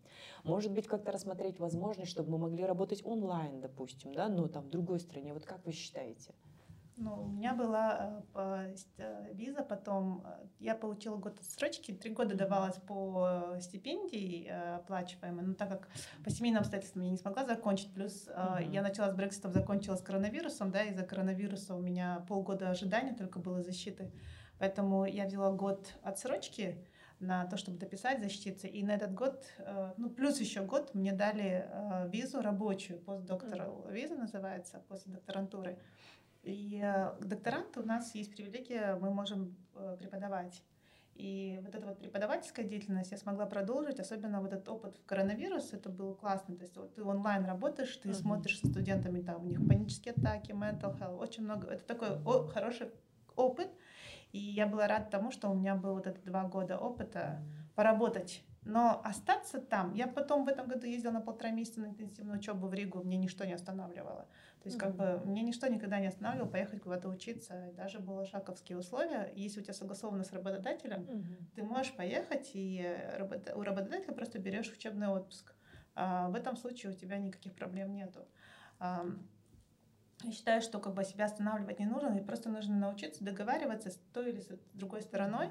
Может 0.46 0.72
быть, 0.72 0.86
как-то 0.86 1.10
рассмотреть 1.10 1.58
возможность, 1.58 2.10
чтобы 2.10 2.30
мы 2.30 2.38
могли 2.38 2.64
работать 2.64 3.04
онлайн, 3.04 3.60
допустим, 3.60 4.14
да, 4.14 4.28
но 4.28 4.46
там 4.46 4.64
в 4.64 4.70
другой 4.70 5.00
стране. 5.00 5.32
Вот 5.32 5.44
как 5.44 5.64
вы 5.66 5.72
считаете? 5.72 6.34
Ну, 6.98 7.24
у 7.24 7.26
меня 7.26 7.52
была 7.52 8.22
э, 8.34 8.74
э, 8.96 9.34
виза, 9.34 9.62
потом. 9.62 10.24
Я 10.58 10.74
получила 10.74 11.16
год 11.16 11.38
отсрочки, 11.38 11.92
три 11.92 12.10
года 12.10 12.34
давалась 12.34 12.76
по 12.76 13.54
э, 13.56 13.60
стипендии 13.60 14.46
э, 14.48 14.76
оплачиваемой, 14.76 15.44
но 15.44 15.54
так 15.54 15.68
как 15.68 15.88
по 16.24 16.30
семейным 16.30 16.60
обстоятельствам 16.60 17.02
я 17.02 17.10
не 17.10 17.18
смогла 17.18 17.44
закончить, 17.44 17.92
плюс 17.92 18.28
э, 18.28 18.60
я 18.70 18.80
начала 18.80 19.10
с 19.10 19.14
Брекситом, 19.14 19.52
закончила 19.52 19.96
с 19.96 20.00
коронавирусом, 20.00 20.70
да, 20.70 20.84
из-за 20.84 21.02
коронавируса 21.02 21.74
у 21.74 21.80
меня 21.82 22.24
полгода 22.28 22.70
ожидания 22.70 23.14
только 23.14 23.40
было 23.40 23.62
защиты, 23.62 24.10
поэтому 24.58 25.04
я 25.04 25.26
взяла 25.26 25.52
год 25.52 25.92
отсрочки 26.02 26.86
на 27.20 27.46
то, 27.46 27.56
чтобы 27.56 27.78
дописать, 27.78 28.20
защититься, 28.20 28.66
и 28.66 28.82
на 28.82 28.92
этот 28.92 29.14
год, 29.14 29.44
э, 29.58 29.92
ну, 29.96 30.10
плюс 30.10 30.38
еще 30.40 30.62
год 30.62 30.94
мне 30.94 31.12
дали 31.12 31.66
э, 31.66 32.08
визу 32.10 32.42
рабочую, 32.42 32.98
постдоктора 32.98 33.70
виза 33.88 34.14
называется, 34.16 34.82
после 34.88 35.12
докторантуры, 35.12 35.78
и 36.42 36.80
э, 36.84 37.14
докторант 37.20 37.76
у 37.78 37.82
нас 37.82 38.14
есть 38.14 38.34
привилегия, 38.34 38.96
мы 39.00 39.10
можем 39.10 39.56
преподавать. 39.98 40.62
И 41.14 41.58
вот 41.64 41.74
эта 41.74 41.86
вот 41.86 41.98
преподавательская 41.98 42.66
деятельность 42.66 43.10
я 43.10 43.16
смогла 43.16 43.46
продолжить, 43.46 43.98
особенно 44.00 44.42
вот 44.42 44.52
этот 44.52 44.68
опыт 44.68 44.96
в 44.96 45.04
коронавирус, 45.06 45.72
это 45.72 45.88
было 45.88 46.12
классно. 46.12 46.56
То 46.56 46.64
есть 46.64 46.76
вот 46.76 46.94
ты 46.94 47.02
онлайн 47.02 47.46
работаешь, 47.46 47.96
ты 47.96 48.08
Мгм. 48.08 48.16
смотришь 48.18 48.60
со 48.60 48.66
студентами, 48.66 49.22
там 49.22 49.46
у 49.46 49.48
них 49.48 49.66
панические 49.66 50.12
атаки, 50.12 50.52
mental 50.52 50.98
health, 50.98 51.16
очень 51.16 51.44
много. 51.44 51.68
Это 51.68 51.84
такой 51.84 52.10
о- 52.22 52.46
хороший 52.48 52.90
опыт. 53.34 53.70
И 54.32 54.38
я 54.38 54.66
была 54.66 54.86
рада 54.86 55.06
тому, 55.10 55.30
что 55.30 55.50
у 55.50 55.54
меня 55.54 55.74
был 55.74 55.94
вот 55.94 56.06
этот 56.06 56.24
два 56.24 56.44
года 56.44 56.78
опыта 56.78 57.42
поработать. 57.74 58.44
Но 58.62 59.00
остаться 59.04 59.60
там, 59.60 59.94
я 59.94 60.08
потом 60.08 60.44
в 60.44 60.48
этом 60.48 60.66
году 60.66 60.86
ездила 60.86 61.12
на 61.12 61.20
полтора 61.20 61.50
месяца 61.50 61.80
на 61.80 61.86
интенсивную 61.86 62.38
учебу 62.38 62.66
в 62.66 62.74
Ригу, 62.74 63.00
мне 63.04 63.16
ничто 63.16 63.44
не 63.44 63.52
останавливало. 63.52 64.26
То 64.62 64.68
есть 64.68 64.76
как 64.76 64.96
бы 64.96 65.22
мне 65.24 65.42
ничто 65.42 65.68
никогда 65.68 66.00
не 66.00 66.08
останавливало 66.08 66.48
поехать 66.48 66.82
куда-то 66.82 67.08
учиться. 67.08 67.72
Даже 67.76 68.00
было 68.00 68.26
шаковские 68.26 68.76
условия. 68.78 69.32
Если 69.36 69.60
у 69.60 69.62
тебя 69.62 69.74
согласовано 69.74 70.24
с 70.24 70.32
работодателем, 70.32 71.06
ты 71.54 71.62
можешь 71.62 71.94
поехать, 71.94 72.50
и 72.54 72.82
э, 72.82 73.18
работа- 73.18 73.56
у 73.56 73.62
работодателя 73.62 74.12
просто 74.12 74.40
берешь 74.40 74.72
учебный 74.72 75.06
отпуск. 75.06 75.54
А 75.94 76.28
в 76.28 76.34
этом 76.34 76.56
случае 76.56 76.90
у 76.90 76.94
тебя 76.96 77.18
никаких 77.18 77.54
проблем 77.54 77.94
нету. 77.94 78.26
Я 80.22 80.32
считаю, 80.32 80.62
что 80.62 80.78
как 80.78 80.94
бы 80.94 81.04
себя 81.04 81.26
останавливать 81.26 81.78
не 81.78 81.86
нужно, 81.86 82.16
и 82.16 82.22
просто 82.22 82.48
нужно 82.48 82.74
научиться 82.74 83.22
договариваться 83.22 83.90
с 83.90 83.98
той 84.12 84.30
или 84.30 84.40
с 84.40 84.48
другой 84.72 85.02
стороной. 85.02 85.50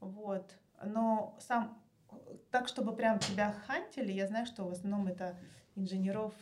Вот. 0.00 0.54
Но 0.82 1.36
сам 1.40 1.78
так, 2.50 2.68
чтобы 2.68 2.94
прям 2.94 3.18
тебя 3.18 3.54
хантили, 3.66 4.12
я 4.12 4.26
знаю, 4.26 4.46
что 4.46 4.64
в 4.64 4.72
основном 4.72 5.06
это 5.08 5.36
инженеров 5.76 6.34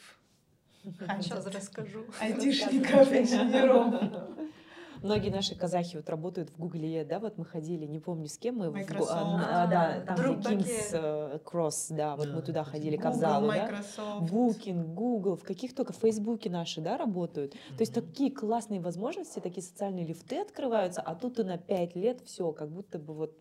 хантят. 0.99 1.25
Сейчас 1.25 1.47
расскажу. 1.47 2.05
Айтишников, 2.21 3.12
инженеров. 3.12 3.95
Многие 5.03 5.31
наши 5.31 5.55
казахи 5.55 5.97
вот 5.97 6.09
работают 6.09 6.51
в 6.51 6.59
Гугле, 6.59 7.05
да, 7.05 7.19
вот 7.19 7.39
мы 7.39 7.45
ходили, 7.45 7.87
не 7.87 7.99
помню 8.01 8.27
с 8.29 8.39
кем 8.39 8.57
мы, 8.57 8.71
в 8.71 8.73
Гу- 8.73 8.79
Microsoft. 8.79 9.11
а, 9.13 9.65
а, 9.65 9.67
да, 9.67 10.01
там 10.07 10.17
Друг 10.17 10.39
где 10.39 10.49
King's 10.57 10.91
э, 10.93 11.39
Cross, 11.45 11.87
да, 11.91 12.17
вот 12.17 12.27
мы 12.29 12.41
Да, 12.41 12.43
туда 12.43 12.61
точно. 12.65 12.73
ходили, 12.73 12.97
к 12.97 13.01
Google, 13.01 13.09
Авзалу, 13.15 13.49
да. 13.49 13.83
Booking, 14.21 14.95
Google, 14.95 15.37
в 15.37 15.43
каких 15.45 15.75
только 15.75 15.93
в 15.93 15.97
Фейсбуке 15.97 16.51
наши, 16.51 16.81
да, 16.81 16.97
работают. 16.97 17.53
То 17.53 17.81
есть 17.81 17.95
такие 17.95 18.31
классные 18.31 18.81
возможности, 18.81 19.39
такие 19.41 19.63
социальные 19.63 20.07
лифты 20.07 20.41
открываются, 20.41 21.01
а 21.01 21.15
тут 21.15 21.39
и 21.39 21.45
на 21.45 21.59
пять 21.59 21.95
лет 21.95 22.21
все, 22.25 22.53
как 22.53 22.71
будто 22.71 22.99
бы 22.99 23.15
вот 23.15 23.37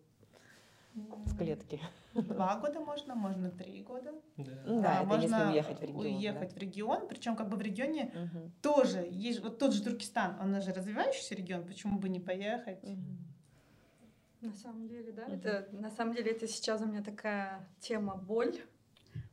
в 0.96 1.36
клетке. 1.36 1.80
Два 2.14 2.58
года 2.58 2.80
можно, 2.80 3.14
можно 3.14 3.50
три 3.50 3.82
года. 3.82 4.12
Да. 4.36 4.52
Да, 4.64 4.98
А, 5.00 5.02
это 5.02 5.14
если 5.16 5.28
можно 5.34 5.50
уехать 5.50 5.78
в 5.80 5.82
регион. 5.82 6.02
да. 6.02 6.08
Уехать 6.08 6.52
в 6.54 6.56
регион, 6.58 7.08
причем 7.08 7.36
как 7.36 7.48
бы 7.48 7.56
в 7.56 7.60
регионе 7.60 8.12
Мгм. 8.14 8.52
тоже 8.62 9.06
есть 9.10 9.40
вот 9.42 9.58
тот 9.58 9.72
же 9.72 9.82
Туркестан, 9.82 10.38
он 10.40 10.60
же 10.62 10.72
развивающийся 10.72 11.34
регион, 11.34 11.66
почему 11.66 11.98
бы 11.98 12.08
не 12.08 12.20
поехать? 12.20 12.82
Мгм. 12.82 13.18
На 14.40 14.52
самом 14.54 14.88
деле, 14.88 15.12
да, 15.12 15.24
Мгм. 15.24 15.34
это 15.34 15.68
на 15.72 15.90
самом 15.90 16.14
деле 16.14 16.30
это 16.30 16.46
сейчас 16.46 16.80
у 16.80 16.86
меня 16.86 17.02
такая 17.02 17.68
тема 17.80 18.16
боль, 18.16 18.54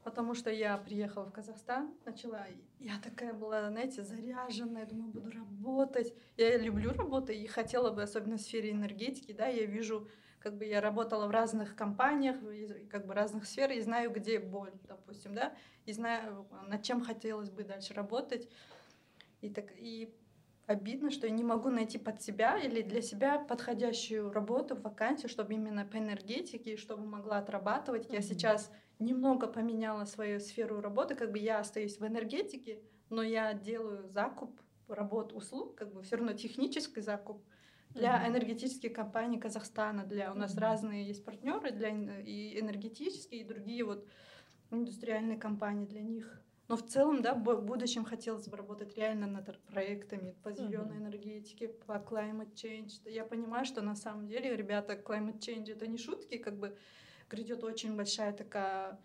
потому 0.03 0.33
что 0.33 0.49
я 0.49 0.77
приехала 0.77 1.25
в 1.25 1.31
Казахстан, 1.31 1.93
начала, 2.05 2.45
я 2.79 2.99
такая 3.01 3.33
была, 3.33 3.69
знаете, 3.69 4.03
заряженная, 4.03 4.85
думаю, 4.85 5.11
буду 5.11 5.31
работать. 5.31 6.13
Я 6.37 6.57
люблю 6.57 6.91
работать 6.93 7.37
и 7.37 7.47
хотела 7.47 7.91
бы, 7.91 8.01
особенно 8.03 8.37
в 8.37 8.41
сфере 8.41 8.71
энергетики, 8.71 9.31
да, 9.33 9.47
я 9.47 9.65
вижу, 9.65 10.07
как 10.43 10.57
бы 10.57 10.65
я 10.65 10.81
работала 10.81 11.25
в 11.25 11.31
разных 11.31 11.73
компаниях, 11.73 12.35
как 12.89 13.07
бы 13.07 13.13
разных 13.13 13.45
сфер, 13.45 13.71
и 13.71 13.79
знаю, 13.79 14.11
где 14.11 14.39
боль, 14.39 14.73
допустим, 14.83 15.33
да, 15.33 15.55
и 15.85 15.93
знаю, 15.93 16.45
над 16.67 16.83
чем 16.83 17.01
хотелось 17.01 17.49
бы 17.49 17.63
дальше 17.63 17.93
работать. 17.93 18.49
И 19.39 19.49
так 19.49 19.71
и 19.77 20.13
обидно, 20.65 21.11
что 21.11 21.27
я 21.27 21.33
не 21.33 21.43
могу 21.43 21.69
найти 21.69 21.97
под 21.97 22.21
себя 22.21 22.57
или 22.57 22.81
для 22.81 23.01
себя 23.01 23.39
подходящую 23.39 24.33
работу, 24.33 24.75
вакансию, 24.75 25.29
чтобы 25.29 25.53
именно 25.53 25.85
по 25.85 25.97
энергетике, 25.97 26.75
чтобы 26.75 27.05
могла 27.05 27.37
отрабатывать. 27.37 28.09
Я 28.09 28.21
сейчас 28.21 28.69
немного 28.99 29.47
поменяла 29.47 30.03
свою 30.03 30.41
сферу 30.41 30.81
работы, 30.81 31.15
как 31.15 31.31
бы 31.31 31.39
я 31.39 31.59
остаюсь 31.59 31.99
в 31.99 32.05
энергетике, 32.05 32.81
но 33.09 33.23
я 33.23 33.53
делаю 33.53 34.09
закуп 34.09 34.59
работ, 34.89 35.31
услуг, 35.31 35.75
как 35.75 35.93
бы 35.93 36.01
все 36.01 36.17
равно 36.17 36.33
технический 36.33 36.99
закуп, 36.99 37.45
для 37.93 38.27
энергетических 38.27 38.93
компаний 38.93 39.39
Казахстана. 39.39 40.03
Для 40.03 40.31
у 40.31 40.35
нас 40.35 40.57
разные 40.57 41.05
есть 41.05 41.23
партнеры 41.23 41.71
для 41.71 41.89
и 41.89 42.59
энергетические, 42.59 43.41
и 43.41 43.43
другие 43.43 43.83
вот 43.83 44.07
индустриальные 44.71 45.37
компании 45.37 45.85
для 45.85 46.01
них. 46.01 46.41
Но 46.69 46.77
в 46.77 46.85
целом, 46.85 47.21
да, 47.21 47.33
в 47.35 47.61
будущем 47.61 48.05
хотелось 48.05 48.47
бы 48.47 48.55
работать 48.57 48.95
реально 48.97 49.27
над 49.27 49.59
проектами 49.65 50.33
по 50.43 50.51
зеленой 50.53 50.97
энергетике, 50.97 51.67
по 51.67 51.93
climate 51.93 52.53
change. 52.53 53.01
Я 53.05 53.25
понимаю, 53.25 53.65
что 53.65 53.81
на 53.81 53.95
самом 53.95 54.27
деле, 54.27 54.55
ребята, 54.55 54.93
climate 54.93 55.39
change 55.39 55.71
это 55.71 55.87
не 55.87 55.97
шутки, 55.97 56.37
как 56.37 56.57
бы 56.57 56.77
грядет 57.29 57.63
очень 57.63 57.95
большая 57.95 58.31
такая 58.31 58.97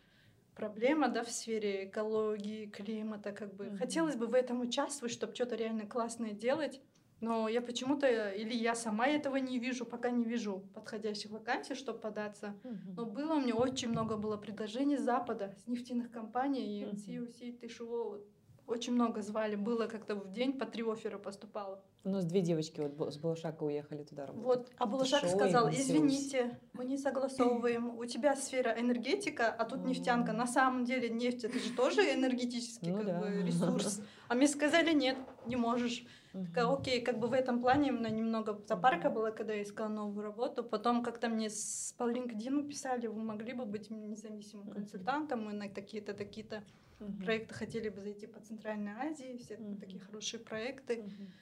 проблема, 0.55 1.09
да, 1.09 1.25
в 1.25 1.31
сфере 1.31 1.87
экологии, 1.87 2.67
климата, 2.67 3.33
как 3.33 3.55
бы. 3.55 3.77
Хотелось 3.77 4.17
бы 4.17 4.27
в 4.27 4.35
этом 4.35 4.61
участвовать, 4.61 5.13
чтобы 5.13 5.35
что-то 5.35 5.57
реально 5.57 5.87
классное 5.87 6.33
делать, 6.33 6.81
но 7.21 7.49
я 7.49 7.61
почему-то, 7.61 8.31
или 8.31 8.55
я 8.55 8.75
сама 8.75 9.07
этого 9.07 9.37
не 9.37 9.59
вижу, 9.59 9.85
пока 9.85 10.11
не 10.11 10.25
вижу 10.25 10.63
подходящих 10.75 11.31
вакансий, 11.31 11.75
чтобы 11.75 11.99
податься. 11.99 12.55
Но 12.97 13.05
было 13.07 13.35
у 13.35 13.41
меня 13.41 13.55
очень 13.57 13.89
много 13.89 14.17
было 14.17 14.37
предложений 14.37 14.99
с 14.99 15.03
Запада, 15.03 15.55
с 15.65 15.67
нефтяных 15.67 16.11
компаний, 16.11 16.85
Мгм. 16.85 16.97
ENC, 16.97 17.27
UC, 17.27 17.59
ТШО, 17.69 17.87
вот. 17.87 18.27
Очень 18.69 18.93
много 18.93 19.23
звали, 19.23 19.57
было 19.57 19.87
как-то 19.87 20.15
в 20.15 20.31
день 20.33 20.53
по 20.59 20.67
три 20.67 20.83
оффера 20.83 21.19
поступало. 21.19 21.83
У 22.05 22.11
нас 22.11 22.25
две 22.25 22.41
девочки 22.41 22.81
вот 22.81 23.13
с 23.13 23.19
Балашака 23.19 23.65
уехали 23.65 24.05
туда 24.05 24.27
работать. 24.27 24.47
Вот, 24.47 24.73
а 24.77 24.87
Балашак 24.87 25.27
сказал, 25.27 25.69
и 25.69 25.73
извините, 25.73 26.59
мы 26.73 26.85
не 26.85 26.99
согласовываем, 26.99 27.99
у 27.99 28.05
тебя 28.05 28.37
сфера 28.37 28.75
энергетика, 28.79 29.49
а 29.49 29.65
тут 29.65 29.85
нефтянка. 29.85 30.33
На 30.33 30.47
самом 30.47 30.85
деле 30.85 31.09
нефть 31.09 31.45
это 31.45 31.59
же 31.59 31.73
тоже 31.75 32.03
энергетический 32.15 32.91
Ну 32.91 32.99
как 32.99 33.07
да. 33.07 33.21
бы, 33.21 33.43
ресурс. 33.43 34.03
А 34.29 34.35
мне 34.35 34.47
сказали, 34.47 34.93
нет, 34.93 35.17
не 35.47 35.57
можешь. 35.57 36.05
Такая, 36.33 36.67
окей, 36.71 37.01
как 37.01 37.19
бы 37.19 37.27
в 37.29 37.33
этом 37.33 37.61
плане 37.61 37.91
у 37.91 37.97
меня 37.97 38.11
немного 38.11 38.61
запарка 38.67 39.11
была, 39.11 39.31
когда 39.31 39.55
я 39.55 39.63
искала 39.63 39.89
новую 39.89 40.23
работу. 40.25 40.63
Потом 40.63 41.03
как-то 41.03 41.29
мне 41.29 41.49
с, 41.49 41.95
по 41.97 42.05
LinkedIn 42.05 42.69
писали, 42.69 43.07
вы 43.07 43.23
могли 43.23 43.55
бы 43.55 43.65
быть 43.65 43.91
независимым 43.91 44.69
консультантом, 44.69 45.47
мы 45.47 45.53
на 45.53 45.69
такие-то, 45.69 46.13
такие-то 46.13 46.63
Мгм. 47.01 47.25
проекты 47.25 47.55
хотели 47.55 47.89
бы 47.89 48.01
зайти 48.01 48.27
по 48.27 48.41
Центральной 48.41 48.93
Азии, 48.93 49.37
все 49.39 49.57
Мгм. 49.57 49.79
такие 49.79 50.01
хорошие 50.01 50.41
проекты. 50.41 51.03
Мгм. 51.03 51.33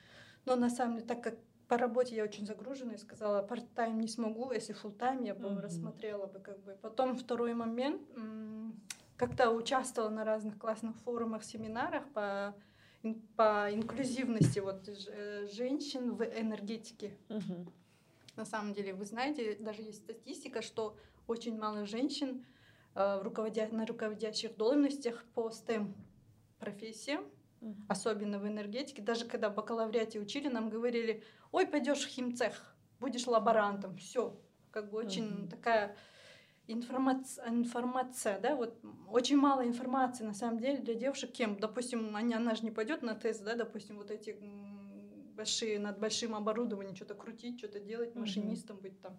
Но 0.44 0.57
на 0.57 0.70
самом 0.70 0.96
деле, 0.96 1.07
так 1.07 1.22
как 1.22 1.34
по 1.68 1.76
работе 1.76 2.14
я 2.14 2.24
очень 2.24 2.46
загружена, 2.46 2.92
я 2.92 2.98
сказала, 2.98 3.44
part-time 3.44 3.94
не 3.94 4.09
смогу, 4.09 4.52
если 4.52 4.74
full-time 4.74 5.26
я 5.26 5.34
бы 5.34 5.48
Мгм. 5.48 5.61
рассмотрела 5.61 6.26
бы 6.26 6.38
как 6.38 6.62
бы. 6.62 6.76
Потом 6.82 7.16
второй 7.16 7.54
момент, 7.54 8.02
как-то 9.16 9.50
участвовала 9.50 10.11
на 10.11 10.24
разных 10.24 10.59
классных 10.59 10.94
форумах, 10.98 11.42
семинарах 11.42 12.04
по, 12.12 12.54
по 13.36 13.68
инклюзивности 13.72 14.61
вот, 14.61 14.88
э, 14.88 15.48
женщин 15.50 16.14
в 16.14 16.22
энергетике. 16.22 17.16
Мгм. 17.28 17.72
На 18.36 18.44
самом 18.44 18.74
деле, 18.74 18.92
вы 18.92 19.07
знаете, 19.07 19.57
даже 19.59 19.80
есть 19.82 20.02
статистика, 20.04 20.61
что 20.61 20.96
очень 21.26 21.59
мало 21.59 21.86
женщин 21.86 22.44
руководя... 22.97 23.68
на 23.70 23.86
руководящих 23.86 24.57
должностях 24.57 25.24
по 25.34 25.49
STEM 25.49 25.94
профессиям, 26.59 27.24
Мгм. 27.61 27.86
особенно 27.88 28.38
в 28.38 28.47
энергетике. 28.47 29.03
Даже 29.03 29.24
когда 29.26 29.51
в 29.51 29.55
бакалавриате 29.55 30.20
учили, 30.20 30.49
нам 30.49 30.70
говорили, 30.70 31.22
ой, 31.53 31.66
пойдешь 31.66 32.05
в 32.05 32.09
химцех, 32.09 32.74
будешь 33.01 33.26
лаборантом. 33.26 33.97
Все, 33.97 34.38
как 34.70 34.90
бы 34.90 34.99
очень 34.99 35.24
Мгм. 35.24 35.49
такая 35.49 35.97
информация, 36.66 37.49
информация, 37.49 38.40
да, 38.40 38.57
вот 38.57 38.78
очень 39.09 39.36
мало 39.36 39.66
информации 39.66 40.24
на 40.24 40.34
самом 40.34 40.59
деле 40.59 40.78
для 40.78 40.94
девушек, 40.94 41.32
кем, 41.32 41.59
допустим, 41.59 42.14
она, 42.16 42.36
она 42.36 42.55
же 42.55 42.64
не 42.64 42.70
пойдет 42.70 43.03
на 43.03 43.14
тест, 43.14 43.44
да, 43.44 43.55
допустим, 43.55 43.97
вот 43.99 44.11
эти 44.11 44.36
большие, 45.36 45.78
над 45.78 45.99
большим 45.99 46.34
оборудованием 46.34 46.97
что-то 46.97 47.14
крутить, 47.14 47.59
что-то 47.59 47.78
делать, 47.78 48.14
машинистом 48.14 48.78
быть 48.78 49.01
там. 49.01 49.16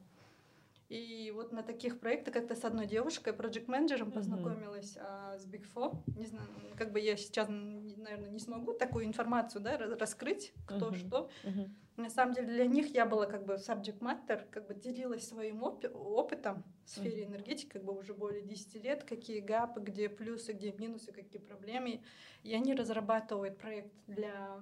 И 0.89 1.31
вот 1.35 1.51
на 1.51 1.63
таких 1.63 1.99
проектах 1.99 2.33
как-то 2.33 2.55
с 2.55 2.63
одной 2.63 2.87
девушкой, 2.87 3.33
проект-менеджером, 3.33 4.07
Мгм. 4.07 4.15
познакомилась 4.15 4.97
а, 4.97 5.37
с 5.37 5.45
Big 5.45 5.65
Four. 5.75 6.01
Не 6.15 6.25
знаю, 6.25 6.47
как 6.77 6.93
бы 6.93 6.99
я 6.99 7.17
сейчас, 7.17 7.49
наверное, 7.49 8.29
не 8.29 8.39
смогу 8.39 8.73
такую 8.73 9.05
информацию 9.05 9.61
да, 9.61 9.77
раскрыть, 9.77 10.53
кто 10.65 10.87
Мгм. 10.87 10.95
что. 10.95 11.29
Мгм. 11.43 11.75
На 11.97 12.09
самом 12.09 12.33
деле 12.35 12.47
для 12.47 12.67
них 12.67 12.93
я 12.93 13.05
была 13.05 13.25
как 13.25 13.43
бы 13.45 13.55
subject 13.55 13.99
matter, 13.99 14.47
как 14.51 14.67
бы 14.67 14.75
делилась 14.75 15.27
своим 15.27 15.65
опи- 15.65 15.89
опытом 15.89 16.63
в 16.85 16.89
сфере 16.89 17.25
энергетики, 17.25 17.69
как 17.69 17.83
бы 17.83 17.97
уже 17.97 18.13
более 18.13 18.43
10 18.43 18.75
лет, 18.77 19.03
какие 19.03 19.39
гапы, 19.39 19.81
где 19.81 20.07
плюсы, 20.07 20.53
где 20.53 20.71
минусы, 20.71 21.11
какие 21.11 21.41
проблемы. 21.41 22.01
И 22.43 22.53
они 22.53 22.75
разрабатывают 22.75 23.57
проект 23.57 23.91
для 24.05 24.61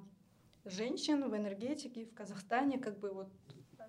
женщин 0.63 1.29
в 1.29 1.35
энергетике 1.35 2.05
в 2.05 2.13
Казахстане, 2.15 2.79
как 2.79 2.97
бы 2.99 3.11
вот 3.11 3.27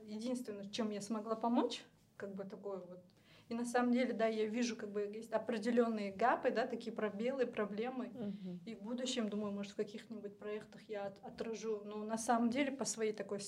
единственное, 0.03 0.69
чем 0.69 0.91
я 0.91 1.01
смогла 1.01 1.37
помочь, 1.37 1.85
как 2.17 2.35
бы 2.35 2.45
такое 2.45 2.79
вот. 2.79 3.05
И 3.49 3.55
на 3.55 3.65
самом 3.65 3.93
деле, 3.93 4.13
да, 4.13 4.27
я 4.27 4.47
вижу, 4.47 4.77
как 4.77 4.91
бы 4.91 5.03
есть 5.03 5.33
определенные 5.33 6.11
гапы, 6.11 6.51
да, 6.51 6.67
такие 6.67 6.93
пробелы, 6.93 7.47
проблемы. 7.47 8.09
Мгм. 8.09 8.61
И 8.67 8.75
в 8.75 8.83
будущем, 8.83 9.29
думаю, 9.29 9.53
может, 9.53 9.73
в 9.73 9.77
каких-нибудь 9.77 10.37
проектах 10.37 10.83
я 10.89 11.07
от- 11.07 11.25
отражу. 11.25 11.83
Но 11.85 12.05
на 12.05 12.19
самом 12.19 12.51
деле, 12.51 12.73
по 12.73 12.85
своей 12.85 13.13
такой 13.13 13.39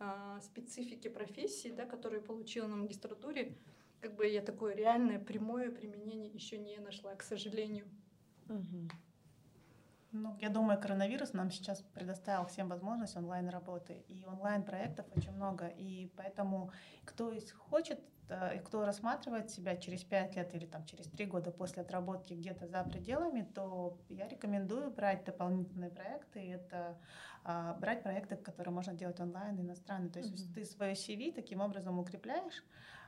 а, 0.00 0.40
специфике 0.40 1.08
профессии, 1.08 1.68
да, 1.68 1.86
которую 1.86 2.20
я 2.20 2.26
получила 2.26 2.66
на 2.66 2.76
магистратуре, 2.76 3.56
как 4.00 4.16
бы 4.16 4.26
я 4.26 4.42
такое 4.42 4.74
реальное 4.74 5.20
прямое 5.20 5.70
применение 5.70 6.32
еще 6.32 6.58
не 6.58 6.78
нашла, 6.78 7.14
к 7.14 7.22
сожалению. 7.22 7.86
Мгм. 8.46 8.90
Ну, 10.16 10.36
я 10.40 10.48
думаю, 10.48 10.80
коронавирус 10.80 11.32
нам 11.32 11.50
сейчас 11.50 11.82
предоставил 11.82 12.46
всем 12.46 12.68
возможность 12.68 13.16
онлайн-работы. 13.16 14.04
И 14.06 14.24
онлайн-проектов 14.26 15.06
очень 15.16 15.32
много. 15.32 15.66
И 15.66 16.08
поэтому 16.16 16.70
кто 17.04 17.32
хочет, 17.68 17.98
э, 18.28 18.56
и 18.56 18.58
кто 18.60 18.86
рассматривает 18.86 19.50
себя 19.50 19.76
через 19.76 20.04
5 20.04 20.36
лет 20.36 20.54
или 20.54 20.66
там, 20.66 20.86
через 20.86 21.06
3 21.06 21.26
года 21.26 21.50
после 21.50 21.82
отработки 21.82 22.32
где-то 22.32 22.68
за 22.68 22.84
пределами, 22.84 23.42
то 23.42 23.98
я 24.08 24.28
рекомендую 24.28 24.92
брать 24.92 25.24
дополнительные 25.24 25.90
проекты. 25.90 26.44
И 26.44 26.48
это 26.50 26.96
а, 27.42 27.74
брать 27.74 28.04
проекты, 28.04 28.36
которые 28.36 28.72
можно 28.72 28.94
делать 28.94 29.18
онлайн, 29.18 29.60
иностранные. 29.60 30.12
То 30.12 30.20
есть 30.20 30.44
Мгм. 30.46 30.54
ты 30.54 30.64
свое 30.64 30.92
CV 30.94 31.32
таким 31.32 31.60
образом 31.60 31.98
укрепляешь, 31.98 32.64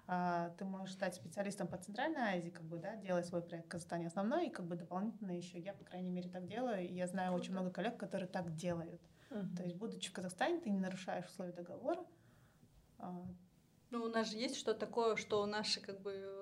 ты 0.06 0.64
можешь 0.64 0.94
стать 0.94 1.14
специалистом 1.14 1.66
по 1.66 1.76
Центральной 1.78 2.36
Азии, 2.36 2.50
как 2.50 2.64
бы, 2.64 2.78
да, 2.78 2.94
делая 2.96 3.22
свой 3.24 3.42
проект 3.42 3.66
в 3.66 3.70
Казахстане 3.70 4.06
основной, 4.06 4.46
и 4.46 4.50
как 4.50 4.66
бы 4.66 4.76
дополнительно 4.76 5.32
еще 5.32 5.58
я, 5.58 5.72
по 5.72 5.84
крайней 5.84 6.10
мере, 6.10 6.28
так 6.28 6.46
делаю, 6.46 6.88
и 6.88 6.94
я 6.94 7.06
знаю 7.06 7.32
очень 7.32 7.52
много 7.52 7.70
коллег, 7.70 7.96
которые 7.96 8.28
так 8.28 8.54
делают. 8.54 9.00
Мгм. 9.30 9.56
То 9.56 9.64
есть, 9.64 9.74
будучи 9.76 10.10
в 10.10 10.12
Казахстане, 10.12 10.60
ты 10.60 10.70
не 10.70 10.78
нарушаешь 10.78 11.26
условия 11.26 11.52
договора. 11.52 12.04
А, 12.98 13.26
Ну, 13.90 14.04
у 14.04 14.08
нас 14.08 14.30
же 14.30 14.36
есть 14.36 14.56
что 14.56 14.74
такое, 14.74 15.16
что 15.16 15.44
наши 15.46 15.80
как 15.80 16.00
бы 16.00 16.36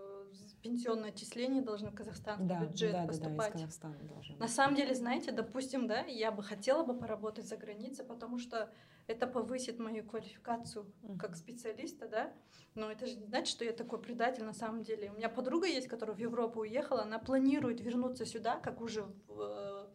пенсионные 0.63 1.11
отчисления 1.11 1.63
должны 1.63 1.91
в 1.91 1.95
казахстанский 1.95 2.49
Да, 2.49 2.61
бюджет 2.61 2.93
да, 2.93 3.01
да, 3.01 3.07
да, 3.07 3.13
из 3.13 3.19
поступать. 3.19 4.07
Должен 4.09 4.39
На 4.39 4.49
самом 4.49 4.77
деле, 4.77 4.95
знаете, 4.95 5.31
допустим, 5.31 5.87
да, 5.87 6.01
я 6.01 6.33
бы 6.33 6.43
хотела 6.43 6.85
бы 6.85 6.99
поработать 6.99 7.47
за 7.47 7.57
границей, 7.57 8.05
потому 8.05 8.39
что 8.39 8.71
это 9.07 9.27
повысит 9.27 9.79
мою 9.79 10.05
квалификацию 10.05 10.87
как 11.19 11.37
специалиста, 11.37 12.09
да. 12.09 12.33
Но 12.75 12.91
это 12.91 13.07
же 13.07 13.17
не 13.17 13.27
значит, 13.27 13.49
что 13.49 13.65
я 13.65 13.73
такой 13.73 14.01
предатель 14.01 14.45
на 14.45 14.53
самом 14.55 14.83
деле. 14.83 15.11
У 15.11 15.15
меня 15.15 15.29
подруга 15.29 15.67
есть, 15.67 15.89
которая 15.89 16.17
в 16.17 16.19
Европу 16.21 16.61
уехала, 16.61 17.03
она 17.03 17.19
планирует 17.19 17.81
вернуться 17.81 18.25
сюда, 18.27 18.57
как 18.57 18.81
уже 18.81 19.03
в, 19.29 19.41
э, 19.41 19.87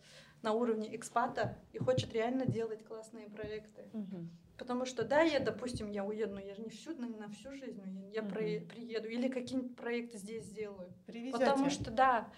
на 0.41 0.53
уровне 0.53 0.95
экспата, 0.95 1.57
и 1.74 1.78
хочет 1.80 2.14
реально 2.14 2.45
делать 2.45 2.86
классные 2.86 3.30
проекты. 3.30 3.89
Потому 4.57 4.86
что, 4.86 5.03
да, 5.05 5.22
я, 5.22 5.39
допустим, 5.39 5.89
я 5.89 6.03
уеду, 6.03 6.34
но 6.36 6.41
я 6.41 6.53
же 6.53 6.62
не 6.62 6.70
всю, 6.70 6.93
на, 6.95 7.07
на 7.07 7.30
всю 7.30 7.53
жизнь 7.53 7.82
уеду. 7.82 8.10
Я 8.14 8.22
Мгм. 8.22 8.30
про- 8.32 8.60
приеду 8.76 9.07
или 9.07 9.30
какие-нибудь 9.30 9.76
проекты 9.76 10.18
здесь 10.18 10.43
сделаю. 10.45 10.93
привезете. 11.05 11.38
Потому 11.38 11.70
что, 11.70 11.91
да, 11.91 12.30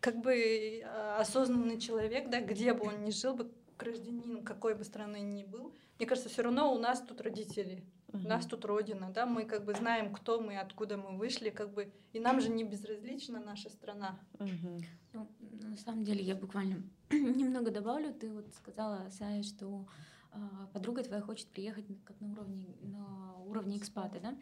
как 0.00 0.16
бы 0.20 0.34
э, 0.34 0.82
осознанный 1.18 1.78
человек, 1.80 2.30
да, 2.30 2.40
где 2.40 2.72
бы 2.74 2.86
он 2.86 3.04
ни 3.04 3.10
жил 3.10 3.34
бы, 3.34 3.50
гражданин 3.78 4.44
какой 4.44 4.74
бы 4.74 4.84
страны 4.84 5.20
ни 5.20 5.44
был, 5.44 5.72
мне 5.98 6.06
кажется, 6.06 6.28
все 6.28 6.42
равно 6.42 6.74
у 6.74 6.78
нас 6.78 7.00
тут 7.00 7.20
родители, 7.20 7.84
у 8.12 8.18
нас 8.18 8.46
тут 8.46 8.64
родина, 8.64 9.10
да, 9.12 9.26
мы 9.26 9.44
как 9.44 9.64
бы 9.64 9.74
знаем, 9.74 10.12
кто 10.12 10.40
мы, 10.40 10.58
откуда 10.58 10.96
мы 10.96 11.16
вышли, 11.16 11.50
как 11.50 11.72
бы, 11.72 11.92
и 12.12 12.20
нам 12.20 12.40
же 12.40 12.48
не 12.48 12.64
безразлична 12.64 13.40
наша 13.40 13.68
страна. 13.68 14.18
Ну, 15.12 15.28
на 15.40 15.76
самом 15.76 16.04
деле 16.04 16.22
я 16.22 16.34
буквально 16.34 16.82
немного 17.10 17.70
добавлю. 17.70 18.12
Ты 18.12 18.30
вот 18.30 18.54
сказала, 18.54 19.08
Сая, 19.10 19.42
что 19.42 19.86
а, 20.30 20.68
подруга 20.72 21.02
твоя 21.02 21.22
хочет 21.22 21.48
приехать 21.48 21.86
как 22.04 22.20
на 22.20 22.30
уровне, 22.30 22.76
на 22.82 23.34
уровне 23.46 23.78
экспата, 23.78 24.20
да? 24.20 24.36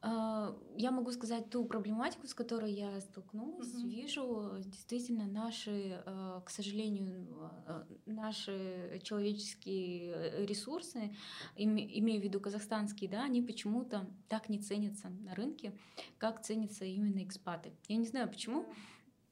А, 0.00 0.56
Я 0.76 0.92
могу 0.92 1.10
сказать 1.10 1.50
ту 1.50 1.64
проблематику, 1.64 2.28
с 2.28 2.34
которой 2.34 2.72
я 2.72 3.00
столкнулась, 3.00 3.74
Мгм. 3.74 3.88
вижу 3.88 4.52
действительно 4.60 5.26
наши, 5.26 6.00
а, 6.06 6.40
к 6.42 6.50
сожалению, 6.50 7.26
а, 7.66 7.84
наши 8.06 9.00
человеческие 9.02 10.12
э, 10.14 10.46
ресурсы, 10.46 11.12
име- 11.56 11.88
имею 11.98 12.20
в 12.20 12.24
виду 12.24 12.38
казахстанские, 12.40 13.10
да, 13.10 13.24
они 13.24 13.42
почему-то 13.42 14.06
так 14.28 14.48
не 14.48 14.60
ценятся 14.60 15.08
на 15.08 15.34
рынке, 15.34 15.72
как 16.18 16.42
ценятся 16.42 16.84
именно 16.84 17.24
экспаты. 17.24 17.72
Я 17.88 17.96
не 17.96 18.06
знаю 18.06 18.28
почему, 18.28 18.66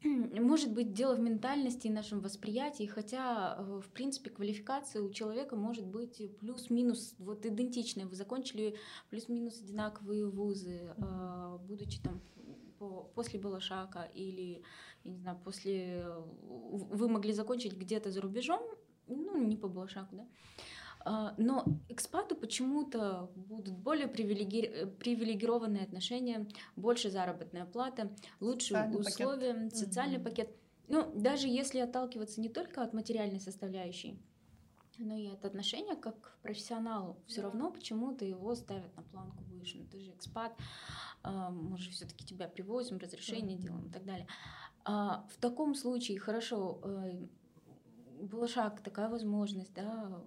может 0.04 0.72
быть, 0.72 0.92
дело 0.92 1.14
в 1.14 1.20
ментальности 1.20 1.86
и 1.86 1.90
нашем 1.90 2.20
восприятии, 2.20 2.84
хотя, 2.84 3.56
э, 3.58 3.80
в 3.80 3.90
принципе, 3.90 4.30
квалификация 4.30 5.02
у 5.02 5.10
человека 5.10 5.56
может 5.56 5.86
быть 5.86 6.20
плюс-минус 6.38 7.14
вот 7.18 7.46
идентичная. 7.46 8.06
Вы 8.06 8.14
закончили 8.14 8.76
плюс-минус 9.10 9.60
одинаковые 9.60 10.26
вузы, 10.26 10.94
э, 10.96 11.58
будучи 11.66 12.00
там 12.02 12.20
после 13.14 13.40
Балашака 13.40 14.10
или, 14.14 14.62
я 15.04 15.10
не 15.10 15.16
знаю, 15.16 15.38
после... 15.42 16.04
Вы 16.42 17.08
могли 17.08 17.32
закончить 17.32 17.72
где-то 17.72 18.10
за 18.10 18.20
рубежом, 18.20 18.60
ну, 19.06 19.42
не 19.42 19.56
по 19.56 19.66
Балашаку, 19.68 20.16
да, 20.16 20.22
а, 20.22 20.30
но 21.38 21.64
экспату 21.88 22.34
почему-то 22.34 23.30
будут 23.36 23.76
более 23.78 24.08
привилеги... 24.08 24.90
привилегированные 24.98 25.84
отношения, 25.84 26.48
больше 26.74 27.10
заработная 27.10 27.64
плата, 27.64 28.10
лучшие 28.40 28.78
социальный 28.78 29.00
условия, 29.00 29.54
пакет. 29.54 29.76
социальный 29.76 30.18
mm-hmm. 30.18 30.24
пакет. 30.24 30.56
Ну, 30.88 31.12
даже 31.14 31.48
если 31.48 31.78
отталкиваться 31.78 32.40
не 32.40 32.48
только 32.48 32.82
от 32.82 32.92
материальной 32.92 33.40
составляющей, 33.40 34.20
но 34.98 35.16
и 35.16 35.26
от 35.26 35.44
отношения 35.44 35.94
как 35.94 36.20
к 36.20 36.38
профессионалу, 36.42 37.16
все 37.26 37.42
да. 37.42 37.48
равно 37.48 37.70
почему-то 37.70 38.24
его 38.24 38.54
ставят 38.54 38.96
на 38.96 39.02
планку 39.02 39.44
выше. 39.44 39.78
Ну, 39.78 39.86
ты 39.86 40.00
же 40.00 40.10
экспат, 40.12 40.56
а, 41.22 41.50
мы 41.50 41.76
же 41.78 41.90
все-таки 41.90 42.24
тебя 42.24 42.48
привозим, 42.48 42.98
разрешение 42.98 43.56
mm-hmm. 43.56 43.62
делаем 43.62 43.86
и 43.86 43.92
так 43.92 44.04
далее. 44.04 44.26
А, 44.84 45.26
в 45.30 45.36
таком 45.38 45.74
случае, 45.74 46.18
хорошо, 46.18 46.80
э, 46.82 47.26
был 48.20 48.46
шаг, 48.48 48.80
такая 48.80 49.08
возможность, 49.08 49.74
да, 49.74 50.22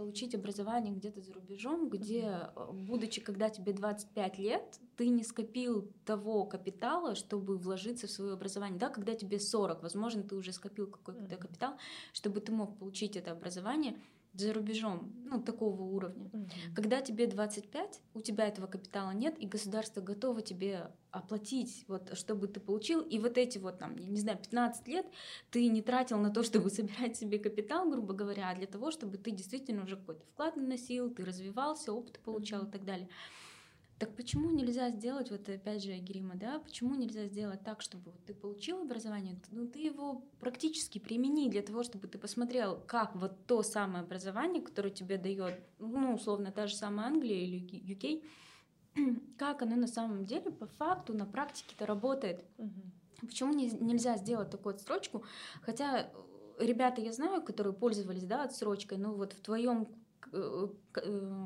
получить 0.00 0.34
образование 0.34 0.94
где-то 0.94 1.20
за 1.20 1.34
рубежом, 1.34 1.90
где, 1.90 2.22
э, 2.56 2.72
будучи, 2.72 3.20
когда 3.20 3.50
тебе 3.50 3.74
25 3.74 4.38
лет, 4.38 4.80
ты 4.96 5.08
не 5.08 5.22
скопил 5.22 5.92
того 6.06 6.46
капитала, 6.46 7.14
чтобы 7.14 7.58
вложиться 7.58 8.06
в 8.06 8.10
свое 8.10 8.32
образование. 8.32 8.78
Да, 8.78 8.88
когда 8.88 9.14
тебе 9.14 9.38
40, 9.38 9.82
возможно, 9.82 10.22
ты 10.22 10.36
уже 10.36 10.54
скопил 10.54 10.86
какой-то 10.86 11.36
капитал, 11.36 11.74
чтобы 12.14 12.40
ты 12.40 12.50
мог 12.50 12.78
получить 12.78 13.14
это 13.14 13.32
образование– 13.32 13.94
за 14.32 14.52
рубежом, 14.52 15.12
ну, 15.24 15.42
такого 15.42 15.82
уровня. 15.82 16.30
Угу. 16.32 16.48
Когда 16.74 17.00
тебе 17.00 17.26
25, 17.26 18.00
у 18.14 18.20
тебя 18.20 18.46
этого 18.46 18.66
капитала 18.66 19.10
нет, 19.10 19.38
и 19.38 19.46
государство 19.46 20.00
готово 20.00 20.42
тебе 20.42 20.90
оплатить, 21.10 21.84
вот, 21.88 22.16
чтобы 22.16 22.46
ты 22.46 22.60
получил, 22.60 23.00
и 23.00 23.18
вот 23.18 23.36
эти 23.38 23.58
вот, 23.58 23.78
там, 23.78 23.96
я 23.96 24.06
не 24.06 24.20
знаю, 24.20 24.38
15 24.38 24.86
лет 24.88 25.06
ты 25.50 25.66
не 25.68 25.82
тратил 25.82 26.18
на 26.18 26.30
то, 26.30 26.42
чтобы 26.42 26.70
собирать 26.70 27.16
себе 27.16 27.38
капитал, 27.38 27.90
грубо 27.90 28.14
говоря, 28.14 28.50
а 28.50 28.54
для 28.54 28.66
того, 28.66 28.90
чтобы 28.90 29.18
ты 29.18 29.32
действительно 29.32 29.84
уже 29.84 29.96
какой-то 29.96 30.24
вклад 30.26 30.56
наносил, 30.56 31.10
ты 31.10 31.24
развивался, 31.24 31.92
опыт 31.92 32.20
получал 32.20 32.66
и 32.66 32.70
так 32.70 32.84
далее. 32.84 33.08
Так 34.00 34.16
почему 34.16 34.48
нельзя 34.48 34.88
сделать, 34.88 35.30
вот 35.30 35.46
опять 35.46 35.84
же, 35.84 35.94
Герима, 35.98 36.34
да, 36.34 36.58
почему 36.58 36.94
нельзя 36.94 37.26
сделать 37.26 37.62
так, 37.62 37.82
чтобы 37.82 38.12
ты 38.26 38.32
получил 38.32 38.80
образование, 38.80 39.38
ну 39.50 39.66
ты 39.66 39.80
его 39.80 40.24
практически 40.40 40.98
примени 40.98 41.50
для 41.50 41.60
того, 41.60 41.82
чтобы 41.82 42.08
ты 42.08 42.16
посмотрел, 42.16 42.80
как 42.86 43.14
вот 43.14 43.44
то 43.44 43.62
самое 43.62 44.02
образование, 44.02 44.62
которое 44.62 44.88
тебе 44.88 45.18
дает, 45.18 45.60
ну, 45.78 46.14
условно, 46.14 46.50
та 46.50 46.66
же 46.66 46.76
самая 46.76 47.08
Англия 47.08 47.44
или 47.44 47.60
UK, 47.60 48.24
как 49.36 49.60
оно 49.60 49.76
на 49.76 49.86
самом 49.86 50.24
деле 50.24 50.50
по 50.50 50.66
факту 50.66 51.12
на 51.12 51.26
практике-то 51.26 51.84
работает. 51.84 52.42
Угу. 52.56 53.26
Почему 53.26 53.52
не, 53.52 53.68
нельзя 53.68 54.16
сделать 54.16 54.48
такую 54.48 54.76
отсрочку? 54.76 55.24
Хотя 55.60 56.10
ребята, 56.58 57.02
я 57.02 57.12
знаю, 57.12 57.42
которые 57.42 57.74
пользовались 57.74 58.24
да, 58.24 58.44
отсрочкой, 58.44 58.96
но 58.96 59.12
вот 59.12 59.34
в 59.34 59.42
твоем 59.42 59.88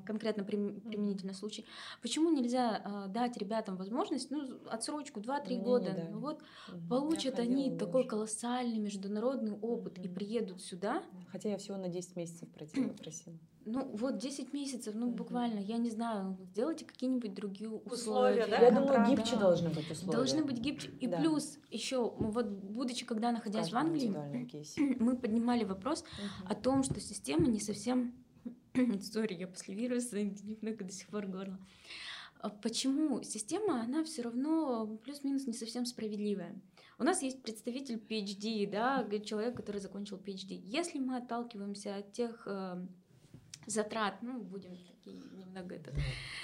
конкретно 0.06 0.44
применительно 0.44 1.35
случай, 1.35 1.66
почему 2.02 2.31
нельзя 2.31 2.81
а, 2.85 3.09
дать 3.09 3.36
ребятам 3.36 3.77
возможность, 3.77 4.31
ну, 4.31 4.59
отсрочку 4.70 5.20
2-3 5.20 5.62
года, 5.62 6.09
ну, 6.11 6.19
вот, 6.19 6.43
угу. 6.69 6.89
получат 6.89 7.39
они 7.39 7.69
уже. 7.70 7.78
такой 7.78 8.05
колоссальный 8.05 8.78
международный 8.78 9.52
опыт 9.52 9.98
угу. 9.98 10.06
и 10.06 10.09
приедут 10.09 10.62
сюда. 10.62 11.02
Хотя 11.31 11.51
я 11.51 11.59
всего 11.59 11.77
на 11.77 11.89
10 11.89 12.16
месяцев 12.16 12.48
просила. 12.51 12.94
Ну, 13.66 13.89
вот 13.94 14.19
10 14.19 14.52
месяцев, 14.52 14.94
ну, 14.94 15.11
буквально, 15.11 15.59
я 15.59 15.78
не 15.78 15.89
знаю, 15.89 16.36
сделайте 16.51 16.85
какие-нибудь 16.85 17.32
другие 17.32 17.70
условия. 17.70 18.44
условия 18.44 18.47
да? 18.47 18.59
Я 18.59 18.70
думаю, 18.70 19.06
гибче 19.09 19.36
да. 19.36 19.40
должны 19.40 19.70
быть 19.70 19.90
условия. 19.90 20.16
Должны 20.16 20.44
быть 20.44 20.59
гибче. 20.59 20.90
И 21.01 21.06
да. 21.06 21.16
плюс 21.16 21.59
еще, 21.70 22.11
вот 22.19 22.47
будучи, 22.47 23.06
когда 23.06 23.32
находясь 23.32 23.69
в, 23.69 23.73
в 23.73 23.77
Англии, 23.77 24.97
мы 25.01 25.16
поднимали 25.16 25.65
вопрос 25.65 26.02
угу. 26.02 26.52
о 26.52 26.55
том, 26.55 26.82
что 26.82 27.01
система 27.01 27.47
не 27.47 27.61
совсем 27.61 28.15
Сори, 29.03 29.35
я 29.35 29.47
после 29.47 29.75
вируса 29.75 30.21
немного 30.23 30.85
до 30.85 30.93
сих 30.93 31.09
пор 31.09 31.27
горло. 31.27 31.59
А 32.41 32.51
почему 32.51 33.23
система, 33.23 33.81
она 33.81 34.05
все 34.05 34.23
равно 34.23 34.99
плюс-минус 35.05 35.47
не 35.47 35.55
совсем 35.55 35.87
справедливая? 35.87 36.55
У 36.99 37.05
нас 37.05 37.23
есть 37.23 37.43
представитель 37.43 37.97
PhD, 37.97 38.71
да, 38.71 39.05
человек, 39.21 39.57
который 39.57 39.81
закончил 39.81 40.17
PhD. 40.19 40.55
Если 40.55 40.99
мы 40.99 41.17
отталкиваемся 41.17 41.97
от 41.97 42.13
тех 42.13 42.43
э, 42.47 42.87
затрат, 43.67 44.23
ну, 44.23 44.41
будем 44.41 44.77
такие 44.77 45.17
немного 45.17 45.75
это... 45.75 45.93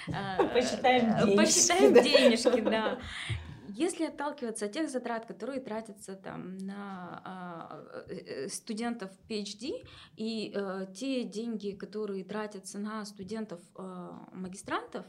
Э, 0.07 0.53
посчитаем 0.53 1.25
денежки. 1.25 1.37
Посчитаем 1.37 1.93
денежки, 1.93 2.61
да. 2.61 2.99
Если 3.75 4.05
отталкиваться 4.05 4.65
от 4.65 4.71
тех 4.71 4.89
затрат, 4.89 5.25
которые 5.25 5.61
тратятся 5.61 6.15
там 6.15 6.57
на 6.57 7.21
а, 7.23 8.05
э, 8.07 8.47
студентов 8.47 9.11
PhD 9.29 9.85
и 10.17 10.51
э, 10.53 10.87
те 10.93 11.23
деньги, 11.23 11.71
которые 11.71 12.23
тратятся 12.23 12.79
на 12.79 13.05
студентов 13.05 13.61
э, 13.77 14.09
магистрантов, 14.33 15.05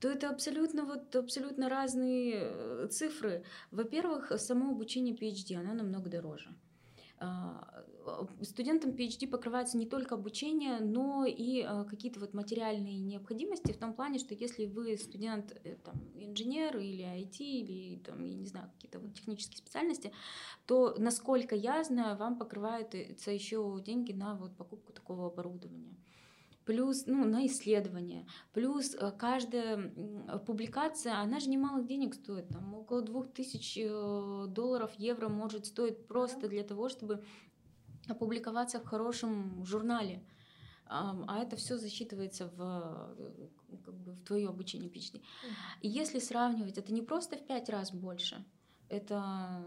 то 0.00 0.08
это 0.08 0.30
абсолютно 0.30 0.84
вот 0.84 1.14
абсолютно 1.16 1.68
разные 1.68 2.34
э, 2.36 2.88
цифры. 2.90 3.44
Во-первых, 3.70 4.32
само 4.40 4.70
обучение 4.70 5.14
PhD 5.14 5.56
оно 5.56 5.74
намного 5.74 6.08
дороже. 6.08 6.54
А, 8.08 8.44
студентам 8.44 8.90
PhD 8.90 9.28
покрывается 9.28 9.76
не 9.76 9.86
только 9.86 10.14
обучение, 10.14 10.80
но 10.80 11.24
и 11.24 11.62
а, 11.62 11.84
какие-то 11.84 12.20
вот 12.20 12.34
материальные 12.34 12.98
необходимости 13.00 13.72
в 13.72 13.78
том 13.78 13.92
плане, 13.92 14.18
что 14.18 14.34
если 14.34 14.66
вы 14.66 14.96
студент, 14.96 15.56
э, 15.64 15.76
там, 15.84 15.94
инженер 16.14 16.78
или 16.78 17.04
IT, 17.04 17.38
или 17.38 17.98
там, 17.98 18.24
я 18.24 18.34
не 18.34 18.46
знаю, 18.46 18.70
какие-то 18.74 18.98
вот 18.98 19.14
технические 19.14 19.58
специальности, 19.58 20.12
то, 20.66 20.94
насколько 20.98 21.54
я 21.54 21.84
знаю, 21.84 22.16
вам 22.16 22.38
покрываются 22.38 23.30
еще 23.30 23.80
деньги 23.84 24.12
на 24.12 24.34
вот 24.34 24.56
покупку 24.56 24.92
такого 24.92 25.26
оборудования. 25.26 25.96
Плюс 26.68 27.06
ну, 27.06 27.24
на 27.24 27.46
исследования, 27.46 28.26
плюс 28.52 28.94
э, 28.94 29.10
каждая 29.18 29.90
публикация, 30.46 31.18
она 31.18 31.40
же 31.40 31.48
немало 31.48 31.82
денег 31.82 32.12
стоит, 32.12 32.48
там 32.48 32.74
около 32.74 33.00
2000 33.00 33.80
э, 33.80 34.46
долларов, 34.48 34.92
евро 34.98 35.30
может 35.30 35.64
стоить 35.64 36.06
просто 36.06 36.46
для 36.46 36.62
того, 36.62 36.90
чтобы 36.90 37.24
опубликоваться 38.08 38.80
в 38.80 38.84
хорошем 38.84 39.64
журнале. 39.64 40.24
А 40.90 41.42
это 41.42 41.56
все 41.56 41.76
засчитывается 41.76 42.48
в, 42.56 43.14
как 43.84 43.94
бы, 43.94 44.12
в 44.12 44.24
твое 44.24 44.48
обучение 44.48 44.90
PhD. 44.90 45.22
И 45.82 45.88
если 45.88 46.18
сравнивать, 46.18 46.78
это 46.78 46.92
не 46.94 47.02
просто 47.02 47.36
в 47.36 47.46
пять 47.46 47.68
раз 47.68 47.92
больше, 47.92 48.42
это 48.88 49.62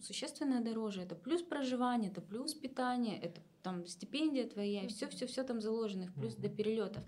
существенно 0.00 0.62
дороже, 0.62 1.02
это 1.02 1.16
плюс 1.16 1.42
проживание, 1.42 2.10
это 2.10 2.20
плюс 2.20 2.54
питание, 2.54 3.20
это 3.20 3.40
там 3.62 3.86
стипендия 3.86 4.46
твоя, 4.46 4.88
все, 4.88 5.08
все, 5.08 5.26
все 5.26 5.42
там 5.42 5.60
заложено, 5.60 6.08
плюс 6.16 6.34
до 6.34 6.48
перелетов. 6.48 7.02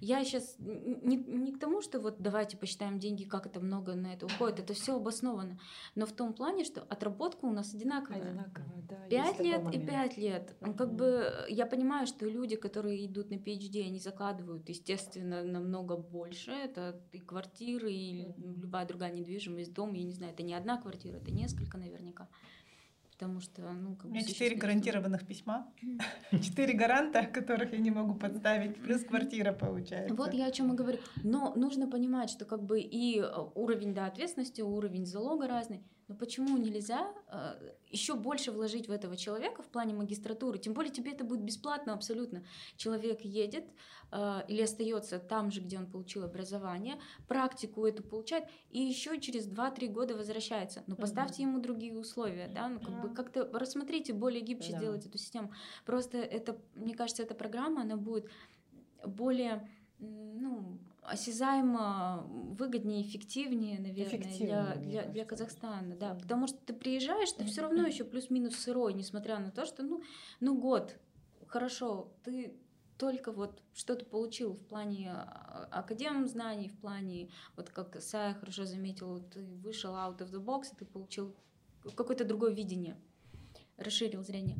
Я 0.00 0.24
сейчас 0.24 0.56
не, 0.58 1.16
не 1.16 1.52
к 1.52 1.58
тому, 1.58 1.82
что 1.82 2.00
вот 2.00 2.16
давайте 2.20 2.56
посчитаем 2.56 2.98
деньги, 2.98 3.24
как 3.24 3.46
это 3.46 3.60
много 3.60 3.94
на 3.94 4.12
это 4.14 4.26
уходит, 4.26 4.60
это 4.60 4.74
все 4.74 4.96
обосновано, 4.96 5.58
но 5.94 6.06
в 6.06 6.12
том 6.12 6.32
плане, 6.32 6.64
что 6.64 6.82
отработка 6.82 7.44
у 7.44 7.52
нас 7.52 7.74
одинаковая. 7.74 8.22
Одинаковая, 8.22 8.82
да. 8.88 8.96
Пять 9.08 9.40
лет 9.40 9.74
и 9.74 9.78
пять 9.78 10.16
лет. 10.16 10.56
Ну, 10.60 10.74
как 10.74 10.94
бы 10.94 11.46
я 11.48 11.66
понимаю, 11.66 12.06
что 12.06 12.26
люди, 12.26 12.56
которые 12.56 13.06
идут 13.06 13.30
на 13.30 13.34
PhD, 13.34 13.84
они 13.84 13.98
закладывают, 13.98 14.68
естественно, 14.68 15.42
намного 15.42 15.96
больше. 15.96 16.50
Это 16.50 17.00
и 17.12 17.18
квартиры, 17.18 17.92
и 17.92 18.32
любая 18.36 18.86
другая 18.86 19.12
недвижимость, 19.12 19.72
дом, 19.72 19.92
я 19.94 20.04
не 20.04 20.12
знаю, 20.12 20.32
это 20.32 20.42
не 20.42 20.54
одна 20.54 20.80
квартира, 20.80 21.16
это 21.16 21.30
несколько 21.30 21.78
наверняка 21.78 22.28
потому 23.16 23.40
что, 23.40 23.62
ну, 23.72 23.96
как 23.96 24.10
У 24.10 24.14
меня 24.14 24.22
четыре 24.22 24.56
гарантированных 24.56 25.26
письма, 25.26 25.66
четыре 26.42 26.74
гаранта, 26.74 27.24
которых 27.24 27.72
я 27.72 27.78
не 27.78 27.90
могу 27.90 28.14
подставить, 28.14 28.76
плюс 28.76 29.04
квартира 29.04 29.52
получается. 29.52 30.14
Вот 30.14 30.34
я 30.34 30.46
о 30.46 30.50
чем 30.50 30.72
и 30.72 30.76
говорю. 30.76 30.98
Но 31.24 31.54
нужно 31.56 31.88
понимать, 31.88 32.28
что 32.30 32.44
как 32.44 32.62
бы 32.62 32.80
и 32.80 33.18
э, 33.20 33.26
уровень 33.54 33.94
да, 33.94 34.06
ответственности, 34.06 34.60
уровень 34.60 35.06
залога 35.06 35.46
разный. 35.48 35.82
Но 36.08 36.14
почему 36.14 36.56
нельзя 36.56 37.12
э, 37.28 37.72
еще 37.88 38.14
больше 38.14 38.52
вложить 38.52 38.86
в 38.86 38.92
этого 38.92 39.16
человека 39.16 39.62
в 39.62 39.66
плане 39.66 39.92
магистратуры? 39.92 40.58
Тем 40.58 40.72
более 40.72 40.92
тебе 40.92 41.12
это 41.12 41.24
будет 41.24 41.40
бесплатно 41.40 41.92
абсолютно. 41.92 42.44
Человек 42.76 43.22
едет 43.22 43.64
э, 44.12 44.42
или 44.46 44.62
остается 44.62 45.18
там 45.18 45.50
же, 45.50 45.60
где 45.60 45.78
он 45.78 45.90
получил 45.90 46.22
образование, 46.22 47.00
практику 47.26 47.84
эту 47.84 48.04
получает, 48.04 48.44
и 48.70 48.80
еще 48.80 49.20
через 49.20 49.48
2-3 49.48 49.88
года 49.88 50.16
возвращается. 50.16 50.84
Но 50.86 50.94
поставьте 50.94 51.42
ему 51.42 51.60
другие 51.60 51.98
условия, 51.98 52.48
да, 52.54 52.68
ну 52.68 52.78
как 52.78 53.00
бы 53.02 53.12
как-то 53.12 53.50
рассмотрите 53.52 54.12
более 54.12 54.42
гибче 54.42 54.72
да. 54.72 54.78
сделать 54.78 55.06
эту 55.06 55.18
систему. 55.18 55.52
Просто 55.84 56.18
это, 56.18 56.56
мне 56.74 56.94
кажется, 56.94 57.24
эта 57.24 57.34
программа, 57.34 57.82
она 57.82 57.96
будет 57.96 58.30
более, 59.04 59.68
ну, 59.98 60.78
осязаемо 61.06 62.24
выгоднее, 62.28 63.02
эффективнее, 63.02 63.78
наверное, 63.80 64.18
Эффективнее, 64.18 64.74
для, 64.76 64.76
для, 64.76 65.02
для. 65.04 65.24
Казахстана, 65.24 65.96
да. 65.96 66.14
Потому 66.14 66.46
что 66.46 66.58
ты 66.58 66.72
приезжаешь, 66.74 67.32
ты 67.32 67.44
все 67.44 67.62
равно 67.62 67.86
еще 67.86 68.04
плюс-минус 68.04 68.56
сырой, 68.56 68.94
несмотря 68.94 69.38
на 69.38 69.50
то, 69.50 69.64
что 69.64 69.82
ну, 69.82 70.02
ну 70.40 70.58
год, 70.58 70.96
хорошо, 71.46 72.12
ты 72.24 72.56
только 72.98 73.32
вот 73.32 73.62
что-то 73.74 74.04
получил 74.04 74.54
в 74.54 74.64
плане 74.66 75.12
а, 75.12 75.68
академ 75.70 76.26
знаний, 76.26 76.68
в 76.68 76.78
плане, 76.78 77.30
вот 77.56 77.70
как 77.70 78.00
Сая 78.00 78.34
хорошо 78.34 78.64
заметил, 78.64 79.20
ты 79.20 79.44
вышел 79.44 79.94
out 79.94 80.18
of 80.18 80.30
the 80.30 80.42
box, 80.42 80.72
и 80.72 80.76
ты 80.76 80.84
получил 80.84 81.36
какое-то 81.94 82.24
другое 82.24 82.52
видение, 82.52 82.96
расширил 83.76 84.22
зрение. 84.22 84.56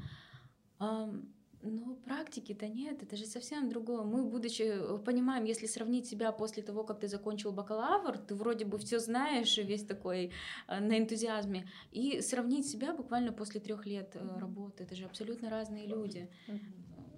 Ам, 0.79 1.33
но 1.67 1.95
практики-то 2.05 2.69
нет, 2.69 3.03
это 3.03 3.17
же 3.17 3.27
совсем 3.27 3.69
другое. 3.69 4.03
Мы, 4.03 4.25
будучи, 4.25 4.63
э, 4.63 4.99
понимаем, 4.99 5.45
если 5.45 5.67
сравнить 5.67 6.07
себя 6.07 6.33
после 6.33 6.63
того, 6.63 6.85
как 6.85 7.01
ты 7.01 7.09
закончил 7.09 7.53
бакалавр, 7.53 8.19
ты 8.19 8.35
вроде 8.35 8.65
бы 8.65 8.79
все 8.79 8.99
знаешь, 8.99 9.59
весь 9.59 9.85
такой 9.85 10.31
э, 10.69 10.81
на 10.81 10.99
энтузиазме, 10.99 11.69
и 11.93 12.21
сравнить 12.21 12.67
себя 12.67 12.93
буквально 12.93 13.33
после 13.33 13.61
трех 13.61 13.87
лет 13.87 14.11
э, 14.15 14.39
работы, 14.39 14.85
это 14.85 14.95
же 14.95 15.05
абсолютно 15.05 15.51
разные 15.51 15.87
люди. 15.87 16.29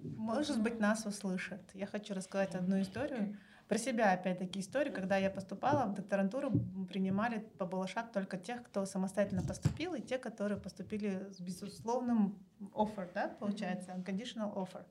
Может 0.01 0.61
быть, 0.61 0.79
нас 0.79 1.05
услышат. 1.05 1.61
Я 1.73 1.85
хочу 1.85 2.13
рассказать 2.13 2.55
одну 2.55 2.81
историю. 2.81 3.37
Про 3.69 3.77
себя, 3.77 4.13
опять-таки, 4.13 4.61
историю. 4.61 4.91
Когда 4.91 5.17
я 5.17 5.29
поступала 5.29 5.85
в 5.85 5.93
докторантуру, 5.93 6.51
принимали 6.89 7.37
по 7.59 7.67
Балашак 7.67 8.11
только 8.11 8.35
тех, 8.35 8.63
кто 8.63 8.83
самостоятельно 8.87 9.43
поступил, 9.43 9.93
и 9.93 10.01
те, 10.01 10.17
которые 10.17 10.59
поступили 10.59 11.31
с 11.31 11.39
безусловным 11.39 12.35
offer, 12.73 13.07
да, 13.13 13.27
получается, 13.39 13.91
unconditional 13.91 14.55
offer. 14.55 14.83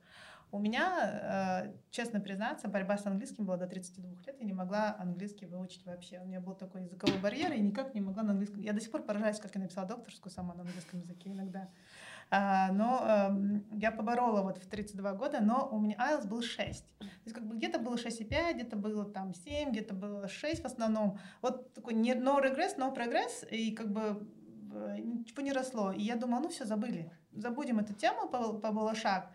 У 0.51 0.59
меня, 0.59 1.65
э, 1.65 1.73
честно 1.91 2.21
признаться, 2.21 2.69
борьба 2.69 2.97
с 2.97 3.05
английским 3.05 3.45
была 3.45 3.57
до 3.57 3.67
32 3.67 4.11
лет. 4.25 4.37
Я 4.39 4.45
не 4.45 4.53
могла 4.53 4.95
английский 4.97 5.45
выучить 5.45 5.85
вообще. 5.85 6.21
У 6.21 6.25
меня 6.25 6.39
был 6.39 6.55
такой 6.55 6.83
языковой 6.83 7.17
барьер, 7.19 7.51
и 7.51 7.59
никак 7.59 7.93
не 7.93 7.99
могла 7.99 8.23
на 8.23 8.31
английском. 8.31 8.61
Я 8.61 8.71
до 8.71 8.79
сих 8.79 8.91
пор 8.91 9.03
поражаюсь, 9.03 9.39
как 9.39 9.53
я 9.55 9.61
написала 9.61 9.87
докторскую 9.87 10.31
сама 10.31 10.53
на 10.53 10.61
английском 10.61 11.01
языке 11.01 11.31
иногда. 11.31 11.67
А, 12.31 12.71
но 12.71 13.03
эм, 13.07 13.65
я 13.71 13.91
поборола 13.91 14.43
вот 14.43 14.59
в 14.59 14.67
32 14.67 15.13
года, 15.13 15.39
но 15.41 15.67
у 15.71 15.79
меня 15.79 15.95
IELTS 15.95 16.27
был 16.27 16.43
6. 16.43 16.97
То 16.99 17.05
есть 17.25 17.35
как 17.35 17.47
бы 17.47 17.55
где-то 17.55 17.79
было 17.79 17.95
6,5, 17.95 18.53
где-то 18.53 18.75
было 18.75 19.05
там 19.05 19.33
7, 19.33 19.71
где-то 19.71 19.95
было 19.95 20.27
6 20.27 20.61
в 20.61 20.65
основном. 20.65 21.17
Вот 21.41 21.73
такой 21.73 21.95
не, 21.95 22.13
no 22.13 22.39
regress, 22.39 22.77
no 22.77 22.95
progress, 22.95 23.49
и 23.49 23.71
как 23.71 23.91
бы 23.91 24.27
э, 24.73 24.97
ничего 24.99 25.41
не 25.41 25.51
росло. 25.51 25.91
И 25.91 26.03
я 26.03 26.15
думала, 26.15 26.41
ну 26.41 26.49
все, 26.49 26.65
забыли. 26.65 27.11
Забудем 27.31 27.79
эту 27.79 27.93
тему 27.93 28.29
по, 28.29 28.71
Балашак. 28.71 29.31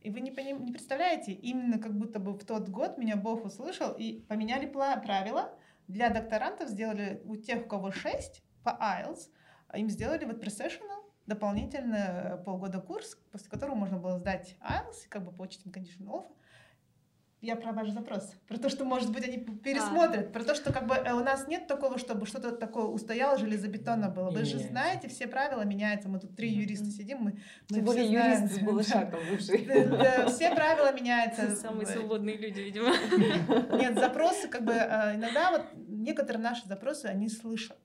И 0.00 0.10
вы 0.10 0.20
не, 0.20 0.30
пони- 0.30 0.52
не 0.52 0.72
представляете, 0.72 1.32
именно 1.32 1.78
как 1.78 1.98
будто 1.98 2.18
бы 2.18 2.32
в 2.32 2.44
тот 2.46 2.70
год 2.70 2.96
меня 2.96 3.16
Бог 3.16 3.44
услышал 3.44 3.92
и 3.92 4.20
поменяли 4.22 4.66
правила. 4.66 5.52
Для 5.86 6.08
докторантов 6.08 6.70
сделали 6.70 7.20
у 7.24 7.36
тех, 7.36 7.66
у 7.66 7.68
кого 7.68 7.90
6 7.90 8.42
по 8.64 8.70
IELTS, 8.70 9.28
им 9.74 9.90
сделали 9.90 10.24
вот 10.24 10.42
pre-sessional, 10.42 10.97
дополнительно 11.28 11.96
э, 11.96 12.44
полгода 12.44 12.80
курс, 12.80 13.16
после 13.30 13.48
которого 13.50 13.74
можно 13.74 13.98
было 13.98 14.18
сдать 14.18 14.56
IELTS 14.60 15.06
и 15.06 15.08
как 15.08 15.24
бы 15.24 15.30
получить 15.30 15.64
unconditional 15.66 16.08
offer. 16.08 16.32
Я 17.40 17.54
про 17.54 17.70
ваш 17.70 17.90
запрос, 17.90 18.34
про 18.48 18.58
то, 18.58 18.68
что, 18.68 18.84
может 18.84 19.12
быть, 19.12 19.24
они 19.24 19.38
пересмотрят, 19.38 20.32
про 20.32 20.42
то, 20.42 20.56
что 20.56 20.72
как 20.72 20.88
бы 20.88 20.96
э, 20.96 21.12
у 21.12 21.20
нас 21.20 21.46
нет 21.46 21.68
такого, 21.68 21.96
чтобы 21.96 22.26
что-то 22.26 22.50
такое 22.50 22.86
устояло, 22.86 23.38
железобетонно 23.38 24.08
было. 24.08 24.30
Вы 24.30 24.40
Не 24.40 24.44
же 24.44 24.54
меняется. 24.54 24.72
знаете, 24.72 25.08
все 25.08 25.28
правила 25.28 25.62
меняются. 25.62 26.08
Мы 26.08 26.18
тут 26.18 26.34
три 26.34 26.48
юриста 26.48 26.86
сидим, 26.86 27.18
мы, 27.18 27.30
мы 27.70 27.76
Тем 27.76 27.76
все 27.76 27.82
более 27.82 28.10
юрист 28.10 28.54
с 28.54 28.58
Балашаком 28.58 29.20
бывший. 29.30 29.58
Все 30.30 30.52
правила 30.52 30.92
меняются. 30.92 31.54
Самые 31.56 31.86
свободные 31.86 32.36
люди, 32.36 32.58
видимо. 32.58 32.88
Нет, 33.78 33.94
запросы, 33.94 34.48
как 34.48 34.64
бы 34.64 34.72
э, 34.72 35.14
иногда 35.14 35.52
вот 35.52 35.66
некоторые 35.86 36.42
наши 36.42 36.66
запросы 36.66 37.04
они 37.06 37.28
слышат. 37.28 37.78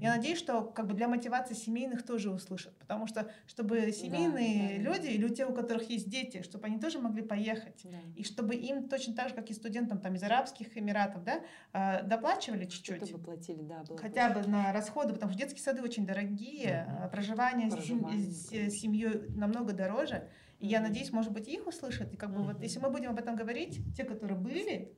Я 0.00 0.16
надеюсь, 0.16 0.38
что 0.38 0.62
как 0.62 0.86
бы 0.86 0.94
для 0.94 1.08
мотивации 1.08 1.54
семейных 1.54 2.04
тоже 2.04 2.30
услышат, 2.30 2.76
потому 2.78 3.06
что 3.06 3.30
чтобы 3.46 3.92
семейные 3.92 4.78
да. 4.78 4.90
люди 4.90 5.08
или 5.08 5.24
у 5.24 5.28
тех, 5.28 5.48
у 5.50 5.54
которых 5.54 5.88
есть 5.88 6.08
дети, 6.08 6.42
чтобы 6.42 6.66
они 6.66 6.78
тоже 6.78 6.98
могли 6.98 7.22
поехать. 7.22 7.80
Да. 7.84 7.98
И 8.16 8.24
чтобы 8.24 8.54
им 8.54 8.88
точно 8.88 9.14
так 9.14 9.28
же, 9.28 9.34
как 9.34 9.50
и 9.50 9.54
студентам 9.54 10.00
там, 10.00 10.14
из 10.14 10.22
Арабских 10.22 10.76
Эмиратов, 10.76 11.24
да, 11.24 11.40
э, 11.72 12.02
доплачивали 12.04 12.64
чуть-чуть. 12.64 12.96
Что-то 12.96 13.18
бы 13.18 13.24
платили, 13.24 13.62
да, 13.62 13.82
было 13.84 13.98
Хотя 13.98 14.30
бы 14.30 14.46
на 14.46 14.72
расходы, 14.72 15.12
потому 15.12 15.32
что 15.32 15.40
детские 15.40 15.62
сады 15.62 15.82
очень 15.82 16.06
дорогие, 16.06 16.86
Мгм. 16.88 17.04
а 17.04 17.08
проживание, 17.08 17.70
с 17.70 17.74
Проживание. 17.74 18.32
с 18.32 18.52
э, 18.52 18.70
семьей 18.70 19.28
намного 19.30 19.72
дороже. 19.72 20.28
И 20.58 20.66
я 20.66 20.80
Мгм. 20.80 20.88
надеюсь, 20.88 21.12
может 21.12 21.32
быть, 21.32 21.46
их 21.48 21.66
услышат. 21.66 22.12
И 22.12 22.16
как 22.16 22.32
бы 22.34 22.42
вот, 22.42 22.54
Мгм. 22.54 22.62
если 22.62 22.80
мы 22.80 22.90
будем 22.90 23.10
об 23.10 23.18
этом 23.18 23.36
говорить, 23.36 23.80
те, 23.96 24.04
которые 24.04 24.38
были, 24.38 24.92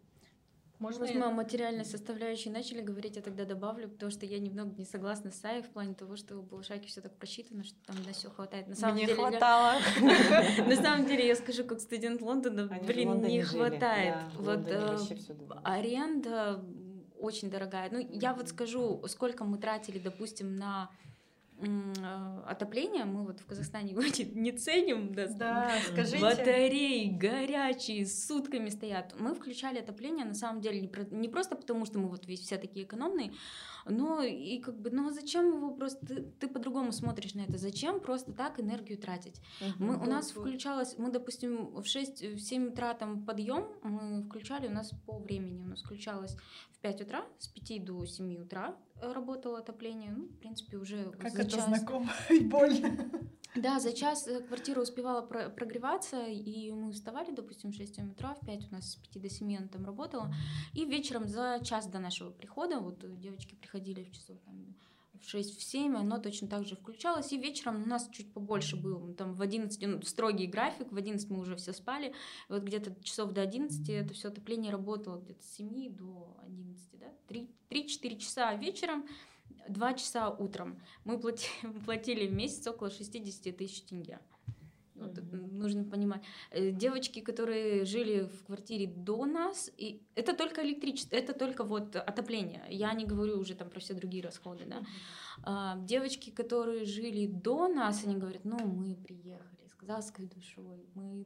Можно 0.81 1.07
мы 1.13 1.25
о 1.27 1.31
материальной 1.31 1.85
составляющей 1.85 2.49
начали 2.49 2.81
говорить, 2.81 3.17
я 3.17 3.23
тогда 3.23 3.45
добавлю, 3.45 3.87
потому 3.89 4.11
что 4.11 4.25
я 4.25 4.39
немного 4.39 4.75
не 4.79 4.87
согласна 4.87 5.31
с 5.31 5.39
Саей 5.39 5.63
в 5.63 5.69
плане 5.69 5.95
того, 5.95 6.17
что 6.17 6.39
у 6.39 6.43
Балашаки 6.43 6.89
все 6.89 7.03
так 7.03 7.15
просчитано, 7.17 7.65
что 7.65 7.77
там 7.87 7.97
на 8.03 8.15
все 8.15 8.31
хватает. 8.31 8.67
На 8.67 8.75
самом 8.75 8.95
Мне 8.95 9.05
деле, 9.05 9.17
хватало. 9.17 9.75
на 10.67 10.77
самом 10.77 11.07
деле, 11.07 11.27
я 11.27 11.37
скажу, 11.37 11.65
как 11.65 11.81
студент 11.81 12.23
Лондона, 12.23 12.71
блин, 12.87 13.21
не 13.21 13.43
хватает. 13.43 14.17
вот 14.39 14.67
э, 14.67 14.97
аренда 15.65 16.65
очень 17.19 17.51
дорогая. 17.51 17.91
Ну, 17.93 17.99
я 17.99 18.33
вот 18.33 18.49
скажу, 18.49 19.03
сколько 19.07 19.45
мы 19.45 19.59
тратили, 19.59 19.99
допустим, 19.99 20.57
на 20.57 20.91
отопление, 22.47 23.05
мы 23.05 23.25
вот 23.25 23.41
в 23.41 23.47
Казахстане 23.47 23.91
его 23.93 24.03
не, 24.35 24.53
ценим, 24.53 25.15
да, 25.15 25.27
Да, 25.29 25.71
скажите. 25.93 26.19
Батареи 26.19 27.11
горячие, 27.11 28.07
сутками 28.07 28.69
стоят. 28.69 29.15
Мы 29.19 29.35
включали 29.35 29.79
отопление, 29.79 30.25
на 30.25 30.35
самом 30.35 30.61
деле, 30.61 30.81
не, 30.81 30.89
про- 30.89 31.07
не 31.11 31.29
просто 31.29 31.57
потому, 31.57 31.85
что 31.85 31.99
мы 31.99 32.09
вот 32.09 32.27
весь 32.27 32.41
все 32.41 32.59
такие 32.59 32.85
экономные, 32.85 33.33
но 33.87 34.23
и 34.23 34.59
как 34.59 34.81
бы, 34.81 34.91
ну 34.91 35.09
а 35.09 35.13
зачем 35.13 35.57
его 35.57 35.71
просто, 35.73 36.05
ты, 36.07 36.23
ты 36.23 36.49
по-другому 36.49 36.93
смотришь 36.93 37.35
на 37.35 37.41
это, 37.41 37.59
зачем 37.59 38.01
просто 38.01 38.33
так 38.33 38.61
энергию 38.61 38.99
тратить? 38.99 39.41
Мы, 39.79 39.97
у 39.97 40.05
нас 40.05 40.35
вот. 40.35 40.43
включалось, 40.43 40.97
мы, 40.99 41.11
допустим, 41.11 41.75
в 41.75 41.83
6-7 41.83 42.73
утра 42.73 42.95
там 42.95 43.25
подъем, 43.25 43.67
мы 43.83 44.23
включали, 44.23 44.69
у 44.69 44.73
нас 44.73 44.93
по 45.07 45.19
времени, 45.19 45.61
у 45.61 45.69
нас 45.69 45.83
включалось 45.83 46.37
в 46.73 46.79
5 46.81 47.03
утра, 47.03 47.25
с 47.39 47.49
5 47.49 47.85
до 47.85 48.05
7 48.05 48.43
утра 48.43 48.77
работало 49.01 49.59
отопление, 49.59 50.13
ну, 50.13 50.25
в 50.25 50.37
принципе, 50.39 50.77
уже 50.77 51.11
как 51.13 51.35
это 51.35 51.51
час. 51.51 51.67
знакомо 51.67 52.11
и 52.31 52.41
больно. 52.41 53.09
Да, 53.57 53.81
за 53.81 53.93
час 53.93 54.29
э, 54.29 54.41
квартира 54.43 54.81
успевала 54.81 55.23
про- 55.23 55.51
прогреваться, 55.51 56.25
и 56.27 56.71
мы 56.71 56.93
вставали, 56.93 57.33
допустим, 57.33 57.73
в 57.73 57.75
6 57.75 57.99
утра, 57.99 58.35
в 58.35 58.47
5 58.47 58.69
у 58.71 58.75
нас 58.75 58.93
с 58.93 58.97
5 58.97 59.23
до 59.23 59.29
7 59.29 59.57
она 59.57 59.69
там 59.69 59.85
работала. 59.85 60.33
И 60.73 60.85
вечером 60.85 61.27
за 61.27 61.61
час 61.65 61.87
до 61.89 61.99
нашего 61.99 62.31
прихода, 62.31 62.79
вот 62.79 63.03
э, 63.03 63.09
девочки 63.17 63.57
приходили 63.57 64.05
в 64.05 64.13
часов 64.13 64.39
там, 64.45 64.77
в 65.21 65.29
6, 65.29 65.59
в 65.59 65.63
7, 65.63 65.97
оно 65.97 66.19
точно 66.19 66.49
так 66.49 66.65
же 66.65 66.77
включалось. 66.77 67.33
И 67.33 67.39
вечером 67.39 67.83
у 67.83 67.87
нас 67.87 68.09
чуть 68.13 68.33
побольше 68.33 68.77
было, 68.77 69.13
там 69.15 69.35
в 69.35 69.43
11, 69.43 69.83
ну, 69.87 70.03
строгий 70.03 70.47
график, 70.47 70.93
в 70.93 70.97
11 70.97 71.29
мы 71.29 71.41
уже 71.41 71.57
все 71.57 71.73
спали. 71.73 72.15
Вот 72.49 72.63
где-то 72.63 72.95
часов 73.03 73.33
до 73.33 73.43
11 73.43 73.89
это 73.89 74.15
все 74.15 74.29
отопление 74.29 74.71
работало 74.71 75.21
где-то 75.21 75.43
с 75.43 75.57
7 75.57 75.93
до 75.97 76.37
11, 76.45 77.01
да, 77.01 77.13
3-4 77.29 78.17
часа 78.19 78.55
вечером, 78.55 79.07
2 79.69 79.95
часа 79.95 80.31
утром. 80.31 80.81
Мы 81.05 81.19
плати- 81.19 81.51
платили 81.85 82.27
в 82.27 82.33
месяц 82.33 82.67
около 82.67 82.91
60 82.91 83.57
тысяч 83.57 83.83
тенге. 83.83 84.19
Вот 84.95 85.17
это 85.17 85.37
нужно 85.37 85.85
понимать. 85.85 86.23
Э, 86.51 86.71
Девочки, 86.71 87.21
которые 87.21 87.85
жили 87.85 88.27
в 88.27 88.45
квартире 88.45 88.87
до 88.87 89.25
нас, 89.25 89.71
и 89.79 90.03
это 90.15 90.35
только 90.37 90.63
электричество, 90.63 91.17
это 91.17 91.33
только 91.33 91.65
вот 91.65 91.97
отопление. 91.97 92.65
Я 92.69 92.93
не 92.93 93.07
говорю 93.07 93.39
уже 93.39 93.55
там 93.55 93.71
про 93.71 93.81
все 93.81 93.95
другие 93.95 94.23
расходы, 94.23 94.65
да. 94.67 94.83
А, 95.43 95.77
девочки, 95.79 96.31
которые 96.31 96.85
жили 96.85 97.27
до 97.27 97.69
нас, 97.69 98.05
они 98.05 98.17
говорят, 98.17 98.45
ну 98.45 98.59
мы 98.59 98.95
приехали 98.95 99.60
казахской 99.81 100.27
душой, 100.27 100.85
мы 100.95 101.25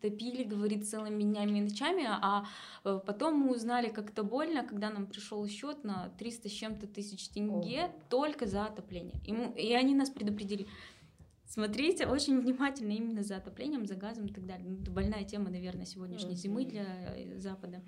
топили, 0.00 0.44
говорит, 0.44 0.86
целыми 0.88 1.22
днями 1.22 1.58
и 1.58 1.62
ночами, 1.62 2.04
а 2.06 2.44
э, 2.84 3.00
потом 3.06 3.34
мы 3.38 3.54
узнали, 3.54 3.88
как 3.88 4.10
это 4.10 4.22
больно, 4.22 4.62
когда 4.62 4.90
нам 4.90 5.06
пришел 5.06 5.46
счет 5.48 5.84
на 5.84 6.10
300 6.18 6.48
с 6.48 6.52
чем-то 6.52 6.86
тысяч 6.86 7.28
тенге 7.28 7.90
только 8.10 8.46
за 8.46 8.66
отопление. 8.66 9.14
И, 9.26 9.32
мы- 9.32 9.52
и 9.56 9.72
они 9.72 9.94
нас 9.94 10.10
предупредили, 10.10 10.66
смотрите 11.46 12.06
очень 12.06 12.40
внимательно 12.40 12.92
именно 12.92 13.22
за 13.22 13.36
отоплением, 13.36 13.86
за 13.86 13.94
газом 13.94 14.26
и 14.26 14.32
так 14.32 14.44
далее. 14.46 14.66
Ну, 14.68 14.82
это 14.82 14.90
больная 14.90 15.24
тема, 15.24 15.50
наверное, 15.50 15.86
сегодняшней 15.86 16.34
зимы 16.36 16.64
для 16.64 16.84
э, 17.16 17.38
Запада. 17.38 17.82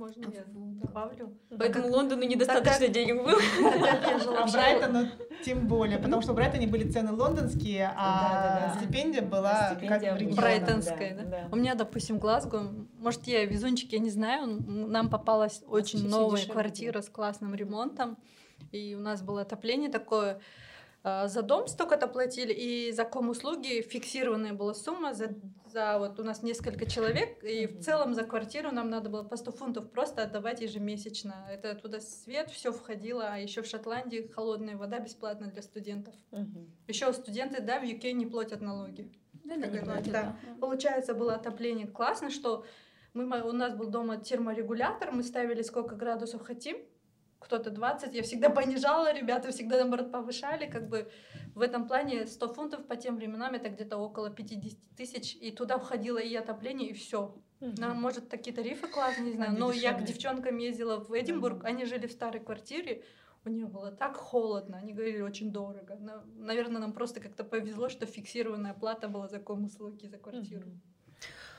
Можно 0.00 0.32
я 0.32 0.44
добавлю? 0.46 1.36
Поэтому 1.58 1.88
Лондону 1.88 2.22
недостаточно 2.22 2.88
денег 2.88 3.22
было. 3.22 3.36
Так 3.36 4.00
как 4.00 4.10
я 4.10 4.18
жила 4.18 4.38
А 4.38 4.46
в 4.46 4.52
Брайтону 4.52 5.08
тем 5.44 5.68
более, 5.68 5.98
потому 5.98 6.22
что 6.22 6.32
в 6.32 6.36
Брайтоне 6.36 6.66
были 6.66 6.90
цены 6.90 7.12
лондонские, 7.12 7.92
а 7.94 8.74
стипендия 8.78 9.20
была 9.20 9.74
Стипендия 9.74 10.16
как. 10.16 10.34
Брайтонская, 10.34 11.14
Да, 11.16 11.22
да? 11.24 11.30
да. 11.30 11.48
У 11.52 11.56
меня, 11.56 11.74
допустим, 11.74 12.18
Глазго, 12.18 12.62
может, 12.98 13.26
я 13.26 13.44
везунчик, 13.44 13.92
я 13.92 13.98
не 13.98 14.08
знаю, 14.08 14.46
нам 14.66 15.10
попалась 15.10 15.62
очень 15.66 16.08
новая 16.08 16.46
квартира 16.46 17.02
с 17.02 17.10
классным 17.10 17.54
ремонтом, 17.54 18.16
и 18.72 18.94
у 18.94 19.00
нас 19.00 19.20
было 19.20 19.42
отопление 19.42 19.90
такое, 19.90 20.40
за 21.02 21.42
дом 21.42 21.66
столько-то 21.66 22.06
платили, 22.06 22.52
и 22.52 22.92
за 22.92 23.04
ком-услуги 23.04 23.80
фиксированная 23.80 24.52
была 24.52 24.74
сумма 24.74 25.14
за, 25.14 25.34
за 25.66 25.98
вот 25.98 26.20
у 26.20 26.24
нас 26.24 26.42
несколько 26.42 26.84
человек, 26.84 27.42
и 27.42 27.66
в 27.66 27.80
целом 27.80 28.14
за 28.14 28.24
квартиру 28.24 28.70
нам 28.70 28.90
надо 28.90 29.08
было 29.08 29.22
по 29.22 29.36
100 29.36 29.52
фунтов 29.52 29.90
просто 29.90 30.22
отдавать 30.22 30.60
ежемесячно. 30.60 31.46
Это 31.50 31.74
туда 31.74 32.00
свет, 32.00 32.50
все 32.50 32.70
входило, 32.72 33.28
а 33.32 33.38
еще 33.38 33.62
в 33.62 33.66
Шотландии 33.66 34.30
холодная 34.34 34.76
вода 34.76 34.98
бесплатно 34.98 35.46
для 35.46 35.62
студентов. 35.62 36.14
Еще 36.86 37.12
студенты, 37.14 37.62
да, 37.62 37.80
в 37.80 37.84
UK 37.84 38.12
не 38.12 38.26
платят 38.26 38.60
налоги. 38.60 39.10
Да, 39.44 39.56
не 39.56 39.78
платят, 39.78 40.12
да. 40.12 40.22
да. 40.22 40.36
Получается, 40.60 41.14
было 41.14 41.34
отопление 41.34 41.86
классно, 41.86 42.30
что 42.30 42.66
мы, 43.14 43.24
у 43.42 43.52
нас 43.52 43.74
был 43.74 43.88
дома 43.88 44.18
терморегулятор, 44.18 45.12
мы 45.12 45.22
ставили 45.22 45.62
сколько 45.62 45.96
градусов 45.96 46.42
хотим, 46.42 46.76
кто-то 47.40 47.70
20, 47.70 48.14
я 48.14 48.22
всегда 48.22 48.50
понижала, 48.60 49.12
ребята 49.12 49.50
всегда, 49.50 49.78
наоборот, 49.78 50.12
повышали, 50.12 50.66
как 50.70 50.88
бы 50.88 51.10
в 51.54 51.60
этом 51.62 51.88
плане 51.88 52.26
100 52.26 52.48
фунтов 52.54 52.86
по 52.86 52.96
тем 52.96 53.16
временам 53.16 53.54
это 53.54 53.68
где-то 53.68 53.96
около 53.96 54.30
50 54.30 54.78
тысяч, 54.96 55.34
и 55.34 55.50
туда 55.50 55.78
входило 55.78 56.18
и 56.18 56.34
отопление, 56.36 56.90
и 56.90 56.92
все. 56.92 57.34
Нам, 57.60 58.00
может, 58.00 58.28
такие 58.28 58.54
тарифы 58.56 58.86
классные, 58.88 59.26
не 59.30 59.32
знаю, 59.34 59.50
Они 59.50 59.58
но 59.58 59.72
я 59.72 59.92
к 59.92 59.96
дешевле. 59.96 60.06
девчонкам 60.06 60.56
ездила 60.58 60.98
в 61.00 61.10
Эдинбург, 61.12 61.64
они 61.64 61.84
жили 61.84 62.06
в 62.06 62.12
старой 62.12 62.40
квартире, 62.40 63.02
у 63.44 63.48
них 63.50 63.68
было 63.70 63.90
так 63.90 64.16
холодно, 64.16 64.78
они 64.78 64.92
говорили 64.94 65.20
очень 65.22 65.50
дорого. 65.50 65.96
На- 65.96 66.24
Наверное, 66.36 66.80
нам 66.80 66.92
просто 66.92 67.20
как-то 67.20 67.42
повезло, 67.44 67.88
что 67.88 68.06
фиксированная 68.06 68.74
плата 68.74 69.08
была 69.08 69.28
за 69.28 69.38
ком-услуги, 69.40 70.06
за 70.06 70.18
квартиру. 70.18 70.70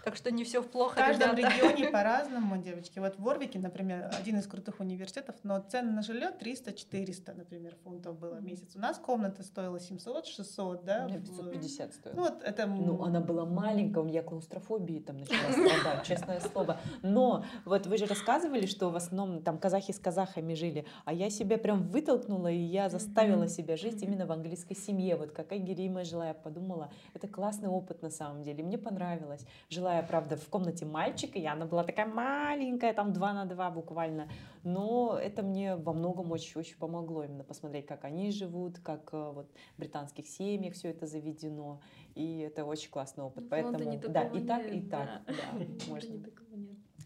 Так 0.04 0.16
что 0.16 0.32
не 0.32 0.44
все 0.44 0.62
В 0.62 0.68
плохо, 0.68 0.96
каждом 0.96 1.36
ребята. 1.36 1.56
регионе 1.56 1.90
по-разному, 1.92 2.58
девочки. 2.58 2.98
Вот 3.00 3.16
в 3.18 3.22
Ворвике, 3.22 3.60
например, 3.60 4.10
один 4.20 4.40
из 4.40 4.48
крутых 4.48 4.80
университетов, 4.80 5.36
но 5.44 5.60
цены 5.60 5.92
на 5.92 6.02
жилье 6.02 6.32
300-400, 6.40 7.36
например, 7.36 7.76
фунтов 7.84 8.18
было 8.18 8.36
в 8.36 8.44
месяц. 8.44 8.76
У 8.76 8.80
нас 8.80 8.98
комната 8.98 9.44
стоила 9.44 9.78
700-600, 9.78 10.84
да? 10.84 11.06
У 11.06 11.10
меня 11.10 11.20
в- 11.20 11.24
550 11.24 11.94
стоило. 11.94 12.16
Ну, 12.16 12.22
вот 12.24 12.42
это... 12.44 12.66
Ну, 12.66 13.04
она 13.04 13.20
была 13.20 13.46
маленькая, 13.46 14.00
у 14.00 14.04
меня 14.04 14.24
клаустрофобии 14.24 15.00
там 15.00 15.18
начала 15.20 15.52
страдать, 15.52 16.04
честное 16.08 16.40
слово. 16.40 16.80
Но 17.04 17.46
вот 17.66 17.86
вы 17.86 17.98
же 17.98 18.06
рассказывали, 18.08 18.66
что 18.66 18.90
в 18.90 18.96
основном 18.96 19.44
там 19.44 19.58
казахи 19.60 19.92
с 19.92 20.00
казахами 20.00 20.56
жили, 20.56 20.86
а 21.06 21.14
я 21.14 21.30
себя 21.30 21.58
прям 21.58 21.84
вытолкнула, 21.88 22.48
и 22.52 22.58
я 22.58 22.90
заставила 22.90 23.48
себя 23.48 23.78
жить 23.78 24.02
именно 24.02 24.26
в 24.26 24.32
английской 24.32 24.76
семье. 24.76 25.16
Вот 25.16 25.32
как 25.32 25.52
Айгерима 25.52 26.04
жила, 26.06 26.30
я 26.30 26.34
подумала, 26.34 26.92
это 27.14 27.28
классный 27.28 27.70
опыт 27.70 28.02
на 28.02 28.10
самом 28.10 28.42
деле, 28.44 28.64
мне 28.64 28.78
понравилось. 28.80 29.46
Жила 29.70 29.91
я, 29.96 30.04
правда, 30.04 30.38
в 30.38 30.48
комнате 30.50 30.86
мальчика, 30.86 31.40
и 31.40 31.46
она 31.46 31.66
была 31.66 31.84
такая 31.84 32.06
маленькая, 32.06 32.94
там 32.94 33.14
2 33.14 33.34
на 33.34 33.46
2 33.46 33.72
буквально, 33.72 34.30
но 34.64 35.18
это 35.22 35.44
мне 35.44 35.76
во 35.76 35.94
многом 35.94 36.32
очень-очень 36.32 36.78
помогло 36.78 37.24
именно 37.24 37.44
посмотреть, 37.44 37.86
как 37.86 38.04
они 38.06 38.32
живут, 38.32 38.80
как 38.80 39.10
э, 39.14 39.32
вот 39.34 39.52
в 39.76 39.80
британских 39.80 40.28
семьях 40.28 40.74
все 40.74 40.90
это 40.90 41.06
заведено, 41.06 41.82
и 42.16 42.40
это 42.40 42.66
очень 42.66 42.90
классный 42.90 43.24
опыт. 43.24 43.46
В 43.46 43.50
Поэтому, 43.50 43.98
да, 44.08 44.24
и 44.24 44.46
так, 44.46 44.72
и 44.72 44.82
так, 44.82 45.06
да. 45.08 45.22
да, 45.28 45.90
можно. 45.90 46.16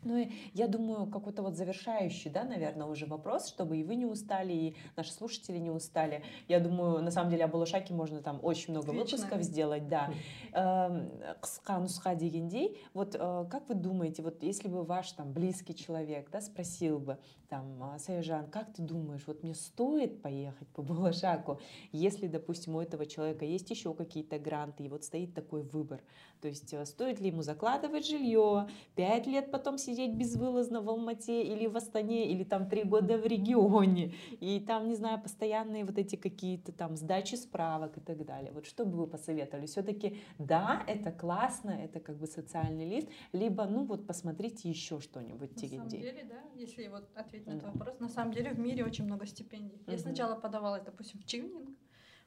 Ну, 0.06 0.18
и 0.18 0.30
я 0.54 0.68
думаю, 0.68 1.08
какой-то 1.08 1.42
вот 1.42 1.56
завершающий, 1.56 2.30
да, 2.32 2.44
наверное, 2.44 2.88
уже 2.88 3.06
вопрос, 3.06 3.48
чтобы 3.48 3.78
и 3.78 3.84
вы 3.84 3.96
не 3.96 4.06
устали, 4.06 4.54
и 4.54 4.76
наши 4.96 5.12
слушатели 5.12 5.58
не 5.58 5.72
устали. 5.72 6.24
Я 6.48 6.60
думаю, 6.60 7.04
на 7.04 7.12
самом 7.12 7.32
деле, 7.32 7.46
о 7.46 7.48
Балашаке 7.48 7.94
можно 7.94 8.22
там 8.22 8.40
очень 8.44 8.72
много 8.72 8.92
Вечно. 8.92 9.18
выпусков 9.18 9.42
сделать, 9.42 9.88
да. 9.88 10.12
Эм, 10.54 11.10
қысқа 11.42 11.82
нұсқа 11.82 12.16
дегендей, 12.16 12.78
вот 12.94 13.16
э, 13.16 13.46
как 13.50 13.68
вы 13.68 13.76
думаете, 13.76 14.22
вот 14.22 14.44
если 14.44 14.68
бы 14.68 14.84
ваш 14.84 15.12
там 15.12 15.34
близкий 15.34 15.76
человек, 15.76 16.30
да, 16.32 16.40
спросил 16.40 17.00
бы, 17.00 17.18
там, 17.56 17.82
«А, 17.84 17.98
Саяжан, 18.00 18.50
как 18.50 18.74
ты 18.74 18.82
думаешь, 18.82 19.24
вот 19.28 19.42
мне 19.44 19.56
стоит 19.56 20.22
поехать 20.22 20.68
по 20.70 20.82
Балашаку, 20.84 21.62
если, 21.94 22.28
допустим, 22.28 22.76
у 22.76 22.82
этого 22.82 23.06
человека 23.06 23.46
есть 23.46 23.70
еще 23.70 23.94
какие-то 23.94 24.40
гранты, 24.40 24.84
и 24.84 24.90
вот 24.90 25.06
стоит 25.06 25.34
такой 25.34 25.62
выбор, 25.64 26.02
то 26.42 26.50
есть 26.50 26.74
э, 26.74 26.86
стоит 26.86 27.22
ли 27.22 27.30
ему 27.30 27.44
закладывать 27.44 28.06
жилье, 28.06 28.68
пять 28.96 29.26
лет 29.26 29.52
потом 29.52 29.78
сидеть 29.78 30.16
безвылазно 30.16 30.82
в 30.82 30.90
Алмате 30.90 31.44
или 31.44 31.66
в 31.68 31.78
Астане, 31.78 32.30
или 32.30 32.44
там 32.44 32.68
три 32.68 32.84
года 32.84 33.18
в 33.18 33.26
регионе, 33.26 34.14
и 34.42 34.60
там, 34.60 34.90
не 34.90 34.96
знаю, 34.96 35.22
постоянные 35.22 35.86
вот 35.86 35.98
эти 35.98 36.18
какие-то 36.18 36.74
там 36.74 36.98
сдачи 36.98 37.36
справок 37.36 37.98
и 37.98 38.02
так 38.02 38.26
далее. 38.26 38.52
Вот 38.52 38.66
что 38.66 38.86
бы 38.86 38.98
вы 38.98 39.08
посоветовали? 39.08 39.66
Все-таки 39.66 40.18
да, 40.40 40.84
это 40.88 41.14
классно, 41.14 41.70
это 41.70 42.02
как 42.02 42.18
бы 42.18 42.28
социальный 42.28 42.86
лист, 42.86 43.08
либо, 43.32 43.66
ну 43.66 43.86
вот, 43.86 44.06
посмотрите 44.06 44.70
еще 44.70 45.00
что-нибудь, 45.00 45.56
На 45.62 45.68
самом 45.70 45.90
деле, 46.02 46.24
да, 46.30 46.44
если 46.54 46.88
вот 46.88 47.10
ответить 47.16 47.45
на 47.46 47.54
Да. 47.54 47.58
этот 47.58 47.74
вопрос, 47.74 48.00
на 48.00 48.10
самом 48.10 48.34
деле 48.34 48.52
в 48.52 48.60
мире 48.60 48.84
очень 48.86 49.06
много 49.06 49.26
стипендий. 49.26 49.82
Я 49.88 49.98
сначала 49.98 50.36
подавалась, 50.36 50.84
допустим, 50.84 51.20
в 51.22 51.26
Чивнинг, 51.26 51.70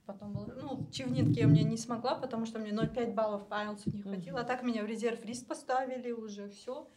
потом 0.06 0.32
было, 0.32 0.46
ну, 0.60 0.76
в 0.76 0.90
Чивнинг 0.90 1.36
я 1.36 1.46
мне 1.46 1.64
не 1.64 1.76
смогла, 1.76 2.14
потому 2.14 2.46
что 2.46 2.58
мне 2.58 2.70
0,5 2.70 3.14
баллов 3.14 3.48
по 3.48 3.54
IELTS 3.54 3.94
не 3.94 4.02
хватило, 4.02 4.40
а 4.40 4.44
так 4.44 4.62
меня 4.62 4.82
в 4.82 4.86
резерв 4.86 5.24
риск 5.24 5.46
поставили 5.46 6.10
уже, 6.12 6.48
все. 6.50 6.88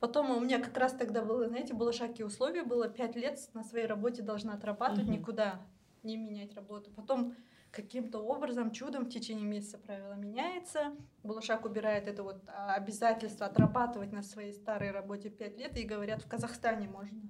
Потом 0.00 0.30
у 0.30 0.40
меня 0.40 0.58
как 0.58 0.76
раз 0.76 0.92
тогда 0.92 1.22
было, 1.24 1.48
знаете, 1.48 1.72
было 1.72 1.92
шаги 1.92 2.24
условия, 2.24 2.62
было 2.62 2.88
5 2.88 3.16
лет 3.16 3.38
на 3.54 3.64
своей 3.64 3.86
работе 3.86 4.22
должна 4.22 4.54
отрабатывать, 4.54 5.08
никуда 5.08 5.60
не 6.02 6.16
менять 6.16 6.54
работу. 6.54 6.90
Потом 6.90 7.34
каким-то 7.70 8.18
образом, 8.20 8.70
чудом 8.70 9.04
в 9.04 9.08
течение 9.08 9.46
месяца 9.46 9.78
правило 9.78 10.12
меняется. 10.14 10.92
Балашак 11.22 11.64
убирает 11.64 12.06
это 12.06 12.22
вот 12.22 12.42
а, 12.46 12.74
обязательство 12.74 13.46
отрабатывать 13.46 14.12
на 14.12 14.22
своей 14.22 14.52
старой 14.52 14.90
работе 14.90 15.28
5 15.30 15.58
лет 15.58 15.76
и 15.76 15.82
говорят, 15.84 16.22
в 16.22 16.28
Казахстане 16.28 16.88
можно. 16.88 17.20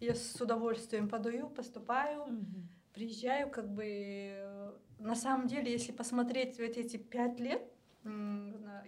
Я 0.00 0.14
с 0.14 0.40
удовольствием 0.40 1.08
подаю, 1.08 1.48
поступаю, 1.48 2.26
Мгм. 2.26 2.68
приезжаю, 2.92 3.50
как 3.50 3.72
бы 3.72 4.74
на 4.98 5.14
самом 5.14 5.46
деле, 5.46 5.72
если 5.72 5.92
посмотреть 5.92 6.58
вот 6.58 6.76
эти 6.76 6.96
пять 6.96 7.40
лет 7.40 7.62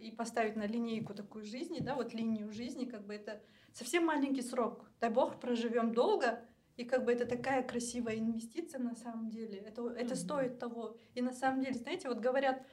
и 0.01 0.13
поставить 0.13 0.57
на 0.57 0.67
линейку 0.67 1.15
такую 1.15 1.45
жизни, 1.45 1.81
да, 1.81 1.95
вот 1.95 2.15
линию 2.15 2.53
жизни, 2.53 2.85
как 2.85 3.05
бы 3.07 3.15
это 3.15 3.43
совсем 3.73 4.07
маленький 4.07 4.43
срок. 4.43 4.91
Дай 5.01 5.11
бог 5.11 5.41
проживем 5.41 5.93
долго, 5.93 6.45
и 6.77 6.85
как 6.85 7.05
бы 7.05 7.13
это 7.13 7.27
такая 7.27 7.63
красивая 7.63 8.17
инвестиция 8.17 8.81
на 8.81 8.95
самом 8.95 9.31
деле. 9.31 9.59
Это, 9.59 9.89
это 9.89 10.11
Мгм. 10.11 10.17
стоит 10.17 10.59
того. 10.59 10.97
И 11.15 11.23
на 11.23 11.33
самом 11.33 11.61
деле, 11.61 11.75
знаете, 11.75 12.09
вот 12.09 12.19
говорят, 12.19 12.65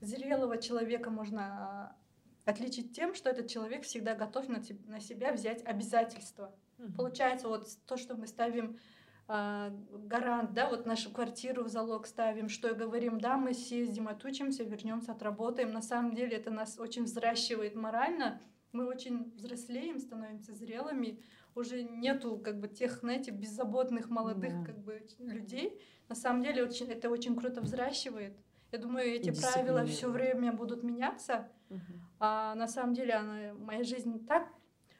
зрелого 0.00 0.58
человека 0.58 1.10
можно 1.10 1.42
а, 1.42 1.96
отличить 2.44 2.94
тем, 2.94 3.14
что 3.14 3.30
этот 3.30 3.48
человек 3.48 3.84
всегда 3.84 4.14
готов 4.14 4.48
на, 4.48 4.62
на 4.86 5.00
себя 5.00 5.32
взять 5.32 5.64
обязательства. 5.64 6.54
Мгм. 6.84 6.94
Получается, 6.94 7.48
вот 7.48 7.66
то, 7.86 7.96
что 7.96 8.14
мы 8.14 8.26
ставим 8.26 8.78
а, 9.26 9.70
гарант, 9.90 10.52
да, 10.52 10.68
вот 10.68 10.84
нашу 10.84 11.10
квартиру 11.10 11.64
в 11.64 11.68
залог 11.68 12.06
ставим, 12.06 12.48
что 12.50 12.68
и 12.68 12.74
говорим, 12.74 13.18
да, 13.18 13.38
мы 13.38 13.54
съездим, 13.54 14.08
отучимся, 14.08 14.64
вернемся, 14.64 15.12
отработаем. 15.12 15.72
На 15.72 15.80
самом 15.80 16.14
деле 16.14 16.36
это 16.36 16.50
нас 16.50 16.78
очень 16.78 17.04
взращивает 17.04 17.74
морально. 17.74 18.40
Мы 18.72 18.86
очень 18.86 19.32
взрослеем, 19.36 19.98
становимся 19.98 20.52
зрелыми. 20.54 21.22
Уже 21.54 21.84
нету 21.84 22.36
как 22.36 22.60
бы 22.60 22.68
тех, 22.68 22.98
знаете, 22.98 23.30
беззаботных 23.30 24.10
молодых 24.10 24.52
Да. 24.52 24.64
как 24.66 24.78
бы 24.78 25.06
людей. 25.20 25.80
На 26.08 26.14
самом 26.14 26.42
деле 26.42 26.62
очень, 26.64 26.90
это 26.90 27.08
очень 27.08 27.34
круто 27.34 27.62
взращивает. 27.62 28.36
Я 28.72 28.78
думаю, 28.78 29.06
эти 29.06 29.30
правила 29.30 29.86
все 29.86 30.10
время 30.10 30.52
будут 30.52 30.82
меняться. 30.82 31.48
Мгм. 31.70 32.10
А 32.18 32.54
на 32.56 32.66
самом 32.66 32.92
деле 32.92 33.14
она, 33.14 33.54
моя 33.54 33.84
жизнь 33.84 34.26
так 34.26 34.48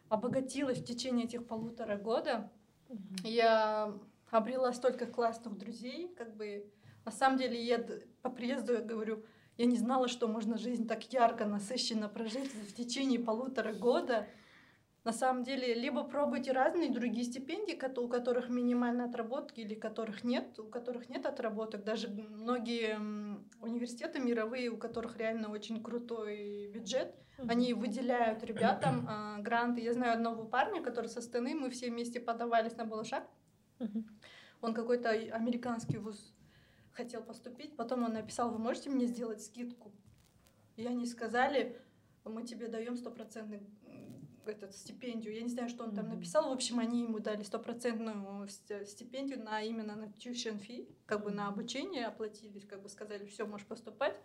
обогатилась 0.08 0.78
в 0.78 0.84
течение 0.84 1.26
этих 1.26 1.46
полутора 1.46 1.96
года. 1.96 2.50
Я 3.22 3.94
обрела 4.30 4.72
столько 4.72 5.06
классных 5.06 5.56
друзей, 5.56 6.14
как 6.16 6.36
бы 6.36 6.70
на 7.04 7.12
самом 7.12 7.38
деле 7.38 7.62
я 7.62 7.84
по 8.22 8.30
приезду 8.30 8.74
я 8.74 8.80
говорю, 8.80 9.24
я 9.56 9.66
не 9.66 9.76
знала, 9.76 10.08
что 10.08 10.26
можно 10.26 10.58
жизнь 10.58 10.86
так 10.86 11.12
ярко, 11.12 11.44
насыщенно 11.44 12.08
прожить 12.08 12.52
в 12.52 12.74
течение 12.74 13.20
полутора 13.20 13.72
года. 13.72 14.26
На 15.04 15.12
самом 15.12 15.44
деле, 15.44 15.74
либо 15.74 16.02
пробуйте 16.02 16.52
разные 16.52 16.90
другие 16.90 17.26
стипендии, 17.26 17.78
у 17.98 18.08
которых 18.08 18.48
минимальные 18.48 19.06
отработки 19.06 19.60
или 19.60 19.74
которых 19.74 20.24
нет, 20.24 20.58
у 20.58 20.64
которых 20.64 21.10
нет 21.10 21.26
отработок. 21.26 21.84
Даже 21.84 22.08
многие 22.08 22.98
университеты 23.60 24.18
мировые, 24.18 24.70
у 24.70 24.78
которых 24.78 25.18
реально 25.18 25.50
очень 25.50 25.82
крутой 25.82 26.70
бюджет, 26.72 27.14
они 27.38 27.74
выделяют 27.74 28.42
ребятам 28.44 29.06
а, 29.08 29.38
гранты. 29.40 29.80
Я 29.80 29.92
знаю 29.92 30.14
одного 30.14 30.44
парня, 30.44 30.82
который 30.82 31.06
со 31.06 31.20
Стены, 31.20 31.54
мы 31.54 31.70
все 31.70 31.90
вместе 31.90 32.20
подавались 32.20 32.76
на 32.76 32.84
Балашак. 32.84 33.28
Он 34.60 34.72
какой-то 34.72 35.10
американский 35.10 35.98
вуз 35.98 36.32
хотел 36.92 37.22
поступить. 37.22 37.76
Потом 37.76 38.04
он 38.04 38.12
написал, 38.12 38.50
вы 38.50 38.58
можете 38.58 38.88
мне 38.90 39.06
сделать 39.06 39.42
скидку? 39.42 39.92
И 40.76 40.86
они 40.86 41.06
сказали, 41.06 41.80
мы 42.24 42.44
тебе 42.44 42.68
даем 42.68 42.96
стопроцентный 42.96 43.58
м, 43.86 44.28
этот 44.46 44.74
стипендию. 44.74 45.34
Я 45.34 45.42
не 45.42 45.50
знаю, 45.50 45.68
что 45.68 45.84
он 45.84 45.94
там 45.94 46.08
написал. 46.08 46.48
В 46.48 46.52
общем, 46.52 46.78
они 46.78 47.02
ему 47.02 47.18
дали 47.18 47.42
стопроцентную 47.42 48.48
ст- 48.48 48.86
стипендию 48.86 49.42
на 49.42 49.60
именно 49.60 49.94
на 49.96 50.04
tuition 50.04 50.58
fee, 50.58 50.88
как 51.06 51.24
бы 51.24 51.30
на 51.30 51.48
обучение 51.48 52.06
оплатились, 52.06 52.64
как 52.64 52.82
бы 52.82 52.88
сказали, 52.88 53.26
все, 53.26 53.44
можешь 53.46 53.66
поступать. 53.66 54.18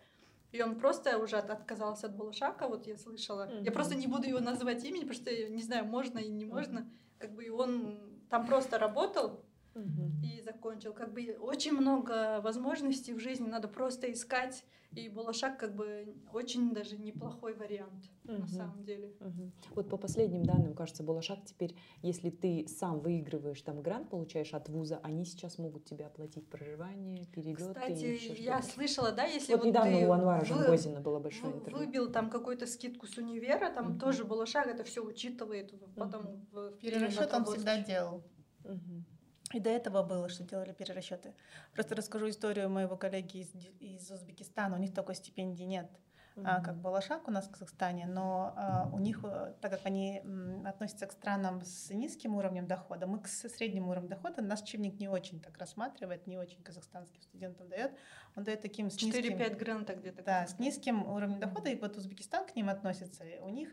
И 0.52 0.62
он 0.62 0.78
просто 0.78 1.18
уже 1.18 1.36
от- 1.36 1.50
отказался 1.50 2.06
от 2.06 2.16
Балашака, 2.16 2.66
вот 2.68 2.86
я 2.86 2.96
слышала. 2.96 3.48
Я 3.52 3.60
Мгм. 3.60 3.72
просто 3.72 3.94
не 3.94 4.06
буду 4.06 4.26
его 4.28 4.40
называть 4.40 4.84
имени, 4.84 5.02
потому 5.04 5.14
что 5.14 5.30
я 5.30 5.48
не 5.48 5.62
знаю, 5.62 5.84
можно 5.86 6.18
и 6.18 6.28
не 6.28 6.44
можно. 6.44 6.90
Как 7.18 7.34
бы 7.34 7.44
и 7.44 7.50
он 7.50 7.98
там 8.30 8.46
просто 8.46 8.78
работал, 8.78 9.44
Мгм. 9.74 10.22
и 10.24 10.40
закончил. 10.42 10.92
Как 10.92 11.12
бы 11.12 11.36
очень 11.40 11.72
много 11.72 12.40
возможностей 12.42 13.14
в 13.14 13.20
жизни, 13.20 13.46
надо 13.48 13.68
просто 13.68 14.10
искать. 14.12 14.64
И 14.96 15.08
Балашак 15.08 15.56
как 15.60 15.76
бы 15.76 16.16
очень 16.32 16.74
даже 16.74 16.98
неплохой 16.98 17.54
вариант 17.54 18.10
на 18.24 18.38
Мгм. 18.38 18.48
самом 18.48 18.82
деле. 18.82 19.12
Мгм. 19.20 19.52
Вот 19.76 19.88
по 19.88 19.96
последним 19.96 20.44
данным, 20.44 20.74
кажется, 20.74 21.04
Балашак 21.04 21.44
теперь, 21.44 21.76
если 22.02 22.30
ты 22.30 22.66
сам 22.66 22.98
выигрываешь 22.98 23.62
там 23.62 23.82
грант, 23.82 24.10
получаешь 24.10 24.52
от 24.52 24.68
вуза, 24.68 24.98
они 25.04 25.24
сейчас 25.24 25.58
могут 25.58 25.84
тебе 25.84 26.06
оплатить 26.06 26.48
проживание, 26.50 27.24
перелеты 27.26 27.50
и 27.50 27.54
Кстати, 27.54 28.04
еще 28.04 28.34
я 28.34 28.60
слышала, 28.62 29.12
да, 29.12 29.26
если 29.26 29.52
Вот 29.52 29.60
вот 29.60 29.68
недавно 29.68 29.96
ты 29.96 30.08
у 30.08 30.10
Анвара 30.12 30.40
вы- 30.40 30.46
Жангозина 30.46 31.00
было 31.00 31.20
большое 31.20 31.54
интервью. 31.54 31.78
выбил 31.78 32.10
там 32.10 32.28
какую-то 32.28 32.66
скидку 32.66 33.06
с 33.06 33.16
универа, 33.16 33.70
там 33.72 33.90
Мгм. 33.90 34.00
тоже 34.00 34.24
Балашак 34.24 34.66
это 34.66 34.82
все 34.82 35.04
учитывает 35.04 35.72
потом 35.94 36.44
в 36.50 36.72
Перерасчет 36.80 37.32
он 37.32 37.44
всегда 37.44 37.80
делал. 37.80 38.24
Мгм. 38.64 39.04
И 39.52 39.58
до 39.58 39.70
этого 39.70 40.02
было, 40.02 40.28
что 40.28 40.44
делали 40.44 40.72
перерасчеты. 40.72 41.34
Просто 41.74 41.94
расскажу 41.96 42.28
историю 42.28 42.70
моего 42.70 42.96
коллеги 42.96 43.38
из, 43.38 43.50
из 43.80 44.10
Узбекистана. 44.10 44.76
У 44.76 44.78
них 44.78 44.94
такой 44.94 45.16
стипендии 45.16 45.64
нет, 45.64 45.90
а, 46.36 46.58
Мгм. 46.58 46.62
как 46.62 46.76
Балашак 46.76 47.26
у 47.26 47.32
нас 47.32 47.48
в 47.48 47.50
Казахстане, 47.50 48.06
но 48.06 48.54
а, 48.56 48.88
у 48.92 49.00
них, 49.00 49.20
э, 49.24 49.54
так 49.60 49.72
как 49.72 49.80
они 49.84 50.20
м, 50.24 50.64
относятся 50.64 51.06
к 51.06 51.12
странам 51.12 51.62
с 51.64 51.90
низким 51.90 52.36
уровнем 52.36 52.68
дохода, 52.68 53.08
мы 53.08 53.18
к 53.18 53.26
среднему 53.26 53.90
уровню 53.90 54.08
дохода, 54.08 54.40
наш 54.40 54.62
чивник 54.62 55.00
не 55.00 55.08
очень 55.08 55.40
так 55.40 55.58
рассматривает, 55.58 56.28
не 56.28 56.38
очень 56.38 56.62
казахстанским 56.62 57.20
студентам 57.20 57.68
дает. 57.68 57.92
Он 58.36 58.44
дает 58.44 58.62
таким 58.62 58.88
с 58.88 59.02
низким... 59.02 59.36
4-5 59.36 59.56
гранта 59.56 59.94
где-то. 59.96 60.22
Да, 60.22 60.46
с 60.46 60.58
низким 60.60 61.04
уровнем 61.06 61.40
дохода, 61.40 61.70
и 61.70 61.74
вот 61.76 61.96
Узбекистан 61.96 62.46
к 62.46 62.54
ним 62.54 62.68
относится, 62.68 63.24
и 63.24 63.40
у 63.40 63.48
них 63.48 63.70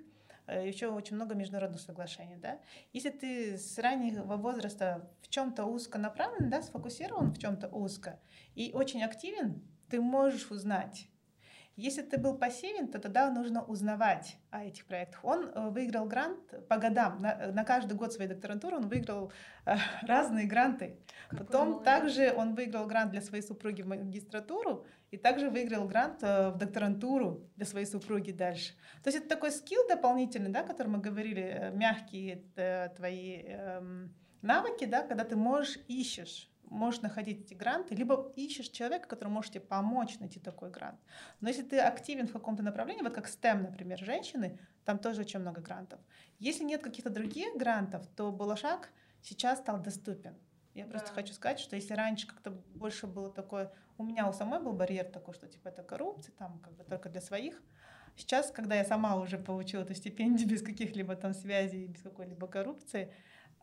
еще 0.47 0.87
очень 0.87 1.15
много 1.15 1.35
международных 1.35 1.81
соглашений, 1.81 2.35
да. 2.37 2.59
Если 2.93 3.09
ты 3.09 3.57
с 3.57 3.77
раннего 3.77 4.37
возраста 4.37 5.09
в 5.21 5.29
чем-то 5.29 5.65
узко 5.65 5.97
направлен, 5.97 6.49
да, 6.49 6.61
сфокусирован 6.61 7.33
в 7.33 7.37
чем-то 7.37 7.67
узко 7.67 8.19
и 8.55 8.71
очень 8.73 9.03
активен, 9.03 9.61
ты 9.89 10.01
можешь 10.01 10.51
узнать. 10.51 11.07
Если 11.77 12.01
ты 12.01 12.17
был 12.17 12.35
пассивен, 12.35 12.87
то 12.87 12.99
тогда 12.99 13.29
нужно 13.29 13.63
узнавать 13.63 14.37
о 14.49 14.63
этих 14.63 14.85
проектах. 14.85 15.23
Он 15.23 15.45
э, 15.45 15.69
выиграл 15.69 16.07
грант 16.07 16.39
по 16.67 16.77
годам. 16.77 17.19
На, 17.19 17.51
на 17.51 17.63
каждый 17.63 17.93
год 17.93 18.11
своей 18.11 18.27
докторантуры 18.27 18.77
он 18.77 18.87
выиграл 18.87 19.31
э, 19.65 19.75
разные 20.01 20.47
гранты. 20.47 20.97
Какой 21.29 21.45
Потом 21.45 21.67
молодец. 21.69 21.85
также 21.85 22.33
он 22.35 22.55
выиграл 22.55 22.87
грант 22.87 23.11
для 23.11 23.21
своей 23.21 23.43
супруги 23.43 23.83
в 23.83 23.87
магистратуру 23.87 24.87
и 25.11 25.17
также 25.17 25.51
выиграл 25.51 25.87
грант 25.87 26.23
э, 26.23 26.49
в 26.49 26.57
докторантуру 26.57 27.47
для 27.55 27.67
своей 27.67 27.85
супруги 27.85 28.31
дальше. 28.31 28.73
То 29.03 29.09
есть 29.09 29.19
это 29.19 29.29
такой 29.29 29.51
скилл 29.51 29.87
дополнительный, 29.87 30.49
да, 30.49 30.61
о 30.61 30.67
котором 30.67 30.93
мы 30.93 30.97
говорили, 30.97 31.43
э, 31.43 31.71
мягкие 31.71 32.43
э, 32.55 32.89
твои 32.95 33.43
эм, 33.43 34.15
навыки, 34.41 34.85
да, 34.85 35.03
когда 35.03 35.23
ты 35.23 35.35
можешь, 35.35 35.77
ищешь, 35.87 36.49
можешь 36.69 37.01
находить 37.01 37.41
эти 37.41 37.53
гранты, 37.53 37.95
либо 37.95 38.31
ищешь 38.35 38.69
человека, 38.69 39.07
который 39.07 39.29
может 39.29 39.53
тебе 39.53 39.61
помочь 39.63 40.19
найти 40.19 40.39
такой 40.39 40.69
грант. 40.69 40.99
Но 41.41 41.49
если 41.49 41.63
ты 41.63 41.79
активен 41.79 42.27
в 42.27 42.33
каком-то 42.33 42.63
направлении, 42.63 43.03
вот 43.03 43.13
как 43.13 43.27
STEM, 43.27 43.61
например, 43.61 43.97
женщины, 43.99 44.59
там 44.85 44.99
тоже 44.99 45.21
очень 45.21 45.39
много 45.39 45.61
грантов. 45.61 45.99
Если 46.39 46.63
нет 46.63 46.81
каких-то 46.83 47.09
других 47.09 47.55
грантов, 47.57 48.05
то 48.15 48.31
Балашак 48.31 48.89
сейчас 49.21 49.59
стал 49.59 49.81
доступен. 49.81 50.35
Я 50.73 50.85
просто 50.85 51.09
Да. 51.09 51.15
хочу 51.15 51.33
сказать, 51.33 51.59
что 51.59 51.75
если 51.75 51.93
раньше 51.95 52.27
как-то 52.27 52.51
больше 52.51 53.07
было 53.07 53.31
такое, 53.31 53.71
у 53.97 54.03
меня 54.03 54.29
у 54.29 54.33
самой 54.33 54.59
был 54.61 54.73
барьер 54.73 55.05
такой, 55.05 55.33
что 55.33 55.47
типа 55.47 55.69
это 55.69 55.81
коррупция, 55.83 56.33
там 56.37 56.59
как 56.59 56.75
бы 56.75 56.83
только 56.83 57.09
для 57.09 57.21
своих. 57.21 57.61
Сейчас, 58.15 58.51
когда 58.51 58.75
я 58.75 58.85
сама 58.85 59.15
уже 59.15 59.37
получила 59.37 59.81
эту 59.83 59.95
стипендию 59.95 60.47
без 60.49 60.61
каких-либо 60.61 61.15
там 61.15 61.33
связей, 61.33 61.87
без 61.87 62.01
какой-либо 62.01 62.47
коррупции, 62.47 63.13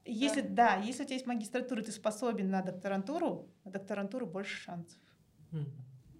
если 0.05 0.41
да, 0.43 0.77
если 0.77 1.03
у 1.03 1.07
тебя 1.07 1.15
есть 1.15 1.27
магистратура, 1.27 1.83
ты 1.83 1.93
способен 1.93 2.51
на 2.51 2.63
докторантуру, 2.63 3.49
на 3.65 3.71
докторантуру 3.71 4.27
больше 4.27 4.57
шансов. 4.57 4.99
М. 5.53 5.67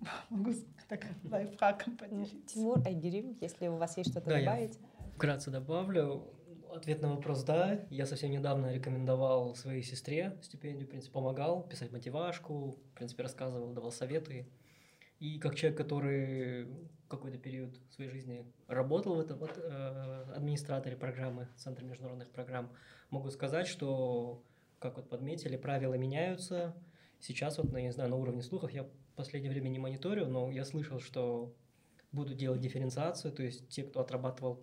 Могу 0.31 0.53
так 0.89 1.07
лайфхаком 1.25 1.93
Ну, 1.93 1.99
поделиться. 1.99 2.37
Тимур 2.47 2.79
Айгерим, 2.87 3.37
если 3.41 3.69
у 3.69 3.77
вас 3.77 3.97
есть 3.97 4.11
что-то 4.11 4.31
Да, 4.31 4.39
я 4.39 4.45
добавить. 4.45 4.79
Вкратце 5.15 5.51
добавлю. 5.51 6.31
Ответ 6.75 7.03
на 7.03 7.15
вопрос 7.15 7.45
«да». 7.45 7.87
Я 7.89 8.05
совсем 8.05 8.33
недавно 8.33 8.73
рекомендовал 8.75 9.55
своей 9.55 9.83
сестре 9.83 10.37
стипендию, 10.43 10.89
в 10.89 10.91
принципе, 10.91 11.13
помогал 11.13 11.63
писать 11.63 11.93
мотивашку, 11.93 12.77
в 12.93 12.97
принципе, 12.97 13.23
рассказывал, 13.23 13.73
давал 13.73 13.93
советы. 13.93 14.49
И 15.25 15.39
как 15.39 15.55
человек, 15.55 15.79
который 15.79 16.69
какой-то 17.09 17.39
период 17.39 17.75
своей 17.89 18.11
жизни 18.11 18.45
работал 18.69 19.15
в 19.15 19.21
этом 19.21 19.39
вот, 19.39 19.57
э, 19.57 20.25
администраторе 20.37 20.97
программы 20.97 21.49
Центра 21.57 21.83
международных 21.83 22.29
программ, 22.29 22.71
могу 23.09 23.31
сказать, 23.31 23.67
что, 23.67 24.43
как 24.79 24.97
вот 24.97 25.09
подметили, 25.09 25.57
правила 25.57 25.95
меняются. 25.95 26.77
Сейчас 27.21 27.57
вот, 27.57 27.73
ну, 27.73 27.79
я 27.79 27.85
не 27.85 27.91
знаю, 27.91 28.11
на 28.11 28.17
уровне 28.17 28.43
слухов 28.43 28.71
я 28.71 28.83
в 28.83 28.91
последнее 29.17 29.51
время 29.51 29.71
не 29.71 29.79
мониторю, 29.79 30.27
но 30.27 30.51
я 30.51 30.63
слышал, 30.63 31.01
что 31.01 31.55
будут 32.13 32.37
делать 32.37 32.61
дифференциацию, 32.61 33.33
то 33.33 33.43
есть 33.43 33.67
те, 33.71 33.83
кто 33.83 34.01
отрабатывал, 34.01 34.63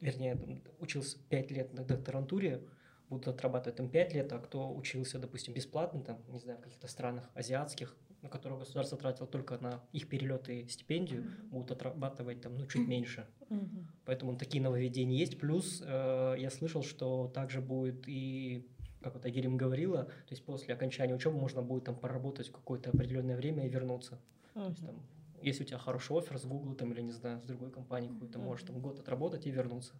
вернее, 0.00 0.62
учился 0.78 1.18
5 1.28 1.50
лет 1.50 1.74
на 1.74 1.84
докторантуре, 1.84 2.62
будут 3.10 3.28
отрабатывать 3.28 3.76
там 3.76 3.90
5 3.90 4.14
лет, 4.14 4.32
а 4.32 4.38
кто 4.38 4.74
учился, 4.74 5.18
допустим, 5.18 5.52
бесплатно, 5.52 6.00
там, 6.00 6.18
не 6.28 6.38
знаю, 6.38 6.60
в 6.60 6.62
каких-то 6.62 6.88
странах 6.88 7.28
азиатских, 7.34 7.94
на 8.22 8.28
которые 8.28 8.58
государство 8.58 8.98
тратило 8.98 9.26
только 9.26 9.58
на 9.58 9.82
их 9.92 10.08
перелеты 10.08 10.60
и 10.60 10.68
стипендию, 10.68 11.24
будут 11.50 11.70
отрабатывать 11.70 12.40
там, 12.40 12.56
ну, 12.56 12.66
чуть 12.66 12.86
меньше. 12.88 13.26
Мгм. 13.48 13.88
Поэтому 14.04 14.36
такие 14.36 14.62
нововведения 14.62 15.18
есть. 15.18 15.38
Плюс 15.38 15.82
э, 15.84 16.34
я 16.38 16.50
слышал, 16.50 16.82
что 16.82 17.28
также 17.28 17.60
будет 17.60 18.08
и, 18.08 18.66
как 19.02 19.14
вот 19.14 19.24
Агирим 19.24 19.56
говорила, 19.56 20.04
то 20.04 20.30
есть 20.30 20.44
после 20.44 20.74
окончания 20.74 21.14
учебы 21.14 21.38
можно 21.38 21.62
будет 21.62 21.84
там 21.84 21.94
поработать 21.94 22.50
какое-то 22.50 22.90
определенное 22.90 23.36
время 23.36 23.66
и 23.66 23.68
вернуться. 23.68 24.18
То 24.54 24.66
есть, 24.66 24.84
там, 24.84 25.02
если 25.42 25.62
у 25.62 25.66
тебя 25.66 25.78
хороший 25.78 26.16
офер 26.16 26.38
с 26.38 26.44
Google 26.44 26.74
там, 26.74 26.92
или, 26.92 27.00
не 27.02 27.12
знаю, 27.12 27.40
с 27.40 27.44
другой 27.44 27.70
компанией 27.70 28.12
какой-то, 28.12 28.38
можешь 28.38 28.66
там 28.66 28.80
год 28.80 28.98
отработать 28.98 29.46
и 29.46 29.50
вернуться. 29.50 29.94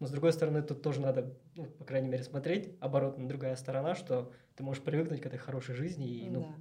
Но 0.00 0.06
с 0.06 0.10
другой 0.10 0.32
стороны, 0.32 0.62
тут 0.62 0.82
тоже 0.82 1.00
надо, 1.00 1.36
ну, 1.54 1.66
по 1.66 1.84
крайней 1.84 2.08
мере, 2.08 2.24
смотреть 2.24 2.74
оборотно 2.80 3.28
другая 3.28 3.54
сторона, 3.54 3.94
что 3.94 4.32
ты 4.56 4.64
можешь 4.64 4.82
привыкнуть 4.82 5.20
к 5.20 5.26
этой 5.26 5.38
хорошей 5.38 5.76
жизни 5.76 6.08
и 6.08 6.30
ну, 6.30 6.40
Да. 6.40 6.56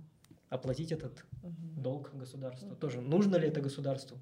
Оплатить 0.56 0.92
этот 0.92 1.24
Мгм. 1.42 1.82
долг 1.82 2.12
государству. 2.14 2.76
Тоже 2.76 3.02
нужно 3.02 3.38
ли 3.38 3.48
это 3.48 3.62
государству? 3.62 4.18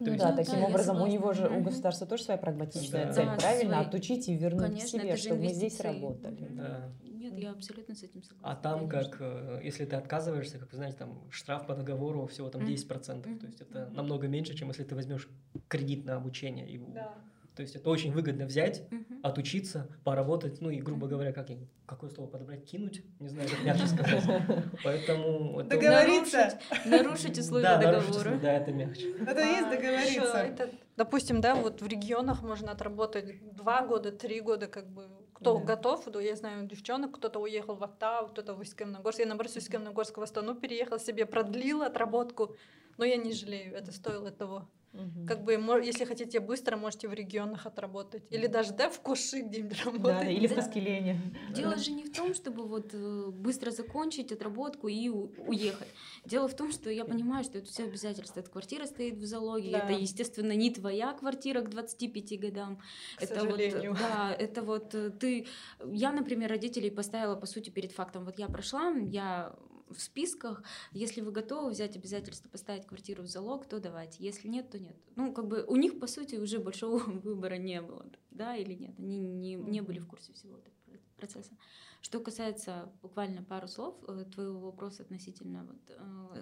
Ну 0.00 0.06
То 0.06 0.12
есть- 0.12 0.24
да, 0.24 0.30
Ну 0.32 0.36
таким 0.36 0.60
да, 0.60 0.66
образом 0.66 1.00
у 1.00 1.06
него 1.06 1.32
же, 1.32 1.48
у 1.48 1.60
государства 1.62 2.06
тоже 2.08 2.24
своя 2.24 2.36
прагматичная 2.38 3.06
Да. 3.06 3.12
цель, 3.12 3.26
Да, 3.26 3.36
правильно? 3.36 3.74
свои- 3.76 3.86
Отучить 3.86 4.28
и 4.28 4.34
вернуть 4.36 4.62
Конечно, 4.66 4.88
себе, 4.88 5.08
это 5.10 5.16
же 5.16 5.22
чтобы 5.22 5.40
мы 5.42 5.46
здесь 5.52 5.60
инвестиции. 5.80 5.86
работали. 5.86 6.48
Да. 6.50 6.88
Нет, 7.04 7.38
я 7.38 7.52
абсолютно 7.52 7.94
с 7.94 8.02
этим 8.02 8.24
согласна. 8.24 8.50
А 8.50 8.56
там, 8.56 8.88
конечно. 8.88 9.12
как, 9.12 9.20
э, 9.20 9.60
если 9.62 9.84
ты 9.84 9.94
отказываешься, 9.94 10.58
как 10.58 10.72
вы 10.72 10.76
знаете, 10.76 10.96
там 10.98 11.22
штраф 11.30 11.68
по 11.68 11.76
договору 11.76 12.26
всего 12.26 12.48
там 12.50 12.62
Мгм. 12.62 12.70
10%. 12.72 13.38
То 13.38 13.44
Мгм. 13.44 13.46
есть 13.46 13.60
это 13.60 13.88
намного 13.94 14.26
меньше, 14.26 14.54
чем 14.54 14.68
если 14.68 14.82
ты 14.82 14.96
возьмешь 14.96 15.28
кредит 15.68 16.04
на 16.04 16.16
обучение. 16.16 16.68
И, 16.68 16.78
Да. 16.78 17.14
То 17.54 17.60
есть 17.62 17.76
это 17.76 17.90
очень 17.90 18.12
выгодно 18.12 18.46
взять, 18.46 18.90
Мгм. 18.90 19.20
отучиться, 19.22 19.88
поработать, 20.04 20.60
ну 20.62 20.70
и, 20.70 20.80
грубо 20.80 21.06
говоря, 21.06 21.32
как, 21.32 21.50
я- 21.50 21.58
какое 21.86 22.08
слово 22.08 22.28
подобрать, 22.30 22.64
кинуть, 22.64 23.02
не 23.20 23.28
знаю, 23.28 23.48
как 23.50 23.62
мягче 23.62 23.86
сказать. 23.86 24.22
Поэтому... 24.84 25.60
это- 25.60 25.68
Договориться. 25.70 26.58
Нарушить 26.86 27.38
условия 27.38 27.76
договора. 27.78 28.38
да, 28.40 28.52
это 28.54 28.72
мягче. 28.72 29.10
Это 29.26 29.40
и 29.42 29.46
есть 29.48 29.66
А, 29.66 29.70
договориться. 29.70 30.70
допустим, 30.96 31.40
да, 31.42 31.54
вот 31.54 31.82
в 31.82 31.86
регионах 31.86 32.42
можно 32.42 32.72
отработать 32.72 33.54
два 33.54 33.86
года, 33.86 34.12
три 34.12 34.40
года, 34.40 34.66
как 34.66 34.88
бы 34.88 35.08
кто 35.34 35.58
Да. 35.58 35.64
готов, 35.64 36.04
да, 36.10 36.20
я 36.22 36.36
знаю 36.36 36.66
девчонок, 36.66 37.16
кто-то 37.16 37.38
уехал 37.40 37.74
в 37.74 37.82
Октау, 37.82 38.28
кто-то 38.28 38.54
в 38.54 38.60
Усть-Каменогорск. 38.60 39.18
Я, 39.18 39.26
наоборот, 39.26 39.52
с 39.52 39.56
Усть-Каменогорска 39.56 40.20
в 40.20 40.22
Астану 40.22 40.54
переехала, 40.54 40.98
себе 41.00 41.26
продлила 41.26 41.86
отработку, 41.86 42.54
но 42.96 43.04
я 43.04 43.16
не 43.16 43.32
жалею, 43.32 43.74
это 43.74 43.92
стоило 43.92 44.30
того. 44.30 44.68
Мгм. 44.92 45.26
Как 45.26 45.42
бы, 45.42 45.52
если 45.82 46.04
хотите 46.04 46.38
быстро, 46.40 46.76
можете 46.76 47.08
в 47.08 47.14
регионах 47.14 47.66
отработать. 47.66 48.24
Или 48.30 48.46
даже, 48.46 48.74
да, 48.74 48.90
в 48.90 49.00
Куши 49.00 49.40
где-нибудь 49.40 49.78
Да, 49.78 49.84
работать. 49.90 50.20
да, 50.20 50.28
или 50.28 50.46
в 50.46 50.50
Да. 50.50 50.56
Каскелене. 50.56 51.20
Дело 51.50 51.76
же 51.76 51.92
не 51.92 52.04
в 52.04 52.12
том, 52.12 52.34
чтобы 52.34 52.64
вот 52.66 52.90
э, 52.92 53.26
быстро 53.30 53.70
закончить 53.70 54.32
отработку 54.32 54.88
и 54.88 55.08
уехать. 55.08 55.88
Дело 56.26 56.46
в 56.46 56.54
том, 56.54 56.72
что 56.72 56.90
я 56.90 57.04
понимаю, 57.06 57.42
что 57.44 57.58
это 57.58 57.68
все 57.68 57.84
обязательства. 57.84 58.40
Эта 58.40 58.50
квартира 58.50 58.84
стоит 58.84 59.14
в 59.14 59.24
залоге. 59.24 59.70
Да. 59.72 59.78
Это, 59.78 59.92
естественно, 59.94 60.52
не 60.52 60.70
твоя 60.70 61.12
квартира 61.14 61.62
к 61.62 61.70
25 61.70 62.38
годам. 62.40 62.76
К 63.16 63.22
это 63.22 63.40
сожалению. 63.40 63.92
вот, 63.92 63.98
да, 63.98 64.34
это 64.38 64.62
вот 64.62 64.94
э, 64.94 65.10
ты. 65.10 65.46
Я, 65.86 66.12
например, 66.12 66.50
родителей 66.50 66.90
поставила 66.90 67.34
по 67.36 67.46
сути 67.46 67.70
перед 67.70 67.92
фактом. 67.92 68.24
Вот 68.26 68.38
я 68.38 68.46
прошла, 68.48 68.90
я 68.90 69.54
в 69.94 70.00
списках. 70.00 70.62
Если 70.92 71.20
вы 71.20 71.32
готовы 71.32 71.70
взять 71.70 71.96
обязательство 71.96 72.48
поставить 72.48 72.86
квартиру 72.86 73.22
в 73.22 73.26
залог, 73.26 73.66
то 73.66 73.80
давайте. 73.80 74.24
Если 74.24 74.48
нет, 74.48 74.70
то 74.70 74.78
нет. 74.78 74.96
Ну, 75.16 75.32
как 75.32 75.46
бы 75.48 75.64
у 75.66 75.76
них, 75.76 75.98
по 76.00 76.06
сути, 76.06 76.36
уже 76.36 76.58
большого 76.58 76.98
выбора 77.24 77.56
не 77.56 77.80
было. 77.80 78.06
Да 78.30 78.56
или 78.56 78.74
нет? 78.74 78.94
Они 78.98 79.18
не, 79.18 79.54
не 79.54 79.80
были 79.80 79.98
в 79.98 80.06
курсе 80.06 80.32
всего 80.32 80.56
этого 80.58 80.74
про- 80.86 81.00
процесса. 81.16 81.52
Что 82.00 82.18
касается 82.20 82.92
буквально 83.02 83.42
пару 83.44 83.68
слов 83.68 83.96
э, 84.08 84.24
твоего 84.32 84.58
вопроса 84.58 85.02
относительно, 85.02 85.64
вот, 85.64 85.78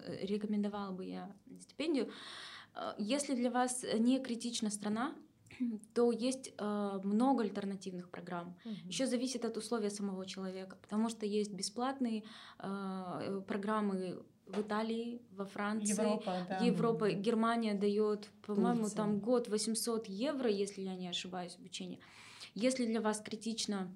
э, 0.07 0.27
рекомендовала 0.27 0.93
бы 0.93 1.05
я 1.05 1.35
стипендию. 1.61 2.11
Э, 2.75 2.93
Если 2.99 3.35
для 3.35 3.51
вас 3.51 3.85
не 3.99 4.21
критична 4.21 4.71
страна, 4.71 5.15
то 5.95 6.13
есть 6.13 6.53
э, 6.59 7.01
много 7.05 7.45
альтернативных 7.45 8.11
программ. 8.11 8.57
Мгм. 8.65 8.89
Еще 8.89 9.07
зависит 9.07 9.45
от 9.45 9.57
условия 9.57 9.91
самого 9.91 10.27
человека, 10.27 10.77
потому 10.81 11.09
что 11.09 11.27
есть 11.27 11.53
бесплатные 11.53 12.25
э, 12.59 13.43
программы 13.47 14.23
в 14.47 14.61
Италии, 14.61 15.23
во 15.33 15.45
Франции, 15.45 15.93
Европа, 15.93 16.47
да. 16.49 16.59
Европа, 16.59 17.11
Германия 17.13 17.75
дает, 17.75 18.29
по-моему, 18.43 18.89
там 18.89 19.21
год 19.21 19.49
800 19.49 20.09
евро, 20.09 20.51
если 20.51 20.83
я 20.83 20.97
не 20.97 21.09
ошибаюсь, 21.09 21.57
обучение. 21.57 22.01
Если 22.55 22.85
для 22.87 23.01
вас 23.01 23.21
критично 23.21 23.89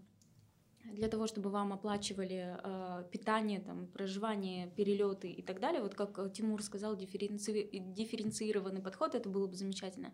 для 0.93 1.09
того, 1.09 1.27
чтобы 1.27 1.51
вам 1.51 1.73
оплачивали 1.73 2.57
э, 2.63 3.05
питание, 3.11 3.61
там, 3.61 3.87
проживание, 3.87 4.69
перелеты 4.77 5.31
и 5.31 5.43
так 5.43 5.61
далее, 5.61 5.83
вот 5.83 5.95
как 5.95 6.19
э, 6.19 6.31
Тимур 6.31 6.63
сказал, 6.63 6.97
дифференци- 6.97 7.69
дифференцированный 7.95 8.81
подход, 8.81 9.15
это 9.15 9.29
было 9.29 9.47
бы 9.47 9.55
замечательно. 9.57 10.13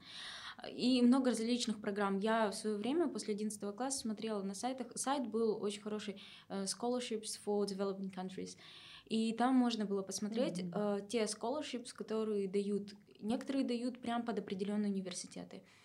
И 0.71 1.03
много 1.03 1.31
различных 1.31 1.81
программ. 1.81 2.19
Я 2.19 2.51
в 2.51 2.55
свое 2.55 2.77
время, 2.77 3.09
после 3.09 3.35
11 3.35 3.75
класса, 3.77 3.99
смотрела 3.99 4.43
на 4.43 4.55
сайтах. 4.55 4.87
Сайт 4.95 5.27
был 5.27 5.63
очень 5.63 5.83
хороший, 5.83 6.21
э, 6.49 6.65
Scholarships 6.65 7.39
for 7.45 7.67
Developing 7.67 8.13
Countries. 8.15 8.57
И 9.07 9.33
там 9.33 9.55
можно 9.57 9.87
было 9.87 10.03
посмотреть 10.03 10.63
Мгм. 10.63 10.73
э, 10.75 11.01
те 11.09 11.25
scholarships, 11.25 11.93
которые 11.93 12.47
дают. 12.49 12.95
Некоторые 13.19 13.65
дают 13.65 14.01
прям 14.01 14.25
под 14.25 14.39
определенные 14.39 14.91
университеты. 14.93 15.57
А, 15.57 15.80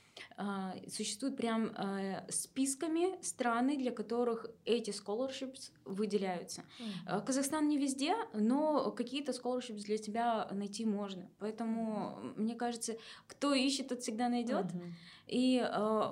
Существуют 0.90 1.38
прям 1.38 1.68
э, 1.68 2.30
списками 2.30 3.22
страны, 3.24 3.78
для 3.78 3.92
которых 3.92 4.46
эти 4.66 4.92
scholarships 4.92 5.72
выделяются. 5.86 6.64
Э, 7.08 7.22
Казахстан 7.22 7.68
не 7.68 7.78
везде, 7.78 8.16
но 8.34 8.92
какие-то 8.92 9.32
scholarships 9.32 9.84
для 9.84 9.98
тебя 9.98 10.48
найти 10.52 10.86
можно. 10.86 11.30
Поэтому, 11.40 12.34
мне 12.36 12.56
кажется, 12.56 12.98
кто 13.28 13.54
ищет, 13.54 13.90
тот 13.90 14.02
всегда 14.02 14.30
найдет. 14.30 14.74
Мгм. 14.74 14.96
И 15.28 15.66
э, 15.66 16.12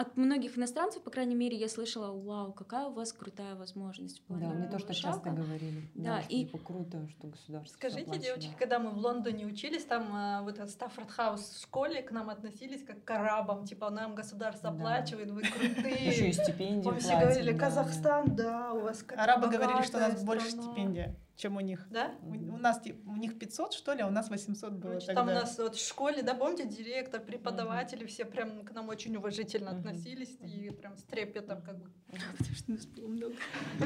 от 0.00 0.16
многих 0.16 0.56
иностранцев, 0.56 1.02
по 1.02 1.10
крайней 1.10 1.34
мере, 1.34 1.56
я 1.56 1.68
слышала, 1.68 2.12
вау, 2.12 2.52
какая 2.52 2.86
у 2.86 2.92
вас 2.92 3.12
крутая 3.12 3.54
возможность. 3.56 4.22
Да, 4.28 4.46
мне 4.48 4.68
тоже 4.68 4.84
так 4.86 4.94
часто 4.96 5.24
шага». 5.24 5.42
говорили. 5.42 5.82
Да, 5.94 6.22
что, 6.22 6.32
и- 6.32 6.44
типа 6.44 6.58
круто, 6.58 7.08
что 7.08 7.26
государство 7.26 7.74
Скажите, 7.76 8.18
девочки, 8.18 8.52
когда 8.58 8.78
мы 8.78 8.90
в 8.90 8.98
Лондоне 8.98 9.44
учились, 9.46 9.84
там 9.84 10.14
э, 10.14 10.42
вот 10.42 10.54
этот 10.54 10.70
Стаффорд 10.70 11.10
Хаус 11.10 11.40
в 11.50 11.62
школе 11.62 12.02
к 12.02 12.12
нам 12.12 12.30
относились 12.30 12.84
как 12.84 13.02
к 13.04 13.10
арабам, 13.10 13.64
типа 13.66 13.90
нам 13.90 14.14
государство 14.14 14.70
Да. 14.70 14.76
оплачивает, 14.76 15.30
вы 15.30 15.42
Еще 15.42 15.50
и 15.68 15.74
крутые. 15.74 16.32
стипендию 16.32 16.94
Мы 16.94 17.00
все 17.00 17.18
говорили, 17.18 17.52
да. 17.52 17.58
Казахстан, 17.58 18.36
да, 18.36 18.72
у 18.74 18.80
вас 18.80 19.04
Арабы 19.16 19.48
говорили, 19.48 19.82
что 19.82 19.96
у 19.98 20.00
нас 20.00 20.22
больше 20.22 20.48
страна». 20.50 20.62
стипендия, 20.72 21.16
чем 21.38 21.56
у 21.56 21.60
них. 21.60 21.86
Да? 21.90 22.10
У, 22.22 22.32
у 22.32 22.58
нас 22.58 22.82
у 23.06 23.16
них 23.16 23.38
500, 23.38 23.72
что 23.72 23.92
ли, 23.92 24.02
а 24.02 24.08
у 24.08 24.10
нас 24.10 24.28
800 24.28 24.72
было 24.72 24.80
Короче, 24.90 25.06
тогда. 25.06 25.20
там 25.20 25.30
у 25.30 25.32
нас 25.32 25.56
вот 25.58 25.76
в 25.76 25.86
школе, 25.86 26.22
да, 26.22 26.34
помните, 26.34 26.66
директор, 26.66 27.20
преподаватели, 27.20 28.04
все 28.06 28.24
прям 28.24 28.64
к 28.64 28.72
нам 28.72 28.88
очень 28.88 29.16
уважительно 29.16 29.70
Мгм. 29.70 29.78
относились 29.78 30.36
и 30.40 30.70
прям 30.70 30.96
с 30.96 31.02
трепетом 31.04 31.62
как 31.62 31.78
бы. 31.78 31.90
Потому 32.10 32.54
что 32.56 32.70
нас 32.72 32.86
было 32.86 33.06
много. 33.06 33.34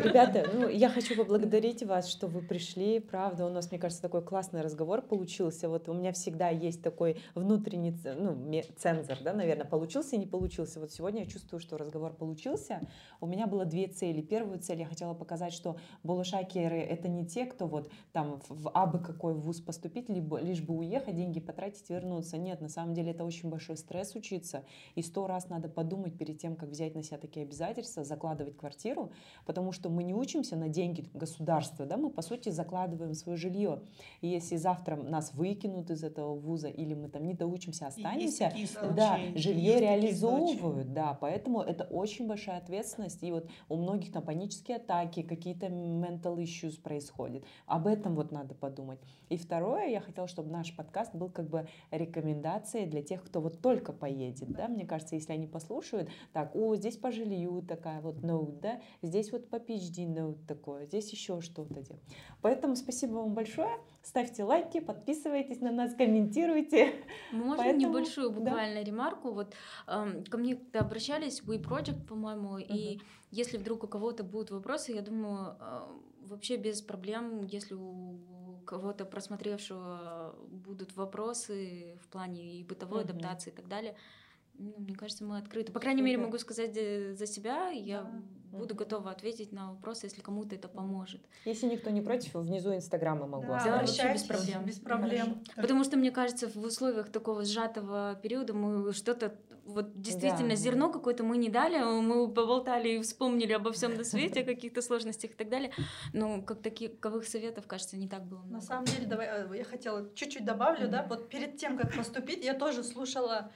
Ребята, 0.03 0.49
ну 0.55 0.69
я 0.69 0.89
хочу 0.89 1.15
поблагодарить 1.15 1.83
вас, 1.83 2.09
что 2.09 2.27
вы 2.27 2.41
пришли. 2.41 3.01
Правда, 3.01 3.45
у 3.45 3.51
нас, 3.51 3.71
мне 3.71 3.79
кажется, 3.79 4.01
такой 4.01 4.23
классный 4.23 4.63
разговор 4.63 5.03
получился. 5.03 5.69
Вот 5.69 5.89
у 5.89 5.93
меня 5.95 6.13
всегда 6.13 6.49
есть 6.49 6.83
такой 6.83 7.21
внутренний 7.35 7.95
ну, 8.17 8.63
цензор, 8.77 9.19
да, 9.23 9.35
наверное, 9.35 9.67
получился 9.67 10.17
и 10.17 10.19
не 10.19 10.27
получился. 10.27 10.81
Вот 10.81 10.93
сегодня 10.93 11.25
я 11.25 11.27
чувствую, 11.27 11.61
что 11.61 11.77
разговор 11.77 12.15
получился. 12.15 12.81
У 13.21 13.27
меня 13.27 13.47
было 13.47 13.67
две 13.67 13.89
цели. 13.89 14.23
Первую 14.23 14.59
цель 14.61 14.79
я 14.79 14.87
хотела 14.87 15.13
показать, 15.15 15.53
что 15.53 15.77
болошакеры— 16.03 16.79
это 16.81 17.09
не 17.09 17.27
те, 17.27 17.42
кто 17.47 17.67
вот 17.67 17.91
там 18.13 18.41
в- 18.49 18.71
абы 18.71 18.99
какой 18.99 19.35
вуз 19.35 19.61
поступить, 19.61 20.09
либо 20.09 20.39
лишь 20.41 20.61
бы 20.63 20.75
уехать, 20.77 21.15
деньги 21.15 21.41
потратить, 21.41 21.89
вернуться. 21.91 22.37
Нет, 22.39 22.61
на 22.61 22.69
самом 22.69 22.95
деле 22.95 23.13
это 23.13 23.25
очень 23.25 23.49
большой 23.51 23.77
стресс 23.77 24.15
учиться. 24.15 24.65
И 24.95 25.03
сто 25.03 25.27
раз 25.27 25.49
надо 25.49 25.69
подумать 25.69 26.17
перед 26.19 26.39
тем, 26.39 26.57
как 26.57 26.71
взять 26.71 26.95
на 26.95 27.03
себя 27.03 27.19
такие 27.19 27.45
обязательства, 27.45 28.05
закладывать 28.05 28.57
квартиру, 28.57 29.13
потому 29.47 29.73
что 29.73 29.89
мы 29.89 30.03
не 30.03 30.15
учимся 30.15 30.57
на 30.57 30.69
деньги 30.69 31.05
государства, 31.15 31.87
да, 31.87 31.97
мы 31.97 32.11
по 32.11 32.23
сути 32.23 32.49
закладываем 32.51 33.15
свое 33.15 33.37
жилье. 33.39 33.81
И 34.21 34.29
если 34.29 34.57
завтра 34.57 34.97
нас 34.97 35.33
выкинут 35.35 35.91
из 35.91 36.05
этого 36.05 36.35
вуза 36.35 36.69
или 36.69 36.95
мы 36.95 37.09
там 37.09 37.25
не 37.27 37.35
доучимся, 37.35 37.87
останемся, 37.89 38.51
да, 38.95 39.17
жилье 39.39 39.73
реализовывают, 39.81 40.93
да, 40.93 41.15
поэтому 41.21 41.61
это 41.61 41.85
очень 41.85 42.27
большая 42.27 42.59
ответственность, 42.59 43.23
и 43.23 43.31
вот 43.33 43.49
у 43.69 43.77
многих 43.77 44.13
там 44.13 44.23
панические 44.23 44.77
атаки, 44.79 45.23
какие-то 45.23 45.67
mental 45.67 46.37
issues 46.37 46.81
происходят, 46.81 47.32
об 47.67 47.87
этом 47.87 48.15
вот 48.15 48.33
надо 48.33 48.55
подумать. 48.55 48.99
И 49.29 49.37
второе, 49.37 49.87
я 49.87 50.01
хотела, 50.01 50.29
чтобы 50.29 50.51
наш 50.51 50.75
подкаст 50.75 51.15
был 51.15 51.31
как 51.31 51.49
бы 51.49 51.67
рекомендацией 51.91 52.87
для 52.87 53.03
тех, 53.03 53.23
кто 53.25 53.41
вот 53.41 53.61
только 53.61 53.93
поедет, 53.93 54.51
да, 54.53 54.69
мне 54.69 54.87
кажется, 54.87 55.15
если 55.15 55.33
они 55.33 55.47
послушают, 55.47 56.11
так, 56.33 56.55
о, 56.55 56.75
здесь 56.77 56.97
по 56.97 57.11
жилью 57.11 57.63
такая 57.63 58.01
вот 58.01 58.17
note, 58.17 58.61
да, 58.61 58.81
здесь 59.03 59.33
вот 59.33 59.49
по 59.49 59.57
PhD 59.57 60.07
note 60.07 60.39
такое, 60.47 60.87
здесь 60.87 61.11
еще 61.11 61.41
что-то. 61.41 61.83
де. 61.83 61.97
Поэтому 62.41 62.77
спасибо 62.77 63.15
вам 63.15 63.35
большое, 63.35 63.71
ставьте 64.03 64.45
лайки, 64.45 64.81
подписывайтесь 64.81 65.61
на 65.61 65.71
нас, 65.71 65.95
комментируйте. 65.95 66.93
Можно 67.33 67.57
Поэтому, 67.57 67.89
небольшую 67.89 68.31
да. 68.31 68.41
буквально 68.41 68.83
ремарку? 68.83 69.33
Вот 69.33 69.55
эм, 69.87 70.25
ко 70.25 70.39
мне 70.39 70.57
когда 70.57 70.81
обращались, 70.81 71.43
We 71.43 71.63
Project, 71.63 72.07
по-моему, 72.07 72.59
и 72.59 73.01
если 73.31 73.57
вдруг 73.57 73.85
у 73.85 73.87
кого-то 73.87 74.25
будут 74.25 74.51
вопросы, 74.51 74.93
я 74.93 75.03
думаю, 75.03 75.57
э, 75.61 75.81
вообще 76.27 76.57
без 76.57 76.83
проблем, 76.83 77.45
если 77.45 77.75
у 77.75 78.61
кого-то 78.67 79.05
просмотревшего 79.05 80.37
будут 80.49 80.97
вопросы 80.97 81.99
в 82.03 82.09
плане 82.09 82.61
и 82.61 82.65
бытовой 82.65 83.05
Мгм. 83.05 83.11
адаптации 83.11 83.51
и 83.51 83.55
так 83.55 83.69
далее, 83.69 83.97
ну, 84.55 84.75
мне 84.79 84.95
кажется, 84.95 85.25
мы 85.25 85.39
открыты. 85.39 85.73
По 85.73 85.81
крайней 85.81 86.03
мере, 86.03 86.19
могу 86.19 86.39
сказать 86.39 86.77
э, 86.77 87.15
за 87.15 87.27
себя, 87.27 87.69
я 87.71 88.03
Да. 88.03 88.23
Буду 88.53 88.75
готова 88.75 89.11
ответить 89.11 89.53
на 89.53 89.71
вопросы, 89.73 90.07
если 90.07 90.21
кому-то 90.21 90.55
это 90.55 90.69
поможет. 90.69 91.21
Если 91.45 91.67
никто 91.67 91.91
не 91.91 92.01
против, 92.03 92.35
внизу 92.35 92.75
Инстаграма 92.75 93.27
могу 93.27 93.47
Да, 93.47 93.57
оставить. 93.57 93.89
вообще 93.89 94.13
без 94.13 94.23
проблем. 94.25 94.65
Без 94.65 94.79
проблем. 94.79 95.27
Хорошо. 95.49 95.63
Потому 95.63 95.85
что, 95.85 95.97
мне 95.97 96.11
кажется, 96.11 96.49
в 96.49 96.57
условиях 96.63 97.11
такого 97.11 97.45
сжатого 97.45 98.19
периода 98.23 98.53
мы 98.55 98.93
что-то, 98.93 99.35
вот 99.65 100.01
действительно, 100.01 100.51
Да. 100.51 100.57
зерно 100.57 100.91
какое-то 100.93 101.23
мы 101.25 101.37
не 101.37 101.49
дали, 101.49 101.79
мы 101.79 102.29
поболтали 102.29 102.89
и 102.91 103.01
вспомнили 103.03 103.53
обо 103.53 103.73
всем 103.73 103.95
на 103.97 104.05
свете, 104.05 104.41
о 104.41 104.45
каких-то 104.45 104.83
сложностях 104.83 105.31
и 105.31 105.35
так 105.35 105.49
далее. 105.49 105.73
Но 106.13 106.43
как 106.43 106.61
таковых 106.63 107.27
советов, 107.27 107.67
кажется, 107.67 107.97
не 107.97 108.09
так 108.09 108.25
было 108.27 108.41
много. 108.41 108.55
На 108.55 108.61
самом 108.61 108.85
деле, 108.85 109.07
давай, 109.07 109.29
э, 109.29 109.57
я 109.57 109.65
хотела 109.65 110.09
чуть-чуть 110.15 110.45
добавлю, 110.45 110.89
да, 110.89 111.07
вот 111.09 111.29
перед 111.29 111.57
тем, 111.57 111.79
как 111.79 111.95
поступить, 111.97 112.45
я 112.45 112.55
тоже 112.55 112.83
слушала 112.83 113.51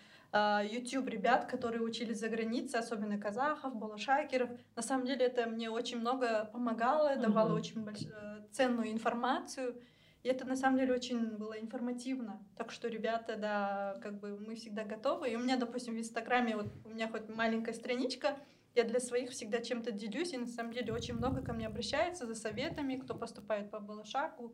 YouTube 0.71 1.09
ребят, 1.09 1.47
которые 1.47 1.83
учились 1.83 2.19
за 2.21 2.29
границей, 2.29 2.81
особенно 2.81 3.19
казахов, 3.19 3.75
балашакеров. 3.77 4.51
На 4.77 4.83
самом 4.83 5.07
деле 5.07 5.27
это 5.27 5.47
мне 5.47 5.71
очень 5.71 5.99
много 6.01 6.49
помогало, 6.53 7.17
давало 7.17 7.49
Мгм. 7.51 7.57
очень 7.59 7.85
больш- 7.85 8.11
э, 8.11 8.43
ценную 8.53 8.91
информацию. 8.93 9.81
И 10.23 10.29
это 10.29 10.45
на 10.45 10.57
самом 10.57 10.79
деле 10.79 10.93
очень 10.95 11.37
было 11.37 11.55
информативно. 11.59 12.45
Так 12.57 12.73
что, 12.73 12.89
ребята, 12.89 13.37
да, 13.37 13.97
как 14.03 14.19
бы 14.19 14.39
мы 14.41 14.57
всегда 14.57 14.85
готовы. 14.85 15.31
И 15.31 15.37
у 15.37 15.39
меня, 15.39 15.57
допустим, 15.57 15.95
в 15.95 15.99
Инстаграме, 15.99 16.57
вот 16.57 16.67
у 16.85 16.89
меня 16.89 17.07
хоть 17.09 17.29
маленькая 17.29 17.73
страничка, 17.75 18.37
я 18.75 18.85
для 18.85 19.01
своих 19.01 19.31
всегда 19.31 19.61
чем-то 19.61 19.93
делюсь, 19.93 20.33
и 20.35 20.39
на 20.39 20.47
самом 20.47 20.73
деле 20.73 20.93
очень 20.93 21.15
много 21.15 21.43
ко 21.43 21.53
мне 21.53 21.67
обращается 21.67 22.27
за 22.27 22.35
советами, 22.35 22.97
кто 22.97 23.15
поступает 23.15 23.71
по 23.71 23.79
Балашаку. 23.81 24.53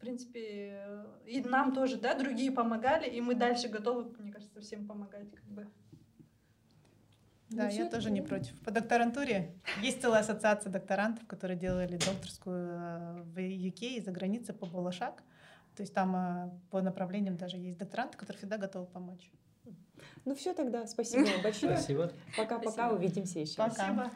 В 0.00 0.02
принципе, 0.02 0.82
и 1.26 1.42
нам 1.42 1.74
тоже, 1.74 1.98
да, 1.98 2.14
другие 2.14 2.50
помогали, 2.50 3.06
и 3.06 3.20
мы 3.20 3.34
дальше 3.34 3.68
готовы, 3.68 4.10
мне 4.18 4.32
кажется, 4.32 4.58
всем 4.62 4.86
помогать, 4.86 5.30
как 5.30 5.44
бы. 5.44 5.68
Да, 7.50 7.64
Ну, 7.64 7.70
я 7.70 7.84
тоже 7.90 8.08
это- 8.08 8.14
не 8.14 8.22
против. 8.22 8.58
По 8.62 8.70
докторантуре 8.70 9.52
есть 9.82 10.00
целая 10.00 10.20
ассоциация 10.22 10.72
докторантов, 10.72 11.26
которые 11.26 11.58
делали 11.58 11.98
докторскую 11.98 12.70
э, 12.70 13.22
в 13.24 13.36
UK 13.38 13.96
и 13.96 14.00
за 14.00 14.10
границей 14.10 14.54
по 14.54 14.64
Балашак. 14.64 15.22
То 15.76 15.82
есть 15.82 15.92
там 15.92 16.16
э, 16.16 16.50
по 16.70 16.80
направлениям 16.80 17.36
даже 17.36 17.58
есть 17.58 17.76
докторанты, 17.76 18.16
которые 18.16 18.38
всегда 18.38 18.56
готовы 18.56 18.86
помочь. 18.86 19.30
Ну 20.24 20.34
все 20.34 20.54
тогда, 20.54 20.86
спасибо 20.86 21.26
большое. 21.42 21.76
Спасибо. 21.76 22.10
Пока-пока, 22.38 22.90
увидимся 22.90 23.40
еще. 23.40 23.56
Пока. 23.56 23.74
Спасибо. 23.74 24.10